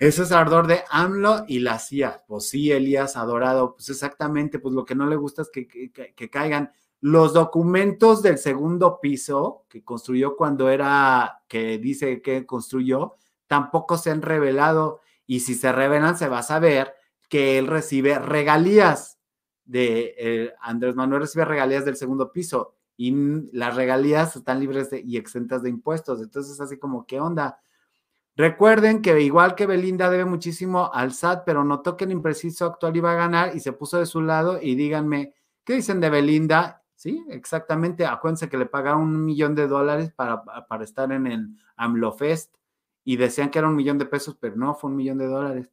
Eso 0.00 0.24
es 0.24 0.32
ardor 0.32 0.66
de 0.66 0.80
AMLO 0.90 1.44
y 1.46 1.60
la 1.60 1.78
CIA. 1.78 2.24
Pues 2.26 2.48
sí, 2.48 2.72
Elías, 2.72 3.16
adorado. 3.16 3.76
Pues 3.76 3.90
exactamente, 3.90 4.58
pues 4.58 4.74
lo 4.74 4.84
que 4.84 4.96
no 4.96 5.06
le 5.06 5.14
gusta 5.14 5.42
es 5.42 5.50
que, 5.52 5.68
que, 5.68 6.30
caigan 6.30 6.72
los 7.02 7.32
documentos 7.32 8.22
del 8.22 8.38
segundo 8.38 9.00
piso 9.00 9.66
que 9.68 9.82
construyó 9.82 10.36
cuando 10.36 10.70
era, 10.70 11.42
que 11.48 11.78
dice 11.78 12.22
que 12.22 12.46
construyó, 12.46 13.16
tampoco 13.48 13.98
se 13.98 14.12
han 14.12 14.22
revelado. 14.22 15.00
Y 15.26 15.40
si 15.40 15.54
se 15.54 15.72
revelan, 15.72 16.16
se 16.16 16.28
va 16.28 16.38
a 16.38 16.44
saber 16.44 16.94
que 17.28 17.58
él 17.58 17.66
recibe 17.66 18.18
regalías 18.20 19.18
de 19.64 20.14
eh, 20.16 20.52
Andrés 20.60 20.94
Manuel 20.94 21.22
recibe 21.22 21.44
regalías 21.44 21.84
del 21.84 21.96
segundo 21.96 22.30
piso 22.30 22.76
y 22.96 23.12
las 23.52 23.74
regalías 23.74 24.36
están 24.36 24.60
libres 24.60 24.90
y 24.92 25.16
exentas 25.16 25.62
de 25.62 25.70
impuestos. 25.70 26.22
Entonces, 26.22 26.60
así 26.60 26.78
como, 26.78 27.04
¿qué 27.04 27.20
onda? 27.20 27.58
Recuerden 28.36 29.02
que 29.02 29.20
igual 29.20 29.56
que 29.56 29.66
Belinda 29.66 30.08
debe 30.08 30.24
muchísimo 30.24 30.92
al 30.92 31.12
SAT, 31.12 31.42
pero 31.44 31.64
notó 31.64 31.96
que 31.96 32.04
el 32.04 32.12
impreciso 32.12 32.66
actual 32.66 32.96
iba 32.96 33.10
a 33.10 33.16
ganar 33.16 33.56
y 33.56 33.60
se 33.60 33.72
puso 33.72 33.98
de 33.98 34.06
su 34.06 34.22
lado 34.22 34.60
y 34.62 34.76
díganme, 34.76 35.34
¿qué 35.64 35.74
dicen 35.74 36.00
de 36.00 36.10
Belinda? 36.10 36.81
Sí, 37.02 37.26
exactamente. 37.30 38.06
Acuérdense 38.06 38.48
que 38.48 38.56
le 38.56 38.66
pagaron 38.66 39.00
un 39.00 39.24
millón 39.24 39.56
de 39.56 39.66
dólares 39.66 40.12
para, 40.14 40.44
para 40.44 40.84
estar 40.84 41.10
en 41.10 41.26
el 41.26 41.48
AMLO 41.74 42.12
Fest 42.12 42.54
y 43.02 43.16
decían 43.16 43.50
que 43.50 43.58
era 43.58 43.66
un 43.66 43.74
millón 43.74 43.98
de 43.98 44.06
pesos, 44.06 44.36
pero 44.38 44.54
no, 44.54 44.76
fue 44.76 44.88
un 44.88 44.94
millón 44.94 45.18
de 45.18 45.26
dólares. 45.26 45.68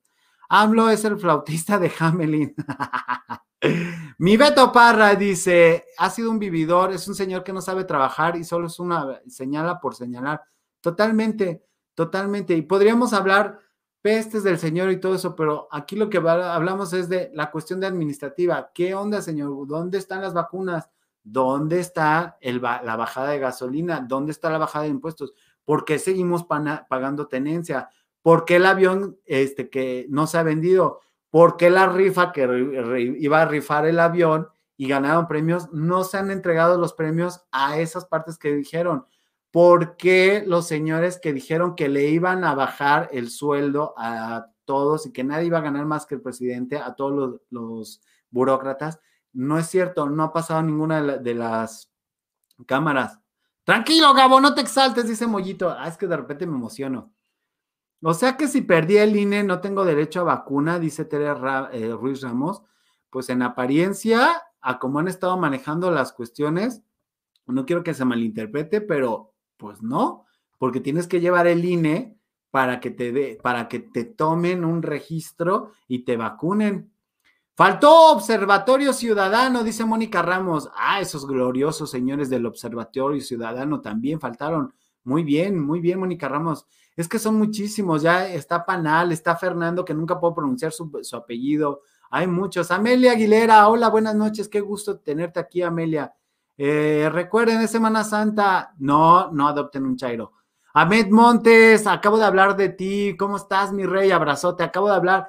AMLO 0.50 0.90
es 0.90 1.06
el 1.06 1.20
flautista 1.20 1.78
de 1.78 1.92
Hamelin. 2.00 2.56
Mi 4.18 4.38
Beto 4.38 4.72
Parra 4.72 5.14
dice, 5.14 5.86
ha 6.00 6.10
sido 6.10 6.32
un 6.32 6.40
vividor, 6.40 6.94
es 6.94 7.08
un 7.08 7.14
señor 7.14 7.44
que 7.44 7.54
no 7.54 7.62
sabe 7.62 7.84
trabajar 7.84 8.36
y 8.36 8.44
solo 8.44 8.66
es 8.66 8.80
una 8.80 9.22
señala 9.28 9.80
por 9.80 9.94
señalar. 9.94 10.42
Totalmente. 10.82 11.64
Totalmente. 11.94 12.56
Y 12.56 12.64
podríamos 12.64 13.14
hablar 13.14 13.60
pestes 14.02 14.44
del 14.44 14.58
Señor 14.58 14.90
y 14.90 15.00
todo 15.00 15.14
eso, 15.14 15.36
pero 15.36 15.68
aquí 15.70 15.96
lo 15.96 16.10
que 16.10 16.18
hablamos 16.18 16.92
es 16.94 17.08
de 17.08 17.30
la 17.36 17.52
cuestión 17.52 17.80
de 17.80 17.86
administrativa. 17.86 18.72
¿Qué 18.74 18.96
onda, 18.96 19.22
Señor? 19.22 19.68
¿Dónde 19.68 20.00
están 20.00 20.24
las 20.24 20.34
vacunas? 20.34 20.90
¿Dónde 21.32 21.80
está 21.80 22.38
el, 22.42 22.62
la 22.62 22.96
bajada 22.96 23.32
de 23.32 23.40
gasolina? 23.40 24.00
¿Dónde 24.08 24.32
está 24.32 24.50
la 24.50 24.58
bajada 24.58 24.84
de 24.84 24.92
impuestos? 24.92 25.34
¿Por 25.64 25.86
qué 25.86 26.00
seguimos 26.00 26.46
pagando 26.46 27.28
tenencia? 27.28 27.90
¿Por 28.22 28.46
qué 28.46 28.58
el 28.58 28.66
avión 28.66 29.18
este, 29.26 29.70
que 29.70 30.06
no 30.10 30.28
se 30.28 30.38
ha 30.38 30.44
vendido? 30.44 31.00
¿Por 31.30 31.58
qué 31.58 31.70
la 31.70 31.88
rifa 31.88 32.32
que 32.32 33.16
iba 33.20 33.42
a 33.42 33.46
rifar 33.46 33.86
el 33.86 34.00
avión 34.00 34.48
y 34.78 34.88
ganaron 34.88 35.28
premios 35.28 35.72
no 35.72 36.04
se 36.04 36.18
han 36.18 36.32
entregado 36.32 36.78
los 36.78 36.94
premios 36.94 37.42
a 37.52 37.78
esas 37.78 38.06
partes 38.06 38.38
que 38.38 38.54
dijeron? 38.54 39.06
¿por 39.52 39.98
qué 39.98 40.44
los 40.46 40.68
señores 40.68 41.20
que 41.20 41.34
dijeron 41.34 41.76
que 41.76 41.90
le 41.90 42.10
iban 42.10 42.44
a 42.44 42.54
bajar 42.54 43.10
el 43.12 43.30
sueldo 43.30 43.94
a 43.98 44.48
todos 44.66 45.06
y 45.06 45.12
que 45.12 45.24
nadie 45.24 45.48
iba 45.48 45.58
a 45.58 45.62
ganar 45.62 45.86
más 45.86 46.06
que 46.06 46.16
el 46.16 46.22
presidente, 46.22 46.78
a 46.78 46.94
todos 46.96 47.42
los, 47.50 48.02
burócratas? 48.32 49.00
No 49.34 49.58
es 49.58 49.68
cierto, 49.68 50.10
no 50.10 50.24
ha 50.24 50.34
pasado 50.34 50.62
ninguna 50.62 51.02
de, 51.02 51.36
las 51.36 51.92
cámaras. 52.66 53.20
Tranquilo, 53.64 54.14
Gabo, 54.14 54.42
no 54.42 54.54
te 54.56 54.62
exaltes, 54.62 55.08
dice 55.08 55.28
Mollito. 55.28 55.70
Ah, 55.70 55.88
es 55.88 55.98
que 55.98 56.08
de 56.08 56.18
repente 56.18 56.48
me 56.48 56.56
emociono. 56.56 57.14
O 58.02 58.14
sea 58.14 58.38
que 58.38 58.48
si 58.48 58.62
perdí 58.62 58.98
el 58.98 59.16
INE 59.16 59.44
no 59.44 59.60
tengo 59.62 59.86
derecho 59.86 60.22
a 60.22 60.24
vacuna, 60.24 60.80
dice 60.80 61.06
Tere 61.06 61.28
eh, 61.74 61.92
Ruiz 61.94 62.22
Ramos. 62.22 62.64
Pues 63.10 63.30
en 63.30 63.42
apariencia, 63.42 64.42
a 64.62 64.80
cómo 64.80 65.00
han 65.00 65.08
estado 65.08 65.38
manejando 65.38 65.92
las 65.92 66.14
cuestiones, 66.14 66.84
no 67.46 67.66
quiero 67.66 67.84
que 67.84 67.94
se 67.94 68.06
malinterprete, 68.06 68.82
pero 68.82 69.34
pues 69.58 69.82
no, 69.82 70.26
porque 70.58 70.80
tienes 70.80 71.08
que 71.08 71.20
llevar 71.20 71.48
el 71.48 71.66
INE 71.66 72.18
para 72.52 72.80
que 72.80 72.92
te 72.92 73.12
de, 73.12 73.40
para 73.42 73.68
que 73.68 73.80
te 73.80 74.06
tomen 74.06 74.66
un 74.66 74.82
registro 74.82 75.72
y 75.88 76.06
te 76.06 76.18
vacunen. 76.18 76.94
Faltó 77.60 78.14
Observatorio 78.14 78.94
Ciudadano, 78.94 79.66
dice 79.66 79.84
Mónica 79.84 80.22
Ramos. 80.22 80.72
Ah, 80.78 81.02
esos 81.02 81.28
gloriosos 81.28 81.92
señores 81.92 82.30
del 82.30 82.46
Observatorio 82.46 83.20
Ciudadano 83.20 83.82
también 83.82 84.22
faltaron. 84.22 84.74
Muy 85.04 85.26
bien, 85.26 85.60
muy 85.60 85.82
bien, 85.82 86.00
Mónica 86.00 86.30
Ramos. 86.30 86.66
Es 86.96 87.10
que 87.10 87.20
son 87.20 87.36
muchísimos. 87.36 88.02
Ya 88.02 88.30
está 88.30 88.66
Panal, 88.66 89.12
está 89.12 89.36
Fernando, 89.36 89.84
que 89.84 89.94
nunca 89.94 90.18
puedo 90.18 90.36
pronunciar 90.36 90.72
su, 90.72 90.90
su 91.02 91.18
apellido. 91.18 91.82
Hay 92.12 92.28
muchos. 92.28 92.72
Amelia 92.72 93.12
Aguilera, 93.12 93.68
hola, 93.68 93.90
buenas 93.90 94.16
noches. 94.16 94.48
Qué 94.48 94.62
gusto 94.62 94.98
tenerte 95.00 95.42
aquí, 95.42 95.62
Amelia. 95.62 96.14
Eh, 96.58 97.10
recuerden, 97.12 97.60
es 97.60 97.72
Semana 97.72 98.06
Santa. 98.06 98.74
No, 98.78 99.34
no 99.34 99.50
adopten 99.50 99.86
un 99.86 99.98
chairo. 99.98 100.32
Ahmed 100.76 101.10
Montes, 101.10 101.86
acabo 101.88 102.18
de 102.18 102.24
hablar 102.24 102.56
de 102.56 102.70
ti. 102.70 103.18
¿Cómo 103.20 103.36
estás, 103.36 103.74
mi 103.74 103.86
rey? 103.86 104.12
Abrazote. 104.12 104.64
Acabo 104.64 104.88
de 104.88 104.96
hablar. 104.96 105.28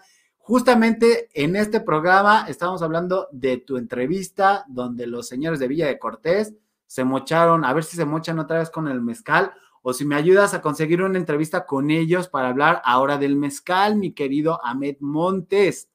Justamente 0.51 1.29
en 1.33 1.55
este 1.55 1.79
programa 1.79 2.47
estamos 2.49 2.83
hablando 2.83 3.29
de 3.31 3.59
tu 3.59 3.77
entrevista 3.77 4.65
donde 4.67 5.07
los 5.07 5.29
señores 5.29 5.61
de 5.61 5.69
Villa 5.69 5.87
de 5.87 6.01
Cortés 6.01 6.57
se 6.89 7.05
mocharon, 7.05 7.65
a 7.65 7.73
ver 7.73 7.85
si 7.85 7.97
se 7.97 8.05
mochan 8.05 8.41
otra 8.41 8.59
vez 8.59 8.69
con 8.69 8.89
el 8.89 9.01
mezcal 9.01 9.53
o 9.83 9.93
si 9.93 10.05
me 10.05 10.17
ayudas 10.17 10.53
a 10.53 10.61
conseguir 10.61 11.03
una 11.03 11.19
entrevista 11.19 11.67
con 11.67 11.93
ellos 11.93 12.27
para 12.27 12.49
hablar 12.49 12.83
ahora 12.85 13.17
del 13.17 13.37
mezcal, 13.37 13.95
mi 13.95 14.13
querido 14.13 14.59
Ahmed 14.65 14.97
Montes. 14.99 15.89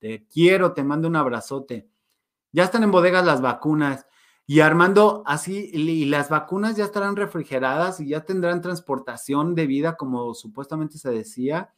Te 0.00 0.26
quiero, 0.26 0.72
te 0.72 0.82
mando 0.82 1.06
un 1.06 1.14
abrazote. 1.14 1.88
Ya 2.50 2.64
están 2.64 2.82
en 2.82 2.90
bodegas 2.90 3.24
las 3.24 3.40
vacunas. 3.40 4.08
Y 4.46 4.58
Armando, 4.58 5.22
así, 5.26 5.70
y 5.72 6.06
las 6.06 6.28
vacunas 6.28 6.74
ya 6.74 6.82
estarán 6.82 7.14
refrigeradas 7.14 8.00
y 8.00 8.08
ya 8.08 8.24
tendrán 8.24 8.62
transportación 8.62 9.54
de 9.54 9.68
vida, 9.68 9.96
como 9.96 10.34
supuestamente 10.34 10.98
se 10.98 11.12
decía. 11.12 11.72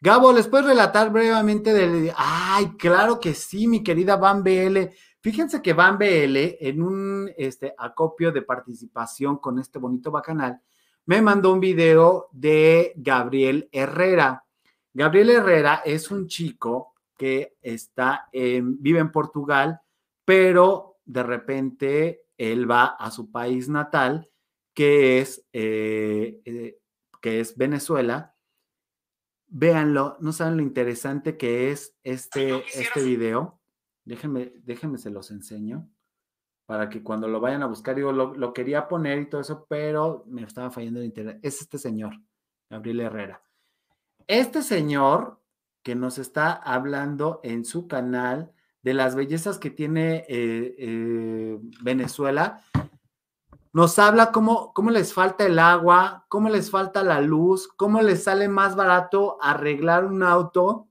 Gabo, 0.00 0.32
¿les 0.32 0.46
puedes 0.46 0.66
relatar 0.66 1.10
brevemente 1.10 1.74
del... 1.74 2.12
Ay, 2.16 2.76
claro 2.78 3.18
que 3.18 3.34
sí, 3.34 3.66
mi 3.66 3.82
querida 3.82 4.14
Van 4.14 4.44
BL. 4.44 4.90
Fíjense 5.20 5.60
que 5.60 5.72
Van 5.72 5.98
BL, 5.98 6.36
en 6.60 6.82
un 6.82 7.30
este, 7.36 7.74
acopio 7.76 8.30
de 8.30 8.42
participación 8.42 9.38
con 9.38 9.58
este 9.58 9.80
bonito 9.80 10.12
bacanal, 10.12 10.60
me 11.06 11.20
mandó 11.20 11.52
un 11.52 11.58
video 11.58 12.28
de 12.30 12.92
Gabriel 12.94 13.68
Herrera. 13.72 14.44
Gabriel 14.94 15.30
Herrera 15.30 15.82
es 15.84 16.12
un 16.12 16.28
chico 16.28 16.94
que 17.16 17.56
está 17.60 18.28
vive 18.32 19.00
en 19.00 19.10
Portugal, 19.10 19.80
pero 20.24 20.98
de 21.04 21.22
repente 21.24 22.22
él 22.36 22.70
va 22.70 22.84
a 22.84 23.10
su 23.10 23.32
país 23.32 23.68
natal, 23.68 24.30
que 24.72 25.18
es, 25.18 25.44
eh, 25.52 26.40
eh, 26.44 26.78
que 27.20 27.40
es 27.40 27.56
Venezuela. 27.56 28.36
Véanlo, 29.48 30.16
no 30.20 30.32
saben 30.32 30.58
lo 30.58 30.62
interesante 30.62 31.36
que 31.36 31.70
es 31.70 31.96
este, 32.02 32.64
este 32.74 33.02
video. 33.02 33.60
Déjenme, 34.04 34.52
déjenme 34.62 34.98
se 34.98 35.10
los 35.10 35.30
enseño 35.30 35.88
para 36.66 36.90
que 36.90 37.02
cuando 37.02 37.28
lo 37.28 37.40
vayan 37.40 37.62
a 37.62 37.66
buscar, 37.66 37.96
digo, 37.96 38.12
lo, 38.12 38.34
lo 38.34 38.52
quería 38.52 38.88
poner 38.88 39.18
y 39.18 39.26
todo 39.26 39.40
eso, 39.40 39.66
pero 39.68 40.24
me 40.26 40.42
estaba 40.42 40.70
fallando 40.70 41.00
el 41.00 41.06
internet. 41.06 41.38
Es 41.42 41.62
este 41.62 41.78
señor, 41.78 42.12
Gabriel 42.68 43.00
Herrera. 43.00 43.42
Este 44.26 44.60
señor 44.60 45.40
que 45.82 45.94
nos 45.94 46.18
está 46.18 46.52
hablando 46.52 47.40
en 47.42 47.64
su 47.64 47.88
canal 47.88 48.52
de 48.82 48.92
las 48.92 49.16
bellezas 49.16 49.58
que 49.58 49.70
tiene 49.70 50.26
eh, 50.28 50.74
eh, 50.78 51.58
Venezuela, 51.82 52.62
nos 53.78 53.96
habla 54.00 54.32
cómo, 54.32 54.72
cómo 54.74 54.90
les 54.90 55.14
falta 55.14 55.46
el 55.46 55.56
agua, 55.60 56.26
cómo 56.28 56.48
les 56.48 56.68
falta 56.68 57.04
la 57.04 57.20
luz, 57.20 57.68
cómo 57.68 58.02
les 58.02 58.24
sale 58.24 58.48
más 58.48 58.74
barato 58.74 59.38
arreglar 59.40 60.04
un 60.04 60.24
auto 60.24 60.88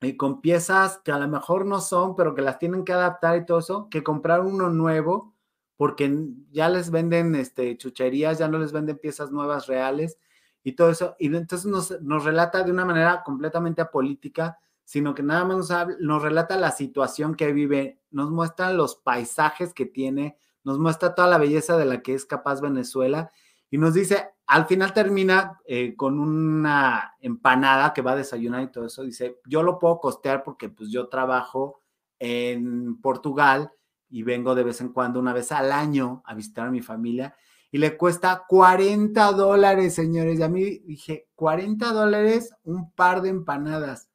y 0.00 0.16
con 0.16 0.40
piezas 0.40 1.02
que 1.04 1.12
a 1.12 1.18
lo 1.18 1.28
mejor 1.28 1.66
no 1.66 1.82
son, 1.82 2.16
pero 2.16 2.34
que 2.34 2.40
las 2.40 2.58
tienen 2.58 2.86
que 2.86 2.94
adaptar 2.94 3.36
y 3.36 3.44
todo 3.44 3.58
eso, 3.58 3.88
que 3.90 4.02
comprar 4.02 4.40
uno 4.40 4.70
nuevo, 4.70 5.34
porque 5.76 6.10
ya 6.50 6.70
les 6.70 6.90
venden 6.90 7.34
este, 7.34 7.76
chucherías, 7.76 8.38
ya 8.38 8.48
no 8.48 8.56
les 8.56 8.72
venden 8.72 8.96
piezas 8.96 9.30
nuevas 9.30 9.66
reales 9.66 10.16
y 10.64 10.72
todo 10.72 10.88
eso. 10.88 11.14
Y 11.18 11.26
entonces 11.26 11.66
nos, 11.66 12.00
nos 12.00 12.24
relata 12.24 12.62
de 12.62 12.70
una 12.70 12.86
manera 12.86 13.22
completamente 13.22 13.82
apolítica, 13.82 14.58
sino 14.82 15.14
que 15.14 15.22
nada 15.22 15.44
más 15.44 15.58
nos, 15.58 16.00
nos 16.00 16.22
relata 16.22 16.56
la 16.56 16.70
situación 16.70 17.34
que 17.34 17.52
vive, 17.52 18.00
nos 18.10 18.30
muestra 18.30 18.72
los 18.72 18.96
paisajes 18.96 19.74
que 19.74 19.84
tiene, 19.84 20.38
nos 20.68 20.78
muestra 20.78 21.14
toda 21.14 21.28
la 21.28 21.38
belleza 21.38 21.78
de 21.78 21.86
la 21.86 22.02
que 22.02 22.12
es 22.12 22.26
capaz 22.26 22.60
Venezuela 22.60 23.30
y 23.70 23.78
nos 23.78 23.94
dice, 23.94 24.28
al 24.46 24.66
final 24.66 24.92
termina 24.92 25.58
eh, 25.64 25.96
con 25.96 26.20
una 26.20 27.14
empanada 27.20 27.94
que 27.94 28.02
va 28.02 28.12
a 28.12 28.16
desayunar 28.16 28.62
y 28.62 28.70
todo 28.70 28.84
eso. 28.84 29.02
Dice, 29.02 29.40
yo 29.46 29.62
lo 29.62 29.78
puedo 29.78 29.98
costear 29.98 30.42
porque 30.42 30.68
pues 30.68 30.90
yo 30.90 31.08
trabajo 31.08 31.80
en 32.18 33.00
Portugal 33.00 33.72
y 34.10 34.24
vengo 34.24 34.54
de 34.54 34.64
vez 34.64 34.82
en 34.82 34.90
cuando, 34.90 35.20
una 35.20 35.32
vez 35.32 35.52
al 35.52 35.72
año, 35.72 36.22
a 36.26 36.34
visitar 36.34 36.66
a 36.66 36.70
mi 36.70 36.82
familia 36.82 37.34
y 37.70 37.78
le 37.78 37.96
cuesta 37.96 38.44
40 38.46 39.32
dólares, 39.32 39.94
señores. 39.94 40.38
Y 40.38 40.42
a 40.42 40.48
mí 40.48 40.80
dije, 40.80 41.28
40 41.34 41.92
dólares 41.92 42.54
un 42.62 42.92
par 42.92 43.22
de 43.22 43.30
empanadas 43.30 44.07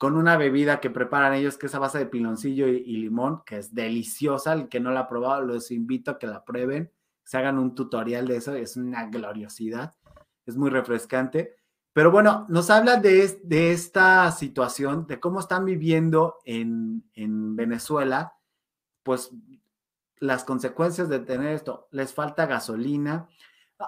con 0.00 0.16
una 0.16 0.38
bebida 0.38 0.80
que 0.80 0.88
preparan 0.88 1.34
ellos, 1.34 1.58
que 1.58 1.66
es 1.66 1.74
a 1.74 1.78
base 1.78 1.98
de 1.98 2.06
piloncillo 2.06 2.66
y, 2.68 2.96
limón, 2.96 3.42
que 3.44 3.58
es 3.58 3.74
deliciosa. 3.74 4.54
El 4.54 4.70
que 4.70 4.80
no 4.80 4.90
la 4.90 5.00
ha 5.00 5.08
probado, 5.08 5.42
los 5.42 5.70
invito 5.70 6.10
a 6.10 6.18
que 6.18 6.26
la 6.26 6.42
prueben 6.42 6.90
se 7.22 7.36
hagan 7.36 7.58
un 7.58 7.74
tutorial 7.74 8.26
de 8.26 8.38
eso, 8.38 8.54
es 8.54 8.78
una 8.78 9.06
gloriosidad, 9.06 9.94
es 10.46 10.56
muy 10.56 10.70
refrescante. 10.70 11.54
Pero 11.92 12.10
bueno, 12.10 12.46
nos 12.48 12.70
habla 12.70 12.96
de, 12.96 13.40
de 13.44 13.72
esta 13.72 14.32
situación, 14.32 15.06
de 15.06 15.20
cómo 15.20 15.38
están 15.38 15.66
viviendo 15.66 16.38
en, 16.46 17.04
en 17.12 17.54
Venezuela, 17.54 18.32
pues 19.02 19.30
las 20.16 20.44
consecuencias 20.44 21.10
de 21.10 21.20
tener 21.20 21.52
esto, 21.52 21.88
les 21.90 22.14
falta 22.14 22.46
gasolina. 22.46 23.28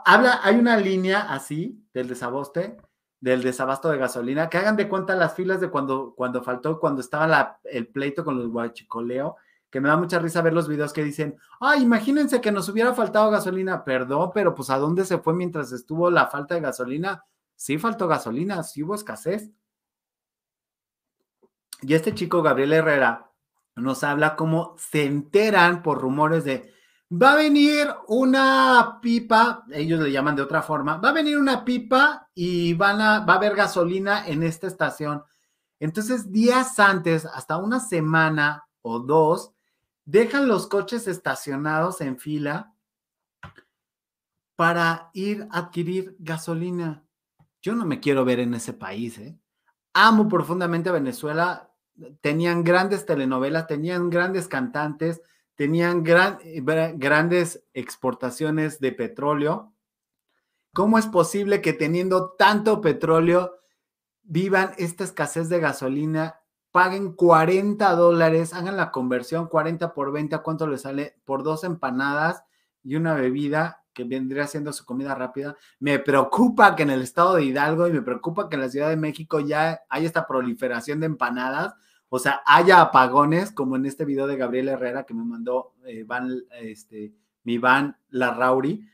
Habla, 0.05 0.41
hay 0.45 0.57
una 0.57 0.77
línea 0.77 1.33
así 1.33 1.85
del 1.95 2.09
desaboste, 2.09 2.77
del 3.23 3.41
desabasto 3.41 3.89
de 3.89 3.99
gasolina, 3.99 4.51
que 4.51 4.59
hagan 4.59 4.75
de 4.75 4.89
cuenta 4.89 5.15
las 5.15 5.35
filas 5.35 5.61
de 5.61 5.71
cuando, 5.71 6.13
cuando 6.17 6.43
faltó, 6.43 6.81
cuando 6.81 7.01
estaba 7.01 7.61
el 7.63 7.87
pleito 7.87 8.25
con 8.25 8.37
los 8.37 8.49
guachicoleo, 8.49 9.37
que 9.71 9.81
me 9.81 9.89
da 9.89 9.97
mucha 9.97 10.19
risa 10.19 10.43
ver 10.43 10.53
los 10.53 10.67
videos 10.67 10.93
que 10.93 11.05
dicen, 11.05 11.39
ay, 11.61 11.83
imagínense 11.83 12.41
que 12.41 12.51
nos 12.51 12.69
hubiera 12.69 12.93
faltado 12.95 13.31
gasolina, 13.31 13.85
perdón, 13.85 14.33
pero 14.35 14.57
pues 14.57 14.71
a 14.71 14.79
dónde 14.79 15.05
se 15.05 15.19
fue 15.19 15.35
mientras 15.35 15.71
estuvo 15.71 16.11
la 16.11 16.27
falta 16.27 16.57
de 16.57 16.63
gasolina? 16.63 17.25
Sí 17.55 17.79
faltó 17.79 18.09
gasolina, 18.09 18.65
sí 18.65 18.83
hubo 18.83 18.97
escasez. 18.97 19.53
Y 21.81 21.95
este 21.95 22.13
chico, 22.15 22.43
Gabriel 22.43 22.73
Herrera, 22.73 23.31
nos 23.77 24.03
habla 24.03 24.35
cómo 24.35 24.75
se 24.79 25.05
enteran 25.05 25.85
por 25.85 26.01
rumores 26.01 26.43
de, 26.43 26.75
va 27.13 27.33
a 27.33 27.37
venir 27.37 27.89
una 28.09 28.99
pipa, 29.03 29.65
ellos 29.71 30.01
le 30.01 30.11
llaman 30.11 30.37
de 30.37 30.43
otra 30.43 30.63
forma, 30.63 30.97
va 30.97 31.11
a 31.11 31.13
venir 31.13 31.37
una 31.37 31.65
pipa 31.65 32.31
y 32.35 32.73
van 32.75 33.01
a, 33.01 33.21
va 33.21 33.35
a 33.35 33.37
haber 33.37 33.55
gasolina 33.55 34.27
en 34.27 34.43
esta 34.43 34.67
estación. 34.67 35.23
Entonces, 35.79 36.33
días 36.33 36.79
antes, 36.79 37.27
hasta 37.27 37.59
una 37.59 37.81
semana 37.81 38.67
o 38.81 38.99
dos, 39.01 39.53
dejan 40.05 40.49
los 40.49 40.67
coches 40.69 41.07
estacionados 41.07 42.01
en 42.01 42.19
fila 42.19 42.73
para 44.57 45.11
ir 45.13 45.47
a 45.51 45.59
adquirir 45.59 46.17
gasolina. 46.19 47.05
Yo 47.61 47.75
no 47.75 47.85
me 47.85 48.01
quiero 48.01 48.25
ver 48.25 48.41
en 48.41 48.55
ese 48.55 48.73
país, 48.73 49.19
¿eh? 49.19 49.39
Amo 49.93 50.29
profundamente 50.29 50.89
a 50.89 50.93
Venezuela. 50.93 51.71
Tenían 52.23 52.65
grandes 52.65 53.05
telenovelas, 53.05 53.67
tenían 53.67 54.09
grandes 54.09 54.49
cantantes, 54.49 55.21
tenían 55.55 56.03
grandes 56.03 57.65
exportaciones 57.75 58.81
de 58.81 58.93
petróleo. 58.93 59.75
¿Cómo 60.73 60.99
es 60.99 61.07
posible 61.07 61.61
que 61.61 61.73
teniendo 61.73 62.33
tanto 62.33 62.81
petróleo 62.81 63.57
vivan 64.23 64.73
esta 64.79 65.05
escasez 65.05 65.49
de 65.49 65.61
gasolina 65.61 66.43
paguen 66.73 67.13
40 67.13 67.95
dólares, 67.95 68.55
hagan 68.55 68.77
la 68.79 68.91
conversión 68.91 69.47
40 69.47 69.93
por 69.93 70.11
20, 70.11 70.39
¿cuánto 70.39 70.67
les 70.67 70.81
sale? 70.81 71.17
Por 71.25 71.43
dos 71.43 71.65
empanadas 71.65 72.43
y 72.83 72.97
una 72.97 73.15
bebida 73.15 73.85
que 73.93 74.05
vendría 74.05 74.47
siendo 74.47 74.73
su 74.73 74.87
comida 74.87 75.15
rápida. 75.15 75.55
Me 75.79 75.99
preocupa 75.99 76.75
que 76.75 76.83
en 76.83 76.91
el 76.91 77.03
estado 77.03 77.35
de 77.35 77.45
Hidalgo 77.45 77.87
y 77.87 77.93
me 77.93 78.01
preocupa 78.01 78.49
que 78.49 78.57
en 78.57 78.63
la 78.63 78.71
Ciudad 78.71 78.89
de 78.89 78.97
México 78.97 79.39
ya 79.41 79.83
haya 79.91 80.07
esta 80.07 80.27
proliferación 80.27 81.01
de 81.01 81.07
empanadas, 81.07 81.75
o 82.15 82.19
sea, 82.19 82.43
haya 82.45 82.83
apagones, 82.83 83.53
como 83.53 83.75
en 83.77 83.87
este 83.87 84.05
video 84.05 84.27
de 84.27 84.37
Gabriel 84.37 84.69
Herrera 84.69 85.05
que 85.05 85.15
me 85.15 85.25
mandó 85.25 85.73
eh, 85.87 86.05
van, 86.05 86.45
este, 86.61 87.15
mi 87.43 87.57
van 87.57 87.97
La 88.11 88.35
Rauri. 88.35 88.87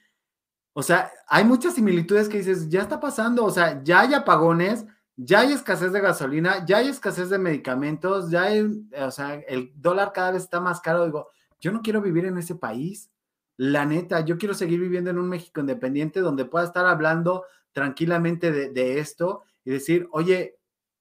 O 0.72 0.84
sea, 0.84 1.10
hay 1.26 1.42
muchas 1.42 1.74
similitudes 1.74 2.28
que 2.28 2.38
dices, 2.38 2.68
ya 2.68 2.80
está 2.80 3.00
pasando, 3.00 3.44
o 3.44 3.50
sea, 3.50 3.82
ya 3.82 4.02
hay 4.02 4.14
apagones, 4.14 4.86
ya 5.16 5.40
hay 5.40 5.50
escasez 5.50 5.90
de 5.90 6.00
gasolina, 6.00 6.64
ya 6.64 6.76
hay 6.76 6.90
escasez 6.90 7.28
de 7.28 7.38
medicamentos, 7.38 8.30
ya 8.30 8.44
hay, 8.44 8.86
o 8.96 9.10
sea, 9.10 9.34
el 9.48 9.72
dólar 9.74 10.12
cada 10.12 10.30
vez 10.30 10.44
está 10.44 10.60
más 10.60 10.80
caro. 10.80 11.04
Digo, 11.04 11.26
yo 11.58 11.72
no 11.72 11.82
quiero 11.82 12.00
vivir 12.00 12.24
en 12.24 12.38
ese 12.38 12.54
país. 12.54 13.10
La 13.56 13.84
neta, 13.84 14.20
yo 14.20 14.38
quiero 14.38 14.54
seguir 14.54 14.78
viviendo 14.78 15.10
en 15.10 15.18
un 15.18 15.28
México 15.28 15.58
independiente 15.58 16.20
donde 16.20 16.44
pueda 16.44 16.66
estar 16.66 16.86
hablando 16.86 17.42
tranquilamente 17.72 18.52
de 18.52 19.00
esto 19.00 19.42
y 19.64 19.72
decir, 19.72 20.06
oye, 20.12 20.57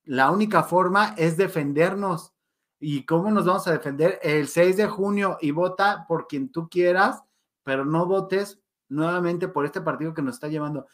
la 0.08 0.32
única 0.32 0.64
forma 0.64 1.14
es 1.18 1.38
defendernos. 1.38 2.34
¿Y 2.80 3.06
cómo 3.06 3.30
nos 3.32 3.46
vamos 3.46 3.68
a 3.68 3.74
defender? 3.74 4.20
El 4.22 4.48
6 4.48 4.78
de 4.78 4.88
junio 4.88 5.38
y 5.42 5.52
vota 5.52 6.06
por 6.08 6.28
quien 6.28 6.52
tú 6.52 6.70
quieras, 6.70 7.24
pero 7.64 7.86
no 7.86 8.06
votes 8.06 8.62
nuevamente 8.88 9.48
por 9.48 9.66
este 9.66 9.82
partido 9.82 10.14
que 10.14 10.22
nos 10.22 10.36
está 10.36 10.48
llevando. 10.48 10.88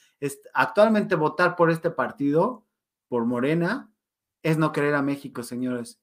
actualmente 0.53 1.15
votar 1.15 1.55
por 1.55 1.69
este 1.69 1.91
partido 1.91 2.65
por 3.07 3.25
Morena 3.25 3.91
es 4.41 4.57
no 4.57 4.71
querer 4.71 4.95
a 4.95 5.03
México, 5.03 5.43
señores, 5.43 6.01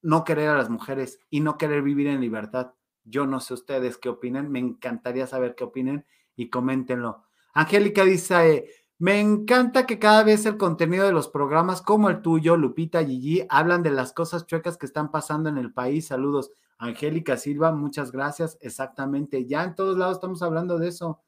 no 0.00 0.24
querer 0.24 0.50
a 0.50 0.56
las 0.56 0.70
mujeres 0.70 1.18
y 1.30 1.40
no 1.40 1.58
querer 1.58 1.82
vivir 1.82 2.06
en 2.06 2.20
libertad. 2.20 2.74
Yo 3.04 3.26
no 3.26 3.40
sé 3.40 3.54
ustedes 3.54 3.98
qué 3.98 4.08
opinan, 4.08 4.50
me 4.50 4.60
encantaría 4.60 5.26
saber 5.26 5.56
qué 5.56 5.64
opinen 5.64 6.06
y 6.36 6.48
coméntenlo. 6.48 7.24
Angélica 7.54 8.04
dice, 8.04 8.70
me 9.02 9.18
encanta 9.18 9.84
que 9.84 9.98
cada 9.98 10.22
vez 10.22 10.46
el 10.46 10.56
contenido 10.56 11.04
de 11.04 11.10
los 11.10 11.26
programas 11.26 11.82
como 11.82 12.08
el 12.08 12.22
tuyo, 12.22 12.56
Lupita 12.56 13.04
Gigi, 13.04 13.44
hablan 13.48 13.82
de 13.82 13.90
las 13.90 14.12
cosas 14.12 14.46
chuecas 14.46 14.76
que 14.76 14.86
están 14.86 15.10
pasando 15.10 15.48
en 15.48 15.58
el 15.58 15.72
país. 15.72 16.06
Saludos. 16.06 16.52
Angélica 16.78 17.36
Silva, 17.36 17.72
muchas 17.72 18.12
gracias. 18.12 18.56
Exactamente, 18.60 19.44
ya 19.44 19.64
en 19.64 19.74
todos 19.74 19.98
lados 19.98 20.18
estamos 20.18 20.40
hablando 20.40 20.78
de 20.78 20.86
eso. 20.86 21.20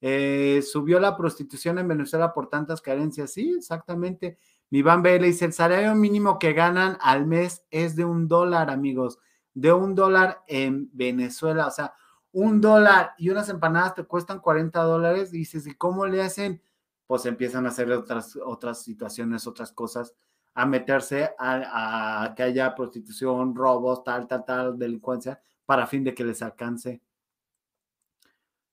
Eh, 0.00 0.62
subió 0.62 1.00
la 1.00 1.16
prostitución 1.16 1.80
en 1.80 1.88
Venezuela 1.88 2.32
por 2.32 2.48
tantas 2.48 2.80
carencias. 2.80 3.32
Sí, 3.32 3.54
exactamente. 3.58 4.38
Mi 4.70 4.82
Van 4.82 5.02
B 5.02 5.18
dice, 5.18 5.46
el 5.46 5.52
salario 5.52 5.92
mínimo 5.96 6.38
que 6.38 6.52
ganan 6.52 6.96
al 7.00 7.26
mes 7.26 7.64
es 7.72 7.96
de 7.96 8.04
un 8.04 8.28
dólar, 8.28 8.70
amigos, 8.70 9.18
de 9.52 9.72
un 9.72 9.96
dólar 9.96 10.44
en 10.46 10.88
Venezuela. 10.92 11.66
O 11.66 11.72
sea, 11.72 11.92
un 12.30 12.60
dólar 12.60 13.14
y 13.18 13.30
unas 13.30 13.48
empanadas 13.48 13.96
te 13.96 14.04
cuestan 14.04 14.38
40 14.38 14.80
dólares. 14.84 15.32
Dices, 15.32 15.66
¿y 15.66 15.74
cómo 15.74 16.06
le 16.06 16.22
hacen? 16.22 16.62
Pues 17.10 17.26
empiezan 17.26 17.66
a 17.66 17.70
hacer 17.70 17.90
otras, 17.90 18.36
otras 18.36 18.84
situaciones, 18.84 19.44
otras 19.44 19.72
cosas, 19.72 20.14
a 20.54 20.64
meterse 20.64 21.30
a, 21.40 22.32
que 22.36 22.44
haya 22.44 22.72
prostitución, 22.72 23.52
robos, 23.52 24.04
tal, 24.04 24.28
tal, 24.28 24.44
tal, 24.44 24.78
delincuencia, 24.78 25.42
para 25.66 25.88
fin 25.88 26.04
de 26.04 26.14
que 26.14 26.22
les 26.22 26.40
alcance. 26.40 27.02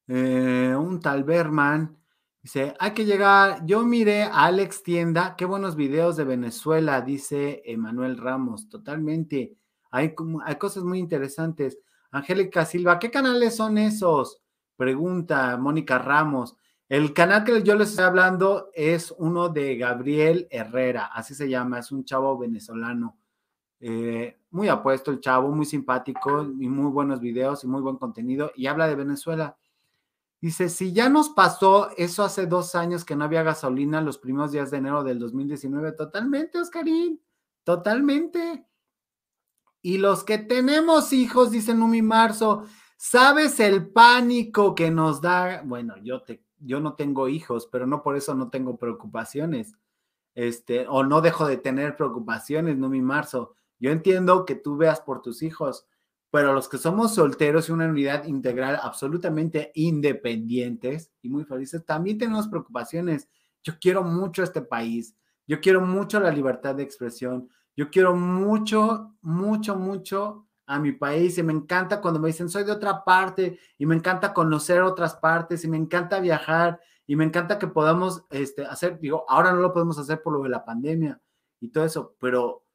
Eh, 0.07 0.76
un 0.77 0.99
tal 0.99 1.23
Berman 1.23 1.97
Dice, 2.43 2.76
hay 2.77 2.91
que 2.91 3.05
llegar. 3.05 3.65
Yo 3.65 3.84
miré 3.84 4.22
a 4.22 4.45
Alex 4.45 4.84
Tienda, 4.84 5.35
qué 5.35 5.45
buenos 5.45 5.76
videos 5.76 6.15
de 6.15 6.23
Venezuela, 6.23 7.01
dice 7.01 7.64
Emanuel 7.65 8.19
Ramos. 8.19 8.69
Totalmente. 8.69 9.57
Hay, 9.89 10.14
hay 10.45 10.55
cosas 10.57 10.84
muy 10.84 10.99
interesantes. 10.99 11.80
Angélica 12.11 12.65
Silva, 12.65 12.99
¿qué 12.99 13.09
canales 13.09 13.55
son 13.55 13.80
esos? 13.80 14.43
Pregunta 14.76 15.57
Mónica 15.57 15.97
Ramos. 15.97 16.55
El 16.89 17.14
canal 17.14 17.43
que 17.43 17.64
yo 17.64 17.76
les 17.76 17.89
estoy 17.89 18.05
hablando 18.05 18.69
es 18.73 19.14
uno 19.18 19.49
de 19.49 19.76
Gabriel 19.76 20.47
Herrera, 20.49 21.07
así 21.07 21.35
se 21.35 21.49
llama, 21.49 21.80
es 21.80 21.91
un 21.91 22.05
chavo 22.05 22.38
venezolano. 22.38 23.18
Eh, 23.80 24.39
muy 24.51 24.69
apuesto 24.69 25.11
el 25.11 25.19
chavo, 25.19 25.51
muy 25.51 25.65
simpático 25.65 26.43
y 26.43 26.69
muy 26.69 26.89
buenos 26.89 27.19
videos 27.19 27.64
y 27.64 27.68
muy 27.68 27.81
buen 27.81 27.97
contenido 27.97 28.51
y 28.55 28.68
habla 28.68 28.88
de 28.88 28.95
Venezuela. 28.95 29.57
Dice, 30.39 30.69
si 30.69 30.93
ya 30.93 31.09
nos 31.09 31.30
pasó 31.30 31.89
eso 31.97 32.23
hace 32.23 32.45
dos 32.45 32.73
años 32.73 33.03
que 33.03 33.15
no 33.15 33.26
había 33.26 33.43
gasolina 33.43 34.01
los 34.01 34.18
primeros 34.18 34.51
días 34.51 34.72
de 34.72 34.77
enero 34.77 35.03
del 35.03 35.19
2019, 35.19 35.91
totalmente, 35.91 36.59
Oscarín, 36.59 37.22
totalmente. 37.64 38.65
Y 39.81 39.97
los 39.97 40.23
que 40.23 40.38
tenemos 40.38 41.11
hijos, 41.11 41.51
dice 41.51 41.73
Numi 41.73 42.01
Marzo, 42.01 42.64
¿sabes 42.95 43.59
el 43.59 43.89
pánico 43.89 44.73
que 44.73 44.89
nos 44.89 45.22
da? 45.22 45.64
Bueno, 45.65 45.95
yo, 46.03 46.22
te, 46.23 46.47
yo 46.59 46.79
no 46.79 46.95
tengo 46.95 47.27
hijos, 47.27 47.67
pero 47.71 47.85
no 47.88 48.03
por 48.03 48.15
eso 48.15 48.35
no 48.35 48.49
tengo 48.49 48.77
preocupaciones. 48.77 49.75
Este, 50.35 50.85
o 50.88 51.03
no 51.03 51.21
dejo 51.21 51.47
de 51.47 51.57
tener 51.57 51.95
preocupaciones, 51.95 52.77
Numi 52.77 53.01
Marzo. 53.01 53.55
Yo 53.79 53.91
entiendo 53.91 54.45
que 54.45 54.55
tú 54.55 54.77
veas 54.77 55.01
por 55.01 55.21
tus 55.21 55.41
hijos, 55.43 55.88
pero 56.31 56.53
los 56.53 56.67
que 56.67 56.77
somos 56.77 57.15
solteros 57.15 57.69
y 57.69 57.71
una 57.71 57.88
unidad 57.88 58.25
integral 58.25 58.79
absolutamente 58.81 59.71
independientes 59.75 61.11
y 61.21 61.29
muy 61.29 61.45
felices, 61.45 61.85
también 61.85 62.17
tenemos 62.17 62.47
preocupaciones. 62.47 63.29
Yo 63.63 63.73
quiero 63.79 64.03
mucho 64.03 64.43
este 64.43 64.61
país, 64.61 65.15
yo 65.47 65.61
quiero 65.61 65.81
mucho 65.81 66.19
la 66.19 66.31
libertad 66.31 66.75
de 66.75 66.84
expresión, 66.84 67.49
yo 67.75 67.89
quiero 67.89 68.15
mucho, 68.15 69.15
mucho, 69.21 69.75
mucho 69.75 70.47
a 70.68 70.80
mi 70.80 70.91
país 70.91 71.38
y 71.38 71.44
me 71.44 71.53
encanta 71.53 71.99
cuando 72.02 72.19
me 72.19 72.27
dicen 72.27 72.49
soy 72.49 72.64
de 72.64 72.72
otra 72.72 73.03
parte 73.03 73.60
y 73.77 73.85
me 73.85 73.95
encanta 73.95 74.34
conocer 74.34 74.81
otras 74.81 75.15
partes 75.15 75.64
y 75.64 75.68
me 75.68 75.77
encanta 75.77 76.19
viajar 76.19 76.80
y 77.07 77.15
me 77.15 77.23
encanta 77.23 77.57
que 77.57 77.68
podamos 77.68 78.26
este, 78.30 78.65
hacer, 78.65 78.99
digo, 78.99 79.26
ahora 79.27 79.53
no 79.53 79.61
lo 79.61 79.73
podemos 79.73 79.98
hacer 79.98 80.22
por 80.22 80.34
lo 80.34 80.44
de 80.44 80.49
la 80.49 80.65
pandemia 80.65 81.19
y 81.60 81.69
todo 81.69 81.85
eso, 81.85 82.15
pero 82.19 82.68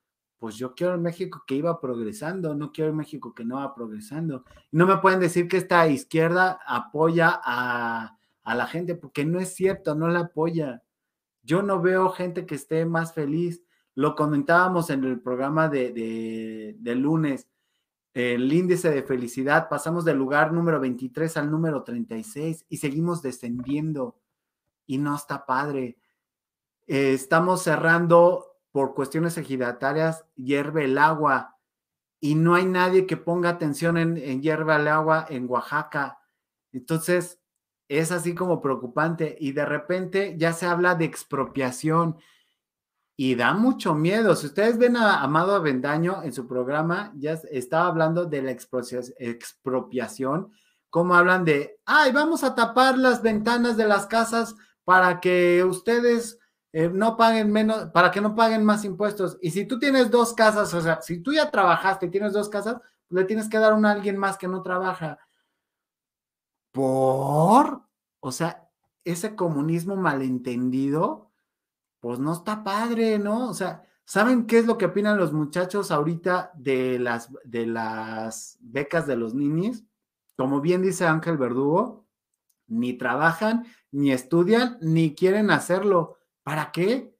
pues 0.42 0.56
yo 0.56 0.74
quiero 0.74 0.94
el 0.94 1.00
México 1.00 1.44
que 1.46 1.54
iba 1.54 1.80
progresando, 1.80 2.56
no 2.56 2.72
quiero 2.72 2.92
México 2.92 3.32
que 3.32 3.44
no 3.44 3.58
va 3.58 3.76
progresando. 3.76 4.44
No 4.72 4.88
me 4.88 4.96
pueden 4.96 5.20
decir 5.20 5.46
que 5.46 5.56
esta 5.56 5.86
izquierda 5.86 6.58
apoya 6.66 7.40
a, 7.44 8.18
la 8.44 8.66
gente, 8.66 8.96
porque 8.96 9.24
no 9.24 9.38
es 9.38 9.54
cierto, 9.54 9.94
no 9.94 10.08
la 10.08 10.18
apoya. 10.18 10.82
Yo 11.44 11.62
no 11.62 11.80
veo 11.80 12.10
gente 12.10 12.44
que 12.44 12.56
esté 12.56 12.84
más 12.84 13.14
feliz. 13.14 13.62
Lo 13.94 14.16
comentábamos 14.16 14.90
en 14.90 15.04
el 15.04 15.20
programa 15.20 15.68
de, 15.68 15.92
de, 16.76 16.94
lunes, 16.96 17.46
el 18.14 18.52
índice 18.52 18.90
de 18.90 19.02
felicidad, 19.02 19.68
pasamos 19.68 20.04
del 20.04 20.18
lugar 20.18 20.52
número 20.52 20.80
23 20.80 21.36
al 21.38 21.50
número 21.50 21.82
36 21.82 22.66
y 22.68 22.76
seguimos 22.76 23.22
descendiendo 23.22 24.18
y 24.86 24.98
no 24.98 25.14
está 25.14 25.46
padre. 25.46 25.98
Eh, 26.86 27.14
estamos 27.14 27.62
cerrando 27.62 28.58
por 28.70 28.94
cuestiones 28.94 29.38
ejidatarias 29.38 30.24
hierve 30.34 30.84
el 30.84 30.98
agua 30.98 31.58
y 32.20 32.34
no 32.34 32.54
hay 32.54 32.66
nadie 32.66 33.06
que 33.06 33.16
ponga 33.16 33.50
atención 33.50 33.96
en, 33.96 34.16
en 34.16 34.42
hierve 34.42 34.74
el 34.76 34.88
agua 34.88 35.26
en 35.28 35.48
Oaxaca. 35.48 36.18
Entonces, 36.72 37.40
es 37.88 38.12
así 38.12 38.34
como 38.34 38.60
preocupante 38.60 39.36
y 39.38 39.52
de 39.52 39.66
repente 39.66 40.34
ya 40.38 40.52
se 40.52 40.66
habla 40.66 40.94
de 40.94 41.04
expropiación 41.04 42.16
y 43.22 43.36
da 43.36 43.54
mucho 43.54 43.94
miedo. 43.94 44.34
Si 44.34 44.46
ustedes 44.46 44.78
ven 44.78 44.96
a 44.96 45.22
Amado 45.22 45.54
Avendaño 45.54 46.24
en 46.24 46.32
su 46.32 46.48
programa, 46.48 47.12
ya 47.14 47.34
estaba 47.52 47.86
hablando 47.86 48.24
de 48.24 48.42
la 48.42 48.50
expropiación, 48.50 50.50
como 50.90 51.14
hablan 51.14 51.44
de, 51.44 51.78
ay, 51.86 52.10
vamos 52.10 52.42
a 52.42 52.56
tapar 52.56 52.98
las 52.98 53.22
ventanas 53.22 53.76
de 53.76 53.86
las 53.86 54.08
casas 54.08 54.56
para 54.82 55.20
que 55.20 55.62
ustedes 55.62 56.40
eh, 56.72 56.90
no 56.92 57.16
paguen 57.16 57.52
menos, 57.52 57.90
para 57.90 58.10
que 58.10 58.20
no 58.20 58.34
paguen 58.34 58.64
más 58.64 58.84
impuestos. 58.84 59.38
Y 59.40 59.52
si 59.52 59.66
tú 59.66 59.78
tienes 59.78 60.10
dos 60.10 60.34
casas, 60.34 60.74
o 60.74 60.80
sea, 60.80 61.00
si 61.00 61.22
tú 61.22 61.32
ya 61.32 61.48
trabajaste 61.48 62.06
y 62.06 62.10
tienes 62.10 62.32
dos 62.32 62.48
casas, 62.48 62.78
le 63.08 63.22
tienes 63.22 63.48
que 63.48 63.58
dar 63.58 63.72
a 63.72 63.90
alguien 63.92 64.18
más 64.18 64.36
que 64.36 64.48
no 64.48 64.62
trabaja. 64.62 65.20
¿Por? 66.72 67.82
O 68.18 68.32
sea, 68.32 68.68
ese 69.04 69.36
comunismo 69.36 69.94
malentendido, 69.94 71.31
pues 72.02 72.18
no 72.18 72.32
está 72.32 72.64
padre, 72.64 73.20
¿no? 73.20 73.48
O 73.48 73.54
sea, 73.54 73.84
¿saben 74.04 74.46
qué 74.46 74.58
es 74.58 74.66
lo 74.66 74.76
que 74.76 74.86
opinan 74.86 75.18
los 75.18 75.32
muchachos 75.32 75.92
ahorita 75.92 76.50
de 76.56 76.98
las, 76.98 77.30
de 77.44 77.64
las 77.64 78.58
becas 78.60 79.06
de 79.06 79.14
los 79.14 79.34
ninis? 79.34 79.84
Como 80.36 80.60
bien 80.60 80.82
dice 80.82 81.06
Ángel 81.06 81.38
Verdugo, 81.38 82.08
ni 82.66 82.94
trabajan, 82.94 83.66
ni 83.92 84.10
estudian, 84.10 84.78
ni 84.80 85.14
quieren 85.14 85.52
hacerlo 85.52 86.18
¿Para 86.42 86.72
qué? 86.72 87.16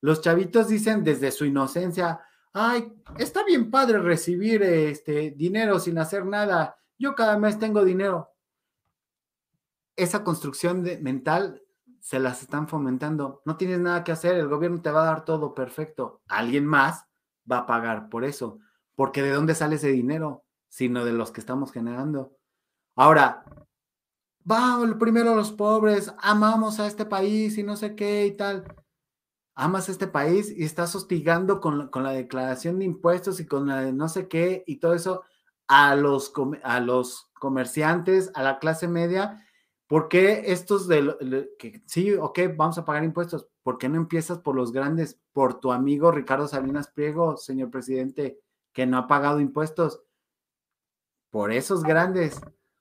Los 0.00 0.20
chavitos 0.20 0.68
dicen 0.68 1.02
desde 1.02 1.30
su 1.30 1.44
inocencia, 1.44 2.20
ay, 2.52 2.92
está 3.18 3.44
bien 3.44 3.70
padre 3.70 3.98
recibir 3.98 4.62
este 4.62 5.30
dinero 5.30 5.78
sin 5.78 5.98
hacer 5.98 6.26
nada. 6.26 6.78
Yo 6.98 7.14
cada 7.14 7.38
mes 7.38 7.58
tengo 7.58 7.82
dinero. 7.82 8.30
Esa 9.96 10.22
construcción 10.22 10.82
mental 11.00 11.62
se 12.00 12.18
las 12.18 12.42
están 12.42 12.68
fomentando. 12.68 13.42
No 13.44 13.56
tienes 13.56 13.80
nada 13.80 14.04
que 14.04 14.12
hacer, 14.12 14.36
el 14.36 14.48
gobierno 14.48 14.80
te 14.80 14.90
va 14.90 15.02
a 15.02 15.06
dar 15.06 15.24
todo 15.24 15.54
perfecto. 15.54 16.22
Alguien 16.28 16.66
más 16.66 17.04
va 17.50 17.58
a 17.58 17.66
pagar 17.66 18.08
por 18.08 18.24
eso, 18.24 18.58
porque 18.94 19.22
¿de 19.22 19.30
dónde 19.30 19.54
sale 19.54 19.76
ese 19.76 19.88
dinero? 19.88 20.44
Sino 20.68 21.04
de 21.04 21.12
los 21.12 21.30
que 21.30 21.40
estamos 21.40 21.72
generando. 21.72 22.36
Ahora, 22.94 23.44
va 24.50 24.98
primero 24.98 25.34
los 25.34 25.52
pobres, 25.52 26.12
amamos 26.18 26.80
a 26.80 26.86
este 26.86 27.04
país 27.06 27.58
y 27.58 27.62
no 27.62 27.76
sé 27.76 27.94
qué 27.94 28.26
y 28.26 28.36
tal. 28.36 28.64
Amas 29.54 29.88
este 29.88 30.06
país 30.06 30.52
y 30.56 30.64
estás 30.64 30.94
hostigando 30.94 31.60
con, 31.60 31.90
la 31.92 32.10
declaración 32.12 32.78
de 32.78 32.84
impuestos 32.84 33.40
y 33.40 33.46
con 33.46 33.66
la 33.66 33.80
de 33.80 33.92
no 33.92 34.08
sé 34.08 34.28
qué 34.28 34.62
y 34.66 34.76
todo 34.78 34.94
eso 34.94 35.22
a 35.66 35.96
los, 35.96 36.32
a 36.62 36.80
los 36.80 37.30
comerciantes, 37.34 38.30
a 38.34 38.42
la 38.42 38.58
clase 38.58 38.88
media. 38.88 39.44
¿Por 39.88 40.08
qué 40.08 40.52
estos 40.52 40.86
de 40.86 41.48
que 41.58 41.82
sí, 41.86 42.12
ok, 42.12 42.40
vamos 42.54 42.76
a 42.76 42.84
pagar 42.84 43.04
impuestos? 43.04 43.48
¿Por 43.62 43.78
qué 43.78 43.88
no 43.88 43.96
empiezas 43.96 44.38
por 44.38 44.54
los 44.54 44.70
grandes? 44.70 45.18
Por 45.32 45.60
tu 45.60 45.72
amigo 45.72 46.12
Ricardo 46.12 46.46
Salinas 46.46 46.88
Priego, 46.88 47.38
señor 47.38 47.70
presidente, 47.70 48.38
que 48.74 48.86
no 48.86 48.98
ha 48.98 49.06
pagado 49.06 49.40
impuestos. 49.40 50.02
Por 51.30 51.52
esos 51.52 51.82
grandes 51.82 52.38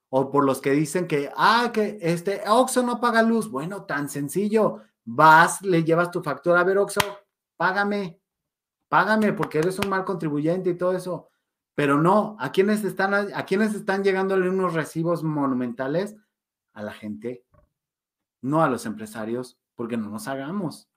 o 0.09 0.29
por 0.29 0.43
los 0.43 0.59
que 0.59 0.71
dicen 0.71 1.07
que, 1.07 1.31
ah, 1.38 1.71
que 1.73 1.97
este 2.01 2.41
Oxxo 2.45 2.84
no 2.84 2.99
paga 2.99 3.21
luz. 3.21 3.49
Bueno, 3.49 3.85
tan 3.85 4.09
sencillo. 4.09 4.81
Vas, 5.05 5.61
le 5.61 5.85
llevas 5.85 6.11
tu 6.11 6.21
factura, 6.21 6.59
a 6.59 6.65
ver, 6.65 6.77
Oxxo, 6.77 6.99
págame, 7.55 8.19
págame 8.89 9.31
porque 9.31 9.59
eres 9.59 9.79
un 9.79 9.88
mal 9.88 10.03
contribuyente 10.03 10.71
y 10.71 10.77
todo 10.77 10.91
eso. 10.91 11.29
Pero 11.73 12.01
no, 12.01 12.35
¿a 12.38 12.51
quiénes 12.51 12.84
están, 12.84 13.13
a 13.13 13.45
quiénes 13.45 13.73
están 13.73 14.03
llegándole 14.03 14.49
unos 14.49 14.73
recibos 14.73 15.23
monumentales? 15.23 16.17
A 16.77 16.83
la 16.83 16.93
gente, 16.93 17.43
no 18.43 18.61
a 18.61 18.69
los 18.69 18.85
empresarios, 18.85 19.57
porque 19.73 19.97
no 19.97 20.11
nos 20.11 20.27
hagamos. 20.27 20.87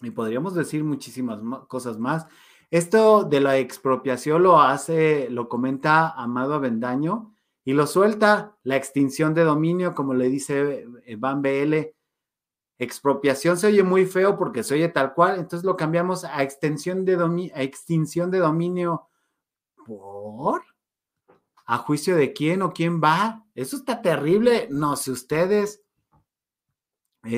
Y 0.00 0.10
podríamos 0.10 0.54
decir 0.54 0.82
muchísimas 0.82 1.40
cosas 1.68 1.98
más. 1.98 2.26
Esto 2.70 3.24
de 3.24 3.40
la 3.40 3.58
expropiación 3.58 4.42
lo 4.42 4.62
hace, 4.62 5.28
lo 5.28 5.50
comenta 5.50 6.08
Amado 6.08 6.54
Avendaño 6.54 7.34
y 7.64 7.74
lo 7.74 7.86
suelta 7.86 8.56
la 8.62 8.76
extinción 8.76 9.34
de 9.34 9.44
dominio, 9.44 9.94
como 9.94 10.14
le 10.14 10.30
dice 10.30 10.86
eh, 11.04 11.16
Van 11.16 11.42
BL. 11.42 11.92
Expropiación 12.78 13.58
se 13.58 13.66
oye 13.66 13.82
muy 13.82 14.06
feo 14.06 14.38
porque 14.38 14.62
se 14.62 14.72
oye 14.72 14.88
tal 14.88 15.12
cual, 15.12 15.38
entonces 15.38 15.66
lo 15.66 15.76
cambiamos 15.76 16.24
a, 16.24 16.42
extensión 16.42 17.04
de 17.04 17.50
a 17.54 17.62
extinción 17.62 18.30
de 18.30 18.38
dominio. 18.38 19.08
¿Por? 19.86 20.62
¿A 21.66 21.78
juicio 21.78 22.16
de 22.16 22.32
quién 22.32 22.62
o 22.62 22.72
quién 22.72 23.00
va? 23.02 23.44
Eso 23.54 23.76
está 23.76 24.02
terrible. 24.02 24.68
No 24.70 24.96
sé 24.96 25.10
ustedes. 25.10 25.82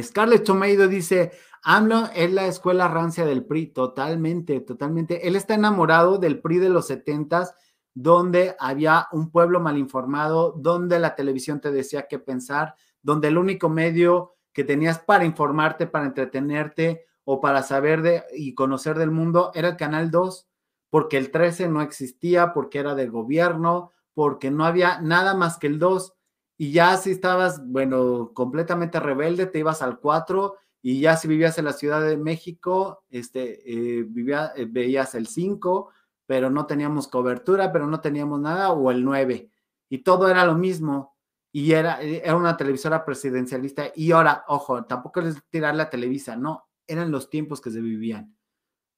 Scarlett 0.03 0.44
Tomedo 0.44 0.89
dice, 0.89 1.32
AMLO 1.62 2.09
es 2.15 2.32
la 2.32 2.47
escuela 2.47 2.89
rancia 2.89 3.24
del 3.24 3.44
PRI. 3.44 3.69
Totalmente, 3.69 4.61
totalmente. 4.61 5.28
Él 5.28 5.36
está 5.36 5.55
enamorado 5.55 6.19
del 6.19 6.40
PRI 6.40 6.59
de 6.59 6.70
los 6.70 6.89
setentas 6.89 7.55
donde 7.97 8.55
había 8.59 9.09
un 9.12 9.31
pueblo 9.31 9.59
mal 9.59 9.78
informado, 9.78 10.53
donde 10.53 10.98
la 10.98 11.15
televisión 11.15 11.62
te 11.62 11.70
decía 11.70 12.07
qué 12.07 12.19
pensar, 12.19 12.74
donde 13.01 13.28
el 13.28 13.39
único 13.39 13.70
medio 13.70 14.35
que 14.53 14.65
tenías 14.65 14.98
para 14.98 15.24
informarte, 15.24 15.86
para 15.86 16.05
entretenerte 16.05 17.07
o 17.24 17.40
para 17.40 17.62
saber 17.62 18.03
de 18.03 18.23
y 18.35 18.53
conocer 18.53 18.98
del 18.98 19.11
mundo 19.11 19.51
era 19.55 19.69
el 19.69 19.77
Canal 19.77 20.11
2, 20.11 20.47
porque 20.90 21.16
el 21.16 21.31
13 21.31 21.69
no 21.69 21.81
existía, 21.81 22.53
porque 22.53 22.81
era 22.81 22.94
del 22.94 23.11
gobierno, 23.11 23.93
porque 24.16 24.51
no 24.51 24.64
había 24.64 24.98
nada 25.02 25.34
más 25.34 25.59
que 25.59 25.66
el 25.66 25.78
2. 25.78 26.14
Y 26.56 26.72
ya 26.72 26.97
si 26.97 27.10
estabas, 27.10 27.60
bueno, 27.66 28.32
completamente 28.32 28.98
rebelde, 28.98 29.44
te 29.44 29.59
ibas 29.59 29.82
al 29.82 30.01
4 30.01 30.56
y 30.80 31.01
ya 31.01 31.18
si 31.18 31.28
vivías 31.28 31.59
en 31.59 31.66
la 31.66 31.74
Ciudad 31.74 32.01
de 32.01 32.16
México, 32.16 33.05
este, 33.10 34.01
eh, 34.01 34.06
eh, 34.09 34.66
veías 34.66 35.14
el 35.14 35.26
5 35.26 35.90
pero 36.26 36.51
no 36.51 36.66
teníamos 36.66 37.09
cobertura, 37.09 37.72
pero 37.72 37.86
no 37.86 38.01
teníamos 38.01 38.40
nada, 38.40 38.72
o 38.72 38.90
el 38.90 39.05
9. 39.05 39.51
y 39.88 39.98
todo 39.98 40.28
era 40.28 40.44
lo 40.44 40.56
mismo 40.56 41.14
y 41.52 41.72
era, 41.72 42.01
era 42.01 42.34
una 42.36 42.56
televisora 42.56 43.05
presidencialista 43.05 43.93
y 43.94 44.10
ahora, 44.12 44.44
ojo, 44.48 44.84
tampoco 44.86 45.20
es 45.20 45.36
tirar 45.51 45.76
la 45.76 45.90
Televisa, 45.90 46.36
no, 46.36 46.68
eran 46.86 47.12
los 47.12 47.30
tiempos 47.30 47.60
que 47.60 47.70
se 47.70 47.80
vivían. 47.80 48.35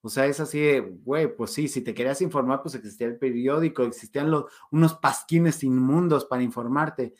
O 0.00 0.08
sea, 0.08 0.26
es 0.26 0.38
así 0.40 0.60
de, 0.60 0.80
güey, 0.80 1.34
pues 1.34 1.52
sí, 1.52 1.68
si 1.68 1.82
te 1.82 1.94
querías 1.94 2.22
informar, 2.22 2.62
pues 2.62 2.74
existía 2.74 3.06
el 3.08 3.18
periódico, 3.18 3.82
existían 3.82 4.30
los, 4.30 4.44
unos 4.70 4.94
pasquines 4.94 5.64
inmundos 5.64 6.24
para 6.24 6.42
informarte, 6.42 7.14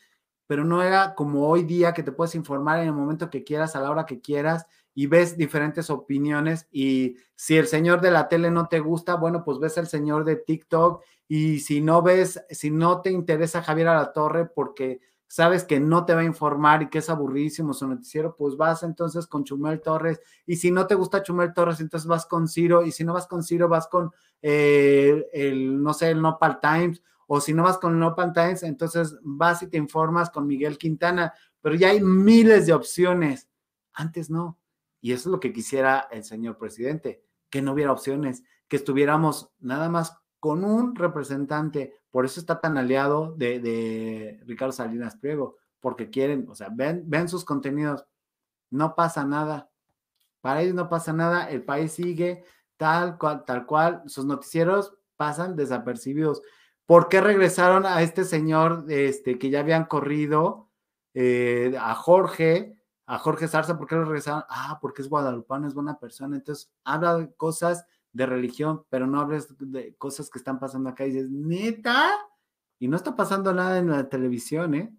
pero 0.46 0.64
no 0.64 0.82
era 0.82 1.14
como 1.14 1.48
hoy 1.48 1.64
día 1.64 1.92
que 1.92 2.02
te 2.02 2.12
puedes 2.12 2.34
informar 2.34 2.80
en 2.80 2.86
el 2.86 2.92
momento 2.92 3.30
que 3.30 3.44
quieras, 3.44 3.74
a 3.74 3.80
la 3.80 3.90
hora 3.90 4.06
que 4.06 4.20
quieras, 4.20 4.66
y 4.94 5.06
ves 5.06 5.36
diferentes 5.36 5.90
opiniones 5.90 6.66
y 6.72 7.18
si 7.36 7.56
el 7.56 7.68
señor 7.68 8.00
de 8.00 8.10
la 8.10 8.28
tele 8.28 8.50
no 8.50 8.66
te 8.66 8.80
gusta, 8.80 9.14
bueno, 9.14 9.44
pues 9.44 9.60
ves 9.60 9.76
el 9.78 9.86
señor 9.86 10.24
de 10.24 10.34
TikTok 10.34 11.05
y 11.28 11.60
si 11.60 11.80
no 11.80 12.02
ves, 12.02 12.42
si 12.50 12.72
no 12.72 13.00
te 13.00 13.12
interesa 13.12 13.62
Javier 13.62 13.86
a 13.86 13.94
la 13.94 14.12
Torre 14.12 14.46
porque 14.46 15.00
sabes 15.28 15.62
que 15.62 15.78
no 15.78 16.05
te 16.05 16.14
va 16.14 16.22
a 16.22 16.24
informar 16.24 16.82
y 16.82 16.88
que 16.88 16.98
es 16.98 17.10
aburridísimo 17.10 17.74
su 17.74 17.86
noticiero, 17.86 18.34
pues 18.34 18.56
vas 18.56 18.82
entonces 18.82 19.26
con 19.26 19.44
Chumel 19.44 19.80
Torres 19.80 20.20
y 20.46 20.56
si 20.56 20.70
no 20.70 20.86
te 20.86 20.94
gusta 20.94 21.22
Chumel 21.22 21.52
Torres, 21.55 21.80
entonces 21.80 22.09
vas 22.09 22.26
con 22.26 22.48
Ciro 22.48 22.82
y 22.82 22.90
si 22.90 23.05
no 23.05 23.12
vas 23.12 23.26
con 23.26 23.44
Ciro, 23.44 23.68
vas 23.68 23.86
con 23.86 24.10
eh, 24.40 25.26
el, 25.32 25.82
no 25.82 25.92
sé, 25.92 26.10
el 26.10 26.22
Nopal 26.22 26.59
Times 26.60 27.02
o 27.26 27.40
si 27.42 27.52
no 27.52 27.62
vas 27.62 27.76
con 27.76 27.92
el 27.92 28.00
Nopal 28.00 28.32
Times, 28.32 28.62
entonces 28.62 29.18
vas 29.22 29.62
y 29.62 29.68
te 29.68 29.76
informas 29.76 30.30
con 30.30 30.46
Miguel 30.46 30.78
Quintana, 30.78 31.34
pero 31.60 31.74
ya 31.74 31.90
hay 31.90 32.00
miles 32.00 32.66
de 32.66 32.72
opciones. 32.72 33.48
Antes 33.92 34.30
no. 34.30 34.59
Y 35.02 35.12
eso 35.12 35.28
es 35.28 35.32
lo 35.32 35.38
que 35.38 35.52
quisiera 35.52 36.09
el 36.10 36.24
señor 36.24 36.56
presidente, 36.56 37.22
que 37.50 37.60
no 37.60 37.72
hubiera 37.72 37.92
opciones, 37.92 38.44
que 38.66 38.76
estuviéramos 38.76 39.50
nada 39.59 39.90
más 39.90 40.16
con 40.40 40.65
un 40.65 40.94
representante. 40.94 41.94
Por 42.10 42.24
eso 42.24 42.40
está 42.40 42.60
tan 42.60 42.78
aliado 42.78 43.35
de, 43.36 44.40
Ricardo 44.47 44.73
Salinas 44.73 45.16
Priego, 45.16 45.56
porque 45.81 46.10
quieren, 46.10 46.47
o 46.48 46.55
sea, 46.55 46.69
ven, 46.70 47.05
ven 47.06 47.28
sus 47.28 47.44
contenidos, 47.44 48.06
no 48.70 48.94
pasa 48.94 49.24
nada. 49.24 49.70
Para 50.40 50.62
ellos 50.62 50.74
no 50.74 50.89
pasa 50.89 51.12
nada, 51.12 51.51
el 51.51 51.65
país 51.65 51.93
sigue 51.93 52.44
tal 52.77 53.19
cual, 53.19 53.44
tal 53.44 53.66
cual, 53.66 54.02
sus 54.06 54.24
noticieros 54.24 54.94
pasan 55.16 55.56
desapercibidos. 55.56 56.43
¿Por 56.86 57.09
qué 57.09 57.20
regresaron 57.20 57.85
a 57.85 58.01
este 58.02 58.24
señor 58.24 58.86
este, 58.89 59.39
que 59.39 59.51
ya 59.51 59.60
habían 59.60 59.85
corrido, 59.85 60.70
eh, 61.12 61.77
a 61.78 61.94
Jorge, 61.94 62.77
a 63.06 63.19
Jorge 63.19 63.48
Zarza, 63.48 63.77
¿por 63.77 63.89
qué 63.89 63.97
lo 63.97 64.05
regresaron? 64.05 64.44
Ah, 64.48 64.78
porque 64.81 65.02
es 65.02 65.09
guadalupano, 65.09 65.66
es 65.66 65.74
buena 65.74 65.98
persona. 65.98 66.36
Entonces, 66.36 66.70
habla 66.85 67.16
de 67.16 67.35
cosas 67.35 67.85
de 68.12 68.26
religión, 68.26 68.85
pero 68.89 69.06
no 69.06 69.20
hables 69.20 69.48
de 69.59 69.94
cosas 69.97 70.30
que 70.30 70.39
están 70.39 70.59
pasando 70.59 70.90
acá 70.90 71.06
y 71.06 71.12
dices, 71.12 71.30
neta, 71.30 72.10
y 72.78 72.89
no 72.89 72.97
está 72.97 73.14
pasando 73.14 73.52
nada 73.52 73.78
en 73.78 73.90
la 73.90 74.09
televisión, 74.09 74.74
¿eh? 74.74 74.93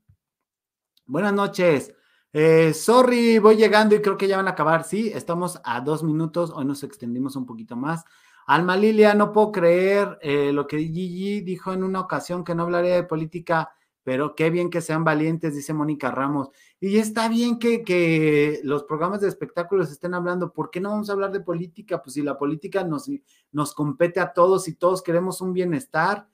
Buenas 1.05 1.33
noches. 1.33 1.93
Eh, 2.31 2.73
sorry, 2.73 3.39
voy 3.39 3.55
llegando 3.55 3.95
y 3.95 4.01
creo 4.01 4.17
que 4.17 4.27
ya 4.27 4.37
van 4.37 4.47
a 4.47 4.51
acabar. 4.51 4.83
Sí, 4.83 5.11
estamos 5.13 5.59
a 5.63 5.81
dos 5.81 6.03
minutos, 6.03 6.51
hoy 6.53 6.65
nos 6.65 6.83
extendimos 6.83 7.35
un 7.35 7.45
poquito 7.45 7.75
más. 7.75 8.03
Alma 8.45 8.77
Lilia, 8.77 9.13
no 9.13 9.31
puedo 9.31 9.51
creer 9.51 10.19
eh, 10.21 10.51
lo 10.53 10.67
que 10.67 10.77
Gigi 10.77 11.41
dijo 11.41 11.73
en 11.73 11.83
una 11.83 12.01
ocasión 12.01 12.43
que 12.43 12.53
no 12.53 12.63
hablaría 12.63 12.95
de 12.95 13.03
política 13.03 13.71
pero 14.09 14.33
qué 14.33 14.49
bien 14.49 14.71
que 14.71 14.81
sean 14.81 15.03
valientes, 15.03 15.53
dice 15.53 15.71
Mónica 15.71 16.09
Ramos. 16.09 16.49
Y 16.81 16.97
está 16.97 17.27
bien 17.27 17.59
que, 17.59 18.61
los 18.63 18.83
programas 18.83 19.19
de 19.19 19.27
espectáculos 19.27 19.91
estén 19.91 20.13
hablando. 20.13 20.53
¿Por 20.53 20.69
qué 20.69 20.79
no 20.79 20.91
vamos 20.91 21.09
a 21.09 21.13
hablar 21.13 21.31
de 21.31 21.41
política? 21.41 22.01
Pues 22.01 22.13
si 22.13 22.21
la 22.21 22.37
política 22.37 22.83
nos, 22.85 23.09
nos 23.51 23.73
compete 23.73 24.21
a 24.21 24.31
todos 24.31 24.67
y 24.67 24.75
todos 24.75 25.01
queremos 25.01 25.41
un 25.41 25.51
bienestar. 25.51 26.27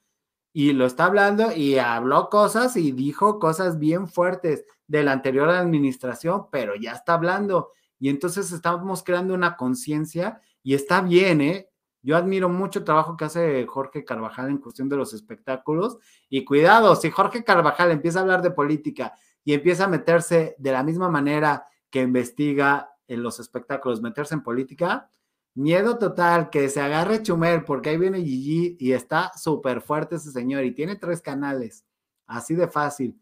Y 0.54 0.72
lo 0.74 0.86
está 0.86 1.06
hablando 1.06 1.52
y 1.52 1.80
habló 1.80 2.30
cosas 2.30 2.78
y 2.78 2.92
dijo 2.92 3.40
cosas 3.40 3.78
bien 3.80 4.08
fuertes 4.08 4.66
de 4.88 5.04
la 5.04 5.12
anterior 5.12 5.50
administración, 5.50 6.46
pero 6.52 6.76
ya 6.76 6.94
está 6.94 7.16
hablando. 7.16 7.72
Y 8.00 8.10
entonces 8.10 8.52
estamos 8.52 9.04
creando 9.04 9.34
una 9.34 9.58
conciencia 9.58 10.42
y 10.64 10.76
está 10.76 11.02
bien, 11.02 11.42
¿eh? 11.42 11.70
Yo 12.04 12.16
admiro 12.16 12.50
mucho 12.50 12.80
el 12.80 12.86
trabajo 12.86 13.18
que 13.18 13.26
hace 13.26 13.66
Jorge 13.66 14.06
Carvajal 14.06 14.50
en 14.50 14.60
cuestión 14.60 14.88
de 14.88 14.96
los 14.96 15.14
espectáculos. 15.14 15.98
Y 16.30 16.46
cuidado, 16.46 16.96
si 16.96 17.10
Jorge 17.10 17.44
Carvajal 17.44 17.90
empieza 17.90 18.20
a 18.20 18.22
hablar 18.22 18.44
de 18.44 18.52
política 18.52 19.14
y 19.46 19.54
empieza 19.54 19.86
a 19.86 19.88
meterse 19.88 20.56
de 20.58 20.72
la 20.72 20.84
misma 20.84 21.08
manera 21.08 21.68
que 21.90 22.02
investiga 22.02 22.90
en 23.08 23.24
los 23.24 23.40
espectáculos, 23.40 24.02
meterse 24.02 24.34
en 24.34 24.44
política, 24.44 25.10
miedo 25.54 25.98
total, 25.98 26.50
que 26.50 26.68
se 26.68 26.82
agarre 26.82 27.22
Chumel, 27.22 27.64
porque 27.64 27.92
ahí 27.92 27.98
viene 27.98 28.22
Gigi 28.22 28.76
y 28.80 28.92
está 28.92 29.32
súper 29.38 29.82
fuerte 29.82 30.16
ese 30.16 30.32
señor 30.32 30.66
y 30.66 30.74
tiene 30.74 30.98
tres 30.98 31.22
canales, 31.22 31.86
así 32.26 32.56
de 32.56 32.68
fácil. 32.68 33.22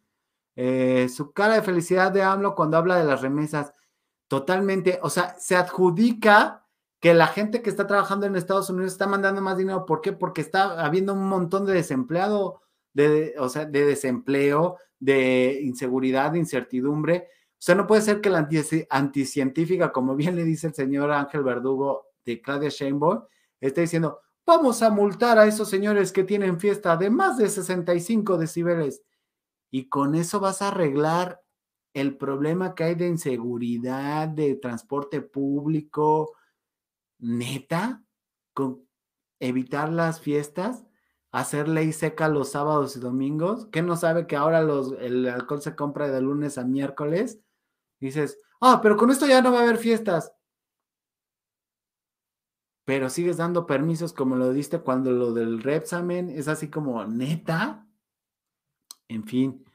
Eh, 0.56 1.10
su 1.10 1.34
cara 1.34 1.56
de 1.56 1.62
felicidad 1.62 2.12
de 2.12 2.24
AMLO 2.24 2.56
cuando 2.56 2.78
habla 2.78 2.98
de 2.98 3.04
las 3.04 3.22
remesas, 3.22 3.74
totalmente, 4.28 5.00
o 5.04 5.10
sea, 5.10 5.36
se 5.38 5.56
adjudica 5.56 6.66
que 7.00 7.14
la 7.14 7.28
gente 7.28 7.62
que 7.62 7.70
está 7.70 7.86
trabajando 7.86 8.26
en 8.26 8.38
Estados 8.38 8.70
Unidos 8.70 8.94
está 8.94 9.08
mandando 9.08 9.42
más 9.42 9.58
dinero. 9.58 9.86
¿Por 9.86 10.00
qué? 10.00 10.14
Porque 10.14 10.40
está 10.40 10.86
habiendo 10.86 11.14
un 11.14 11.28
montón 11.28 11.66
de 11.66 11.74
desempleado, 11.74 12.62
de, 12.94 13.36
o 13.40 13.50
sea, 13.50 13.66
de 13.66 13.86
desempleo, 13.86 14.78
de 15.04 15.60
inseguridad, 15.62 16.32
de 16.32 16.40
incertidumbre. 16.40 17.28
O 17.28 17.56
sea, 17.66 17.76
no 17.76 17.86
puede 17.86 18.02
ser 18.02 18.22
que 18.22 18.30
la 18.30 18.48
anticientífica, 18.90 19.92
como 19.92 20.16
bien 20.16 20.36
le 20.36 20.46
dice 20.46 20.68
el 20.68 20.74
señor 20.74 21.12
Ángel 21.12 21.44
Verdugo 21.44 22.08
de 22.24 22.42
Claudia 22.42 22.70
Sheinbaum, 22.70 23.24
esté 23.60 23.82
diciendo, 23.82 24.22
vamos 24.46 24.82
a 24.82 24.90
multar 24.90 25.38
a 25.38 25.46
esos 25.46 25.70
señores 25.70 26.14
que 26.14 26.24
tienen 26.24 26.58
fiesta 26.58 26.96
de 26.96 27.10
más 27.10 27.38
de 27.38 27.50
65 27.50 28.38
decibeles. 28.38 29.04
Y 29.72 29.90
con 29.90 30.16
eso 30.16 30.40
vas 30.40 30.62
a 30.62 30.70
arreglar 30.70 31.42
el 31.94 32.16
problema 32.18 32.74
que 32.74 32.86
hay 32.86 32.96
de 32.96 33.08
inseguridad, 33.08 34.30
de 34.30 34.56
transporte 34.56 35.22
público, 35.22 36.34
neta, 37.20 38.04
con 38.54 38.88
evitar 39.40 39.92
las 39.92 40.22
fiestas, 40.22 40.86
hacer 41.34 41.68
ley 41.68 41.92
seca 41.92 42.30
los 42.30 42.52
sábados 42.52 42.96
y 42.96 43.00
domingos, 43.00 43.66
que 43.72 43.82
no 43.82 43.98
sabe 43.98 44.28
que 44.28 44.36
ahora 44.36 44.62
los, 44.62 44.94
el 45.00 45.28
alcohol 45.28 45.62
se 45.62 45.76
compra 45.76 46.08
de 46.08 46.22
lunes 46.22 46.60
a 46.60 46.64
miércoles, 46.64 47.42
dices, 48.00 48.38
ah, 48.62 48.80
pero 48.82 48.96
con 48.96 49.10
esto 49.10 49.26
ya 49.26 49.42
no 49.42 49.52
va 49.52 49.60
a 49.60 49.64
haber 49.64 49.78
fiestas. 49.78 50.32
Pero 52.86 53.10
sigues 53.10 53.38
dando 53.38 53.66
permisos 53.66 54.14
como 54.14 54.36
lo 54.36 54.54
diste 54.54 54.80
cuando 54.80 55.12
lo 55.12 55.34
del 55.34 55.64
Repsamen 55.64 56.30
es 56.30 56.48
así 56.48 56.70
como 56.70 57.04
neta. 57.06 57.88
En 59.08 59.24
fin, 59.24 59.66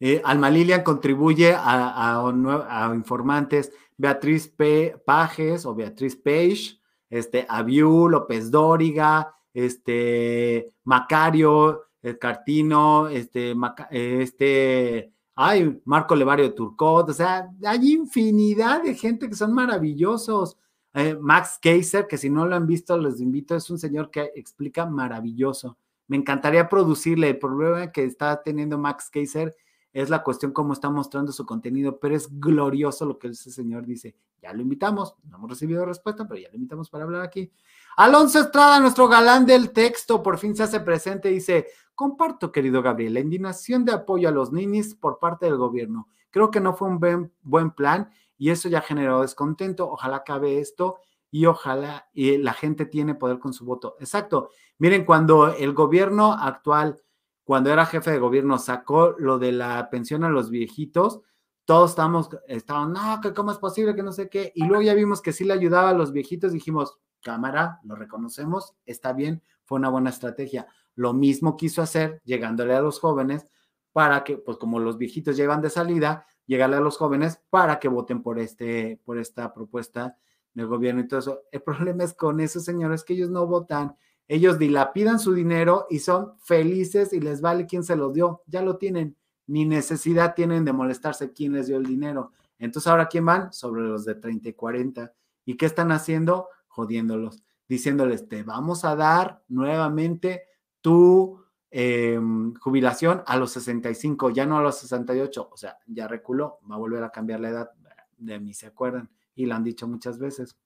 eh, 0.00 0.20
Alma 0.22 0.50
Lilian 0.50 0.82
contribuye 0.82 1.54
a, 1.54 2.20
a, 2.20 2.94
informantes 2.94 3.72
Beatriz 3.96 4.48
P. 4.48 5.00
Pajes 5.06 5.64
o 5.64 5.74
Beatriz 5.74 6.14
Page, 6.14 6.78
este, 7.08 7.46
Aviu, 7.48 8.08
López 8.08 8.50
Dóriga, 8.50 9.34
este, 9.56 10.70
Macario, 10.84 11.84
el 12.02 12.18
Cartino, 12.18 13.08
este, 13.08 13.54
este, 13.90 15.12
ay, 15.34 15.80
Marco 15.86 16.14
Levario 16.14 16.52
Turcot, 16.52 17.08
o 17.08 17.12
sea, 17.14 17.48
hay 17.64 17.92
infinidad 17.92 18.82
de 18.82 18.94
gente 18.94 19.28
que 19.28 19.34
son 19.34 19.54
maravillosos. 19.54 20.58
Eh, 20.92 21.16
Max 21.18 21.58
Kaiser, 21.60 22.06
que 22.06 22.18
si 22.18 22.28
no 22.28 22.46
lo 22.46 22.54
han 22.54 22.66
visto, 22.66 22.98
les 22.98 23.18
invito, 23.18 23.56
es 23.56 23.70
un 23.70 23.78
señor 23.78 24.10
que 24.10 24.30
explica 24.34 24.84
maravilloso. 24.84 25.78
Me 26.06 26.18
encantaría 26.18 26.68
producirle. 26.68 27.30
El 27.30 27.38
problema 27.38 27.90
que 27.90 28.04
está 28.04 28.42
teniendo 28.42 28.76
Max 28.76 29.08
Kaiser 29.10 29.56
es 29.96 30.10
la 30.10 30.22
cuestión 30.22 30.52
cómo 30.52 30.74
está 30.74 30.90
mostrando 30.90 31.32
su 31.32 31.46
contenido, 31.46 31.98
pero 31.98 32.14
es 32.14 32.28
glorioso 32.38 33.06
lo 33.06 33.18
que 33.18 33.28
ese 33.28 33.50
señor 33.50 33.86
dice. 33.86 34.14
Ya 34.42 34.52
lo 34.52 34.60
invitamos, 34.60 35.16
no 35.24 35.38
hemos 35.38 35.48
recibido 35.48 35.86
respuesta, 35.86 36.28
pero 36.28 36.38
ya 36.38 36.50
lo 36.50 36.56
invitamos 36.56 36.90
para 36.90 37.04
hablar 37.04 37.22
aquí. 37.22 37.50
Alonso 37.96 38.40
Estrada, 38.40 38.78
nuestro 38.78 39.08
galán 39.08 39.46
del 39.46 39.70
texto, 39.70 40.22
por 40.22 40.36
fin 40.36 40.54
se 40.54 40.64
hace 40.64 40.80
presente, 40.80 41.30
dice, 41.30 41.68
comparto, 41.94 42.52
querido 42.52 42.82
Gabriel, 42.82 43.14
la 43.14 43.20
indignación 43.20 43.86
de 43.86 43.92
apoyo 43.92 44.28
a 44.28 44.32
los 44.32 44.52
ninis 44.52 44.94
por 44.94 45.18
parte 45.18 45.46
del 45.46 45.56
gobierno. 45.56 46.08
Creo 46.28 46.50
que 46.50 46.60
no 46.60 46.74
fue 46.74 46.88
un 46.88 47.00
buen, 47.00 47.32
buen 47.40 47.70
plan 47.70 48.10
y 48.36 48.50
eso 48.50 48.68
ya 48.68 48.82
generó 48.82 49.22
descontento. 49.22 49.90
Ojalá 49.90 50.16
acabe 50.16 50.58
esto 50.58 50.98
y 51.30 51.46
ojalá 51.46 52.10
y 52.12 52.36
la 52.36 52.52
gente 52.52 52.84
tiene 52.84 53.14
poder 53.14 53.38
con 53.38 53.54
su 53.54 53.64
voto. 53.64 53.96
Exacto. 53.98 54.50
Miren, 54.76 55.06
cuando 55.06 55.54
el 55.54 55.72
gobierno 55.72 56.34
actual 56.34 57.00
cuando 57.46 57.72
era 57.72 57.86
jefe 57.86 58.10
de 58.10 58.18
gobierno, 58.18 58.58
sacó 58.58 59.14
lo 59.18 59.38
de 59.38 59.52
la 59.52 59.88
pensión 59.88 60.24
a 60.24 60.28
los 60.28 60.50
viejitos, 60.50 61.20
todos 61.64 61.90
estábamos, 61.90 62.28
estaban, 62.48 62.92
no, 62.92 63.20
que 63.20 63.32
cómo 63.32 63.52
es 63.52 63.58
posible, 63.58 63.94
que 63.94 64.02
no 64.02 64.10
sé 64.10 64.28
qué, 64.28 64.50
y 64.56 64.64
luego 64.64 64.82
ya 64.82 64.94
vimos 64.94 65.22
que 65.22 65.32
sí 65.32 65.44
le 65.44 65.52
ayudaba 65.52 65.90
a 65.90 65.94
los 65.94 66.10
viejitos, 66.10 66.50
dijimos, 66.50 66.98
cámara, 67.22 67.78
lo 67.84 67.94
reconocemos, 67.94 68.74
está 68.84 69.12
bien, 69.12 69.44
fue 69.64 69.78
una 69.78 69.90
buena 69.90 70.10
estrategia. 70.10 70.66
Lo 70.96 71.12
mismo 71.12 71.56
quiso 71.56 71.82
hacer, 71.82 72.20
llegándole 72.24 72.74
a 72.74 72.80
los 72.80 72.98
jóvenes, 72.98 73.46
para 73.92 74.24
que, 74.24 74.38
pues 74.38 74.56
como 74.56 74.80
los 74.80 74.98
viejitos 74.98 75.36
llevan 75.36 75.62
de 75.62 75.70
salida, 75.70 76.26
llegarle 76.46 76.76
a 76.76 76.80
los 76.80 76.96
jóvenes 76.96 77.40
para 77.48 77.78
que 77.78 77.86
voten 77.86 78.24
por, 78.24 78.40
este, 78.40 79.00
por 79.04 79.18
esta 79.18 79.54
propuesta 79.54 80.16
del 80.52 80.66
gobierno 80.66 81.02
y 81.02 81.06
todo 81.06 81.20
eso. 81.20 81.42
El 81.52 81.62
problema 81.62 82.02
es 82.02 82.12
con 82.12 82.40
esos 82.40 82.64
señores 82.64 83.04
que 83.04 83.12
ellos 83.12 83.30
no 83.30 83.46
votan, 83.46 83.96
Ellos 84.28 84.58
dilapidan 84.58 85.20
su 85.20 85.32
dinero 85.32 85.86
y 85.88 86.00
son 86.00 86.32
felices 86.40 87.12
y 87.12 87.20
les 87.20 87.40
vale 87.40 87.66
quién 87.66 87.84
se 87.84 87.96
los 87.96 88.12
dio. 88.12 88.42
Ya 88.46 88.62
lo 88.62 88.76
tienen. 88.76 89.16
Ni 89.46 89.64
necesidad 89.64 90.34
tienen 90.34 90.64
de 90.64 90.72
molestarse 90.72 91.32
quién 91.32 91.52
les 91.52 91.68
dio 91.68 91.76
el 91.76 91.86
dinero. 91.86 92.32
Entonces, 92.58 92.88
¿ahora 92.88 93.06
quién 93.06 93.24
van? 93.24 93.52
Sobre 93.52 93.82
los 93.82 94.04
de 94.04 94.16
30 94.16 94.48
y 94.48 94.52
40. 94.54 95.12
¿Y 95.44 95.56
qué 95.56 95.66
están 95.66 95.92
haciendo? 95.92 96.48
Jodiéndolos, 96.66 97.42
diciéndoles, 97.68 98.28
te 98.28 98.42
vamos 98.42 98.84
a 98.84 98.96
dar 98.96 99.44
nuevamente 99.48 100.42
tu 100.80 101.40
em, 101.70 102.54
jubilación 102.54 103.22
a 103.26 103.36
los 103.36 103.52
65, 103.52 104.30
ya 104.30 104.44
no 104.44 104.58
a 104.58 104.62
los 104.62 104.78
68. 104.78 105.48
O 105.52 105.56
sea, 105.56 105.78
ya 105.86 106.08
reculó, 106.08 106.58
va 106.68 106.74
a 106.74 106.78
volver 106.78 107.04
a 107.04 107.10
cambiar 107.10 107.40
la 107.40 107.50
edad. 107.50 107.70
De 108.18 108.40
mí 108.40 108.54
se 108.54 108.66
acuerdan. 108.66 109.08
Y 109.34 109.46
lo 109.46 109.54
han 109.54 109.62
dicho 109.62 109.86
muchas 109.86 110.18
veces. 110.18 110.56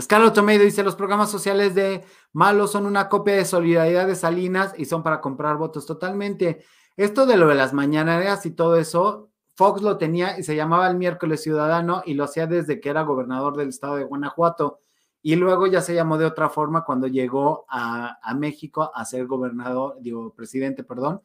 Scarlett 0.00 0.34
Tomedo 0.34 0.62
dice, 0.64 0.84
los 0.84 0.94
programas 0.94 1.30
sociales 1.30 1.74
de 1.74 2.04
Malo 2.32 2.68
son 2.68 2.86
una 2.86 3.08
copia 3.08 3.34
de 3.34 3.44
solidaridad 3.44 4.06
de 4.06 4.14
Salinas 4.14 4.72
y 4.76 4.84
son 4.84 5.02
para 5.02 5.20
comprar 5.20 5.56
votos 5.56 5.86
totalmente. 5.86 6.64
Esto 6.96 7.26
de 7.26 7.36
lo 7.36 7.48
de 7.48 7.56
las 7.56 7.72
mañaneras 7.72 8.46
y 8.46 8.52
todo 8.52 8.76
eso, 8.76 9.30
Fox 9.54 9.82
lo 9.82 9.98
tenía 9.98 10.38
y 10.38 10.44
se 10.44 10.54
llamaba 10.54 10.88
el 10.88 10.96
miércoles 10.96 11.42
ciudadano 11.42 12.02
y 12.06 12.14
lo 12.14 12.24
hacía 12.24 12.46
desde 12.46 12.80
que 12.80 12.90
era 12.90 13.02
gobernador 13.02 13.56
del 13.56 13.70
estado 13.70 13.96
de 13.96 14.04
Guanajuato. 14.04 14.80
Y 15.20 15.34
luego 15.34 15.66
ya 15.66 15.80
se 15.80 15.94
llamó 15.94 16.16
de 16.16 16.26
otra 16.26 16.48
forma 16.48 16.84
cuando 16.84 17.08
llegó 17.08 17.66
a, 17.68 18.18
a 18.22 18.34
México 18.34 18.92
a 18.94 19.04
ser 19.04 19.26
gobernador, 19.26 19.96
digo, 20.00 20.32
presidente, 20.32 20.84
perdón. 20.84 21.22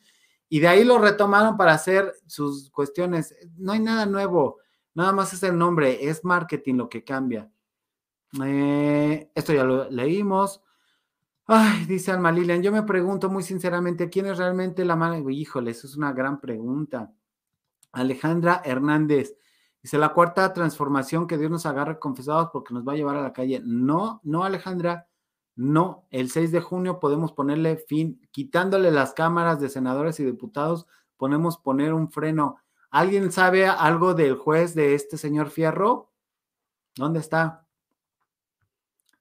Y 0.49 0.61
de 0.61 0.67
ahí 0.67 0.83
lo 0.83 0.97
retomaron 0.97 1.57
para 1.57 1.73
hacer 1.73 2.11
sus 2.25 2.71
cuestiones. 2.71 3.35
No 3.55 3.71
hay 3.73 3.79
nada 3.79 4.07
nuevo, 4.07 4.57
nada 4.95 5.11
más 5.11 5.31
es 5.33 5.43
el 5.43 5.57
nombre, 5.57 6.09
es 6.09 6.25
marketing 6.25 6.75
lo 6.75 6.89
que 6.89 7.03
cambia. 7.03 7.51
Eh, 8.41 9.31
esto 9.35 9.53
ya 9.53 9.63
lo 9.63 9.89
leímos. 9.89 10.61
Ay, 11.45 11.85
dice 11.85 12.11
Alma 12.11 12.31
Lilian, 12.31 12.63
yo 12.63 12.71
me 12.71 12.83
pregunto 12.83 13.29
muy 13.29 13.43
sinceramente, 13.43 14.09
¿quién 14.09 14.27
es 14.27 14.37
realmente 14.37 14.85
la 14.85 14.95
mala? 14.95 15.19
Híjole, 15.29 15.71
eso 15.71 15.87
es 15.87 15.95
una 15.97 16.13
gran 16.13 16.39
pregunta. 16.39 17.13
Alejandra 17.91 18.61
Hernández, 18.63 19.35
dice, 19.81 19.97
la 19.97 20.13
cuarta 20.13 20.53
transformación 20.53 21.27
que 21.27 21.37
Dios 21.37 21.51
nos 21.51 21.65
agarre 21.65 21.99
confesados 21.99 22.49
porque 22.51 22.73
nos 22.73 22.87
va 22.87 22.93
a 22.93 22.95
llevar 22.95 23.17
a 23.17 23.21
la 23.21 23.33
calle. 23.33 23.61
No, 23.63 24.21
no, 24.23 24.43
Alejandra, 24.45 25.07
no. 25.55 26.07
El 26.09 26.31
6 26.31 26.51
de 26.51 26.61
junio 26.61 26.99
podemos 26.99 27.33
ponerle 27.33 27.77
fin, 27.77 28.21
quitándole 28.31 28.89
las 28.91 29.13
cámaras 29.13 29.59
de 29.59 29.69
senadores 29.69 30.19
y 30.19 30.25
diputados, 30.25 30.87
podemos 31.17 31.57
poner 31.57 31.93
un 31.93 32.09
freno. 32.09 32.57
¿Alguien 32.89 33.31
sabe 33.31 33.67
algo 33.67 34.13
del 34.13 34.35
juez 34.35 34.75
de 34.75 34.95
este 34.95 35.17
señor 35.17 35.49
Fierro? 35.49 36.11
¿Dónde 36.95 37.19
está? 37.19 37.62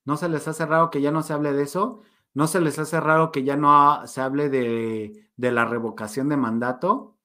¿No 0.05 0.17
se 0.17 0.29
les 0.29 0.47
hace 0.49 0.67
raro 0.67 0.91
que 0.91 1.01
ya 1.01 1.11
no 1.11 1.23
se 1.23 1.33
hable 1.33 1.53
de 1.53 1.63
eso? 1.63 2.01
¿No 2.35 2.47
se 2.47 2.61
les 2.61 2.79
hace 2.79 2.99
raro 3.01 3.31
que 3.31 3.45
ya 3.45 3.57
no 3.57 4.07
se 4.07 4.21
hable 4.21 4.49
de, 4.49 5.29
la 5.37 5.65
revocación 5.65 6.29
de 6.29 6.37
mandato? 6.37 7.17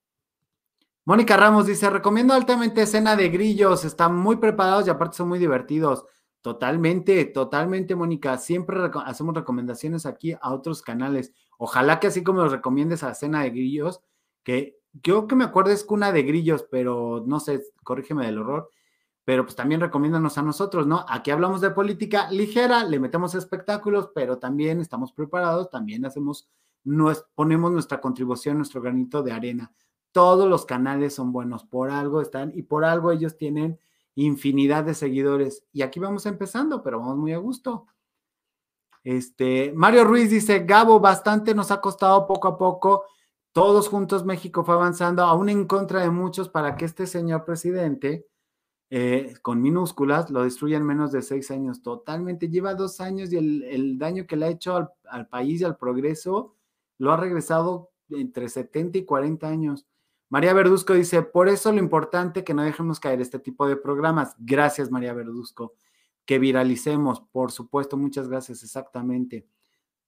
Mónica 1.06 1.38
Ramos 1.38 1.66
dice, 1.66 1.90
recomiendo 1.90 2.34
altamente 2.34 2.82
escena 2.82 3.16
de 3.16 3.30
grillos, 3.30 3.86
están 3.86 4.16
muy 4.16 4.36
preparados 4.36 4.86
y 4.86 4.90
aparte 4.90 5.18
son 5.18 5.30
muy 5.30 5.40
divertidos. 5.40 6.06
Totalmente, 6.42 7.26
totalmente, 7.26 7.96
Mónica. 7.96 8.38
Siempre 8.38 8.78
hacemos 9.06 9.34
recomendaciones 9.34 10.06
aquí 10.06 10.34
a 10.40 10.54
otros 10.54 10.82
canales. 10.82 11.34
Ojalá 11.58 12.00
que 12.00 12.08
así 12.08 12.24
como 12.24 12.42
los 12.42 12.52
recomiendes 12.52 13.04
a 13.04 13.12
escena 13.12 13.44
de 13.44 13.50
grillos, 13.52 14.02
que 14.44 14.78
yo 15.04 15.28
que 15.28 15.36
me 15.36 15.46
acuerdo 15.46 15.72
es 15.72 15.84
cuna 15.84 16.12
de 16.12 16.24
grillos, 16.24 16.66
pero 16.70 17.24
no 17.26 17.40
sé, 17.40 17.64
corrígeme 17.84 18.26
del 18.26 18.40
horror 18.40 18.70
pero 19.28 19.44
pues 19.44 19.58
también 19.58 19.82
recomiéndanos 19.82 20.38
a 20.38 20.42
nosotros, 20.42 20.88
¿no? 20.88 21.06
Aquí 21.10 21.32
hablamos 21.32 21.60
de 21.60 21.72
política 21.72 22.32
ligera, 22.32 22.86
le 22.86 22.98
metemos 22.98 23.36
espectáculos, 23.36 24.10
pero 24.16 24.38
también 24.38 24.80
estamos 24.80 25.12
preparados, 25.12 25.70
también 25.70 26.06
hacemos, 26.06 26.48
nos, 26.86 27.26
ponemos 27.36 27.70
nuestra 27.74 28.00
contribución, 28.00 28.56
nuestro 28.56 28.82
granito 28.82 29.24
de 29.24 29.34
arena. 29.34 29.74
Todos 30.14 30.48
los 30.48 30.66
canales 30.66 31.14
son 31.14 31.34
buenos, 31.34 31.66
por 31.66 31.90
algo 31.90 32.22
están 32.22 32.54
y 32.56 32.64
por 32.64 32.86
algo 32.86 33.12
ellos 33.12 33.36
tienen 33.36 33.78
infinidad 34.16 34.86
de 34.86 34.94
seguidores. 34.94 35.66
Y 35.74 35.82
aquí 35.82 36.00
vamos 36.00 36.26
empezando, 36.26 36.82
pero 36.82 37.00
vamos 37.00 37.18
muy 37.18 37.34
a 37.34 37.38
gusto. 37.38 37.86
Este, 39.04 39.74
Mario 39.76 40.06
Ruiz 40.06 40.30
dice, 40.30 40.60
Gabo, 40.60 41.02
bastante 41.02 41.54
nos 41.54 41.70
ha 41.72 41.82
costado 41.82 42.26
poco 42.28 42.48
a 42.48 42.58
poco. 42.58 43.04
Todos 43.52 43.90
juntos 43.90 44.24
México 44.24 44.64
fue 44.64 44.76
avanzando, 44.76 45.24
aún 45.24 45.50
en 45.50 45.66
contra 45.68 46.00
de 46.00 46.12
muchos, 46.12 46.48
para 46.48 46.78
que 46.78 46.86
este 46.86 47.06
señor 47.08 47.44
presidente 47.44 48.26
eh, 48.90 49.34
con 49.42 49.62
minúsculas, 49.62 50.30
lo 50.30 50.44
destruye 50.44 50.76
en 50.76 50.86
menos 50.86 51.12
de 51.12 51.22
seis 51.22 51.52
años. 51.52 51.82
Totalmente, 51.82 52.50
lleva 52.50 52.74
dos 52.74 53.02
años 53.02 53.32
y 53.34 53.38
el, 53.38 53.98
daño 53.98 54.26
que 54.26 54.38
le 54.38 54.46
ha 54.46 54.50
hecho 54.50 54.90
al, 55.10 55.28
país 55.28 55.62
y 55.62 55.66
al 55.66 55.78
progreso 55.78 56.56
lo 56.98 57.12
ha 57.12 57.18
regresado 57.18 57.92
entre 58.10 58.48
70 58.48 59.00
y 59.00 59.06
40 59.06 59.48
años. 59.48 59.86
María 60.30 60.54
Verduzco 60.54 60.94
dice, 60.94 61.22
por 61.22 61.50
eso 61.50 61.72
lo 61.72 61.80
importante 61.80 62.44
que 62.44 62.54
no 62.54 62.64
dejemos 62.64 63.00
caer 63.00 63.22
este 63.22 63.40
tipo 63.40 63.68
de 63.68 63.76
programas. 63.76 64.36
Gracias, 64.40 64.90
María 64.92 65.14
Verduzco. 65.14 65.74
Que 66.26 66.40
viralicemos, 66.40 67.22
por 67.22 67.52
supuesto, 67.52 67.98
muchas 67.98 68.28
gracias, 68.28 68.64
exactamente. 68.64 69.48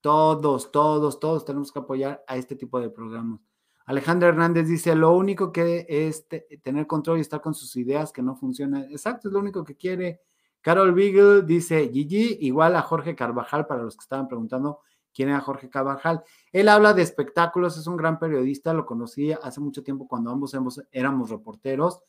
Todos, 0.01 0.71
todos, 0.71 1.19
todos 1.19 1.45
tenemos 1.45 1.71
que 1.71 1.79
apoyar 1.79 2.23
a 2.27 2.37
este 2.37 2.55
tipo 2.55 2.79
de 2.79 2.89
programas. 2.89 3.41
Alejandra 3.89 4.29
Hernández 4.29 4.67
dice, 4.67 4.93
lo 4.93 5.17
único 5.17 5.51
que 5.51 5.87
es 5.89 6.27
tener 6.61 6.85
control 6.85 7.17
y 7.17 7.21
estar 7.21 7.41
con 7.41 7.55
sus 7.55 7.75
ideas 7.75 8.11
que 8.11 8.21
no 8.21 8.35
funcionan. 8.35 8.83
Exacto, 8.91 9.29
es 9.29 9.33
lo 9.33 9.39
único 9.39 9.63
que 9.63 9.75
quiere. 9.75 10.21
Carol 10.61 10.93
Beagle 10.93 11.41
dice, 11.41 11.89
Gigi, 11.91 12.37
igual 12.41 12.75
a 12.75 12.83
Jorge 12.83 13.15
Carvajal, 13.15 13.65
para 13.65 13.81
los 13.81 13.97
que 13.97 14.03
estaban 14.03 14.27
preguntando 14.27 14.81
quién 15.11 15.29
era 15.29 15.39
Jorge 15.39 15.71
Carvajal. 15.71 16.21
Él 16.51 16.69
habla 16.69 16.93
de 16.93 17.01
espectáculos, 17.01 17.79
es 17.79 17.87
un 17.87 17.97
gran 17.97 18.19
periodista, 18.19 18.75
lo 18.75 18.85
conocí 18.85 19.31
hace 19.31 19.59
mucho 19.59 19.81
tiempo 19.81 20.07
cuando 20.07 20.29
ambos 20.29 20.55
éramos 20.91 21.31
reporteros 21.31 21.99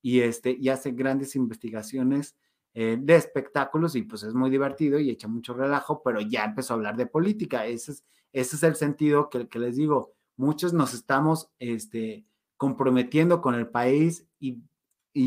y, 0.00 0.20
este, 0.20 0.56
y 0.58 0.70
hace 0.70 0.92
grandes 0.92 1.36
investigaciones 1.36 2.34
eh, 2.72 2.96
de 2.98 3.14
espectáculos 3.14 3.94
y 3.94 4.04
pues 4.04 4.22
es 4.22 4.32
muy 4.32 4.48
divertido 4.48 4.98
y 4.98 5.10
echa 5.10 5.28
mucho 5.28 5.52
relajo, 5.52 6.00
pero 6.02 6.18
ya 6.22 6.46
empezó 6.46 6.72
a 6.72 6.76
hablar 6.76 6.96
de 6.96 7.04
política. 7.04 7.66
Ese 7.66 7.92
es, 7.92 8.04
ese 8.32 8.56
es 8.56 8.62
el 8.62 8.74
sentido 8.74 9.28
que, 9.28 9.48
que 9.48 9.58
les 9.58 9.76
digo 9.76 10.15
muchos 10.36 10.72
nos 10.72 10.94
estamos 10.94 11.50
este, 11.58 12.26
comprometiendo 12.56 13.40
con 13.40 13.54
el 13.54 13.68
país 13.68 14.26
y, 14.38 14.62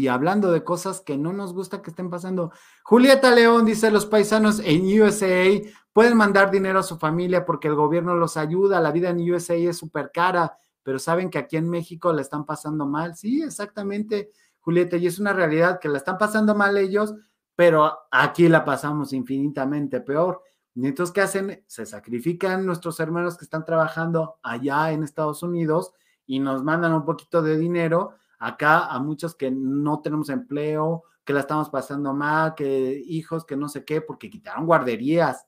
hablando 0.08 0.52
de 0.52 0.64
cosas 0.64 1.02
que 1.02 1.18
no 1.18 1.34
nos 1.34 1.54
gusta 1.54 1.82
que 1.82 1.90
estén 1.90 2.12
pasando. 2.12 2.52
Julieta 2.84 3.32
León 3.32 3.66
dice, 3.66 3.90
los 3.90 4.06
paisanos 4.06 4.62
en 4.64 4.86
USA 5.02 5.46
pueden 5.94 6.16
mandar 6.16 6.52
dinero 6.52 6.80
a 6.80 6.84
su 6.84 7.00
familia 7.00 7.44
porque 7.44 7.68
el 7.68 7.76
gobierno 7.76 8.16
los 8.16 8.38
ayuda, 8.38 8.80
la 8.82 8.92
vida 8.92 9.10
en 9.10 9.32
USA 9.32 9.56
es 9.56 9.78
súper 9.78 10.12
cara, 10.14 10.56
pero 10.84 11.00
saben 11.00 11.32
que 11.32 11.40
aquí 11.40 11.58
en 11.58 11.70
México 11.70 12.14
la 12.14 12.22
están 12.22 12.46
pasando 12.46 12.86
mal. 12.86 13.16
Sí, 13.16 13.42
exactamente, 13.42 14.30
Julieta, 14.60 14.96
y 14.98 15.08
es 15.08 15.18
una 15.18 15.34
realidad 15.34 15.80
que 15.80 15.90
la 15.90 15.98
están 15.98 16.20
pasando 16.20 16.54
mal 16.54 16.78
ellos, 16.78 17.16
pero 17.56 17.92
aquí 18.12 18.48
la 18.48 18.64
pasamos 18.64 19.12
infinitamente 19.12 20.02
peor. 20.02 20.44
Y 20.82 20.88
entonces, 20.88 21.14
¿qué 21.14 21.20
hacen? 21.20 21.62
Se 21.68 21.86
sacrifican 21.86 22.66
nuestros 22.66 23.02
hermanos 23.02 23.38
que 23.38 23.44
están 23.44 23.66
trabajando 23.66 24.40
allá 24.42 24.94
en 24.94 25.04
Estados 25.04 25.44
Unidos 25.44 25.92
y 26.26 26.40
nos 26.40 26.64
mandan 26.64 26.94
un 26.94 27.04
poquito 27.04 27.42
de 27.42 27.58
dinero 27.58 28.12
acá 28.40 28.86
a 28.86 28.98
muchos 29.00 29.36
que 29.36 29.52
no 29.52 30.00
tenemos 30.02 30.30
empleo, 30.30 31.04
que 31.26 31.34
la 31.34 31.42
estamos 31.42 31.70
pasando 31.70 32.14
mal, 32.14 32.56
que 32.56 33.04
hijos, 33.08 33.46
que 33.46 33.58
no 33.58 33.68
sé 33.68 33.84
qué, 33.84 34.00
porque 34.00 34.30
quitaron 34.30 34.66
guarderías, 34.66 35.46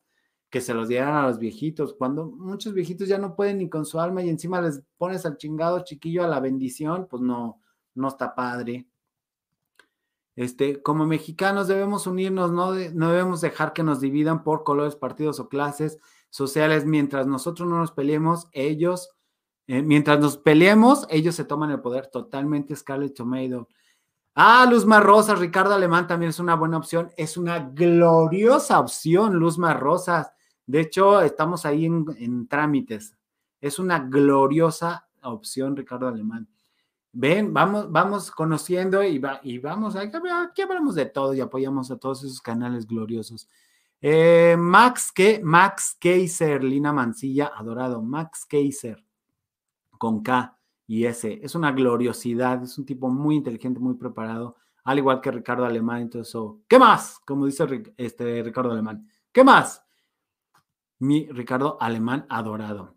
que 0.50 0.60
se 0.60 0.74
los 0.74 0.90
dieran 0.90 1.16
a 1.16 1.26
los 1.26 1.40
viejitos, 1.40 1.94
cuando 1.94 2.26
muchos 2.26 2.74
viejitos 2.74 3.08
ya 3.08 3.18
no 3.18 3.34
pueden 3.34 3.60
ni 3.60 3.70
con 3.70 3.86
su 3.86 4.02
alma 4.02 4.22
y 4.22 4.30
encima 4.30 4.60
les 4.60 4.84
pones 4.98 5.26
al 5.26 5.38
chingado 5.38 5.80
chiquillo 5.86 6.26
a 6.26 6.28
la 6.28 6.42
bendición, 6.42 7.08
pues 7.10 7.24
no, 7.24 7.62
no 7.96 8.10
está 8.10 8.36
padre. 8.36 8.90
Este, 10.36 10.82
como 10.82 11.06
mexicanos 11.06 11.68
debemos 11.68 12.08
unirnos, 12.08 12.52
no, 12.52 12.72
debemos 12.72 13.42
dejar 13.42 13.74
que 13.74 13.84
nos 13.84 14.00
dividan 14.00 14.44
por 14.44 14.64
colores, 14.64 14.96
partidos 14.96 15.40
o 15.40 15.50
clases 15.50 16.00
sociales. 16.30 16.86
Mientras 16.86 17.28
nosotros 17.28 17.68
no 17.68 17.78
nos 17.78 17.92
peleemos, 17.92 18.48
ellos, 18.54 19.10
eh, 19.68 19.82
mientras 19.82 20.20
nos 20.20 20.38
peleemos, 20.38 21.06
ellos 21.10 21.36
se 21.36 21.46
toman 21.46 21.72
el 21.72 21.82
poder 21.82 22.08
totalmente. 22.08 22.76
Scarlett 22.76 23.16
Tomato. 23.16 23.68
Ah, 24.34 24.66
Luzma 24.70 25.02
Rosas, 25.02 25.40
Ricardo 25.40 25.74
Alemán 25.74 26.08
también 26.08 26.30
es 26.30 26.40
una 26.40 26.56
buena 26.56 26.78
opción. 26.78 27.12
Es 27.18 27.36
una 27.36 27.60
gloriosa 27.60 28.80
opción, 28.80 29.36
Luzma 29.36 29.74
Rosas. 29.74 30.32
De 30.66 30.80
hecho, 30.80 31.22
estamos 31.22 31.66
ahí 31.66 31.86
en, 31.86 32.06
en 32.18 32.48
trámites. 32.48 33.18
Es 33.60 33.78
una 33.78 34.00
gloriosa 34.00 35.10
opción, 35.22 35.76
Ricardo 35.76 36.08
Alemán. 36.08 36.48
Ven, 37.14 37.54
vamos, 37.54 37.92
vamos 37.92 38.32
conociendo 38.32 39.04
y, 39.04 39.20
va, 39.20 39.40
y 39.44 39.60
vamos, 39.60 39.96
aquí 39.96 40.62
hablamos 40.62 40.96
de 40.96 41.06
todo 41.06 41.34
y 41.34 41.42
apoyamos 41.42 41.92
a 41.92 41.98
todos 41.98 42.24
esos 42.24 42.42
canales 42.42 42.88
gloriosos. 42.88 43.50
Eh, 44.02 44.56
Max, 44.58 45.12
¿qué? 45.14 45.42
Max 45.44 45.98
Kaiser, 46.00 46.64
Lina 46.64 46.94
Mancilla, 46.94 47.52
adorado, 47.56 48.02
Max 48.02 48.46
Kaiser, 48.46 49.04
con 49.98 50.24
K 50.24 50.58
y 50.88 51.06
S. 51.06 51.40
Es 51.44 51.54
una 51.56 51.72
gloriosidad, 51.72 52.64
es 52.64 52.78
un 52.78 52.86
tipo 52.86 53.10
muy 53.10 53.36
inteligente, 53.36 53.80
muy 53.80 53.96
preparado, 53.96 54.56
al 54.84 54.98
igual 54.98 55.22
que 55.22 55.32
Ricardo 55.32 55.66
Alemán. 55.66 56.02
Entonces, 56.04 56.34
¿qué 56.68 56.80
más? 56.80 57.20
Como 57.26 57.46
dice 57.46 57.94
este, 57.98 58.42
Ricardo 58.42 58.72
Alemán, 58.72 59.08
¿qué 59.32 59.44
más? 59.44 59.86
mi 61.02 61.28
Ricardo 61.32 61.78
Alemán 61.82 62.28
adorado. 62.30 62.96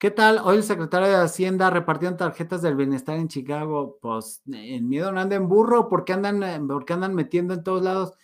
¿Qué 0.00 0.10
tal? 0.10 0.40
Hoy 0.42 0.56
el 0.56 0.62
secretario 0.62 1.08
de 1.08 1.16
Hacienda 1.16 1.68
repartiendo 1.68 2.16
tarjetas 2.16 2.62
del 2.62 2.74
bienestar 2.74 3.18
en 3.18 3.28
Chicago. 3.28 3.98
Pues 4.00 4.40
en 4.50 4.88
miedo 4.88 5.12
no 5.12 5.20
anden 5.20 5.46
burro, 5.46 5.90
porque 5.90 6.14
andan, 6.14 6.42
eh, 6.42 6.58
porque 6.66 6.94
andan 6.94 7.14
metiendo 7.14 7.52
en 7.52 7.62
todos 7.62 7.82
lados. 7.82 8.14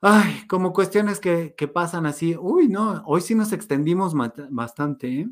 Ay, 0.00 0.48
como 0.48 0.72
cuestiones 0.72 1.20
que, 1.20 1.54
que 1.56 1.68
pasan 1.68 2.06
así. 2.06 2.36
Uy, 2.36 2.66
no, 2.66 3.04
hoy 3.06 3.20
sí 3.20 3.36
nos 3.36 3.52
extendimos 3.52 4.14
bastante. 4.50 5.20
¿eh? 5.20 5.28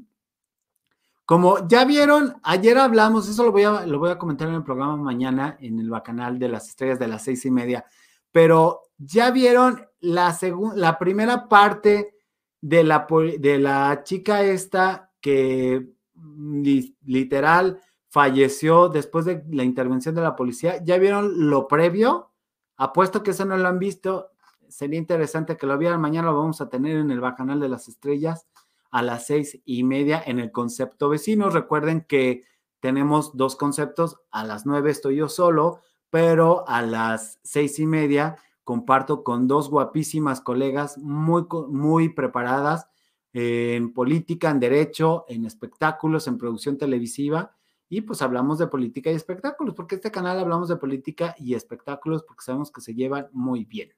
Como 1.24 1.66
ya 1.66 1.84
vieron, 1.84 2.36
ayer 2.44 2.78
hablamos, 2.78 3.28
eso 3.28 3.42
lo 3.42 3.50
voy, 3.50 3.64
a, 3.64 3.84
lo 3.84 3.98
voy 3.98 4.10
a 4.10 4.18
comentar 4.18 4.46
en 4.46 4.54
el 4.54 4.62
programa 4.62 4.96
mañana 4.96 5.56
en 5.60 5.80
el 5.80 5.90
bacanal 5.90 6.38
de 6.38 6.50
las 6.50 6.68
estrellas 6.68 7.00
de 7.00 7.08
las 7.08 7.24
seis 7.24 7.44
y 7.44 7.50
media, 7.50 7.84
pero 8.30 8.82
ya 8.96 9.32
vieron 9.32 9.88
la, 9.98 10.38
la 10.76 10.98
primera 11.00 11.48
parte 11.48 12.14
de 12.60 12.84
la, 12.84 13.08
de 13.40 13.58
la 13.58 14.02
chica 14.04 14.42
esta 14.42 15.05
que 15.20 15.88
mm, 16.14 16.62
literal 17.04 17.80
falleció 18.08 18.88
después 18.88 19.24
de 19.24 19.44
la 19.50 19.64
intervención 19.64 20.14
de 20.14 20.22
la 20.22 20.36
policía. 20.36 20.82
¿Ya 20.84 20.98
vieron 20.98 21.50
lo 21.50 21.68
previo? 21.68 22.30
Apuesto 22.76 23.22
que 23.22 23.32
eso 23.32 23.44
no 23.44 23.56
lo 23.56 23.68
han 23.68 23.78
visto. 23.78 24.30
Sería 24.68 24.98
interesante 24.98 25.56
que 25.56 25.66
lo 25.66 25.76
vieran. 25.78 26.00
Mañana 26.00 26.28
lo 26.28 26.38
vamos 26.38 26.60
a 26.60 26.68
tener 26.68 26.96
en 26.96 27.10
el 27.10 27.20
Bacanal 27.20 27.60
de 27.60 27.68
las 27.68 27.88
Estrellas 27.88 28.46
a 28.90 29.02
las 29.02 29.26
seis 29.26 29.60
y 29.64 29.82
media 29.82 30.22
en 30.24 30.38
el 30.40 30.52
concepto 30.52 31.08
vecinos. 31.08 31.52
Recuerden 31.52 32.06
que 32.08 32.44
tenemos 32.80 33.36
dos 33.36 33.56
conceptos. 33.56 34.20
A 34.30 34.44
las 34.44 34.64
nueve 34.64 34.90
estoy 34.90 35.16
yo 35.16 35.28
solo, 35.28 35.80
pero 36.08 36.66
a 36.68 36.82
las 36.82 37.38
seis 37.42 37.78
y 37.78 37.86
media 37.86 38.36
comparto 38.64 39.22
con 39.22 39.46
dos 39.46 39.68
guapísimas 39.68 40.40
colegas 40.40 40.98
muy, 40.98 41.46
muy 41.68 42.08
preparadas 42.08 42.88
en 43.38 43.92
política, 43.92 44.50
en 44.50 44.58
derecho, 44.58 45.26
en 45.28 45.44
espectáculos, 45.44 46.26
en 46.26 46.38
producción 46.38 46.78
televisiva. 46.78 47.54
Y 47.86 48.00
pues 48.00 48.22
hablamos 48.22 48.58
de 48.58 48.66
política 48.66 49.12
y 49.12 49.14
espectáculos, 49.14 49.74
porque 49.74 49.96
este 49.96 50.10
canal 50.10 50.38
hablamos 50.40 50.70
de 50.70 50.76
política 50.76 51.34
y 51.38 51.52
espectáculos 51.52 52.22
porque 52.22 52.42
sabemos 52.42 52.72
que 52.72 52.80
se 52.80 52.94
llevan 52.94 53.28
muy 53.32 53.66
bien. 53.66 53.90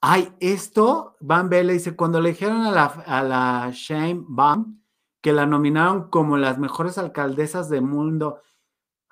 Ay, 0.00 0.34
esto, 0.40 1.16
Van 1.20 1.48
Vele 1.48 1.74
dice, 1.74 1.94
cuando 1.94 2.20
le 2.20 2.30
dijeron 2.30 2.62
a 2.62 2.72
la, 2.72 2.86
a 2.86 3.22
la 3.22 3.70
Shane 3.72 4.24
Baum 4.26 4.80
que 5.20 5.32
la 5.32 5.46
nominaron 5.46 6.10
como 6.10 6.36
las 6.36 6.58
mejores 6.58 6.98
alcaldesas 6.98 7.68
del 7.68 7.82
mundo, 7.82 8.40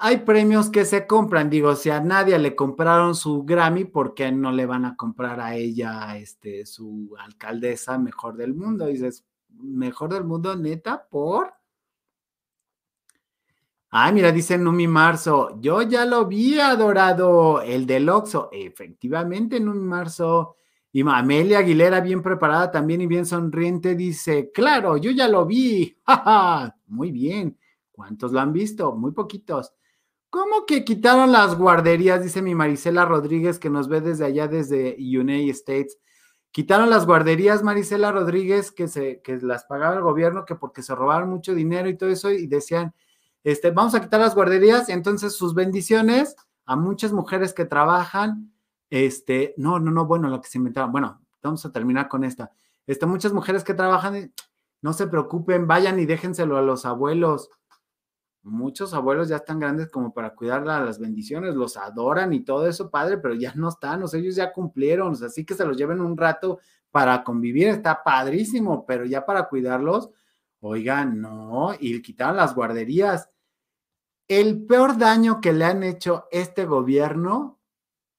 hay 0.01 0.19
premios 0.19 0.70
que 0.70 0.85
se 0.85 1.09
compran, 1.09 1.51
digo, 1.51 1.75
si 1.75 1.91
a 1.91 2.01
nadie 2.01 2.39
le 2.39 2.55
compraron 2.55 3.16
su 3.16 3.43
Grammy, 3.43 3.85
¿por 3.85 4.15
qué 4.15 4.31
no 4.31 4.53
le 4.53 4.65
van 4.65 4.85
a 4.85 4.95
comprar 4.97 5.41
a 5.41 5.57
ella 5.57 6.16
este, 6.16 6.65
su 6.66 7.16
alcaldesa 7.19 7.99
mejor 7.99 8.37
del 8.37 8.55
mundo? 8.55 8.87
Dices, 8.87 9.25
mejor 9.49 10.12
del 10.15 10.23
mundo, 10.23 10.55
neta, 10.55 11.05
por. 11.11 11.53
Ay, 13.91 14.12
mira, 14.12 14.31
dice 14.31 14.57
Numi 14.57 14.87
Marzo, 14.87 15.59
yo 15.61 15.83
ya 15.83 16.05
lo 16.05 16.27
vi 16.27 16.61
adorado, 16.61 17.61
el 17.62 17.85
del 17.85 18.09
Oxo. 18.09 18.51
Efectivamente, 18.53 19.59
Numi 19.59 19.85
Marzo. 19.85 20.55
Y 20.93 21.03
Amelia 21.07 21.59
Aguilera, 21.59 22.01
bien 22.01 22.23
preparada 22.23 22.70
también 22.70 23.01
y 23.01 23.07
bien 23.07 23.27
sonriente, 23.27 23.95
dice, 23.95 24.51
claro, 24.53 24.97
yo 24.97 25.11
ya 25.11 25.29
lo 25.29 25.45
vi. 25.45 25.97
Muy 26.87 27.11
bien. 27.11 27.59
¿Cuántos 27.91 28.33
lo 28.33 28.41
han 28.41 28.53
visto? 28.53 28.95
Muy 28.95 29.12
poquitos. 29.12 29.73
¿Cómo 30.30 30.66
que 30.66 30.84
quitaron 30.84 31.32
las 31.32 31.56
guarderías? 31.56 32.22
Dice 32.22 32.42
mi 32.42 32.55
Marisela 32.55 33.06
Rodríguez, 33.06 33.59
que 33.59 33.70
nos 33.70 33.88
ve 33.88 34.02
desde 34.02 34.26
allá, 34.26 34.46
desde 34.46 34.96
United 34.98 35.50
States. 35.50 35.98
Quitaron 36.50 36.90
las 36.90 37.06
guarderías, 37.06 37.62
Marisela 37.62 38.12
Rodríguez, 38.12 38.70
que, 38.70 38.88
se, 38.88 39.22
que 39.22 39.38
las 39.38 39.64
pagaba 39.64 39.94
el 39.94 40.02
gobierno, 40.02 40.44
que 40.44 40.55
porque 40.55 40.82
se 40.82 40.94
robaron 40.94 41.30
mucho 41.30 41.55
dinero 41.55 41.88
y 41.88 41.96
todo 41.96 42.10
eso, 42.10 42.30
y 42.30 42.46
decían, 42.46 42.94
este, 43.42 43.70
vamos 43.70 43.94
a 43.94 44.00
quitar 44.00 44.20
las 44.20 44.34
guarderías, 44.34 44.88
entonces 44.90 45.34
sus 45.34 45.55
bendiciones 45.55 46.36
a 46.66 46.76
muchas 46.76 47.12
mujeres 47.12 47.55
que 47.55 47.64
trabajan, 47.64 48.52
este, 48.90 49.55
no, 49.56 49.78
no, 49.78 49.90
no, 49.90 50.06
bueno, 50.06 50.28
lo 50.28 50.40
que 50.42 50.48
se 50.48 50.59
inventaron, 50.59 50.92
bueno, 50.92 51.22
vamos 51.42 51.64
a 51.64 51.72
terminar 51.72 52.09
con 52.09 52.24
esta. 52.24 52.50
Este, 52.86 53.06
muchas 53.06 53.32
mujeres 53.32 53.64
que 53.64 53.72
trabajan, 53.72 54.32
no 54.82 54.92
se 54.92 55.06
preocupen, 55.06 55.66
vayan 55.66 55.98
y 55.98 56.06
déjenselo 56.06 56.59
a 56.59 56.62
los 56.62 56.84
abuelos 56.84 57.50
muchos 58.43 58.94
abuelos 58.94 59.28
ya 59.28 59.36
están 59.36 59.59
grandes 59.59 59.89
como 59.89 60.12
para 60.12 60.35
cuidar 60.35 60.65
las 60.65 60.98
bendiciones, 60.98 61.55
los 61.55 61.77
adoran 61.77 62.32
y 62.32 62.40
todo 62.40 62.66
eso, 62.66 62.90
padre, 62.90 63.19
pero 63.19 63.35
ya 63.35 63.55
no 63.55 63.69
están, 63.69 64.02
o 64.02 64.09
sea, 64.09 64.20
ellos 64.20 64.36
ya 64.36 64.52
cumplieron, 64.52 65.12
así 65.12 65.44
que 65.44 65.55
se 65.55 65.65
los 65.65 65.77
lleven 65.77 66.01
un 66.01 66.16
rato 66.16 66.60
para 66.90 67.23
convivir, 67.24 67.69
está 67.69 68.02
padrísimo, 68.02 68.86
pero 68.86 69.05
ya 69.05 69.27
para 69.27 69.48
cuidarlos, 69.48 70.10
oigan, 70.60 71.20
no, 71.20 71.73
y 71.78 72.01
quitaron 72.02 72.36
las 72.36 72.55
guarderías. 72.55 73.31
El 74.28 74.66
peor 74.66 74.98
daño 74.98 75.40
que 75.40 75.52
le 75.52 75.65
han 75.65 75.82
hecho 75.82 76.27
este 76.31 76.65
gobierno 76.65 77.59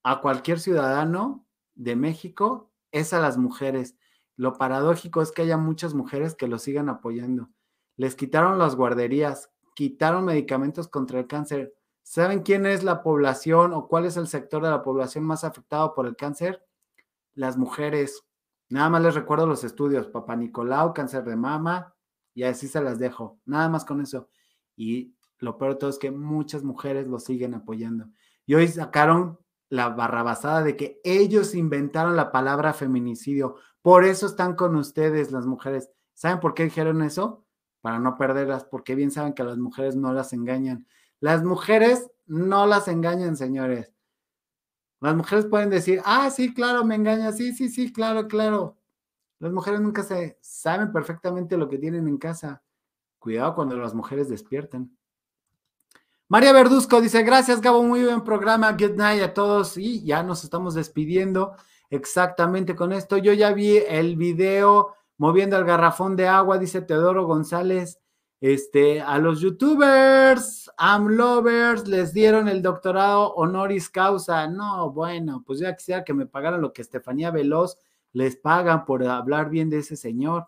a 0.04 0.22
cualquier 0.22 0.60
ciudadano 0.60 1.46
de 1.76 1.96
México 1.96 2.72
es 2.92 3.14
a 3.14 3.20
las 3.20 3.38
mujeres. 3.38 3.96
Lo 4.36 4.58
paradójico 4.58 5.22
es 5.22 5.32
que 5.32 5.44
haya 5.44 5.58
muchas 5.58 5.94
mujeres 5.94 6.36
que 6.36 6.48
lo 6.48 6.58
sigan 6.58 6.90
apoyando. 6.90 7.50
Les 7.96 8.16
quitaron 8.16 8.58
las 8.58 8.76
guarderías, 8.76 9.52
quitaron 9.80 10.26
medicamentos 10.26 10.90
contra 10.90 11.22
el 11.22 11.28
cáncer. 11.28 11.74
¿Saben 12.04 12.42
quién 12.42 12.66
es 12.66 12.84
la 12.84 13.02
población 13.02 13.72
o 13.72 13.88
cuál 13.88 14.04
es 14.04 14.18
el 14.18 14.28
sector 14.28 14.62
de 14.62 14.70
la 14.70 14.84
población 14.84 15.24
más 15.24 15.46
afectado 15.46 15.94
por 15.94 16.06
el 16.06 16.18
cáncer? 16.18 16.62
Las 17.34 17.56
mujeres. 17.56 18.26
Nada 18.68 18.90
más 18.90 19.02
les 19.04 19.16
recuerdo 19.16 19.48
los 19.48 19.64
estudios, 19.64 20.10
Papá 20.10 20.36
Nicolau, 20.36 20.94
cáncer 20.94 21.24
de 21.24 21.38
mama, 21.38 21.96
y 22.34 22.44
así 22.44 22.68
se 22.68 22.82
las 22.82 23.00
dejo. 23.00 23.40
Nada 23.46 23.70
más 23.70 23.86
con 23.86 24.02
eso. 24.02 24.28
Y 24.76 25.16
lo 25.38 25.58
peor 25.58 25.76
de 25.76 25.80
todo 25.80 25.90
es 25.90 25.98
que 25.98 26.12
muchas 26.12 26.62
mujeres 26.62 27.08
lo 27.08 27.18
siguen 27.18 27.54
apoyando. 27.54 28.10
Y 28.46 28.56
hoy 28.56 28.68
sacaron 28.68 29.40
la 29.70 29.88
barrabasada 29.88 30.62
de 30.62 30.76
que 30.76 31.00
ellos 31.06 31.56
inventaron 31.56 32.18
la 32.18 32.34
palabra 32.34 32.74
feminicidio. 32.74 33.56
Por 33.82 34.04
eso 34.04 34.26
están 34.26 34.58
con 34.58 34.76
ustedes 34.76 35.32
las 35.32 35.46
mujeres. 35.46 35.90
¿Saben 36.16 36.42
por 36.42 36.54
qué 36.54 36.66
dijeron 36.66 37.02
eso? 37.02 37.46
Para 37.82 38.00
no 38.00 38.18
perderlas, 38.18 38.66
porque 38.66 38.96
bien 38.96 39.12
saben 39.12 39.34
que 39.34 39.44
las 39.44 39.58
mujeres 39.58 39.96
no 39.96 40.14
las 40.14 40.34
engañan. 40.34 40.86
Las 41.20 41.44
mujeres 41.44 42.10
no 42.26 42.66
las 42.66 42.88
engañan, 42.88 43.36
señores. 43.38 43.94
Las 45.02 45.16
mujeres 45.16 45.46
pueden 45.46 45.70
decir, 45.70 46.02
ah, 46.06 46.30
sí, 46.30 46.54
claro, 46.54 46.84
me 46.84 46.96
engaña, 46.96 47.32
sí, 47.32 47.54
sí, 47.54 47.70
sí, 47.70 47.92
claro, 47.94 48.28
claro. 48.28 48.78
Las 49.40 49.54
mujeres 49.54 49.80
nunca 49.80 50.04
se 50.04 50.38
saben 50.42 50.92
perfectamente 50.92 51.56
lo 51.56 51.70
que 51.70 51.78
tienen 51.78 52.08
en 52.08 52.18
casa. 52.18 52.62
Cuidado 53.18 53.56
cuando 53.56 53.78
las 53.78 53.94
mujeres 53.94 54.30
despierten. 54.30 54.96
María 56.28 56.54
Verduzco 56.54 57.02
dice, 57.02 57.24
gracias 57.24 57.60
Gabo, 57.60 57.82
muy 57.82 58.04
buen 58.04 58.24
programa, 58.24 58.74
good 58.74 58.96
night 58.96 59.24
a 59.24 59.34
todos 59.34 59.78
y 59.78 60.04
ya 60.04 60.22
nos 60.22 60.44
estamos 60.44 60.76
despidiendo 60.76 61.56
exactamente 61.90 62.76
con 62.76 62.94
esto. 62.94 63.18
Yo 63.18 63.34
ya 63.34 63.52
vi 63.52 63.78
el 63.78 64.16
video 64.16 64.94
moviendo 65.20 65.58
el 65.58 65.66
garrafón 65.66 66.16
de 66.16 66.28
agua, 66.28 66.58
dice 66.58 66.82
Teodoro 66.82 67.28
González. 67.28 68.00
Este, 68.42 69.02
a 69.02 69.18
los 69.18 69.42
youtubers, 69.42 70.72
amlovers, 70.78 71.90
les 71.90 72.14
dieron 72.14 72.48
el 72.48 72.62
doctorado 72.62 73.34
honoris 73.34 73.90
causa. 73.90 74.48
No, 74.48 74.92
bueno, 74.92 75.44
pues 75.46 75.60
ya 75.60 75.76
quisiera 75.76 76.06
que 76.06 76.14
me 76.14 76.26
pagaran 76.26 76.62
lo 76.62 76.72
que 76.72 76.82
Estefanía 76.82 77.32
Veloz 77.32 77.78
les 78.14 78.38
pagan 78.38 78.86
por 78.86 79.06
hablar 79.06 79.50
bien 79.50 79.70
de 79.70 79.80
ese 79.80 79.98
señor. 79.98 80.48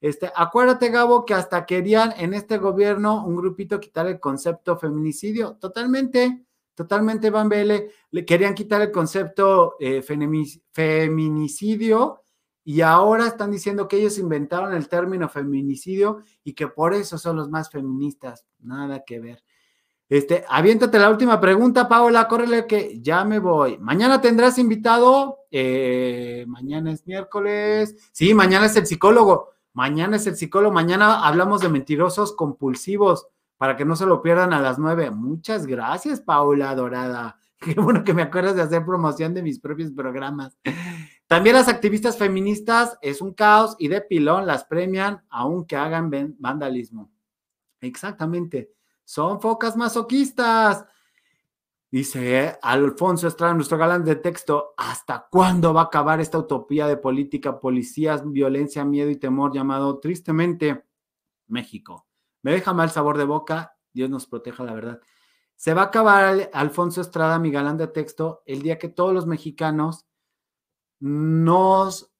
Este, 0.00 0.32
acuérdate, 0.34 0.90
Gabo, 0.90 1.24
que 1.24 1.34
hasta 1.34 1.64
querían 1.64 2.12
en 2.18 2.34
este 2.34 2.58
gobierno 2.58 3.24
un 3.24 3.36
grupito 3.36 3.78
quitar 3.78 4.08
el 4.08 4.18
concepto 4.18 4.76
feminicidio. 4.76 5.56
Totalmente, 5.60 6.44
totalmente, 6.74 7.30
Van 7.30 7.48
Bele. 7.48 7.92
Le 8.10 8.24
querían 8.24 8.54
quitar 8.54 8.82
el 8.82 8.90
concepto 8.90 9.76
eh, 9.78 10.02
feminicidio 10.02 12.24
y 12.68 12.82
ahora 12.82 13.26
están 13.26 13.50
diciendo 13.50 13.88
que 13.88 13.96
ellos 13.96 14.18
inventaron 14.18 14.74
el 14.74 14.90
término 14.90 15.30
feminicidio 15.30 16.18
y 16.44 16.52
que 16.52 16.68
por 16.68 16.92
eso 16.92 17.16
son 17.16 17.36
los 17.36 17.48
más 17.48 17.70
feministas. 17.70 18.44
Nada 18.58 19.04
que 19.06 19.20
ver. 19.20 19.42
Este, 20.06 20.44
aviéntate 20.46 20.98
la 20.98 21.08
última 21.08 21.40
pregunta, 21.40 21.88
Paola, 21.88 22.28
córrele 22.28 22.66
que 22.66 23.00
ya 23.00 23.24
me 23.24 23.38
voy. 23.38 23.78
Mañana 23.78 24.20
tendrás 24.20 24.58
invitado. 24.58 25.46
Eh, 25.50 26.44
mañana 26.46 26.92
es 26.92 27.06
miércoles. 27.06 27.96
Sí, 28.12 28.34
mañana 28.34 28.66
es 28.66 28.76
el 28.76 28.86
psicólogo. 28.86 29.48
Mañana 29.72 30.16
es 30.16 30.26
el 30.26 30.36
psicólogo. 30.36 30.74
Mañana 30.74 31.26
hablamos 31.26 31.62
de 31.62 31.70
mentirosos 31.70 32.36
compulsivos 32.36 33.28
para 33.56 33.78
que 33.78 33.86
no 33.86 33.96
se 33.96 34.04
lo 34.04 34.20
pierdan 34.20 34.52
a 34.52 34.60
las 34.60 34.78
nueve. 34.78 35.10
Muchas 35.10 35.66
gracias, 35.66 36.20
Paola 36.20 36.74
Dorada. 36.74 37.38
Qué 37.60 37.72
bueno 37.80 38.04
que 38.04 38.12
me 38.12 38.20
acuerdas 38.20 38.56
de 38.56 38.60
hacer 38.60 38.84
promoción 38.84 39.32
de 39.32 39.42
mis 39.42 39.58
propios 39.58 39.90
programas. 39.92 40.58
También 41.28 41.56
las 41.56 41.68
activistas 41.68 42.16
feministas 42.16 42.98
es 43.02 43.20
un 43.20 43.34
caos 43.34 43.76
y 43.78 43.88
de 43.88 44.00
pilón 44.00 44.46
las 44.46 44.64
premian 44.64 45.26
aunque 45.28 45.76
hagan 45.76 46.10
vandalismo. 46.38 47.12
Exactamente. 47.82 48.72
Son 49.04 49.38
focas 49.38 49.76
masoquistas. 49.76 50.86
Dice 51.90 52.58
Alfonso 52.62 53.28
Estrada, 53.28 53.52
nuestro 53.52 53.76
galán 53.76 54.06
de 54.06 54.16
texto, 54.16 54.72
¿hasta 54.78 55.28
cuándo 55.30 55.74
va 55.74 55.82
a 55.82 55.84
acabar 55.84 56.18
esta 56.18 56.38
utopía 56.38 56.86
de 56.86 56.96
política, 56.96 57.60
policías, 57.60 58.22
violencia, 58.30 58.86
miedo 58.86 59.10
y 59.10 59.16
temor 59.16 59.52
llamado 59.52 59.98
tristemente 59.98 60.86
México? 61.46 62.06
Me 62.40 62.52
deja 62.52 62.72
mal 62.72 62.88
sabor 62.88 63.18
de 63.18 63.24
boca, 63.24 63.76
Dios 63.92 64.08
nos 64.08 64.26
proteja 64.26 64.64
la 64.64 64.72
verdad. 64.72 65.00
Se 65.56 65.74
va 65.74 65.82
a 65.82 65.86
acabar 65.86 66.50
Alfonso 66.54 67.02
Estrada, 67.02 67.38
mi 67.38 67.50
galán 67.50 67.76
de 67.76 67.88
texto, 67.88 68.42
el 68.46 68.62
día 68.62 68.78
que 68.78 68.88
todos 68.88 69.12
los 69.12 69.26
mexicanos 69.26 70.06
nos 71.00 72.12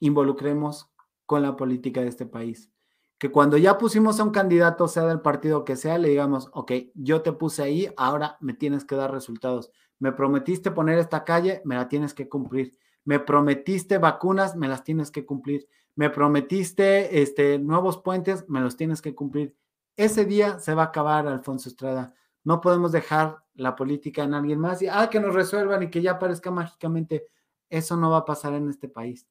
involucremos 0.00 0.90
con 1.24 1.42
la 1.42 1.56
política 1.56 2.02
de 2.02 2.08
este 2.08 2.26
país 2.26 2.70
que 3.18 3.30
cuando 3.30 3.56
ya 3.56 3.78
pusimos 3.78 4.20
a 4.20 4.24
un 4.24 4.30
candidato, 4.30 4.88
sea 4.88 5.06
del 5.06 5.20
partido 5.20 5.64
que 5.64 5.76
sea, 5.76 5.98
le 5.98 6.08
digamos, 6.08 6.50
ok, 6.52 6.72
yo 6.94 7.22
te 7.22 7.32
puse 7.32 7.62
ahí, 7.62 7.88
ahora 7.96 8.36
me 8.40 8.52
tienes 8.52 8.84
que 8.84 8.94
dar 8.94 9.10
resultados. 9.10 9.70
Me 9.98 10.12
prometiste 10.12 10.70
poner 10.70 10.98
esta 10.98 11.24
calle, 11.24 11.62
me 11.64 11.76
la 11.76 11.88
tienes 11.88 12.12
que 12.12 12.28
cumplir. 12.28 12.76
Me 13.04 13.18
prometiste 13.18 13.98
vacunas, 13.98 14.56
me 14.56 14.68
las 14.68 14.84
tienes 14.84 15.10
que 15.10 15.24
cumplir. 15.24 15.66
Me 15.94 16.10
prometiste 16.10 17.22
este, 17.22 17.58
nuevos 17.58 17.98
puentes, 17.98 18.46
me 18.48 18.60
los 18.60 18.76
tienes 18.76 19.00
que 19.00 19.14
cumplir. 19.14 19.56
Ese 19.96 20.26
día 20.26 20.58
se 20.58 20.74
va 20.74 20.82
a 20.82 20.86
acabar, 20.86 21.26
Alfonso 21.26 21.70
Estrada. 21.70 22.12
No 22.44 22.60
podemos 22.60 22.92
dejar 22.92 23.38
la 23.54 23.74
política 23.74 24.24
en 24.24 24.34
alguien 24.34 24.60
más 24.60 24.82
y, 24.82 24.88
ah, 24.88 25.08
que 25.08 25.20
nos 25.20 25.34
resuelvan 25.34 25.82
y 25.84 25.90
que 25.90 26.02
ya 26.02 26.12
aparezca 26.12 26.50
mágicamente. 26.50 27.28
Eso 27.68 27.96
no 27.96 28.10
va 28.10 28.18
a 28.18 28.24
pasar 28.24 28.54
en 28.54 28.68
este 28.68 28.88
país. 28.88 29.26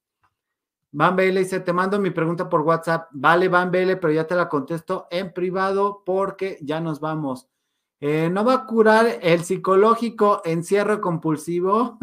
Van 0.91 1.15
Bailey 1.15 1.43
dice, 1.43 1.59
te 1.59 1.73
mando 1.73 1.99
mi 1.99 2.11
pregunta 2.11 2.47
por 2.47 2.61
WhatsApp. 2.61 3.09
Vale, 3.11 3.49
Van 3.49 3.71
Bailey, 3.71 3.97
pero 3.97 4.13
ya 4.13 4.25
te 4.25 4.35
la 4.35 4.47
contesto 4.47 5.07
en 5.11 5.33
privado 5.33 6.03
porque 6.05 6.57
ya 6.61 6.79
nos 6.79 7.01
vamos. 7.01 7.49
Eh, 7.99 8.29
¿No 8.29 8.45
va 8.45 8.53
a 8.53 8.65
curar 8.65 9.19
el 9.21 9.43
psicológico 9.43 10.41
encierro 10.45 11.01
compulsivo? 11.01 11.97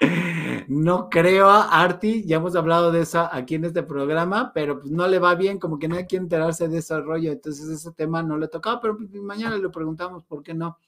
no 0.68 1.08
creo, 1.08 1.48
Arti, 1.48 2.24
ya 2.24 2.36
hemos 2.36 2.56
hablado 2.56 2.92
de 2.92 3.02
eso 3.02 3.28
aquí 3.30 3.56
en 3.56 3.64
este 3.64 3.82
programa, 3.82 4.52
pero 4.52 4.80
pues 4.80 4.90
no 4.90 5.06
le 5.06 5.18
va 5.18 5.34
bien, 5.34 5.58
como 5.58 5.78
que 5.78 5.88
hay 5.92 6.06
que 6.06 6.16
enterarse 6.16 6.68
de 6.68 6.78
ese 6.78 7.00
rollo, 7.00 7.32
entonces 7.32 7.68
ese 7.68 7.92
tema 7.92 8.22
no 8.22 8.38
le 8.38 8.48
tocaba, 8.48 8.80
pero 8.80 8.96
pues, 8.96 9.10
mañana 9.14 9.56
le 9.56 9.68
preguntamos 9.68 10.24
por 10.24 10.42
qué 10.42 10.54
no. 10.54 10.78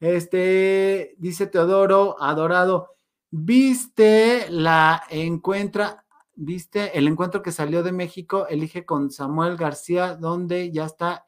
Este, 0.00 1.14
dice 1.18 1.46
Teodoro, 1.46 2.16
adorado, 2.20 2.95
¿viste 3.30 4.50
la 4.50 5.02
encuentra? 5.10 6.06
viste 6.36 6.96
el 6.96 7.08
encuentro 7.08 7.42
que 7.42 7.50
salió 7.50 7.82
de 7.82 7.92
México, 7.92 8.46
elige 8.48 8.84
con 8.84 9.10
Samuel 9.10 9.56
García, 9.56 10.14
donde 10.14 10.70
ya 10.70 10.84
está. 10.84 11.26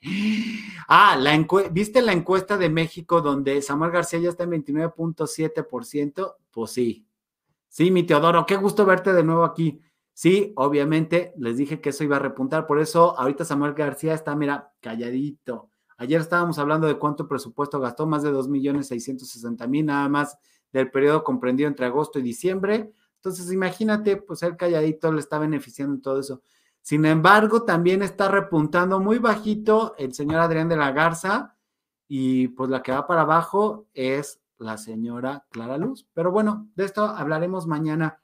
Ah, 0.87 1.17
la 1.19 1.37
¿viste 1.71 2.01
la 2.03 2.13
encuesta 2.13 2.57
de 2.57 2.71
México 2.71 3.21
donde 3.21 3.61
Samuel 3.61 3.91
García 3.91 4.21
ya 4.21 4.29
está 4.29 4.45
en 4.45 4.51
29.7%? 4.53 6.37
Pues 6.51 6.71
sí. 6.71 7.07
Sí, 7.69 7.91
mi 7.91 8.05
Teodoro, 8.05 8.47
qué 8.47 8.57
gusto 8.57 8.87
verte 8.87 9.13
de 9.13 9.25
nuevo 9.25 9.45
aquí. 9.45 9.81
Sí, 10.13 10.53
obviamente 10.57 11.33
les 11.37 11.57
dije 11.57 11.81
que 11.81 11.91
eso 11.91 12.05
iba 12.05 12.17
a 12.17 12.21
repuntar, 12.21 12.67
por 12.67 12.81
eso 12.81 13.19
ahorita 13.19 13.45
Samuel 13.45 13.75
García 13.75 14.15
está, 14.15 14.35
mira, 14.35 14.73
calladito. 14.81 15.71
Ayer 15.97 16.21
estábamos 16.21 16.59
hablando 16.59 16.87
de 16.87 16.99
cuánto 16.99 17.29
presupuesto 17.29 17.81
gastó, 17.81 18.07
más 18.07 18.23
de 18.23 18.33
2.660.000 18.33 19.85
nada 19.85 20.09
más 20.09 20.39
del 20.73 20.91
periodo 20.91 21.25
comprendido 21.25 21.69
entre 21.69 21.87
agosto 21.87 22.19
y 22.19 22.23
diciembre 22.23 22.93
entonces, 23.19 23.53
imagínate, 23.53 24.17
pues 24.17 24.43
el 24.43 24.57
calladito 24.57 25.13
le 25.13 25.21
está 25.21 25.39
beneficiando 25.39 25.95
en 25.95 26.03
todo 26.03 26.21
eso. 26.21 26.43
Sin 26.81 27.05
embargo, 27.05 27.65
también 27.65 28.03
está 28.03 28.29
repuntando 28.29 29.01
muy 29.01 29.19
bajito 29.19 29.95
el 29.99 30.15
señor 30.15 30.41
Adrián 30.41 30.69
de 30.69 30.77
la 30.77 30.93
Garza 30.93 31.57
y 32.07 32.49
pues 32.49 32.71
la 32.71 32.83
que 32.83 32.93
va 32.93 33.07
para 33.07 33.23
abajo 33.23 33.89
es 33.93 34.41
la 34.59 34.79
señora 34.79 35.45
Clara 35.51 35.77
Luz. 35.77 36.09
Pero 36.15 36.31
bueno, 36.31 36.71
de 36.77 36.85
esto 36.85 37.05
hablaremos 37.05 37.67
mañana. 37.67 38.23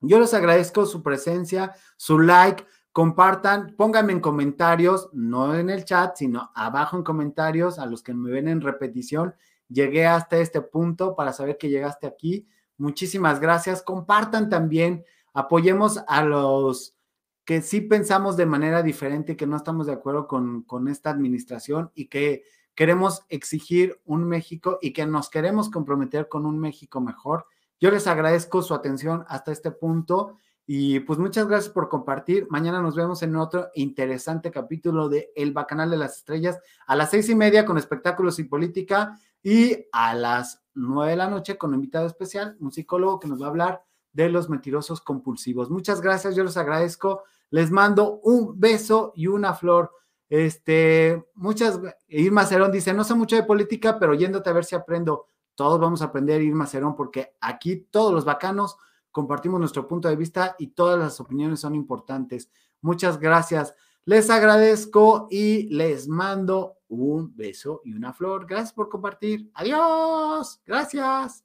Yo 0.00 0.18
les 0.18 0.32
agradezco 0.32 0.86
su 0.86 1.02
presencia, 1.02 1.74
su 1.98 2.18
like, 2.18 2.64
compartan, 2.92 3.74
pónganme 3.76 4.14
en 4.14 4.20
comentarios, 4.20 5.10
no 5.12 5.54
en 5.54 5.68
el 5.68 5.84
chat, 5.84 6.16
sino 6.16 6.50
abajo 6.54 6.96
en 6.96 7.04
comentarios 7.04 7.78
a 7.78 7.84
los 7.84 8.02
que 8.02 8.14
me 8.14 8.30
ven 8.30 8.48
en 8.48 8.62
repetición. 8.62 9.34
Llegué 9.70 10.06
hasta 10.06 10.38
este 10.38 10.60
punto 10.60 11.14
para 11.14 11.32
saber 11.32 11.56
que 11.56 11.70
llegaste 11.70 12.06
aquí. 12.06 12.46
Muchísimas 12.76 13.40
gracias. 13.40 13.82
Compartan 13.82 14.50
también, 14.50 15.04
apoyemos 15.32 16.00
a 16.08 16.24
los 16.24 16.96
que 17.44 17.62
sí 17.62 17.80
pensamos 17.80 18.36
de 18.36 18.46
manera 18.46 18.82
diferente, 18.82 19.36
que 19.36 19.46
no 19.46 19.56
estamos 19.56 19.86
de 19.86 19.92
acuerdo 19.92 20.26
con, 20.26 20.62
con 20.62 20.88
esta 20.88 21.10
administración 21.10 21.90
y 21.94 22.08
que 22.08 22.42
queremos 22.74 23.22
exigir 23.28 24.00
un 24.04 24.24
México 24.24 24.78
y 24.80 24.92
que 24.92 25.06
nos 25.06 25.30
queremos 25.30 25.70
comprometer 25.70 26.28
con 26.28 26.46
un 26.46 26.58
México 26.58 27.00
mejor. 27.00 27.46
Yo 27.80 27.90
les 27.90 28.06
agradezco 28.06 28.62
su 28.62 28.74
atención 28.74 29.24
hasta 29.28 29.52
este 29.52 29.70
punto 29.70 30.38
y 30.66 31.00
pues 31.00 31.18
muchas 31.18 31.48
gracias 31.48 31.72
por 31.72 31.88
compartir. 31.88 32.46
Mañana 32.50 32.80
nos 32.80 32.94
vemos 32.94 33.22
en 33.22 33.34
otro 33.36 33.68
interesante 33.74 34.50
capítulo 34.50 35.08
de 35.08 35.32
El 35.34 35.52
Bacanal 35.52 35.90
de 35.90 35.96
las 35.96 36.18
Estrellas 36.18 36.60
a 36.86 36.94
las 36.94 37.10
seis 37.10 37.28
y 37.28 37.34
media 37.34 37.64
con 37.64 37.76
espectáculos 37.76 38.38
y 38.38 38.44
política 38.44 39.18
y 39.42 39.86
a 39.92 40.14
las 40.14 40.62
9 40.74 41.10
de 41.10 41.16
la 41.16 41.28
noche 41.28 41.58
con 41.58 41.70
un 41.70 41.76
invitado 41.76 42.06
especial, 42.06 42.56
un 42.60 42.72
psicólogo 42.72 43.20
que 43.20 43.28
nos 43.28 43.40
va 43.40 43.46
a 43.46 43.50
hablar 43.50 43.84
de 44.12 44.28
los 44.28 44.48
mentirosos 44.48 45.00
compulsivos. 45.00 45.70
Muchas 45.70 46.00
gracias, 46.00 46.34
yo 46.34 46.44
les 46.44 46.56
agradezco. 46.56 47.22
Les 47.50 47.70
mando 47.70 48.20
un 48.22 48.58
beso 48.58 49.12
y 49.14 49.26
una 49.26 49.54
flor. 49.54 49.92
Este, 50.28 51.24
muchas, 51.34 51.80
Irma 52.08 52.46
Cerón 52.46 52.70
dice, 52.70 52.92
no 52.94 53.02
sé 53.02 53.14
mucho 53.14 53.36
de 53.36 53.42
política, 53.42 53.98
pero 53.98 54.14
yéndote 54.14 54.50
a 54.50 54.52
ver 54.52 54.64
si 54.64 54.76
aprendo. 54.76 55.26
Todos 55.54 55.80
vamos 55.80 56.00
a 56.00 56.06
aprender, 56.06 56.40
Irma 56.42 56.66
Cerón, 56.66 56.94
porque 56.94 57.36
aquí 57.40 57.88
todos 57.90 58.14
los 58.14 58.24
bacanos 58.24 58.76
compartimos 59.10 59.58
nuestro 59.58 59.88
punto 59.88 60.08
de 60.08 60.16
vista 60.16 60.54
y 60.58 60.68
todas 60.68 60.98
las 60.98 61.20
opiniones 61.20 61.60
son 61.60 61.74
importantes. 61.74 62.50
Muchas 62.80 63.18
gracias. 63.18 63.74
Les 64.04 64.30
agradezco 64.30 65.28
y 65.30 65.68
les 65.74 66.08
mando 66.08 66.78
un 66.88 67.34
beso 67.36 67.82
y 67.84 67.92
una 67.92 68.12
flor. 68.12 68.46
Gracias 68.46 68.72
por 68.72 68.88
compartir. 68.88 69.50
Adiós. 69.54 70.60
Gracias. 70.66 71.44